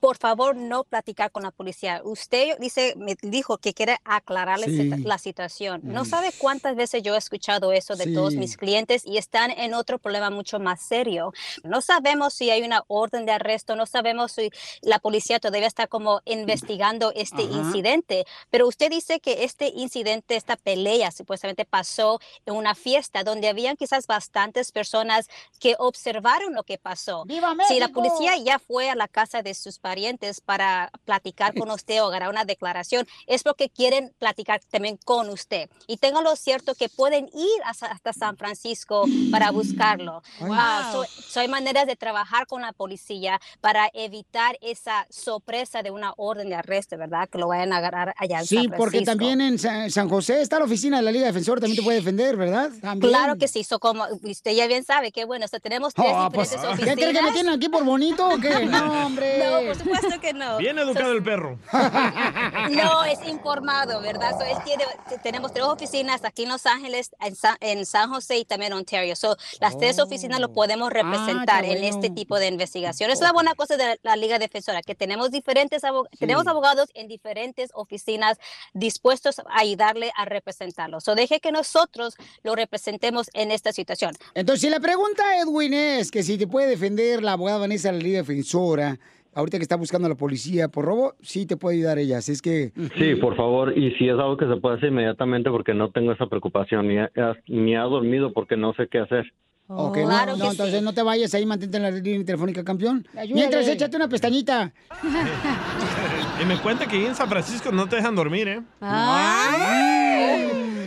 Por 0.00 0.16
favor, 0.16 0.56
no 0.56 0.84
platicar 0.84 1.30
con 1.30 1.42
la 1.42 1.50
policía. 1.50 2.00
Usted 2.04 2.56
dice, 2.58 2.94
me 2.96 3.16
dijo 3.22 3.58
que 3.58 3.74
quiere 3.74 3.98
aclararle 4.04 4.66
Sí. 4.66 4.88
la 5.04 5.18
situación. 5.18 5.80
No 5.84 6.02
Mm. 6.02 6.06
sabe 6.06 6.30
cuántas 6.38 6.74
veces 6.76 7.02
yo 7.02 7.14
he 7.14 7.18
escuchado 7.18 7.72
eso 7.72 7.96
de 7.96 8.12
todos 8.14 8.32
Sí. 8.32 8.38
mis 8.38 8.56
clientes 8.56 9.02
y 9.04 9.18
están 9.18 9.50
en 9.50 9.74
otro 9.74 9.98
problema 9.98 10.30
mucho 10.30 10.58
más 10.58 10.80
serio. 10.82 11.32
No 11.64 11.80
sabemos 11.82 12.34
si 12.34 12.50
hay 12.50 12.62
una 12.62 12.82
orden 12.88 13.26
de 13.26 13.32
arresto, 13.32 13.76
no 13.76 13.86
sabemos 13.86 14.32
si 14.32 14.50
la 14.82 14.98
policía 14.98 15.38
todavía 15.40 15.66
está 15.66 15.86
como 15.86 16.20
investigando 16.24 17.12
este 17.14 17.42
Ajá. 17.42 17.52
incidente, 17.52 18.24
pero 18.50 18.66
usted 18.68 18.90
dice 18.90 19.20
que 19.20 19.44
este 19.44 19.68
incidente, 19.68 20.36
esta 20.36 20.56
pelea 20.56 21.10
supuestamente 21.10 21.64
pasó 21.64 22.20
en 22.46 22.54
una 22.54 22.74
fiesta 22.74 23.22
donde 23.24 23.48
habían 23.48 23.76
quizás 23.76 24.06
bastantes 24.06 24.72
personas 24.72 25.28
que 25.58 25.74
observaron 25.78 26.54
lo 26.54 26.64
que 26.64 26.78
pasó. 26.78 27.24
¡Viva 27.26 27.54
Si 27.68 27.78
la 27.78 27.88
policía 27.88 28.36
ya 28.38 28.58
fue 28.58 28.88
a 28.90 28.94
la 28.94 29.08
casa 29.08 29.42
de 29.42 29.54
sus 29.70 29.78
parientes 29.78 30.40
para 30.40 30.90
platicar 31.04 31.54
con 31.54 31.70
usted 31.70 32.02
o 32.02 32.06
agarrar 32.06 32.30
una 32.30 32.44
declaración, 32.44 33.06
es 33.26 33.42
porque 33.42 33.68
quieren 33.70 34.12
platicar 34.18 34.60
también 34.70 34.98
con 35.04 35.28
usted. 35.30 35.70
Y 35.86 35.96
téngalo 35.98 36.34
cierto 36.36 36.74
que 36.74 36.88
pueden 36.88 37.26
ir 37.34 37.62
hasta, 37.64 38.12
San 38.12 38.36
Francisco 38.36 39.04
para 39.30 39.50
buscarlo. 39.52 40.22
Ay. 40.40 40.48
Ah, 40.52 40.90
Wow. 40.94 41.04
so- 41.04 41.10
so 41.28 41.40
hay 41.40 41.48
maneras 41.48 41.86
de 41.86 41.94
trabajar 41.96 42.46
con 42.46 42.62
la 42.62 42.72
policía 42.72 43.40
para 43.60 43.88
evitar 43.94 44.56
esa 44.60 45.06
sorpresa 45.10 45.82
de 45.82 45.90
una 45.90 46.12
orden 46.16 46.48
de 46.48 46.56
arresto, 46.56 46.96
¿verdad? 46.98 47.28
Que 47.28 47.38
lo 47.38 47.46
vayan 47.48 47.72
a 47.72 47.76
agarrar 47.76 48.14
allá 48.16 48.40
en 48.40 48.46
Sí, 48.46 48.56
San 48.56 48.64
porque 48.76 49.04
Francisco. 49.04 49.10
también 49.12 49.40
en 49.40 49.58
Sa- 49.58 49.88
San 49.90 50.08
José 50.08 50.40
está 50.42 50.58
la 50.58 50.64
oficina 50.64 50.96
de 50.96 51.02
la 51.04 51.12
Liga 51.12 51.26
Defensora, 51.26 51.60
también 51.60 51.76
te 51.76 51.82
puede 51.84 51.98
defender, 51.98 52.36
¿verdad? 52.36 52.70
También. 52.80 53.10
Claro 53.12 53.36
que 53.36 53.46
sí, 53.48 53.62
so 53.64 53.78
como 53.78 54.04
usted 54.22 54.52
ya 54.52 54.66
bien 54.66 54.84
sabe 54.84 55.12
que 55.12 55.24
bueno, 55.24 55.44
o 55.44 55.48
sea, 55.48 55.60
tenemos 55.60 55.94
tres 55.94 56.08
Oh, 56.12 56.28
pues, 56.32 56.50
diferentes 56.50 56.78
¿Qué 56.84 56.94
cree 56.94 56.96
que 56.96 57.12
me 57.12 57.18
oficinas. 57.28 57.34
tienen 57.34 57.54
aquí 57.54 57.68
por 57.68 57.84
bonito 57.84 58.28
o 58.28 58.38
qué? 58.38 58.66
No, 58.66 59.06
hombre. 59.06 59.38
No, 59.38 59.59
por 59.66 59.76
supuesto 59.76 60.20
que 60.20 60.32
no. 60.32 60.58
Bien 60.58 60.78
educado 60.78 61.12
el 61.12 61.22
perro. 61.22 61.58
No, 62.70 63.04
es 63.04 63.18
informado, 63.26 64.00
¿verdad? 64.00 64.32
So, 64.32 64.62
tiene, 64.64 64.84
tenemos 65.22 65.52
tres 65.52 65.64
oficinas 65.64 66.24
aquí 66.24 66.44
en 66.44 66.50
Los 66.50 66.66
Ángeles, 66.66 67.10
en 67.20 67.34
San, 67.34 67.56
en 67.60 67.84
San 67.86 68.10
José 68.10 68.38
y 68.38 68.44
también 68.44 68.72
en 68.72 68.78
Ontario. 68.78 69.16
So, 69.16 69.36
las 69.60 69.76
tres 69.76 69.98
oficinas 69.98 70.40
lo 70.40 70.52
podemos 70.52 70.92
representar 70.92 71.64
en 71.64 71.84
este 71.84 72.10
tipo 72.10 72.38
de 72.38 72.46
investigación. 72.46 73.10
Es 73.10 73.20
la 73.20 73.32
buena 73.32 73.54
cosa 73.54 73.76
de 73.76 73.98
la 74.02 74.16
Liga 74.16 74.38
Defensora, 74.38 74.82
que 74.82 74.94
tenemos 74.94 75.30
diferentes 75.30 75.82
tenemos 76.18 76.46
abogados 76.46 76.90
en 76.94 77.08
diferentes 77.08 77.70
oficinas 77.74 78.38
dispuestos 78.72 79.38
a 79.40 79.44
ayudarle 79.60 80.12
a 80.16 80.24
representarlo. 80.24 81.00
So, 81.00 81.14
deje 81.14 81.40
que 81.40 81.52
nosotros 81.52 82.14
lo 82.42 82.54
representemos 82.54 83.28
en 83.34 83.50
esta 83.50 83.72
situación. 83.72 84.16
Entonces, 84.34 84.62
si 84.62 84.70
la 84.70 84.80
pregunta, 84.80 85.38
Edwin, 85.38 85.74
es 85.74 86.10
que 86.10 86.22
si 86.22 86.38
te 86.38 86.46
puede 86.46 86.68
defender 86.68 87.22
la 87.22 87.32
abogada 87.32 87.58
Vanessa, 87.58 87.92
la 87.92 87.98
Liga 87.98 88.18
Defensora, 88.20 88.98
ahorita 89.34 89.58
que 89.58 89.62
está 89.62 89.76
buscando 89.76 90.06
a 90.06 90.08
la 90.10 90.14
policía 90.16 90.68
por 90.68 90.84
robo, 90.84 91.14
sí 91.20 91.46
te 91.46 91.56
puede 91.56 91.76
ayudar 91.76 91.98
ella. 91.98 92.18
Así 92.18 92.32
es 92.32 92.42
que... 92.42 92.72
Sí, 92.96 93.14
por 93.16 93.36
favor, 93.36 93.76
y 93.76 93.92
si 93.96 94.06
es 94.08 94.12
algo 94.18 94.36
que 94.36 94.46
se 94.46 94.56
puede 94.56 94.76
hacer 94.76 94.90
inmediatamente 94.90 95.50
porque 95.50 95.74
no 95.74 95.90
tengo 95.90 96.12
esa 96.12 96.26
preocupación, 96.26 96.88
ni, 96.88 96.96
he- 96.98 97.10
ni 97.48 97.74
ha 97.76 97.82
dormido 97.82 98.32
porque 98.32 98.56
no 98.56 98.72
sé 98.74 98.88
qué 98.90 98.98
hacer. 98.98 99.32
Ok, 99.72 99.98
no, 99.98 100.36
no, 100.36 100.50
entonces 100.50 100.82
no 100.82 100.92
te 100.92 101.02
vayas 101.02 101.32
ahí, 101.32 101.46
mantente 101.46 101.76
en 101.76 101.84
la 101.84 101.90
línea 101.92 102.24
telefónica, 102.24 102.64
campeón. 102.64 103.06
Mientras, 103.32 103.68
échate 103.68 103.96
una 103.96 104.08
pestañita. 104.08 104.72
Y 106.42 106.44
me 106.46 106.56
cuenta 106.56 106.86
que 106.86 106.96
ahí 106.96 107.04
en 107.04 107.14
San 107.14 107.28
Francisco 107.28 107.70
no 107.70 107.86
te 107.86 107.96
dejan 107.96 108.16
dormir, 108.16 108.48
¿eh? 108.48 108.62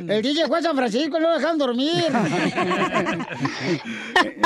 El 0.08 0.22
DJ 0.22 0.48
fue 0.48 0.60
a 0.60 0.62
San 0.62 0.76
Francisco, 0.76 1.20
no 1.20 1.30
lo 1.30 1.36
dejan 1.36 1.58
dormir. 1.58 2.06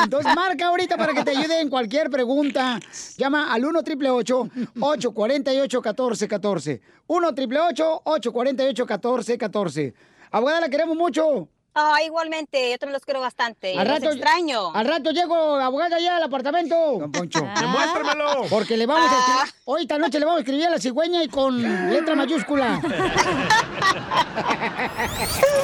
Entonces 0.03 0.35
marca 0.35 0.67
ahorita 0.67 0.97
para 0.97 1.13
que 1.13 1.23
te 1.23 1.31
ayude 1.31 1.61
en 1.61 1.69
cualquier 1.69 2.09
pregunta. 2.09 2.79
Llama 3.17 3.53
al 3.53 3.65
1 3.65 3.79
888 3.79 4.49
848 4.79 5.81
1414 5.81 6.81
1 7.07 7.27
888 7.27 8.01
848 8.03 8.83
1414 8.85 9.93
Abogada, 10.31 10.61
la 10.61 10.69
queremos 10.69 10.97
mucho. 10.97 11.47
Ah, 11.79 12.01
igualmente, 12.03 12.71
yo 12.71 12.77
también 12.79 12.93
los 12.93 13.05
quiero 13.05 13.21
bastante. 13.21 13.77
Al 13.77 13.87
Los 13.87 13.99
rato, 13.99 14.09
extraño. 14.11 14.73
Al 14.73 14.87
rato 14.87 15.11
llego, 15.11 15.35
abogada, 15.57 15.99
ya 15.99 16.17
al 16.17 16.23
apartamento. 16.23 16.75
Don 16.97 17.11
Poncho. 17.11 17.47
Demuéstramelo. 17.59 18.45
Porque 18.49 18.75
le 18.75 18.87
vamos 18.87 19.11
a 19.11 19.19
escribir, 19.19 19.53
hoy 19.65 19.81
esta 19.83 19.99
noche 19.99 20.17
le 20.17 20.25
vamos 20.25 20.39
a 20.39 20.41
escribir 20.41 20.65
a 20.65 20.71
la 20.71 20.79
cigüeña 20.79 21.23
y 21.23 21.27
con 21.27 21.61
letra 21.91 22.15
mayúscula. 22.15 22.81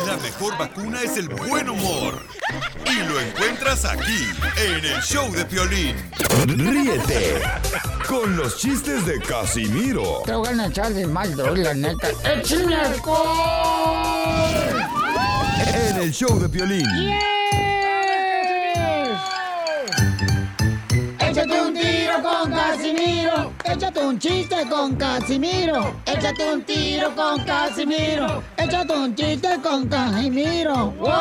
La 0.05 0.17
mejor 0.17 0.55
vacuna 0.57 1.01
es 1.01 1.17
el 1.17 1.29
buen 1.29 1.67
humor. 1.67 2.21
Y 2.85 2.95
lo 3.09 3.19
encuentras 3.19 3.83
aquí, 3.85 4.27
en 4.57 4.85
el 4.85 5.01
show 5.01 5.31
de 5.31 5.45
Piolín. 5.45 5.95
Ríete 6.45 7.41
con 8.07 8.35
los 8.35 8.57
chistes 8.57 9.05
de 9.05 9.19
Casimiro 9.21 10.23
Te 10.25 10.33
voy 10.33 10.47
a 10.47 10.67
echar 10.67 10.93
de 10.93 11.07
mal, 11.07 11.35
la 11.35 11.73
neta. 11.73 12.09
En 12.25 12.43
el 16.03 16.11
show 16.11 16.37
de 16.37 16.49
Piolín. 16.49 16.85
Échate 21.17 21.61
un 21.61 21.73
tiro 21.73 22.21
con 22.21 22.51
Casimiro. 22.51 23.53
Échate 23.63 24.05
un 24.05 24.19
chiste 24.19 24.67
con 24.69 24.95
Casimiro. 24.97 25.95
Échate 26.05 26.53
un 26.53 26.61
tiro 26.63 27.15
con 27.15 27.41
Casimiro. 27.45 28.43
Échate 28.57 28.93
un 28.93 29.15
chiste 29.15 29.47
con 29.63 29.87
Casimiro. 29.87 30.91
¡Wow! 30.99 31.11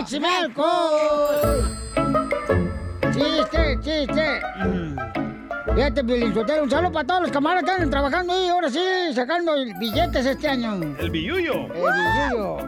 ¡Échame 0.00 0.26
alcohol! 0.26 1.78
¡Chiste, 3.12 3.78
chiste! 3.84 5.31
Fíjate, 5.74 6.04
Piolizotero, 6.04 6.64
un 6.64 6.70
saludo 6.70 6.92
para 6.92 7.06
todos 7.06 7.22
los 7.22 7.30
camaradas 7.30 7.64
que 7.64 7.70
andan 7.70 7.90
trabajando 7.90 8.34
ahí, 8.34 8.48
ahora 8.48 8.68
sí, 8.70 8.78
sacando 9.14 9.52
billetes 9.78 10.26
este 10.26 10.48
año. 10.48 10.74
El 10.98 11.10
billuyo. 11.10 11.66
El 11.66 11.70
billuyo. 11.70 12.58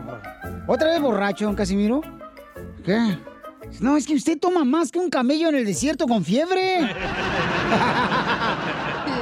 ¿Otra 0.66 0.88
vez 0.90 1.00
borracho, 1.00 1.44
don 1.44 1.54
Casimiro? 1.54 2.00
¿Qué? 2.84 3.18
No, 3.80 3.96
es 3.96 4.06
que 4.06 4.14
usted 4.14 4.38
toma 4.38 4.64
más 4.64 4.90
que 4.90 4.98
un 4.98 5.10
camello 5.10 5.50
en 5.50 5.56
el 5.56 5.66
desierto 5.66 6.06
con 6.06 6.24
fiebre. 6.24 6.78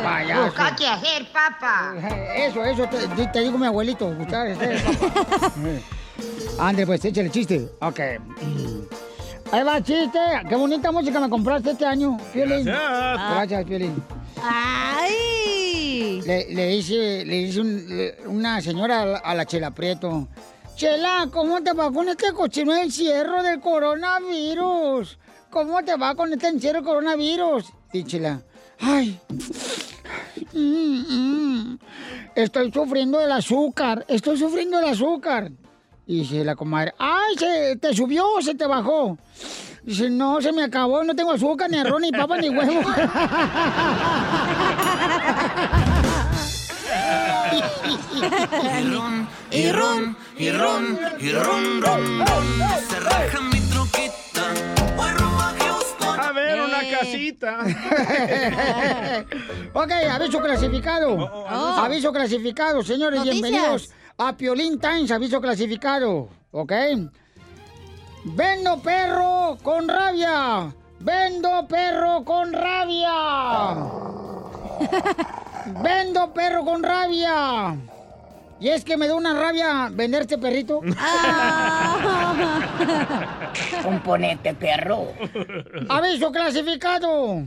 Payaso. 0.05 0.45
Busca 0.45 0.77
qué 0.77 0.87
hacer, 0.87 1.27
papá. 1.33 1.95
Eso, 2.37 2.65
eso, 2.65 2.87
te, 3.17 3.27
te 3.27 3.41
digo 3.41 3.59
mi 3.59 3.67
abuelito. 3.67 4.13
Buscar 4.15 4.55
papá. 4.55 5.53
Ande, 6.69 6.87
pues, 6.87 7.05
échale 7.05 7.31
chiste. 7.31 7.69
Ok. 7.81 8.01
Ahí 9.53 9.62
va, 9.65 9.83
chiste. 9.83 10.19
Qué 10.49 10.57
bonita 10.57 10.91
música 10.91 11.20
me 11.20 11.29
compraste 11.29 11.73
este 11.73 11.85
año, 11.85 12.16
Piolín. 12.33 12.65
Gracias. 12.65 13.31
Gracias, 13.31 13.65
Piolín. 13.66 14.03
¡Ay! 14.43 16.23
Le, 16.24 16.55
le 16.55 16.66
dice, 16.69 17.24
le 17.24 17.35
dice 17.45 17.61
un- 17.61 17.87
le- 17.89 18.16
una 18.27 18.61
señora 18.62 19.03
a 19.03 19.07
la, 19.07 19.19
a 19.19 19.35
la 19.35 19.45
Chela 19.45 19.70
Prieto. 19.70 20.27
Chela, 20.77 21.29
¿cómo 21.31 21.62
te 21.62 21.73
va 21.74 21.93
con 21.93 22.09
este 22.09 22.33
cochino 22.33 22.74
encierro 22.74 23.43
del 23.43 23.61
coronavirus? 23.61 25.19
¿Cómo 25.51 25.83
te 25.85 25.97
va 25.97 26.15
con 26.15 26.33
este 26.33 26.49
encierro 26.49 26.79
del 26.79 26.85
coronavirus? 26.87 27.66
Y 27.93 28.05
Chela, 28.05 28.41
ay, 28.81 29.20
mm, 30.55 31.03
mm, 31.11 31.79
estoy 32.35 32.73
sufriendo 32.73 33.19
del 33.19 33.33
azúcar, 33.33 34.05
estoy 34.09 34.39
sufriendo 34.39 34.79
del 34.79 34.89
azúcar. 34.91 35.51
Y 36.12 36.16
dice 36.16 36.44
la 36.44 36.55
comadre, 36.55 36.93
ay, 36.98 37.39
¿se 37.39 37.76
te 37.76 37.94
subió 37.94 38.34
o 38.34 38.43
se 38.43 38.55
te 38.55 38.66
bajó? 38.66 39.16
Dice, 39.82 40.10
no, 40.10 40.43
se 40.43 40.52
me 40.52 40.62
acabó, 40.62 41.02
no 41.02 41.16
tengo 41.16 41.32
azúcar, 41.32 41.70
ni 41.70 41.78
arroz, 41.78 42.02
ni 42.02 42.12
papa, 42.12 42.36
ni 42.36 42.51
huevo. 42.51 42.82
Y 48.12 48.82
ron, 48.94 49.28
y 49.51 49.70
ron, 49.70 50.16
y 50.39 50.51
ron, 50.51 50.98
y 51.18 51.30
ron, 51.32 51.82
ron, 51.82 52.18
ron. 52.20 52.59
Se 52.89 53.01
raja 53.01 53.40
mi 53.52 53.60
troquita. 53.60 54.51
A 54.98 55.55
Houston. 55.59 56.20
A 56.20 56.32
ver, 56.32 56.60
una 56.62 56.80
Eh. 56.82 56.97
casita. 56.98 57.59
ok, 59.72 59.90
aviso 60.10 60.40
clasificado. 60.40 61.47
Aviso 61.48 62.12
clasificado, 62.12 62.82
señores, 62.82 63.20
Noticias. 63.20 63.40
bienvenidos 63.43 63.90
a 64.28 64.36
Piolín 64.36 64.78
Times, 64.78 65.11
aviso 65.11 65.40
clasificado. 65.40 66.28
¿Ok? 66.53 66.73
Vendo 68.24 68.81
perro 68.81 69.59
con 69.62 69.89
rabia. 69.89 70.73
Vendo 71.01 71.66
perro 71.66 72.24
con 72.24 72.53
rabia. 72.53 73.74
Vendo 75.82 76.32
perro 76.32 76.65
con 76.65 76.82
rabia. 76.82 77.77
Y 78.61 78.69
es 78.69 78.85
que 78.85 78.97
me 78.97 79.09
da 79.09 79.16
una 79.16 79.35
rabia 79.35 79.89
vender 79.90 80.23
este 80.23 80.39
perrito. 80.39 80.81
Componente 83.82 84.55
perro. 84.55 85.09
Aviso 85.89 86.31
clasificado. 86.31 87.43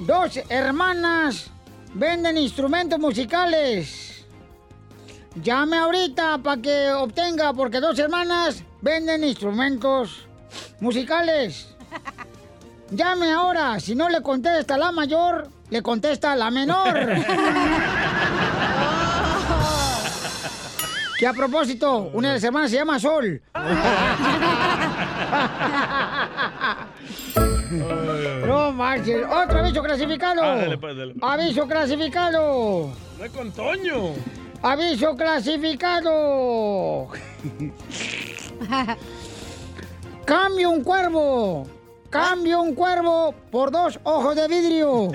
Dos 0.00 0.40
hermanas 0.48 1.52
venden 1.94 2.36
instrumentos 2.36 2.98
musicales. 2.98 4.13
Llame 5.42 5.76
ahorita 5.76 6.38
para 6.38 6.62
que 6.62 6.92
obtenga, 6.92 7.52
porque 7.52 7.80
dos 7.80 7.98
hermanas 7.98 8.62
venden 8.80 9.24
instrumentos 9.24 10.28
musicales. 10.80 11.74
Llame 12.90 13.32
ahora, 13.32 13.80
si 13.80 13.96
no 13.96 14.08
le 14.08 14.22
contesta 14.22 14.78
la 14.78 14.92
mayor, 14.92 15.48
le 15.70 15.82
contesta 15.82 16.36
la 16.36 16.52
menor. 16.52 16.94
que 21.18 21.26
a 21.26 21.32
propósito, 21.32 22.10
una 22.12 22.28
de 22.28 22.34
las 22.34 22.44
hermanas 22.44 22.70
se 22.70 22.76
llama 22.76 23.00
Sol. 23.00 23.42
No 28.46 28.72
marches. 28.72 29.24
Otro 29.28 29.58
aviso 29.58 29.82
clasificado. 29.82 30.42
Pues. 30.80 30.98
Aviso 31.20 31.66
clasificado. 31.66 32.92
No 33.18 33.24
es 33.24 33.32
con 33.32 33.50
Toño. 33.52 34.12
Aviso 34.64 35.14
clasificado. 35.14 37.08
Cambio 40.24 40.70
un 40.70 40.82
cuervo. 40.82 41.68
Cambio 42.08 42.62
un 42.62 42.74
cuervo 42.74 43.34
por 43.50 43.70
dos 43.70 44.00
ojos 44.04 44.34
de 44.34 44.48
vidrio. 44.48 45.10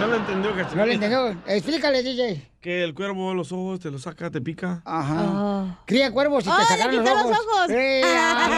No 0.00 0.06
lo 0.06 0.16
entendió, 0.16 0.54
Casimiro. 0.54 0.76
No 0.76 0.84
lo 0.86 0.92
entendió. 0.92 1.34
Explícale, 1.46 2.02
DJ. 2.02 2.50
Que 2.60 2.84
el 2.84 2.92
cuervo 2.92 3.30
de 3.30 3.36
los 3.36 3.50
ojos 3.50 3.80
te 3.80 3.90
lo 3.90 3.98
saca, 3.98 4.30
te 4.30 4.42
pica. 4.42 4.82
Ajá. 4.84 5.78
Cría 5.86 6.12
cuervos 6.12 6.44
y 6.44 6.50
¡Oh, 6.50 6.56
te 6.58 6.64
sacaron 6.64 6.96
los 6.96 7.08
ojos. 7.08 7.30
los 7.30 7.38
ojos! 7.38 7.70
¡Eh, 7.70 8.02
ah, 8.04 8.50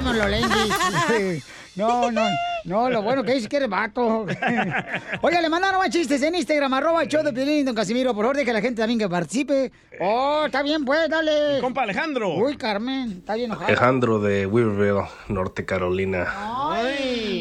los 0.04 0.30
lentes. 0.30 1.44
No, 1.76 2.10
no. 2.10 2.22
No, 2.66 2.90
lo 2.90 3.00
bueno 3.00 3.22
que 3.22 3.34
dice 3.34 3.48
que 3.48 3.56
eres 3.58 3.68
vato. 3.68 4.26
Oiga, 5.22 5.40
le 5.40 5.48
mandaron 5.48 5.78
más 5.80 5.88
chistes 5.90 6.20
en 6.22 6.34
Instagram, 6.34 6.74
arroba 6.74 7.02
el 7.02 7.08
show 7.08 7.22
de 7.22 7.32
Piolín, 7.32 7.64
don 7.64 7.74
Casimiro. 7.74 8.12
Por 8.12 8.24
favor, 8.24 8.36
deje 8.36 8.50
a 8.50 8.54
la 8.54 8.60
gente 8.60 8.82
también 8.82 8.98
que 8.98 9.08
participe. 9.08 9.70
Oh, 10.00 10.42
está 10.46 10.62
bien, 10.62 10.84
pues, 10.84 11.08
dale. 11.08 11.60
Compa 11.60 11.82
Alejandro. 11.82 12.34
Uy, 12.34 12.56
Carmen, 12.56 13.12
está 13.18 13.34
bien 13.34 13.46
enojado. 13.46 13.68
Alejandro 13.68 14.18
de 14.18 14.46
Weaverville, 14.46 15.06
Norte 15.28 15.64
Carolina. 15.64 16.26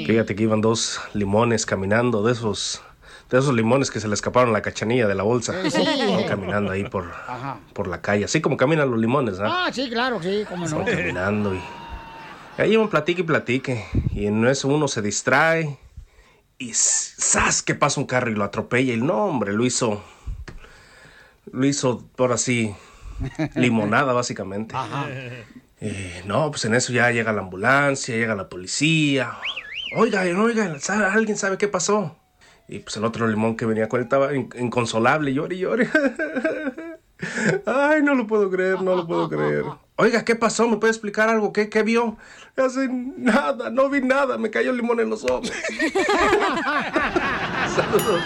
Fíjate 0.05 0.35
que 0.35 0.43
iban 0.43 0.61
dos 0.61 1.01
limones 1.13 1.65
caminando, 1.65 2.21
de 2.23 2.31
esos, 2.31 2.83
de 3.31 3.39
esos 3.39 3.53
limones 3.55 3.89
que 3.89 3.99
se 3.99 4.07
le 4.07 4.13
escaparon 4.13 4.49
a 4.51 4.53
la 4.53 4.61
cachanilla 4.61 5.07
de 5.07 5.15
la 5.15 5.23
bolsa. 5.23 5.53
Sí, 5.63 5.71
sí. 5.71 5.81
Iban 6.07 6.25
caminando 6.25 6.71
ahí 6.71 6.83
por, 6.83 7.11
Ajá. 7.27 7.57
por 7.73 7.87
la 7.87 7.99
calle, 8.01 8.25
así 8.25 8.41
como 8.41 8.57
caminan 8.57 8.91
los 8.91 8.99
limones, 8.99 9.39
¿no? 9.39 9.51
Ah, 9.51 9.69
sí, 9.73 9.89
claro, 9.89 10.21
sí, 10.21 10.45
cómo 10.47 10.67
no. 10.67 10.81
Iban 10.83 10.95
caminando 10.95 11.55
y 11.55 11.61
ahí 12.57 12.73
iban 12.73 12.89
platique 12.89 13.21
y 13.21 13.25
platique. 13.25 13.85
Y 14.11 14.27
en 14.27 14.45
eso 14.45 14.67
uno 14.67 14.87
se 14.87 15.01
distrae 15.01 15.77
y 16.57 16.71
¡zas! 16.73 17.61
que 17.61 17.75
pasa 17.75 17.99
un 17.99 18.07
carro 18.07 18.29
y 18.31 18.35
lo 18.35 18.43
atropella. 18.43 18.93
Y 18.93 19.01
no, 19.01 19.25
hombre, 19.25 19.53
lo 19.53 19.65
hizo, 19.65 20.03
lo 21.51 21.65
hizo 21.65 22.05
por 22.15 22.31
así, 22.31 22.75
limonada 23.55 24.13
básicamente. 24.13 24.75
Eh, 25.81 26.23
no, 26.25 26.49
pues 26.51 26.65
en 26.65 26.73
eso 26.75 26.93
ya 26.93 27.11
llega 27.11 27.33
la 27.33 27.41
ambulancia, 27.41 28.15
llega 28.15 28.35
la 28.35 28.47
policía. 28.49 29.37
Oigan, 29.97 30.35
oigan, 30.37 30.79
¿sabe- 30.79 31.05
¿alguien 31.05 31.37
sabe 31.37 31.57
qué 31.57 31.67
pasó? 31.67 32.15
Y 32.67 32.79
pues 32.79 32.97
el 32.97 33.03
otro 33.05 33.27
limón 33.27 33.55
que 33.55 33.65
venía 33.67 33.87
con 33.87 33.99
él 33.99 34.05
estaba 34.05 34.33
in- 34.33 34.49
inconsolable, 34.57 35.33
llore 35.33 35.55
y 35.55 35.59
llore. 35.59 35.87
Ay, 37.65 38.01
no 38.01 38.15
lo 38.15 38.25
puedo 38.25 38.49
creer, 38.49 38.81
no 38.81 38.95
lo 38.95 39.05
puedo 39.05 39.29
creer. 39.29 39.63
Oiga, 39.97 40.25
¿qué 40.25 40.35
pasó? 40.35 40.67
¿Me 40.67 40.75
puede 40.75 40.91
explicar 40.91 41.29
algo? 41.29 41.53
¿Qué, 41.53 41.69
qué 41.69 41.81
vio? 41.81 42.17
Hace 42.57 42.89
nada, 42.89 43.69
no 43.69 43.89
vi 43.89 44.01
nada, 44.01 44.37
me 44.37 44.49
cayó 44.49 44.71
el 44.71 44.77
limón 44.77 44.99
en 44.99 45.09
los 45.09 45.23
ojos. 45.23 45.49
Saludos. 47.75 48.21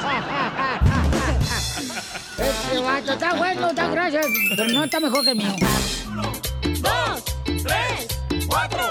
Este 2.40 2.80
vato 2.80 3.14
está 3.14 3.36
bueno, 3.36 3.68
está 3.70 3.88
gracias, 3.90 4.26
pero 4.58 4.72
no 4.72 4.84
está 4.84 5.00
mejor 5.00 5.24
que 5.24 5.30
el 5.32 5.38
mío. 5.38 5.56
Dos, 6.82 7.24
tres, 7.46 8.08
cuatro, 8.48 8.90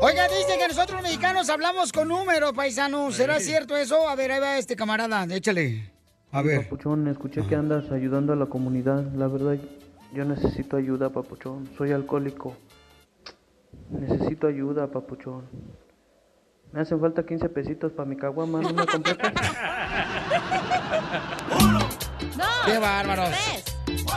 Oiga, 0.00 0.26
dice 0.28 0.58
que 0.58 0.66
nosotros 0.66 0.94
los 0.94 1.02
mexicanos 1.02 1.48
hablamos 1.48 1.92
con 1.92 2.08
números, 2.08 2.52
paisanos. 2.54 3.14
¿Será 3.14 3.38
cierto 3.38 3.76
eso? 3.76 4.08
A 4.08 4.16
ver, 4.16 4.32
ahí 4.32 4.40
va 4.40 4.58
este 4.58 4.74
camarada, 4.74 5.26
échale. 5.32 5.92
A 6.32 6.42
ver. 6.42 6.62
Papuchón, 6.62 7.06
escuché 7.08 7.46
que 7.46 7.54
andas 7.54 7.90
ayudando 7.92 8.32
a 8.32 8.36
la 8.36 8.46
comunidad. 8.46 9.04
La 9.14 9.28
verdad, 9.28 9.58
yo 10.12 10.24
necesito 10.24 10.76
ayuda, 10.76 11.10
Papuchón. 11.10 11.68
Soy 11.76 11.92
alcohólico. 11.92 12.56
Necesito 13.90 14.46
ayuda, 14.46 14.90
Papuchón. 14.90 15.48
Me 16.72 16.80
hacen 16.80 17.00
falta 17.00 17.24
15 17.24 17.48
pesitos 17.48 17.92
para 17.92 18.08
mi 18.08 18.16
caguama, 18.16 18.60
¿no 18.60 18.72
me 18.72 18.86
completas? 18.86 19.32
¡Qué 22.66 22.78
bárbaros! 22.78 23.30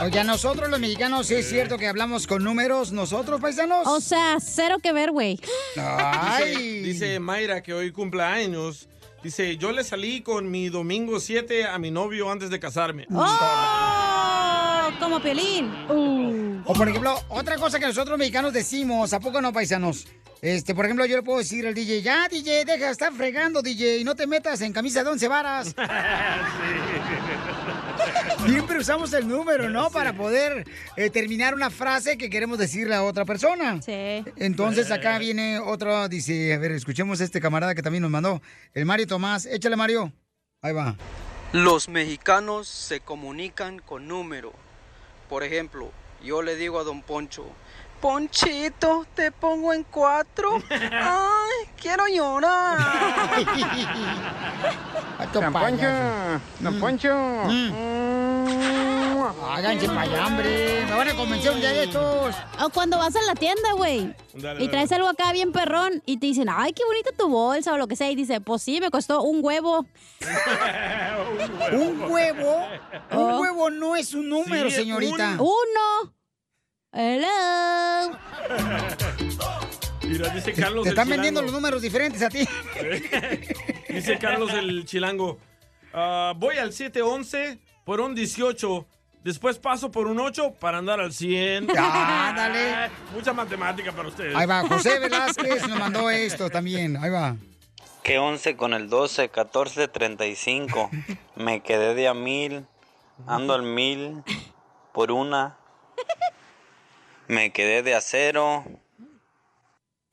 Oiga, 0.02 0.24
nosotros 0.24 0.68
los 0.68 0.80
mexicanos, 0.80 1.26
¿sí 1.26 1.34
es 1.34 1.48
cierto 1.48 1.78
que 1.78 1.88
hablamos 1.88 2.26
con 2.26 2.44
números 2.44 2.92
nosotros, 2.92 3.40
paisanos? 3.40 3.86
O 3.86 4.00
sea, 4.00 4.38
cero 4.40 4.76
que 4.82 4.92
ver, 4.92 5.12
güey. 5.12 5.40
Dice, 5.76 6.58
dice 6.82 7.20
Mayra 7.20 7.62
que 7.62 7.72
hoy 7.72 7.92
cumple 7.92 8.22
años. 8.22 8.88
Dice, 9.22 9.56
yo 9.56 9.72
le 9.72 9.84
salí 9.84 10.20
con 10.20 10.50
mi 10.50 10.68
domingo 10.68 11.20
7 11.20 11.66
a 11.66 11.78
mi 11.78 11.90
novio 11.90 12.30
antes 12.30 12.50
de 12.50 12.58
casarme. 12.58 13.06
¡Oh! 13.12 14.01
Como 15.02 15.20
Piolín. 15.20 16.62
O 16.64 16.72
por 16.74 16.88
ejemplo, 16.88 17.20
otra 17.28 17.56
cosa 17.56 17.80
que 17.80 17.86
nosotros 17.86 18.16
mexicanos 18.16 18.52
decimos, 18.52 19.12
¿a 19.12 19.18
poco 19.18 19.40
no, 19.40 19.52
paisanos? 19.52 20.06
Este, 20.40 20.76
por 20.76 20.84
ejemplo, 20.84 21.04
yo 21.06 21.16
le 21.16 21.24
puedo 21.24 21.38
decir 21.38 21.66
al 21.66 21.74
DJ, 21.74 22.02
ya, 22.02 22.28
DJ, 22.28 22.64
deja 22.64 22.86
de 22.86 22.92
estar 22.92 23.12
fregando, 23.12 23.62
DJ, 23.62 23.98
y 23.98 24.04
no 24.04 24.14
te 24.14 24.28
metas 24.28 24.60
en 24.60 24.72
camisa 24.72 25.02
de 25.02 25.10
once 25.10 25.26
varas. 25.26 25.74
Siempre 28.46 28.78
usamos 28.78 29.12
el 29.12 29.26
número, 29.26 29.68
¿no? 29.70 29.90
Para 29.90 30.12
poder 30.12 30.64
eh, 30.96 31.10
terminar 31.10 31.54
una 31.54 31.70
frase 31.70 32.16
que 32.16 32.30
queremos 32.30 32.58
decirle 32.58 32.94
a 32.94 33.02
otra 33.02 33.24
persona. 33.24 33.82
Sí. 33.82 34.22
Entonces 34.36 34.92
acá 34.92 35.18
viene 35.18 35.58
otro, 35.58 36.08
dice, 36.08 36.54
a 36.54 36.58
ver, 36.58 36.70
escuchemos 36.70 37.20
a 37.20 37.24
este 37.24 37.40
camarada 37.40 37.74
que 37.74 37.82
también 37.82 38.02
nos 38.02 38.10
mandó, 38.12 38.40
el 38.72 38.86
Mario 38.86 39.08
Tomás. 39.08 39.46
Échale, 39.46 39.74
Mario. 39.74 40.12
Ahí 40.60 40.72
va. 40.72 40.96
Los 41.52 41.88
mexicanos 41.88 42.68
se 42.68 43.00
comunican 43.00 43.80
con 43.80 44.06
número. 44.06 44.61
Por 45.32 45.44
ejemplo, 45.44 45.90
yo 46.22 46.42
le 46.42 46.56
digo 46.56 46.78
a 46.78 46.84
don 46.84 47.00
Poncho, 47.00 47.46
Ponchito, 48.02 49.06
te 49.14 49.30
pongo 49.30 49.72
en 49.72 49.84
cuatro. 49.84 50.60
Ay, 50.70 51.68
quiero 51.80 52.08
llorar. 52.08 52.78
Don 55.32 55.52
Poncho, 55.52 55.86
don 56.58 56.80
Poncho. 56.80 57.14
Háganse 59.48 59.86
para 59.86 60.00
allá, 60.00 60.26
hombre. 60.26 60.84
Me 60.84 60.94
van 60.96 61.08
a 61.08 61.14
convencer 61.14 61.52
un 61.52 61.60
día 61.60 61.70
de 61.72 61.84
estos. 61.84 62.34
O 62.60 62.68
cuando 62.70 62.98
vas 62.98 63.14
a 63.14 63.22
la 63.22 63.34
tienda, 63.34 63.72
güey. 63.76 64.12
Y 64.58 64.66
traes 64.68 64.90
algo 64.90 65.06
acá 65.08 65.30
bien 65.32 65.52
perrón 65.52 66.02
y 66.04 66.16
te 66.18 66.26
dicen, 66.26 66.48
ay, 66.50 66.72
qué 66.72 66.84
bonita 66.84 67.10
tu 67.16 67.28
bolsa 67.28 67.72
o 67.72 67.78
lo 67.78 67.86
que 67.86 67.94
sea. 67.94 68.10
Y 68.10 68.16
dice, 68.16 68.40
pues 68.40 68.62
sí, 68.62 68.80
me 68.80 68.90
costó 68.90 69.22
un 69.22 69.38
huevo. 69.44 69.86
¿Un 71.72 72.02
huevo? 72.10 72.56
Un 73.12 73.12
Oh. 73.12 73.38
huevo 73.40 73.70
no 73.70 73.94
es 73.94 74.12
un 74.12 74.28
número, 74.28 74.70
Sí, 74.70 74.76
señorita. 74.76 75.36
Uno. 75.38 76.12
Hello. 76.92 78.18
Mira, 80.02 80.28
dice 80.28 80.52
Carlos 80.52 80.82
Te 80.82 80.90
el 80.90 80.94
están 80.94 81.08
vendiendo 81.08 81.40
los 81.40 81.50
números 81.52 81.80
diferentes 81.80 82.22
a 82.22 82.28
ti. 82.28 82.46
Dice 83.88 84.18
Carlos 84.18 84.52
el 84.52 84.84
chilango. 84.84 85.38
"Ah, 85.94 86.34
voy 86.36 86.58
al 86.58 86.72
711 86.74 87.58
por 87.84 88.00
un 88.00 88.14
18. 88.14 88.86
Después 89.24 89.58
paso 89.58 89.90
por 89.90 90.06
un 90.06 90.20
8 90.20 90.54
para 90.60 90.78
andar 90.78 91.00
al 91.00 91.12
100. 91.14 91.70
Ándale. 91.78 92.90
Mucha 93.14 93.32
matemática 93.32 93.92
para 93.92 94.08
ustedes. 94.08 94.34
Ahí 94.36 94.46
va, 94.46 94.66
José 94.68 94.98
Velázquez 95.00 95.66
nos 95.68 95.78
mandó 95.78 96.10
esto 96.10 96.50
también. 96.50 96.98
Ahí 96.98 97.08
va. 97.10 97.36
Que 98.02 98.18
11 98.18 98.56
con 98.56 98.74
el 98.74 98.90
12, 98.90 99.30
14, 99.30 99.88
35. 99.88 100.90
Me 101.36 101.62
quedé 101.62 101.94
de 101.94 102.08
a 102.08 102.14
mil, 102.14 102.66
ando 103.26 103.54
al 103.54 103.62
mil 103.62 104.22
por 104.92 105.10
una. 105.12 105.56
Me 107.32 107.50
quedé 107.50 107.82
de 107.82 107.94
a 107.94 108.02
cero. 108.02 108.62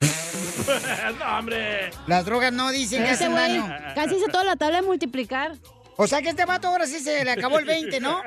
no, 0.00 1.38
hombre. 1.38 1.90
Las 2.06 2.24
drogas 2.24 2.50
no 2.50 2.70
dicen 2.70 3.04
que 3.04 3.10
Ese 3.10 3.24
hacen 3.26 3.34
daño. 3.34 3.68
casi 3.94 4.16
hizo 4.16 4.28
toda 4.28 4.42
la 4.42 4.56
tabla 4.56 4.80
de 4.80 4.86
multiplicar. 4.86 5.52
O 5.96 6.06
sea 6.06 6.22
que 6.22 6.30
este 6.30 6.46
vato 6.46 6.68
ahora 6.68 6.86
sí 6.86 6.98
se 6.98 7.22
le 7.22 7.30
acabó 7.30 7.58
el 7.58 7.66
20, 7.66 8.00
¿no? 8.00 8.22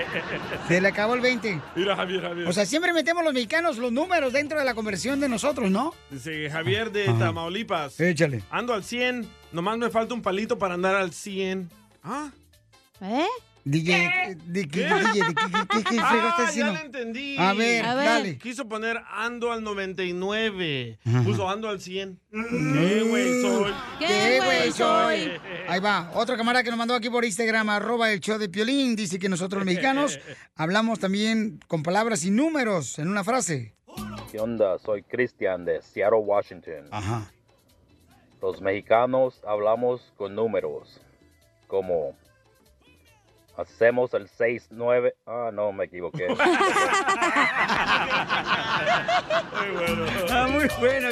Se 0.68 0.82
le 0.82 0.88
acabó 0.88 1.14
el 1.14 1.22
20. 1.22 1.62
Mira, 1.76 1.96
Javier, 1.96 2.20
Javier. 2.20 2.46
O 2.46 2.52
sea, 2.52 2.66
siempre 2.66 2.92
metemos 2.92 3.24
los 3.24 3.32
mexicanos 3.32 3.78
los 3.78 3.90
números 3.90 4.34
dentro 4.34 4.58
de 4.58 4.66
la 4.66 4.74
conversión 4.74 5.18
de 5.18 5.30
nosotros, 5.30 5.70
¿no? 5.70 5.94
Dice 6.10 6.50
Javier 6.50 6.92
de 6.92 7.08
Ajá. 7.08 7.18
Tamaulipas. 7.18 7.98
Échale. 8.00 8.42
Ando 8.50 8.74
al 8.74 8.84
100. 8.84 9.26
Nomás 9.52 9.78
me 9.78 9.88
falta 9.88 10.12
un 10.12 10.20
palito 10.20 10.58
para 10.58 10.74
andar 10.74 10.94
al 10.94 11.10
100. 11.14 11.70
¿Ah? 12.04 12.28
¿Eh? 13.00 13.24
DJ, 13.68 14.36
¿de 14.46 14.68
qué, 14.68 14.84
DJ, 14.84 14.88
¿de 14.94 15.34
qué, 15.34 15.34
qué, 15.34 15.66
qué, 15.70 15.84
qué 15.90 15.98
Ah, 16.00 16.08
frego 16.08 16.28
estás 16.28 16.54
ya 16.54 16.70
lo 16.70 16.78
entendí. 16.78 17.36
A 17.36 17.52
ver, 17.52 17.84
A 17.84 17.94
ver. 17.96 18.04
dale. 18.04 18.38
Quiso 18.38 18.68
poner 18.68 18.96
ando 19.10 19.50
al 19.50 19.64
99. 19.64 21.00
Ajá. 21.04 21.22
Puso 21.24 21.50
ando 21.50 21.68
al 21.68 21.80
100. 21.80 22.20
¿Qué 22.30 23.02
güey 23.02 23.42
soy? 23.42 23.72
¿Qué 23.98 24.40
güey 24.44 24.70
soy? 24.72 25.32
Ahí 25.68 25.80
va, 25.80 26.12
otro 26.14 26.36
camarada 26.36 26.62
que 26.62 26.70
nos 26.70 26.78
mandó 26.78 26.94
aquí 26.94 27.10
por 27.10 27.24
Instagram, 27.24 27.68
arroba 27.70 28.12
el 28.12 28.20
show 28.20 28.38
de 28.38 28.48
Piolín, 28.48 28.94
dice 28.94 29.18
que 29.18 29.28
nosotros 29.28 29.58
los 29.58 29.66
mexicanos 29.66 30.20
hablamos 30.54 31.00
también 31.00 31.58
con 31.66 31.82
palabras 31.82 32.24
y 32.24 32.30
números 32.30 33.00
en 33.00 33.08
una 33.08 33.24
frase. 33.24 33.74
¿Qué 34.30 34.38
onda? 34.38 34.78
Soy 34.78 35.02
Cristian 35.02 35.64
de 35.64 35.82
Seattle, 35.82 36.20
Washington. 36.20 36.86
Ajá. 36.92 37.28
Los 38.40 38.60
mexicanos 38.60 39.40
hablamos 39.44 40.12
con 40.16 40.36
números, 40.36 41.00
como 41.66 42.14
hacemos 43.56 44.12
el 44.14 44.28
6-9. 44.28 45.14
Ah, 45.26 45.50
no, 45.52 45.72
me 45.72 45.84
equivoqué. 45.84 46.26
Ah, 50.30 50.48
muy 50.50 50.68
bueno. 50.78 51.08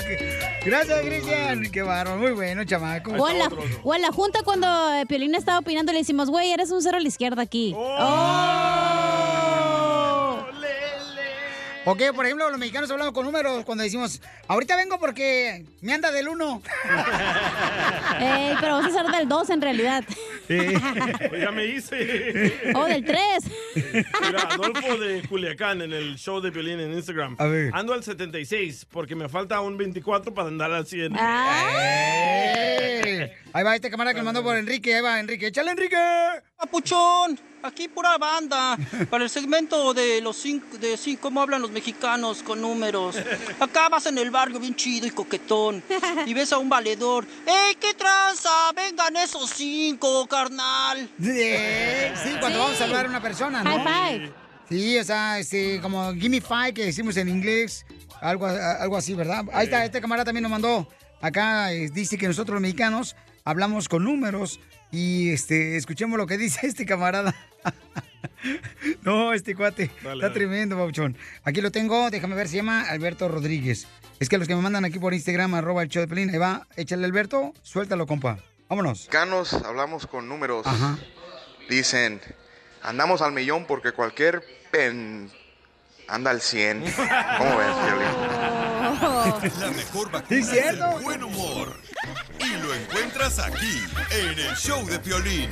Gracias, 0.64 1.00
Cristian. 1.00 1.70
Qué 1.70 1.82
bárbaro, 1.82 2.18
muy 2.18 2.32
bueno, 2.32 2.64
chamaco. 2.64 3.12
O 3.12 3.28
en, 3.28 3.38
la, 3.38 3.48
o 3.82 3.94
en 3.94 4.02
la 4.02 4.12
junta 4.12 4.42
cuando 4.42 4.66
eh, 4.94 5.06
Piolín 5.06 5.34
estaba 5.34 5.58
opinando 5.60 5.92
le 5.92 5.98
decimos, 5.98 6.30
güey, 6.30 6.52
eres 6.52 6.70
un 6.70 6.82
cero 6.82 6.98
a 6.98 7.00
la 7.00 7.08
izquierda 7.08 7.42
aquí. 7.42 7.74
Oh. 7.76 8.64
Ok, 11.86 12.00
por 12.14 12.24
ejemplo, 12.24 12.48
los 12.48 12.58
mexicanos 12.58 12.90
hablamos 12.90 13.12
con 13.12 13.26
números 13.26 13.62
cuando 13.66 13.84
decimos, 13.84 14.22
ahorita 14.48 14.74
vengo 14.74 14.98
porque 14.98 15.66
me 15.82 15.92
anda 15.92 16.10
del 16.10 16.28
uno. 16.28 16.62
Ey, 18.20 18.54
pero 18.58 18.76
vamos 18.76 18.96
a 18.96 19.02
ser 19.02 19.12
del 19.12 19.28
2 19.28 19.50
en 19.50 19.60
realidad. 19.60 20.02
ya 21.40 21.52
me 21.52 21.66
hice. 21.66 22.72
Oh, 22.74 22.84
del 22.84 23.04
3. 23.04 23.18
Mira, 24.26 24.40
Adolfo 24.50 24.96
de 24.98 25.22
Culiacán 25.28 25.82
en 25.82 25.92
el 25.92 26.16
show 26.16 26.40
de 26.40 26.50
violín 26.50 26.80
en 26.80 26.92
Instagram. 26.92 27.36
A 27.38 27.46
ver. 27.46 27.70
Ando 27.74 27.92
al 27.92 28.02
76 28.02 28.86
porque 28.90 29.14
me 29.14 29.28
falta 29.28 29.60
un 29.60 29.76
24 29.76 30.34
para 30.34 30.48
andar 30.48 30.72
al 30.72 30.86
100. 30.86 31.14
¡Eh! 31.16 33.32
Ahí 33.52 33.64
va 33.64 33.74
este 33.74 33.90
camarada 33.90 34.14
que 34.14 34.20
me 34.20 34.24
mandó 34.24 34.42
por 34.42 34.56
Enrique. 34.56 34.94
Ahí 34.94 35.02
va, 35.02 35.20
Enrique. 35.20 35.48
¡Échale, 35.48 35.70
Enrique! 35.70 35.96
Papuchón, 36.56 37.38
aquí 37.64 37.88
pura 37.88 38.18
banda, 38.18 38.76
para 39.10 39.24
el 39.24 39.30
segmento 39.30 39.94
de 39.94 40.20
los 40.20 40.36
cinco, 40.36 40.76
de 40.78 40.96
cinco, 40.96 41.22
cómo 41.22 41.40
hablan 41.40 41.62
los 41.62 41.70
mexicanos 41.70 42.42
con 42.42 42.60
números. 42.60 43.16
Acá 43.58 43.88
vas 43.88 44.06
en 44.06 44.18
el 44.18 44.30
barrio 44.30 44.60
bien 44.60 44.74
chido 44.74 45.06
y 45.06 45.10
coquetón, 45.10 45.82
y 46.26 46.34
ves 46.34 46.52
a 46.52 46.58
un 46.58 46.68
valedor. 46.68 47.26
¡Ey, 47.46 47.74
qué 47.76 47.94
tranza! 47.94 48.50
Vengan 48.74 49.16
esos 49.16 49.50
cinco, 49.50 50.26
carnal. 50.26 51.08
Sí, 51.20 52.30
cuando 52.40 52.58
vamos 52.58 52.80
a 52.80 52.84
hablar 52.84 53.06
a 53.06 53.08
una 53.08 53.22
persona, 53.22 53.64
¿no? 53.64 53.70
High 53.70 54.18
five. 54.18 54.32
Sí, 54.68 54.98
o 54.98 55.04
sea, 55.04 55.38
este, 55.38 55.80
como 55.80 56.12
gimme 56.14 56.40
five 56.40 56.74
que 56.74 56.86
decimos 56.86 57.16
en 57.16 57.28
inglés, 57.28 57.84
algo, 58.20 58.46
algo 58.46 58.96
así, 58.96 59.14
¿verdad? 59.14 59.44
Ahí 59.52 59.66
está, 59.66 59.84
este 59.84 60.00
camarada 60.00 60.24
también 60.24 60.42
nos 60.42 60.52
mandó 60.52 60.88
acá, 61.20 61.72
eh, 61.72 61.90
dice 61.90 62.18
que 62.18 62.26
nosotros 62.28 62.54
los 62.54 62.62
mexicanos 62.62 63.16
hablamos 63.44 63.88
con 63.88 64.04
números 64.04 64.60
y 64.94 65.30
este, 65.32 65.76
escuchemos 65.76 66.16
lo 66.16 66.26
que 66.26 66.38
dice 66.38 66.66
este 66.66 66.86
camarada. 66.86 67.34
no, 69.02 69.32
este 69.32 69.54
cuate, 69.56 69.90
Dale, 70.02 70.14
está 70.14 70.28
dale. 70.28 70.34
tremendo, 70.34 70.76
Bauchón. 70.76 71.16
Aquí 71.42 71.60
lo 71.60 71.72
tengo, 71.72 72.10
déjame 72.10 72.36
ver, 72.36 72.46
se 72.48 72.56
llama 72.56 72.82
Alberto 72.82 73.26
Rodríguez. 73.28 73.88
Es 74.20 74.28
que 74.28 74.38
los 74.38 74.46
que 74.46 74.54
me 74.54 74.62
mandan 74.62 74.84
aquí 74.84 75.00
por 75.00 75.12
Instagram, 75.12 75.54
arroba 75.54 75.82
el 75.82 75.88
show 75.88 76.00
de 76.00 76.06
Pelín, 76.08 76.30
ahí 76.30 76.38
va, 76.38 76.66
échale 76.76 77.04
Alberto, 77.04 77.52
suéltalo, 77.62 78.06
compa. 78.06 78.38
Vámonos. 78.68 79.00
mexicanos 79.00 79.52
hablamos 79.52 80.06
con 80.06 80.28
números. 80.28 80.64
Dicen, 81.68 82.20
andamos 82.82 83.20
al 83.20 83.32
millón 83.32 83.66
porque 83.66 83.90
cualquier 83.92 84.42
pen 84.70 85.28
anda 86.06 86.30
al 86.30 86.40
100. 86.40 86.80
¿Cómo 87.38 87.56
ves, 87.56 87.74
Piolín? 87.84 88.43
La 89.60 89.70
mejor 89.70 90.10
vacuna 90.10 90.26
Sí, 90.28 90.36
es 90.36 90.48
cierto. 90.48 90.98
el 90.98 91.04
buen 91.04 91.24
humor. 91.24 91.76
Y 92.40 92.56
lo 92.62 92.74
encuentras 92.74 93.38
aquí, 93.38 93.82
en 94.10 94.38
el 94.38 94.56
show 94.56 94.84
de 94.86 94.98
Piolín. 94.98 95.50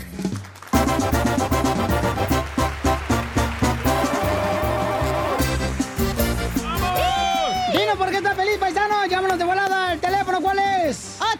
Dinos 7.72 7.96
por 7.96 8.10
qué 8.10 8.16
estás 8.18 8.36
feliz, 8.36 8.58
paisano. 8.58 9.06
Llámanos 9.06 9.38
de 9.38 9.44
volada. 9.44 9.81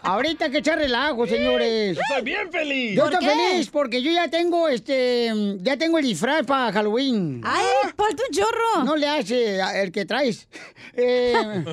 Ahorita 0.03 0.47
hay 0.47 0.51
que 0.51 0.59
echar 0.59 0.79
relajo, 0.79 1.27
señores. 1.27 1.99
Estoy 1.99 2.23
bien 2.23 2.51
feliz. 2.51 2.97
Yo 2.97 3.05
¿Por 3.05 3.13
estoy 3.15 3.29
qué? 3.29 3.35
feliz 3.35 3.71
porque 3.71 4.03
yo 4.03 4.13
ya 4.13 4.29
tengo 4.29 4.69
este. 4.69 5.33
Ya 5.61 5.77
tengo 5.77 5.99
el 5.99 6.05
disfraz 6.05 6.45
para 6.47 6.73
Halloween. 6.73 7.41
Ay, 7.43 7.65
falta 7.97 8.23
un 8.29 8.37
chorro. 8.37 8.85
No 8.85 8.97
le 8.97 9.09
hace 9.09 9.59
el 9.83 9.91
que 9.91 10.05
traes. 10.05 10.47
Eh, 10.95 11.35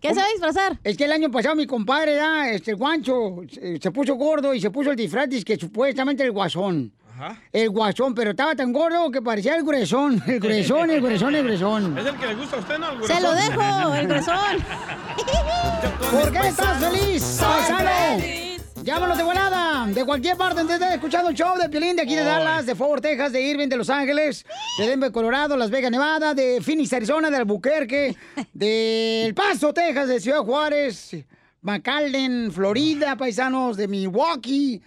¿Qué 0.00 0.08
se 0.08 0.14
va 0.20 0.26
a 0.26 0.30
disfrazar? 0.30 0.78
Es 0.84 0.96
que 0.96 1.04
el 1.04 1.12
año 1.12 1.30
pasado 1.30 1.56
mi 1.56 1.66
compadre, 1.66 2.16
ya, 2.16 2.50
este, 2.50 2.72
el 2.72 2.76
guancho, 2.76 3.42
se, 3.50 3.80
se 3.80 3.90
puso 3.90 4.14
gordo 4.14 4.54
y 4.54 4.60
se 4.60 4.70
puso 4.70 4.90
el 4.90 4.96
disfraz 4.96 5.28
que 5.44 5.56
supuestamente 5.56 6.22
el 6.24 6.32
guasón. 6.32 6.92
El 7.52 7.70
guasón, 7.70 8.14
pero 8.14 8.30
estaba 8.30 8.54
tan 8.54 8.72
gordo 8.72 9.10
que 9.10 9.22
parecía 9.22 9.56
el 9.56 9.64
gruesón. 9.64 10.22
El 10.26 10.40
gruesón, 10.40 10.90
el 10.90 11.00
gruesón, 11.00 11.34
el 11.34 11.44
gruesón. 11.44 11.98
¿Es 11.98 12.06
el 12.06 12.16
que 12.16 12.26
le 12.26 12.34
gusta 12.34 12.56
a 12.56 12.60
usted, 12.60 12.78
no? 12.78 12.92
El 12.92 13.04
Se 13.04 13.20
lo 13.20 13.34
dejo, 13.34 13.94
el 13.94 14.08
gruesón. 14.08 14.36
¿Por 16.10 16.32
qué 16.32 16.48
estás 16.48 16.78
feliz, 16.78 17.40
paisano? 17.40 18.38
Llámanos 18.82 19.18
de 19.18 19.24
volada, 19.24 19.86
de 19.86 20.04
cualquier 20.04 20.36
parte 20.36 20.60
donde 20.60 20.74
estés 20.74 20.92
escuchando 20.94 21.28
el 21.28 21.36
show 21.36 21.58
de 21.58 21.68
Piolín, 21.68 21.96
de 21.96 22.02
aquí 22.02 22.14
de 22.14 22.24
Dallas, 22.24 22.64
de 22.64 22.74
Fort 22.74 22.90
Worth, 22.90 23.02
Texas, 23.02 23.32
de 23.32 23.42
Irving, 23.42 23.68
de 23.68 23.76
Los 23.76 23.90
Ángeles, 23.90 24.46
de 24.78 24.86
Denver, 24.86 25.12
Colorado, 25.12 25.56
Las 25.56 25.68
Vegas, 25.68 25.90
Nevada, 25.90 26.32
de 26.32 26.60
Phoenix, 26.62 26.92
Arizona, 26.94 27.28
de 27.28 27.36
Albuquerque, 27.36 28.16
de 28.54 29.26
El 29.26 29.34
Paso, 29.34 29.74
Texas, 29.74 30.08
de 30.08 30.20
Ciudad 30.20 30.38
Juárez, 30.38 31.16
McAllen, 31.60 32.50
Florida, 32.50 33.16
paisanos, 33.16 33.76
de 33.76 33.88
Milwaukee. 33.88 34.80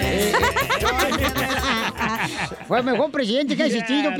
Eh, 0.02 0.32
fue 2.68 2.78
el 2.78 2.84
mejor 2.84 3.10
presidente 3.10 3.56
que 3.56 3.62
ha 3.62 3.66
existido, 3.66 4.10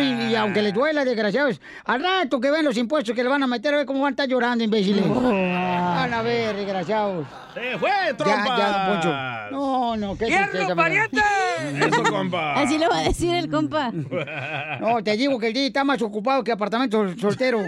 y, 0.00 0.32
y 0.32 0.34
aunque 0.36 0.62
les 0.62 0.72
duela, 0.72 1.04
desgraciados, 1.04 1.60
al 1.84 2.02
rato 2.02 2.40
que 2.40 2.50
ven 2.50 2.64
los 2.64 2.76
impuestos 2.76 3.14
que 3.14 3.22
le 3.22 3.28
van 3.28 3.42
a 3.42 3.46
meter, 3.46 3.74
a 3.74 3.78
ver 3.78 3.86
cómo 3.86 4.00
van 4.00 4.08
a 4.08 4.10
estar 4.12 4.28
llorando, 4.28 4.62
imbéciles. 4.64 5.06
Van 5.08 6.12
a 6.14 6.22
ver, 6.22 6.54
desgraciados. 6.56 7.26
¡Se 7.56 7.78
fue, 7.78 7.88
Ya, 7.90 8.16
trompa! 8.16 8.58
ya, 8.58 8.68
don 8.70 8.86
Poncho. 8.92 9.56
No, 9.56 9.96
no, 9.96 10.18
qué 10.18 10.26
me 10.26 10.30
da. 10.30 11.86
Eso, 11.86 12.02
compa. 12.10 12.52
Así 12.54 12.76
le 12.78 12.86
va 12.86 12.98
a 12.98 13.02
decir 13.02 13.34
el 13.34 13.48
compa. 13.50 13.90
No, 14.80 15.02
te 15.02 15.16
digo 15.16 15.38
que 15.38 15.46
el 15.48 15.54
día 15.54 15.66
está 15.66 15.82
más 15.84 16.00
ocupado 16.02 16.44
que 16.44 16.52
apartamento 16.52 16.98
sol- 16.98 17.18
soltero. 17.18 17.62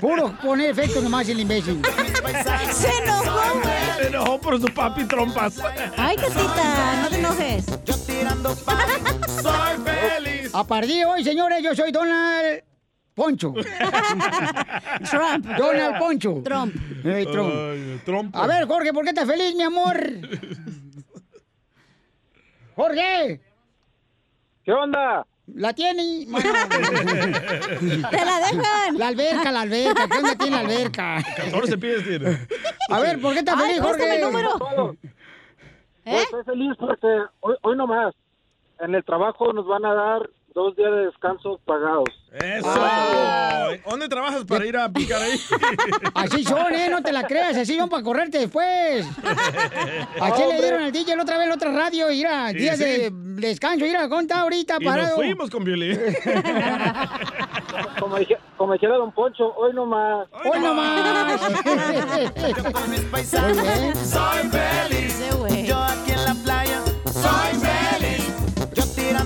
Puro 0.00 0.32
poner 0.42 0.70
efecto 0.70 1.00
nomás 1.02 1.28
el 1.28 1.40
imbécil. 1.40 1.82
Se 2.72 2.88
enojó, 3.02 3.60
güey. 3.62 3.74
Se 4.00 4.06
enojó 4.08 4.40
por 4.40 4.58
su 4.60 4.66
papi 4.68 5.04
trompas. 5.04 5.60
Ay, 5.96 6.16
Catita, 6.16 7.02
no 7.02 7.08
te 7.10 7.18
enojes. 7.18 7.64
Soy 9.42 9.76
feliz. 9.84 10.54
A 10.54 10.64
partir 10.64 10.96
de 10.96 11.04
hoy, 11.04 11.22
señores, 11.24 11.62
yo 11.62 11.74
soy 11.74 11.92
Donald 11.92 12.62
Poncho. 13.14 13.52
Trump. 15.10 15.46
Donald 15.56 15.98
Poncho. 15.98 16.42
Trump. 16.44 16.74
Ey, 17.04 17.26
Trump. 17.26 17.52
Ay, 17.54 18.00
trompo. 18.04 18.38
A 18.38 18.46
ver, 18.46 18.66
Jorge, 18.66 18.92
¿por 18.92 19.04
qué 19.04 19.10
estás 19.10 19.26
feliz, 19.28 19.54
mi 19.54 19.62
amor? 19.62 19.96
Jorge. 22.76 23.40
¿Qué 24.64 24.72
onda? 24.72 25.24
La 25.46 25.72
tiene. 25.74 26.24
Bueno. 26.26 26.48
Te 28.10 28.24
la 28.24 28.40
dejan. 28.40 28.98
La 28.98 29.08
alberca, 29.08 29.52
la 29.52 29.60
alberca. 29.60 30.08
¿Qué 30.08 30.18
onda 30.18 30.34
tiene 30.36 30.56
la 30.56 30.60
alberca? 30.60 31.22
14 31.36 31.78
pies 31.78 32.04
tiene. 32.04 32.46
A 32.88 33.00
ver, 33.00 33.20
¿por 33.20 33.32
qué 33.34 33.40
estás 33.40 33.54
Ay, 33.58 33.74
feliz, 33.74 33.80
Jorge? 33.82 34.14
el 34.16 34.22
número. 34.22 34.58
Pues 34.58 36.16
¿Eh? 36.16 36.22
estoy 36.22 36.44
feliz 36.44 36.72
porque 36.78 37.06
hoy, 37.40 37.56
hoy 37.62 37.76
nomás 37.76 38.14
en 38.80 38.94
el 38.94 39.04
trabajo 39.04 39.52
nos 39.52 39.66
van 39.66 39.84
a 39.84 39.94
dar 39.94 40.30
dos 40.54 40.74
días 40.76 40.90
de 40.92 41.06
descanso 41.06 41.60
pagados. 41.64 42.08
Eso. 42.32 42.68
¿Dónde 43.88 44.08
trabajas 44.08 44.44
para 44.44 44.64
ir 44.66 44.76
a 44.76 44.88
picar 44.88 45.20
ahí? 45.22 45.38
Así 46.14 46.42
son, 46.44 46.72
¿eh? 46.74 46.88
No 46.90 47.02
te 47.02 47.12
la 47.12 47.26
creas. 47.26 47.56
Así 47.56 47.76
son 47.76 47.88
para 47.88 48.02
correrte 48.02 48.38
después. 48.38 49.06
Así 50.20 50.42
le 50.48 50.60
dieron 50.60 50.82
al 50.82 50.92
DJ 50.92 51.16
la 51.16 51.22
otra 51.22 51.36
vez 51.36 51.44
en 51.44 51.48
la 51.50 51.54
otra 51.56 51.72
radio. 51.72 52.10
Y 52.10 52.16
mira, 52.18 52.48
Sí, 52.50 52.56
días 52.58 52.78
sí. 52.78 52.84
de 52.84 53.10
descanso. 53.12 53.84
Mira, 53.84 54.08
¿cómo 54.08 54.20
está 54.22 54.40
ahorita 54.40 54.76
Y 54.80 54.84
nos 54.84 54.92
parado? 54.94 55.16
fuimos 55.16 55.50
con 55.50 55.64
violín. 55.64 55.98
Como, 57.98 58.16
dije- 58.18 58.38
como 58.56 58.72
dijera 58.74 58.96
Don 58.96 59.10
Poncho, 59.12 59.52
hoy 59.56 59.72
nomás. 59.72 60.28
¡Hoy 60.44 60.60
nomás! 60.60 61.40
Muy 61.64 61.76
bien. 63.62 63.94
Soy 63.96 64.50
feliz. 64.50 65.66
Yo 65.66 65.76
aquí 65.82 66.12
en 66.12 66.24
la 66.24 66.34
playa. 66.44 66.80
Soy 67.06 67.58
feliz. 67.60 67.73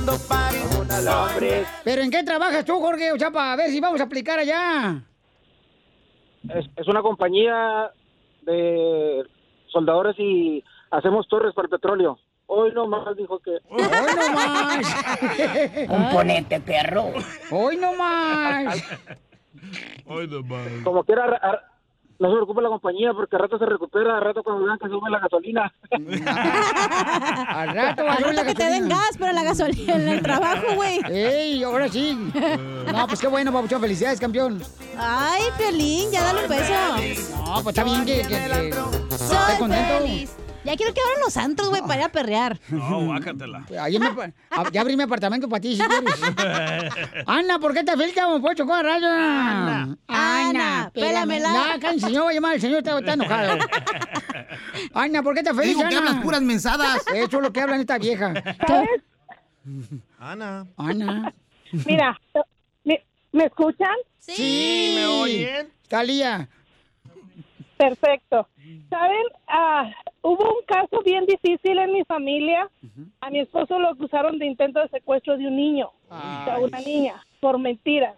Tirando 0.08 0.28
party. 0.28 1.46
¿Pero 1.84 2.02
en 2.02 2.10
qué 2.10 2.22
trabajas 2.22 2.64
tú, 2.64 2.78
Jorge? 2.80 3.12
O 3.12 3.18
sea, 3.18 3.30
para 3.30 3.56
ver 3.56 3.70
si 3.70 3.80
vamos 3.80 4.00
a 4.00 4.04
aplicar 4.04 4.38
allá. 4.38 5.02
es, 6.54 6.66
es 6.76 6.88
una 6.88 7.02
compañía 7.02 7.90
de 8.42 9.22
soldadores 9.70 10.16
y 10.18 10.64
hacemos 10.90 11.28
torres 11.28 11.54
para 11.54 11.66
el 11.66 11.70
petróleo. 11.70 12.18
Hoy 12.46 12.72
nomás 12.72 13.14
dijo 13.16 13.38
que... 13.40 13.50
Hoy 13.68 13.82
no 14.16 14.32
más. 14.34 14.94
Componente, 15.88 16.60
perro. 16.60 17.12
Hoy 17.50 17.76
no 17.76 17.92
más. 17.92 18.82
Como 20.82 21.04
quiera, 21.04 21.24
ar- 21.24 21.40
ar- 21.42 21.64
no 22.18 22.28
se 22.28 22.34
preocupe 22.34 22.62
la 22.62 22.68
compañía 22.68 23.12
porque 23.14 23.36
al 23.36 23.42
rato 23.42 23.58
se 23.58 23.66
recupera, 23.66 24.16
al 24.16 24.24
rato 24.24 24.42
cuando 24.42 24.64
vean 24.64 24.78
que 24.78 24.88
sube 24.88 25.08
la 25.10 25.20
gasolina. 25.20 25.72
Al 27.48 27.74
rato 27.74 28.04
va 28.04 28.14
a 28.14 28.20
la 28.20 28.26
rato 28.32 28.44
que 28.44 28.54
te 28.54 28.64
den 28.64 28.88
gas 28.88 29.16
para 29.18 29.32
la 29.32 29.42
gasolina 29.44 29.94
en 29.94 30.08
el 30.08 30.22
trabajo, 30.22 30.74
güey. 30.74 31.00
¡Ey, 31.10 31.62
ahora 31.62 31.88
sí! 31.88 32.16
No, 32.92 33.06
pues 33.06 33.20
qué 33.20 33.28
bueno, 33.28 33.52
Papuchón. 33.52 33.80
Felicidades, 33.80 34.20
campeón. 34.20 34.60
Ay, 34.98 35.42
Piolín, 35.56 36.10
ya 36.10 36.24
dale 36.24 36.42
un 36.42 36.48
beso. 36.48 37.36
No, 37.36 37.62
pues 37.62 37.66
está 37.68 37.84
bien 37.84 38.04
que, 38.04 38.22
que, 38.22 38.28
que 38.28 39.16
Soy 39.16 39.58
contento. 39.58 39.98
feliz. 39.98 40.36
Ya 40.68 40.76
quiero 40.76 40.92
que 40.92 41.00
abran 41.00 41.20
los 41.24 41.34
antros, 41.38 41.70
güey, 41.70 41.80
para 41.80 41.96
ir 41.96 42.02
a 42.02 42.08
perrear. 42.10 42.60
No, 42.68 43.06
guácatela. 43.06 43.64
Ahí 43.80 43.98
me, 43.98 44.06
a- 44.50 44.70
ya 44.70 44.82
abrí 44.82 44.98
mi 44.98 45.04
apartamento 45.04 45.48
para 45.48 45.62
ti, 45.62 45.74
si 45.76 45.82
quieres. 45.82 46.14
Ana, 47.26 47.58
¿por 47.58 47.72
qué 47.72 47.82
te 47.84 47.92
como 48.20 48.42
Pocho 48.42 48.66
con 48.66 48.84
rayo? 48.84 49.06
Ana, 49.08 49.96
Ana, 50.06 50.90
pélamela. 50.92 51.54
Ya, 51.54 51.80
cállense, 51.80 52.10
no 52.10 52.24
voy 52.24 52.32
a 52.32 52.34
llamar, 52.34 52.54
el 52.56 52.60
señor 52.60 52.78
está, 52.80 52.98
está 52.98 53.14
enojado. 53.14 53.58
Ana, 54.92 55.22
¿por 55.22 55.34
qué 55.34 55.42
te 55.42 55.54
feliz, 55.54 55.74
Digo 55.74 55.88
que 55.88 55.96
hablas 55.96 56.16
puras 56.16 56.42
mensadas. 56.42 57.02
Eso 57.14 57.36
es 57.38 57.42
lo 57.42 57.50
que 57.50 57.62
hablan 57.62 57.80
esta 57.80 57.96
vieja. 57.96 58.34
¿Sabes? 58.66 58.90
Ana. 60.18 60.66
Ana. 60.76 61.32
Mira, 61.86 62.20
¿me, 62.84 63.02
me 63.32 63.44
escuchan? 63.46 63.96
Sí, 64.18 64.92
me 64.96 65.06
oyen. 65.06 65.68
Talía. 65.88 66.46
Perfecto. 67.78 68.46
¿Saben? 68.90 69.24
Ah, 69.46 69.90
hubo 70.28 70.44
un 70.44 70.62
caso 70.66 71.00
bien 71.02 71.24
difícil 71.26 71.78
en 71.78 71.92
mi 71.92 72.04
familia. 72.04 72.68
A 73.20 73.30
mi 73.30 73.40
esposo 73.40 73.78
lo 73.78 73.88
acusaron 73.88 74.38
de 74.38 74.46
intento 74.46 74.80
de 74.80 74.88
secuestro 74.88 75.36
de 75.36 75.46
un 75.46 75.56
niño, 75.56 75.90
de 76.10 76.64
una 76.64 76.80
niña, 76.80 77.14
por 77.40 77.58
mentiras. 77.58 78.16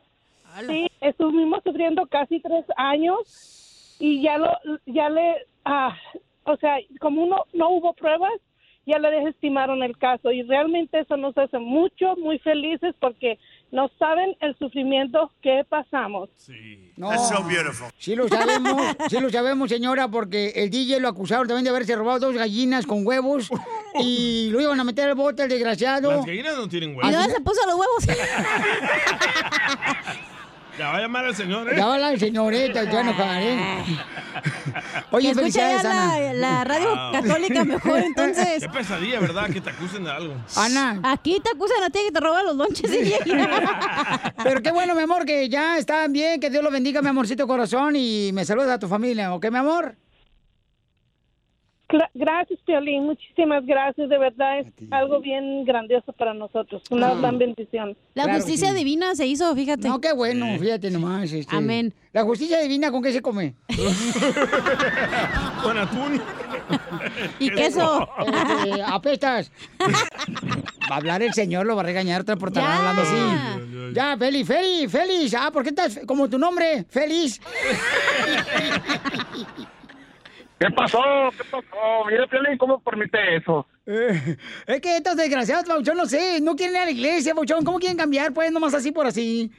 Sí, 0.67 0.89
estuvimos 1.01 1.63
sufriendo 1.63 2.07
casi 2.07 2.41
tres 2.41 2.65
años 2.77 3.97
y 4.01 4.23
ya 4.23 4.39
lo, 4.39 4.51
ya 4.87 5.09
le, 5.09 5.47
ah, 5.65 5.97
o 6.45 6.57
sea, 6.57 6.79
como 6.99 7.23
uno 7.23 7.45
no 7.53 7.71
hubo 7.71 7.93
pruebas, 7.93 8.33
ya 8.91 8.99
le 8.99 9.11
desestimaron 9.11 9.83
el 9.83 9.97
caso 9.97 10.31
y 10.33 10.43
realmente 10.43 11.01
eso 11.01 11.17
nos 11.17 11.37
hace 11.39 11.59
mucho, 11.59 12.17
muy 12.17 12.39
felices 12.41 12.95
porque 13.01 13.39
no 13.71 13.89
saben 13.99 14.37
el 14.41 14.57
sufrimiento 14.59 15.31
que 15.43 15.65
pasamos. 15.69 16.29
No. 16.97 17.11
Sí 17.99 18.17
lo 18.17 18.29
sabemos, 18.29 18.97
sí 19.09 19.21
lo 19.21 19.31
sabemos, 19.31 19.71
señora, 19.71 20.09
porque 20.09 20.53
el 20.57 20.71
DJ 20.71 20.99
lo 21.01 21.09
acusaron 21.09 21.47
también 21.47 21.65
de 21.65 21.71
haberse 21.71 21.95
robado 21.95 22.27
dos 22.27 22.35
gallinas 22.35 22.85
con 22.87 23.07
huevos 23.07 23.49
y 24.01 24.49
lo 24.51 24.61
iban 24.61 24.81
a 24.81 24.85
meter 24.85 25.09
al 25.09 25.15
bote, 25.15 25.45
el 25.45 25.49
desgraciado. 25.49 26.11
Las 26.11 26.27
gallinas 26.27 26.57
no 26.57 26.69
tienen 26.69 26.91
¿Y 26.91 26.95
huevos. 26.95 27.13
dónde 27.13 27.33
se 27.33 27.41
puso 27.41 27.61
los 27.67 27.75
huevos? 27.77 28.07
Ya 30.79 30.89
va 30.89 30.97
a 30.97 31.01
llamar 31.01 31.25
al 31.27 31.35
señor, 31.37 31.69
¿eh? 31.73 31.77
Ya 31.77 31.87
va 31.87 31.99
la 31.99 32.17
señorita, 32.17 32.85
ya 32.85 33.03
no 33.03 33.11
¿eh? 33.13 33.85
Oye, 35.11 35.29
Que 35.29 35.35
felicidades, 35.35 35.83
ya 35.83 35.89
la- 35.89 36.15
Ana. 36.15 36.33
la 36.35 36.65
radio 36.65 36.95
católica 37.13 37.65
mejor, 37.65 37.99
entonces. 38.01 38.61
Qué 38.63 38.69
pesadilla, 38.69 39.21
¿verdad? 39.21 39.51
Que 39.51 39.61
te 39.61 39.71
acusen 39.71 40.05
de 40.05 40.11
algo. 40.11 40.35
Ana. 40.57 41.01
Aquí 41.03 41.41
te 41.43 41.51
acusan 41.51 41.83
a 41.83 41.91
ti 41.91 42.01
que 42.07 42.13
te 42.13 42.21
roban 42.21 42.45
los 42.47 42.57
lonches 42.57 42.91
y 42.93 43.13
Pero 44.43 44.63
qué 44.63 44.71
bueno, 44.73 44.95
mi 44.95 45.03
amor, 45.03 45.25
que 45.25 45.49
ya 45.49 45.79
están 45.79 46.13
bien, 46.13 46.41
que 46.41 46.51
Dios 46.51 46.63
los 46.63 46.73
bendiga, 46.73 47.03
mi 47.03 47.09
amorcito 47.09 47.47
corazón, 47.47 47.95
y 47.97 48.31
me 48.33 48.45
saludas 48.45 48.71
a 48.71 48.79
tu 48.79 48.89
familia, 48.89 49.35
¿ok, 49.35 49.51
mi 49.51 49.59
amor? 49.59 49.97
Gracias, 52.15 52.59
Piolín. 52.65 53.05
Muchísimas 53.05 53.65
gracias. 53.67 54.09
De 54.09 54.19
verdad 54.19 54.61
es 54.61 54.67
algo 54.91 55.21
bien 55.21 55.65
grandioso 55.65 56.13
para 56.13 56.33
nosotros. 56.35 56.83
Una 56.91 57.09
Ah. 57.09 57.15
gran 57.17 57.39
bendición. 57.39 57.97
La 58.15 58.25
Claro 58.25 58.39
justicia 58.39 58.69
sí. 58.71 58.75
divina 58.77 59.15
se 59.15 59.27
hizo, 59.27 59.55
fíjate. 59.55 59.89
No, 59.89 60.01
qué 60.01 60.13
bueno, 60.13 60.47
fíjate 60.59 60.91
nomás. 60.91 61.33
este. 61.33 61.55
Amén. 61.55 61.93
La 62.13 62.23
justicia 62.25 62.61
divina, 62.61 62.91
¿con 62.91 63.03
qué 63.03 63.13
se 63.13 63.23
come? 63.23 63.55
Con 65.63 65.79
atún. 65.79 66.21
Y 67.39 67.51
queso. 67.51 68.09
Este, 68.27 68.83
apestas. 68.83 69.53
Va 70.91 70.95
a 70.95 70.97
hablar 70.97 71.23
el 71.23 71.33
señor, 71.35 71.67
lo 71.67 71.77
va 71.77 71.83
a 71.83 71.85
regañar 71.85 72.25
por 72.25 72.49
estar 72.49 72.65
hablando 72.65 73.03
así. 73.03 73.17
Ya, 73.95 74.17
Feli, 74.17 74.45
Feli, 74.45 74.89
Feliz. 74.89 75.35
Ah, 75.39 75.51
¿por 75.53 75.63
qué 75.63 75.69
estás 75.71 76.01
como 76.07 76.29
tu 76.29 76.39
nombre? 76.39 76.85
Feliz. 76.89 77.41
¿Qué 80.61 80.71
pasó? 80.73 81.01
¿Qué 81.39 81.45
pasó? 81.45 82.05
Mira, 82.07 82.27
Piolín, 82.27 82.59
¿cómo 82.59 82.79
permite 82.81 83.37
eso? 83.37 83.67
Eh, 83.87 84.37
es 84.67 84.81
que 84.83 84.99
estos 84.99 85.17
desgraciados, 85.17 85.65
Pauchón, 85.65 85.97
no 85.97 86.05
sé, 86.05 86.39
no 86.43 86.55
quieren 86.55 86.77
ir 86.77 86.83
a 86.83 86.85
la 86.85 86.91
iglesia, 86.91 87.35
Pauchón. 87.35 87.65
¿Cómo 87.65 87.79
quieren 87.79 87.97
cambiar? 87.97 88.35
Pues 88.35 88.53
nomás 88.53 88.75
así 88.75 88.93
por 88.93 89.07
así. 89.07 89.51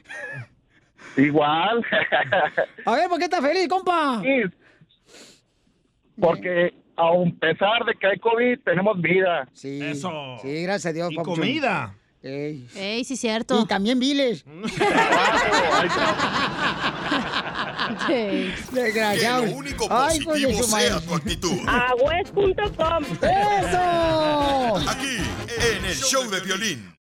Igual. 1.16 1.84
A 2.86 2.94
ver, 2.94 3.08
¿por 3.08 3.18
qué 3.18 3.24
estás 3.24 3.40
feliz, 3.40 3.66
compa? 3.66 4.22
Porque 6.20 6.72
a 6.96 7.10
pesar 7.40 7.84
de 7.84 7.96
que 7.96 8.06
hay 8.06 8.18
COVID, 8.20 8.60
tenemos 8.64 9.00
vida. 9.00 9.48
Sí. 9.52 9.80
Eso. 9.82 10.36
Sí, 10.40 10.62
gracias 10.62 10.86
a 10.86 10.92
Dios, 10.92 11.10
Y 11.10 11.16
comida. 11.16 11.96
Ey. 12.22 12.68
Ey, 12.76 13.02
sí, 13.02 13.16
cierto. 13.16 13.60
Y 13.60 13.66
también 13.66 13.98
viles. 13.98 14.44
Desgraciado. 18.72 19.42
Que 19.44 19.50
lo 19.50 19.56
único 19.56 19.86
Ay, 19.90 20.18
de 20.18 20.24
positivo 20.24 20.68
madre. 20.68 20.88
sea 20.88 21.00
tu 21.00 21.14
actitud. 21.14 21.58
Agüez.com. 21.66 23.04
¡Eso! 23.22 24.90
Aquí, 24.90 25.16
en 25.76 25.84
el 25.84 25.96
show 25.96 26.30
de 26.30 26.40
violín. 26.40 26.92